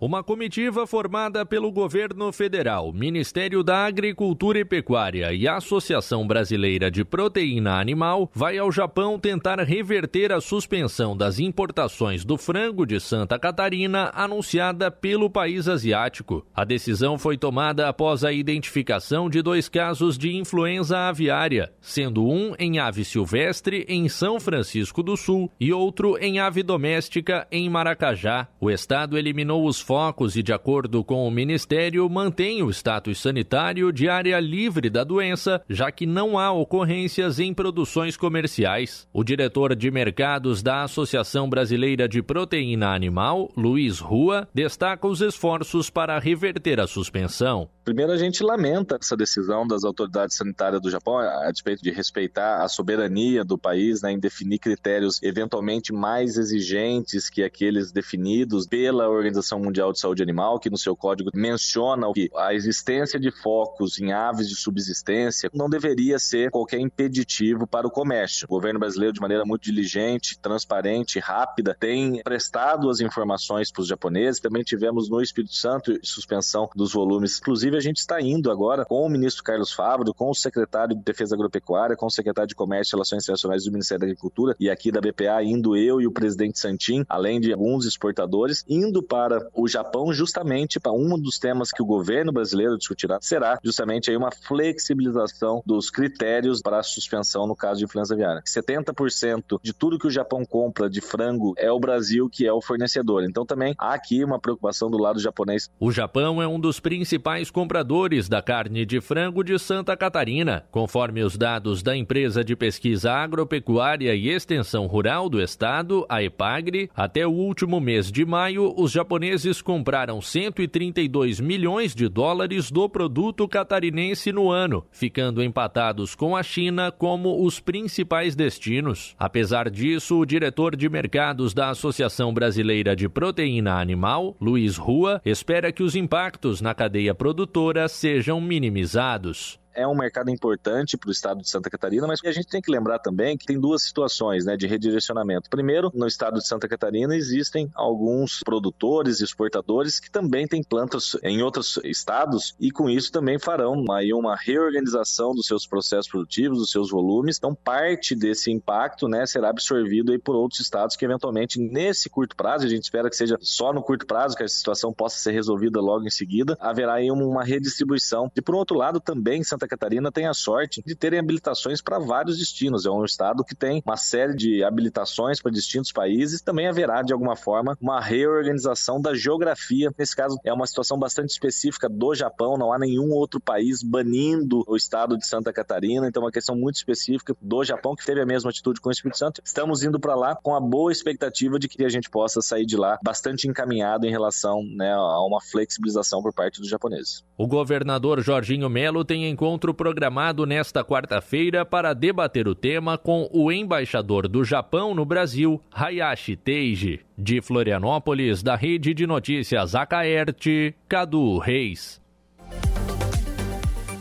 Uma 0.00 0.24
comitiva 0.24 0.88
formada 0.88 1.46
pelo 1.46 1.70
governo 1.70 2.32
federal, 2.32 2.92
Ministério 2.92 3.62
da 3.62 3.86
Agricultura 3.86 4.58
e 4.58 4.64
Pecuária 4.64 5.32
e 5.32 5.46
a 5.46 5.56
Associação 5.56 6.26
Brasileira 6.26 6.90
de 6.90 7.04
Proteína 7.04 7.78
Animal 7.78 8.28
vai 8.34 8.58
ao 8.58 8.72
Japão 8.72 9.18
tentar 9.20 9.60
reverter 9.60 10.32
a 10.32 10.40
suspensão 10.40 11.16
das 11.16 11.38
importações 11.38 12.24
do 12.24 12.36
frango 12.36 12.84
de 12.84 12.98
Santa 12.98 13.38
Catarina 13.38 14.10
anunciada 14.12 14.90
pelo 14.90 15.30
país 15.30 15.68
asiático. 15.68 16.44
A 16.52 16.64
decisão 16.64 17.16
foi 17.16 17.38
tomada 17.38 17.88
após 17.88 18.24
a 18.24 18.32
identificação 18.32 19.30
de 19.30 19.42
dois 19.42 19.68
casos 19.68 20.18
de 20.18 20.34
influenza 20.34 20.98
aviária, 20.98 21.72
sendo 21.80 22.26
um 22.28 22.52
em 22.58 22.80
ave 22.80 23.04
silvestre 23.04 23.86
em 23.88 24.08
São 24.08 24.40
Francisco 24.40 25.04
do 25.04 25.16
Sul 25.16 25.50
e 25.58 25.72
outro 25.72 26.18
em 26.18 26.40
ave 26.40 26.64
doméstica 26.64 27.46
em 27.50 27.70
Maracajá. 27.70 28.48
O 28.60 28.70
estado 28.70 29.16
eliminou 29.16 29.64
os 29.64 29.83
focos 29.84 30.34
e, 30.34 30.42
de 30.42 30.52
acordo 30.52 31.04
com 31.04 31.28
o 31.28 31.30
Ministério, 31.30 32.08
mantém 32.08 32.62
o 32.62 32.70
status 32.70 33.20
sanitário 33.20 33.92
de 33.92 34.08
área 34.08 34.40
livre 34.40 34.88
da 34.88 35.04
doença, 35.04 35.62
já 35.68 35.92
que 35.92 36.06
não 36.06 36.38
há 36.38 36.50
ocorrências 36.50 37.38
em 37.38 37.52
produções 37.52 38.16
comerciais. 38.16 39.06
O 39.12 39.22
diretor 39.22 39.76
de 39.76 39.90
mercados 39.90 40.62
da 40.62 40.84
Associação 40.84 41.48
Brasileira 41.48 42.08
de 42.08 42.22
Proteína 42.22 42.94
Animal, 42.94 43.52
Luiz 43.54 43.98
Rua, 43.98 44.48
destaca 44.54 45.06
os 45.06 45.20
esforços 45.20 45.90
para 45.90 46.18
reverter 46.18 46.80
a 46.80 46.86
suspensão. 46.86 47.68
Primeiro, 47.84 48.12
a 48.12 48.16
gente 48.16 48.42
lamenta 48.42 48.96
essa 48.98 49.14
decisão 49.14 49.66
das 49.66 49.84
autoridades 49.84 50.36
sanitárias 50.36 50.80
do 50.80 50.90
Japão 50.90 51.18
a 51.18 51.46
respeito 51.46 51.82
de 51.82 51.90
respeitar 51.90 52.62
a 52.62 52.68
soberania 52.68 53.44
do 53.44 53.58
país 53.58 54.00
né, 54.00 54.12
em 54.12 54.18
definir 54.18 54.58
critérios 54.58 55.22
eventualmente 55.22 55.92
mais 55.92 56.38
exigentes 56.38 57.28
que 57.28 57.42
aqueles 57.42 57.92
definidos 57.92 58.66
pela 58.66 59.06
Organização 59.08 59.60
Mundial 59.60 59.73
Mundial 59.74 59.92
de 59.92 59.98
Saúde 59.98 60.22
Animal, 60.22 60.60
que 60.60 60.70
no 60.70 60.78
seu 60.78 60.94
código 60.94 61.30
menciona 61.34 62.12
que 62.12 62.30
a 62.36 62.54
existência 62.54 63.18
de 63.18 63.32
focos 63.32 64.00
em 64.00 64.12
aves 64.12 64.48
de 64.48 64.54
subsistência 64.54 65.50
não 65.52 65.68
deveria 65.68 66.16
ser 66.16 66.50
qualquer 66.52 66.78
impeditivo 66.78 67.66
para 67.66 67.84
o 67.84 67.90
comércio. 67.90 68.46
O 68.48 68.54
governo 68.54 68.78
brasileiro, 68.78 69.12
de 69.12 69.20
maneira 69.20 69.44
muito 69.44 69.64
diligente, 69.64 70.38
transparente, 70.38 71.18
rápida, 71.18 71.76
tem 71.78 72.22
prestado 72.22 72.88
as 72.88 73.00
informações 73.00 73.72
para 73.72 73.82
os 73.82 73.88
japoneses. 73.88 74.40
Também 74.40 74.62
tivemos 74.62 75.08
no 75.08 75.20
Espírito 75.20 75.54
Santo 75.54 75.98
suspensão 76.04 76.70
dos 76.76 76.92
volumes. 76.92 77.38
Inclusive, 77.40 77.76
a 77.76 77.80
gente 77.80 77.98
está 77.98 78.20
indo 78.20 78.52
agora 78.52 78.84
com 78.84 79.04
o 79.04 79.08
ministro 79.08 79.42
Carlos 79.42 79.72
Fávaro, 79.72 80.14
com 80.14 80.30
o 80.30 80.34
secretário 80.34 80.94
de 80.94 81.02
Defesa 81.02 81.34
Agropecuária, 81.34 81.96
com 81.96 82.06
o 82.06 82.10
secretário 82.10 82.48
de 82.48 82.54
Comércio 82.54 82.92
e 82.92 82.94
Relações 82.94 83.24
Internacionais 83.24 83.64
do 83.64 83.72
Ministério 83.72 84.00
da 84.02 84.06
Agricultura 84.06 84.54
e 84.60 84.70
aqui 84.70 84.92
da 84.92 85.00
BPA, 85.00 85.42
indo 85.42 85.76
eu 85.76 86.00
e 86.00 86.06
o 86.06 86.12
presidente 86.12 86.60
Santin, 86.60 87.04
além 87.08 87.40
de 87.40 87.52
alguns 87.52 87.86
exportadores, 87.86 88.64
indo 88.68 89.02
para 89.02 89.48
o 89.52 89.63
Japão 89.68 90.12
justamente 90.12 90.78
para 90.80 90.92
um 90.92 91.18
dos 91.18 91.38
temas 91.38 91.70
que 91.70 91.82
o 91.82 91.86
governo 91.86 92.32
brasileiro 92.32 92.76
discutirá 92.76 93.18
será 93.20 93.58
justamente 93.62 94.10
aí 94.10 94.16
uma 94.16 94.30
flexibilização 94.30 95.62
dos 95.64 95.90
critérios 95.90 96.60
para 96.62 96.78
a 96.78 96.82
suspensão 96.82 97.46
no 97.46 97.56
caso 97.56 97.78
de 97.78 97.84
influenza 97.84 98.14
aviária. 98.14 98.42
70% 98.46 99.60
de 99.62 99.72
tudo 99.72 99.98
que 99.98 100.06
o 100.06 100.10
Japão 100.10 100.44
compra 100.44 100.88
de 100.88 101.00
frango 101.00 101.54
é 101.56 101.70
o 101.70 101.78
Brasil 101.78 102.28
que 102.30 102.46
é 102.46 102.52
o 102.52 102.60
fornecedor. 102.60 103.24
Então 103.24 103.46
também 103.46 103.74
há 103.78 103.94
aqui 103.94 104.24
uma 104.24 104.38
preocupação 104.38 104.90
do 104.90 104.98
lado 104.98 105.20
japonês. 105.20 105.70
O 105.78 105.90
Japão 105.90 106.42
é 106.42 106.46
um 106.46 106.58
dos 106.58 106.80
principais 106.80 107.50
compradores 107.50 108.28
da 108.28 108.42
carne 108.42 108.84
de 108.84 109.00
frango 109.00 109.42
de 109.42 109.58
Santa 109.58 109.96
Catarina. 109.96 110.64
Conforme 110.70 111.22
os 111.22 111.36
dados 111.36 111.82
da 111.82 111.96
empresa 111.96 112.44
de 112.44 112.56
pesquisa 112.56 113.12
agropecuária 113.12 114.14
e 114.14 114.28
extensão 114.28 114.86
rural 114.86 115.28
do 115.28 115.40
estado, 115.40 116.04
a 116.08 116.22
EPAGRE, 116.22 116.90
até 116.94 117.26
o 117.26 117.30
último 117.30 117.80
mês 117.80 118.10
de 118.10 118.24
maio, 118.24 118.74
os 118.76 118.90
japoneses 118.90 119.53
compraram 119.62 120.20
132 120.20 121.40
milhões 121.40 121.94
de 121.94 122.08
dólares 122.08 122.70
do 122.70 122.88
produto 122.88 123.46
catarinense 123.48 124.32
no 124.32 124.50
ano, 124.50 124.84
ficando 124.90 125.42
empatados 125.42 126.14
com 126.14 126.36
a 126.36 126.42
China 126.42 126.92
como 126.92 127.44
os 127.44 127.60
principais 127.60 128.34
destinos. 128.34 129.14
Apesar 129.18 129.70
disso, 129.70 130.18
o 130.18 130.26
diretor 130.26 130.76
de 130.76 130.88
mercados 130.88 131.52
da 131.54 131.70
Associação 131.70 132.32
Brasileira 132.32 132.94
de 132.94 133.08
Proteína 133.08 133.80
Animal, 133.80 134.36
Luiz 134.40 134.76
Rua, 134.76 135.20
espera 135.24 135.72
que 135.72 135.82
os 135.82 135.96
impactos 135.96 136.60
na 136.60 136.74
cadeia 136.74 137.14
produtora 137.14 137.88
sejam 137.88 138.40
minimizados 138.40 139.62
é 139.74 139.86
um 139.86 139.94
mercado 139.94 140.30
importante 140.30 140.96
para 140.96 141.08
o 141.08 141.12
estado 141.12 141.42
de 141.42 141.48
Santa 141.48 141.70
Catarina, 141.70 142.06
mas 142.06 142.20
a 142.24 142.32
gente 142.32 142.48
tem 142.48 142.60
que 142.60 142.70
lembrar 142.70 142.98
também 142.98 143.36
que 143.36 143.46
tem 143.46 143.60
duas 143.60 143.82
situações 143.82 144.44
né, 144.44 144.56
de 144.56 144.66
redirecionamento. 144.66 145.50
Primeiro, 145.50 145.90
no 145.94 146.06
estado 146.06 146.38
de 146.38 146.46
Santa 146.46 146.68
Catarina 146.68 147.16
existem 147.16 147.70
alguns 147.74 148.40
produtores 148.44 149.20
e 149.20 149.24
exportadores 149.24 150.00
que 150.00 150.10
também 150.10 150.46
têm 150.46 150.62
plantas 150.62 151.16
em 151.22 151.42
outros 151.42 151.78
estados 151.84 152.54
e 152.60 152.70
com 152.70 152.88
isso 152.88 153.12
também 153.12 153.38
farão 153.38 153.84
aí 153.92 154.12
uma 154.12 154.36
reorganização 154.36 155.34
dos 155.34 155.46
seus 155.46 155.66
processos 155.66 156.08
produtivos, 156.08 156.58
dos 156.58 156.70
seus 156.70 156.90
volumes. 156.90 157.36
Então, 157.38 157.54
parte 157.54 158.14
desse 158.14 158.50
impacto 158.50 159.08
né, 159.08 159.26
será 159.26 159.50
absorvido 159.50 160.12
aí 160.12 160.18
por 160.18 160.34
outros 160.34 160.60
estados 160.60 160.96
que 160.96 161.04
eventualmente 161.04 161.58
nesse 161.58 162.08
curto 162.08 162.36
prazo, 162.36 162.66
a 162.66 162.68
gente 162.68 162.84
espera 162.84 163.10
que 163.10 163.16
seja 163.16 163.36
só 163.40 163.72
no 163.72 163.82
curto 163.82 164.06
prazo 164.06 164.36
que 164.36 164.42
a 164.42 164.48
situação 164.48 164.92
possa 164.92 165.18
ser 165.18 165.32
resolvida 165.32 165.80
logo 165.80 166.06
em 166.06 166.10
seguida, 166.10 166.56
haverá 166.60 166.94
aí 166.94 167.10
uma 167.10 167.44
redistribuição. 167.44 168.30
E 168.36 168.42
por 168.42 168.54
outro 168.54 168.76
lado, 168.76 169.00
também 169.00 169.42
Santa 169.42 169.63
Santa 169.64 169.68
Catarina 169.68 170.12
tem 170.12 170.26
a 170.26 170.34
sorte 170.34 170.82
de 170.84 170.94
terem 170.94 171.18
habilitações 171.18 171.80
para 171.80 171.98
vários 171.98 172.38
destinos. 172.38 172.84
É 172.84 172.90
um 172.90 173.04
estado 173.04 173.42
que 173.42 173.54
tem 173.54 173.82
uma 173.84 173.96
série 173.96 174.34
de 174.34 174.62
habilitações 174.62 175.40
para 175.40 175.50
distintos 175.50 175.90
países. 175.90 176.42
Também 176.42 176.68
haverá, 176.68 177.02
de 177.02 177.12
alguma 177.12 177.34
forma, 177.34 177.76
uma 177.80 178.00
reorganização 178.00 179.00
da 179.00 179.14
geografia. 179.14 179.90
Nesse 179.98 180.14
caso, 180.14 180.38
é 180.44 180.52
uma 180.52 180.66
situação 180.66 180.98
bastante 180.98 181.30
específica 181.30 181.88
do 181.88 182.14
Japão. 182.14 182.58
Não 182.58 182.72
há 182.72 182.78
nenhum 182.78 183.10
outro 183.10 183.40
país 183.40 183.82
banindo 183.82 184.62
o 184.66 184.76
estado 184.76 185.16
de 185.16 185.26
Santa 185.26 185.52
Catarina. 185.52 186.06
Então, 186.06 186.22
é 186.22 186.26
uma 186.26 186.32
questão 186.32 186.54
muito 186.54 186.76
específica 186.76 187.34
do 187.40 187.64
Japão, 187.64 187.94
que 187.94 188.04
teve 188.04 188.20
a 188.20 188.26
mesma 188.26 188.50
atitude 188.50 188.80
com 188.80 188.90
o 188.90 188.92
Espírito 188.92 189.18
Santo. 189.18 189.40
Estamos 189.44 189.82
indo 189.82 189.98
para 189.98 190.14
lá 190.14 190.36
com 190.36 190.54
a 190.54 190.60
boa 190.60 190.92
expectativa 190.92 191.58
de 191.58 191.68
que 191.68 191.84
a 191.84 191.88
gente 191.88 192.10
possa 192.10 192.42
sair 192.42 192.66
de 192.66 192.76
lá 192.76 192.98
bastante 193.02 193.48
encaminhado 193.48 194.06
em 194.06 194.10
relação 194.10 194.62
né, 194.76 194.92
a 194.92 195.20
uma 195.24 195.40
flexibilização 195.40 196.22
por 196.22 196.34
parte 196.34 196.60
dos 196.60 196.68
japoneses. 196.68 197.24
O 197.36 197.46
governador 197.46 198.20
Jorginho 198.20 198.68
Melo 198.68 199.04
tem 199.04 199.28
encontro 199.28 199.53
encontro 199.54 199.72
programado 199.72 200.44
nesta 200.44 200.84
quarta-feira 200.84 201.64
para 201.64 201.94
debater 201.94 202.48
o 202.48 202.56
tema 202.56 202.98
com 202.98 203.28
o 203.32 203.52
embaixador 203.52 204.26
do 204.26 204.42
Japão 204.42 204.92
no 204.92 205.04
Brasil, 205.04 205.62
Hayashi 205.70 206.34
Teiji. 206.34 207.00
De 207.16 207.40
Florianópolis, 207.40 208.42
da 208.42 208.56
Rede 208.56 208.92
de 208.92 209.06
Notícias 209.06 209.76
Acaerte, 209.76 210.74
Cadu 210.88 211.38
Reis. 211.38 212.00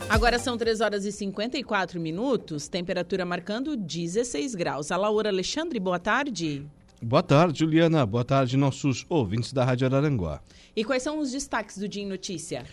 Agora 0.08 0.40
são 0.40 0.58
3 0.58 0.80
horas 0.80 1.04
e 1.04 1.12
54 1.12 2.00
minutos, 2.00 2.66
temperatura 2.66 3.24
marcando 3.24 3.76
16 3.76 4.56
graus. 4.56 4.90
A 4.90 4.96
Laura 4.96 5.28
Alexandre, 5.28 5.78
boa 5.78 6.00
tarde. 6.00 6.66
Boa 7.00 7.22
tarde, 7.22 7.60
Juliana. 7.60 8.04
Boa 8.06 8.24
tarde, 8.24 8.56
nossos 8.56 9.04
ouvintes 9.08 9.52
da 9.52 9.62
Rádio 9.62 9.86
Araranguá. 9.86 10.40
E 10.74 10.82
quais 10.82 11.02
são 11.02 11.18
os 11.18 11.30
destaques 11.30 11.78
do 11.78 11.86
Dia 11.86 12.02
em 12.02 12.06
Notícia? 12.06 12.64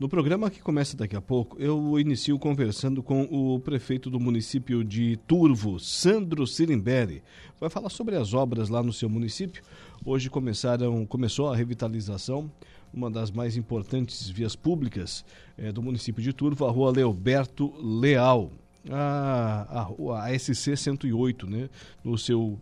No 0.00 0.08
programa 0.08 0.48
que 0.48 0.62
começa 0.62 0.96
daqui 0.96 1.14
a 1.14 1.20
pouco, 1.20 1.60
eu 1.60 2.00
inicio 2.00 2.38
conversando 2.38 3.02
com 3.02 3.24
o 3.24 3.60
prefeito 3.60 4.08
do 4.08 4.18
município 4.18 4.82
de 4.82 5.18
Turvo, 5.26 5.78
Sandro 5.78 6.46
Sirimberi. 6.46 7.22
Vai 7.60 7.68
falar 7.68 7.90
sobre 7.90 8.16
as 8.16 8.32
obras 8.32 8.70
lá 8.70 8.82
no 8.82 8.94
seu 8.94 9.10
município. 9.10 9.62
Hoje 10.02 10.30
começaram, 10.30 11.04
começou 11.04 11.52
a 11.52 11.54
revitalização, 11.54 12.50
uma 12.94 13.10
das 13.10 13.30
mais 13.30 13.58
importantes 13.58 14.26
vias 14.26 14.56
públicas 14.56 15.22
é, 15.58 15.70
do 15.70 15.82
município 15.82 16.22
de 16.22 16.32
Turvo, 16.32 16.64
a 16.64 16.70
rua 16.70 16.90
Leoberto 16.92 17.70
Leal, 17.78 18.50
a, 18.88 19.86
a, 20.08 20.24
a 20.24 20.38
SC 20.38 20.78
108, 20.78 21.46
né, 21.46 21.68
no 22.02 22.16
seu 22.16 22.58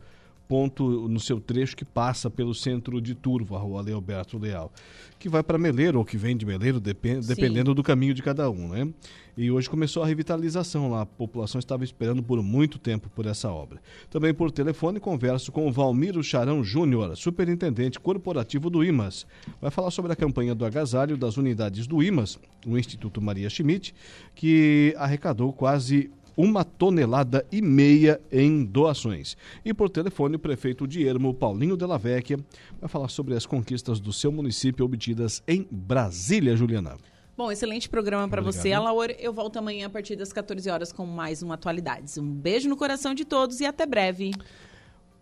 ponto 0.48 1.08
no 1.08 1.20
seu 1.20 1.38
trecho 1.38 1.76
que 1.76 1.84
passa 1.84 2.30
pelo 2.30 2.54
centro 2.54 3.00
de 3.00 3.14
Turvo, 3.14 3.54
a 3.54 3.58
rua 3.58 3.82
Leoberto 3.82 4.38
Leal, 4.38 4.72
que 5.18 5.28
vai 5.28 5.42
para 5.42 5.58
Meleiro 5.58 5.98
ou 5.98 6.04
que 6.04 6.16
vem 6.16 6.36
de 6.36 6.46
Meleiro, 6.46 6.80
depend, 6.80 7.26
dependendo 7.26 7.74
do 7.74 7.82
caminho 7.82 8.14
de 8.14 8.22
cada 8.22 8.50
um, 8.50 8.68
né? 8.68 8.88
E 9.36 9.52
hoje 9.52 9.70
começou 9.70 10.02
a 10.02 10.06
revitalização 10.06 10.90
lá, 10.90 11.02
a 11.02 11.06
população 11.06 11.60
estava 11.60 11.84
esperando 11.84 12.22
por 12.22 12.42
muito 12.42 12.76
tempo 12.76 13.08
por 13.08 13.24
essa 13.24 13.48
obra. 13.48 13.80
Também 14.10 14.34
por 14.34 14.50
telefone 14.50 14.98
converso 14.98 15.52
com 15.52 15.68
o 15.68 15.70
Valmiro 15.70 16.24
Charão 16.24 16.64
Júnior, 16.64 17.16
superintendente 17.16 18.00
corporativo 18.00 18.68
do 18.68 18.82
IMAS. 18.82 19.26
Vai 19.60 19.70
falar 19.70 19.92
sobre 19.92 20.12
a 20.12 20.16
campanha 20.16 20.56
do 20.56 20.64
agasalho 20.64 21.16
das 21.16 21.36
unidades 21.36 21.86
do 21.86 22.02
IMAS, 22.02 22.36
o 22.66 22.76
Instituto 22.76 23.20
Maria 23.20 23.48
Schmidt, 23.48 23.94
que 24.34 24.92
arrecadou 24.98 25.52
quase 25.52 26.10
uma 26.39 26.65
tonelada 26.65 27.44
e 27.51 27.60
meia 27.60 28.20
em 28.31 28.65
doações. 28.65 29.36
E 29.65 29.74
por 29.74 29.90
telefone, 29.90 30.36
o 30.36 30.39
prefeito 30.39 30.86
de 30.86 31.05
Ermo, 31.05 31.35
Paulinho 31.35 31.77
Della 31.77 31.98
Vecchia, 31.98 32.39
vai 32.81 32.89
falar 32.89 33.09
sobre 33.09 33.35
as 33.35 33.44
conquistas 33.44 33.98
do 33.98 34.12
seu 34.12 34.31
município 34.31 34.85
obtidas 34.85 35.43
em 35.48 35.66
Brasília, 35.69 36.56
Juliana. 36.56 36.97
Bom, 37.36 37.51
excelente 37.51 37.89
programa 37.89 38.28
para 38.28 38.40
você, 38.40 38.73
Alaor. 38.73 39.10
Eu 39.19 39.32
volto 39.32 39.59
amanhã 39.59 39.86
a 39.86 39.90
partir 39.90 40.15
das 40.15 40.32
14 40.32 40.70
horas 40.70 40.93
com 40.93 41.05
mais 41.05 41.43
um 41.43 41.51
Atualidades. 41.51 42.16
Um 42.16 42.32
beijo 42.32 42.69
no 42.69 42.77
coração 42.77 43.15
de 43.15 43.24
todos 43.24 43.59
e 43.60 43.66
até 43.66 43.85
breve. 43.85 44.31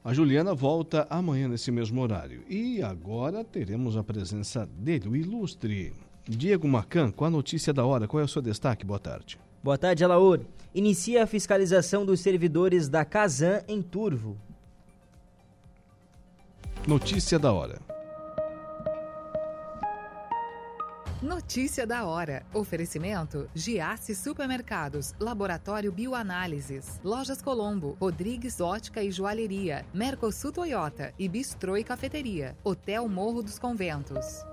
A 0.04 0.12
Juliana 0.12 0.54
volta 0.54 1.06
amanhã 1.08 1.48
nesse 1.48 1.70
mesmo 1.70 2.00
horário. 2.02 2.42
E 2.46 2.82
agora 2.82 3.42
teremos 3.42 3.96
a 3.96 4.04
presença 4.04 4.66
dele, 4.66 5.08
o 5.08 5.16
ilustre 5.16 5.94
Diego 6.28 6.68
Macan, 6.68 7.10
com 7.10 7.24
a 7.24 7.30
notícia 7.30 7.72
da 7.72 7.86
hora. 7.86 8.06
Qual 8.06 8.20
é 8.20 8.24
o 8.24 8.28
seu 8.28 8.42
destaque? 8.42 8.84
Boa 8.84 8.98
tarde. 8.98 9.38
Boa 9.66 9.76
tarde, 9.76 10.04
Alaor. 10.04 10.42
Inicia 10.72 11.24
a 11.24 11.26
fiscalização 11.26 12.06
dos 12.06 12.20
servidores 12.20 12.88
da 12.88 13.04
Casan 13.04 13.62
em 13.66 13.82
Turvo. 13.82 14.36
Notícia 16.86 17.36
da 17.36 17.52
hora. 17.52 17.80
Notícia 21.20 21.84
da 21.84 22.04
hora. 22.06 22.46
Oferecimento: 22.54 23.50
Giasse 23.52 24.14
Supermercados, 24.14 25.12
Laboratório 25.18 25.90
Bioanálises, 25.90 27.00
Lojas 27.02 27.42
Colombo, 27.42 27.96
Rodrigues 28.00 28.60
Ótica 28.60 29.02
e 29.02 29.10
Joalheria, 29.10 29.84
Mercosul 29.92 30.52
Toyota 30.52 31.12
e 31.18 31.28
Bistrô 31.28 31.76
e 31.76 31.82
Cafeteria, 31.82 32.56
Hotel 32.62 33.08
Morro 33.08 33.42
dos 33.42 33.58
Conventos. 33.58 34.44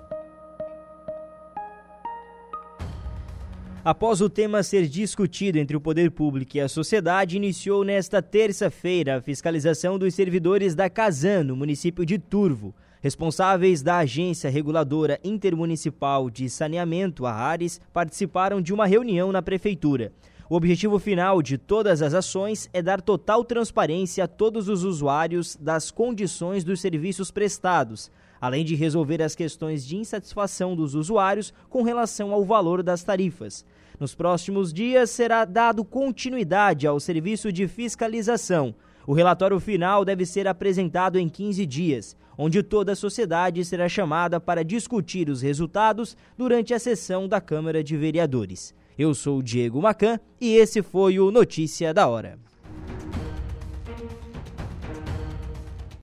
Após 3.85 4.21
o 4.21 4.29
tema 4.29 4.63
ser 4.63 4.87
discutido 4.87 5.59
entre 5.59 5.75
o 5.75 5.81
poder 5.81 6.09
público 6.09 6.55
e 6.55 6.61
a 6.61 6.69
sociedade, 6.69 7.35
iniciou 7.35 7.83
nesta 7.83 8.21
terça-feira 8.21 9.17
a 9.17 9.21
fiscalização 9.21 9.99
dos 9.99 10.15
servidores 10.15 10.73
da 10.73 10.89
Casan, 10.89 11.43
no 11.43 11.53
município 11.53 12.05
de 12.05 12.17
Turvo. 12.17 12.73
Responsáveis 13.01 13.81
da 13.81 13.97
Agência 13.97 14.49
Reguladora 14.49 15.19
Intermunicipal 15.21 16.29
de 16.29 16.49
Saneamento, 16.49 17.25
a 17.25 17.33
ARES, 17.33 17.81
participaram 17.91 18.61
de 18.61 18.73
uma 18.73 18.85
reunião 18.85 19.33
na 19.33 19.41
prefeitura. 19.41 20.13
O 20.49 20.55
objetivo 20.55 20.97
final 20.97 21.41
de 21.41 21.57
todas 21.57 22.01
as 22.01 22.13
ações 22.13 22.69
é 22.71 22.81
dar 22.81 23.01
total 23.01 23.43
transparência 23.43 24.23
a 24.23 24.27
todos 24.29 24.69
os 24.69 24.85
usuários 24.85 25.57
das 25.57 25.91
condições 25.91 26.63
dos 26.63 26.79
serviços 26.79 27.31
prestados, 27.31 28.09
além 28.43 28.65
de 28.65 28.75
resolver 28.75 29.21
as 29.21 29.37
questões 29.37 29.85
de 29.85 29.95
insatisfação 29.95 30.75
dos 30.75 30.95
usuários 30.95 31.53
com 31.69 31.81
relação 31.81 32.33
ao 32.33 32.43
valor 32.43 32.83
das 32.83 33.01
tarifas. 33.01 33.63
Nos 33.97 34.13
próximos 34.13 34.73
dias 34.73 35.11
será 35.11 35.45
dado 35.45 35.85
continuidade 35.85 36.85
ao 36.85 36.99
serviço 36.99 37.53
de 37.53 37.69
fiscalização. 37.69 38.75
O 39.07 39.13
relatório 39.13 39.57
final 39.61 40.03
deve 40.03 40.25
ser 40.25 40.45
apresentado 40.45 41.17
em 41.17 41.29
15 41.29 41.65
dias, 41.65 42.17
onde 42.37 42.61
toda 42.61 42.91
a 42.91 42.97
sociedade 42.97 43.63
será 43.63 43.87
chamada 43.87 44.41
para 44.41 44.61
discutir 44.61 45.29
os 45.29 45.41
resultados 45.41 46.17
durante 46.37 46.73
a 46.73 46.79
sessão 46.79 47.29
da 47.29 47.39
Câmara 47.39 47.81
de 47.81 47.95
Vereadores. 47.95 48.75
Eu 48.99 49.15
sou 49.15 49.37
o 49.37 49.43
Diego 49.43 49.81
Macan 49.81 50.19
e 50.41 50.53
esse 50.57 50.81
foi 50.81 51.17
o 51.17 51.31
Notícia 51.31 51.93
da 51.93 52.09
Hora. 52.09 52.37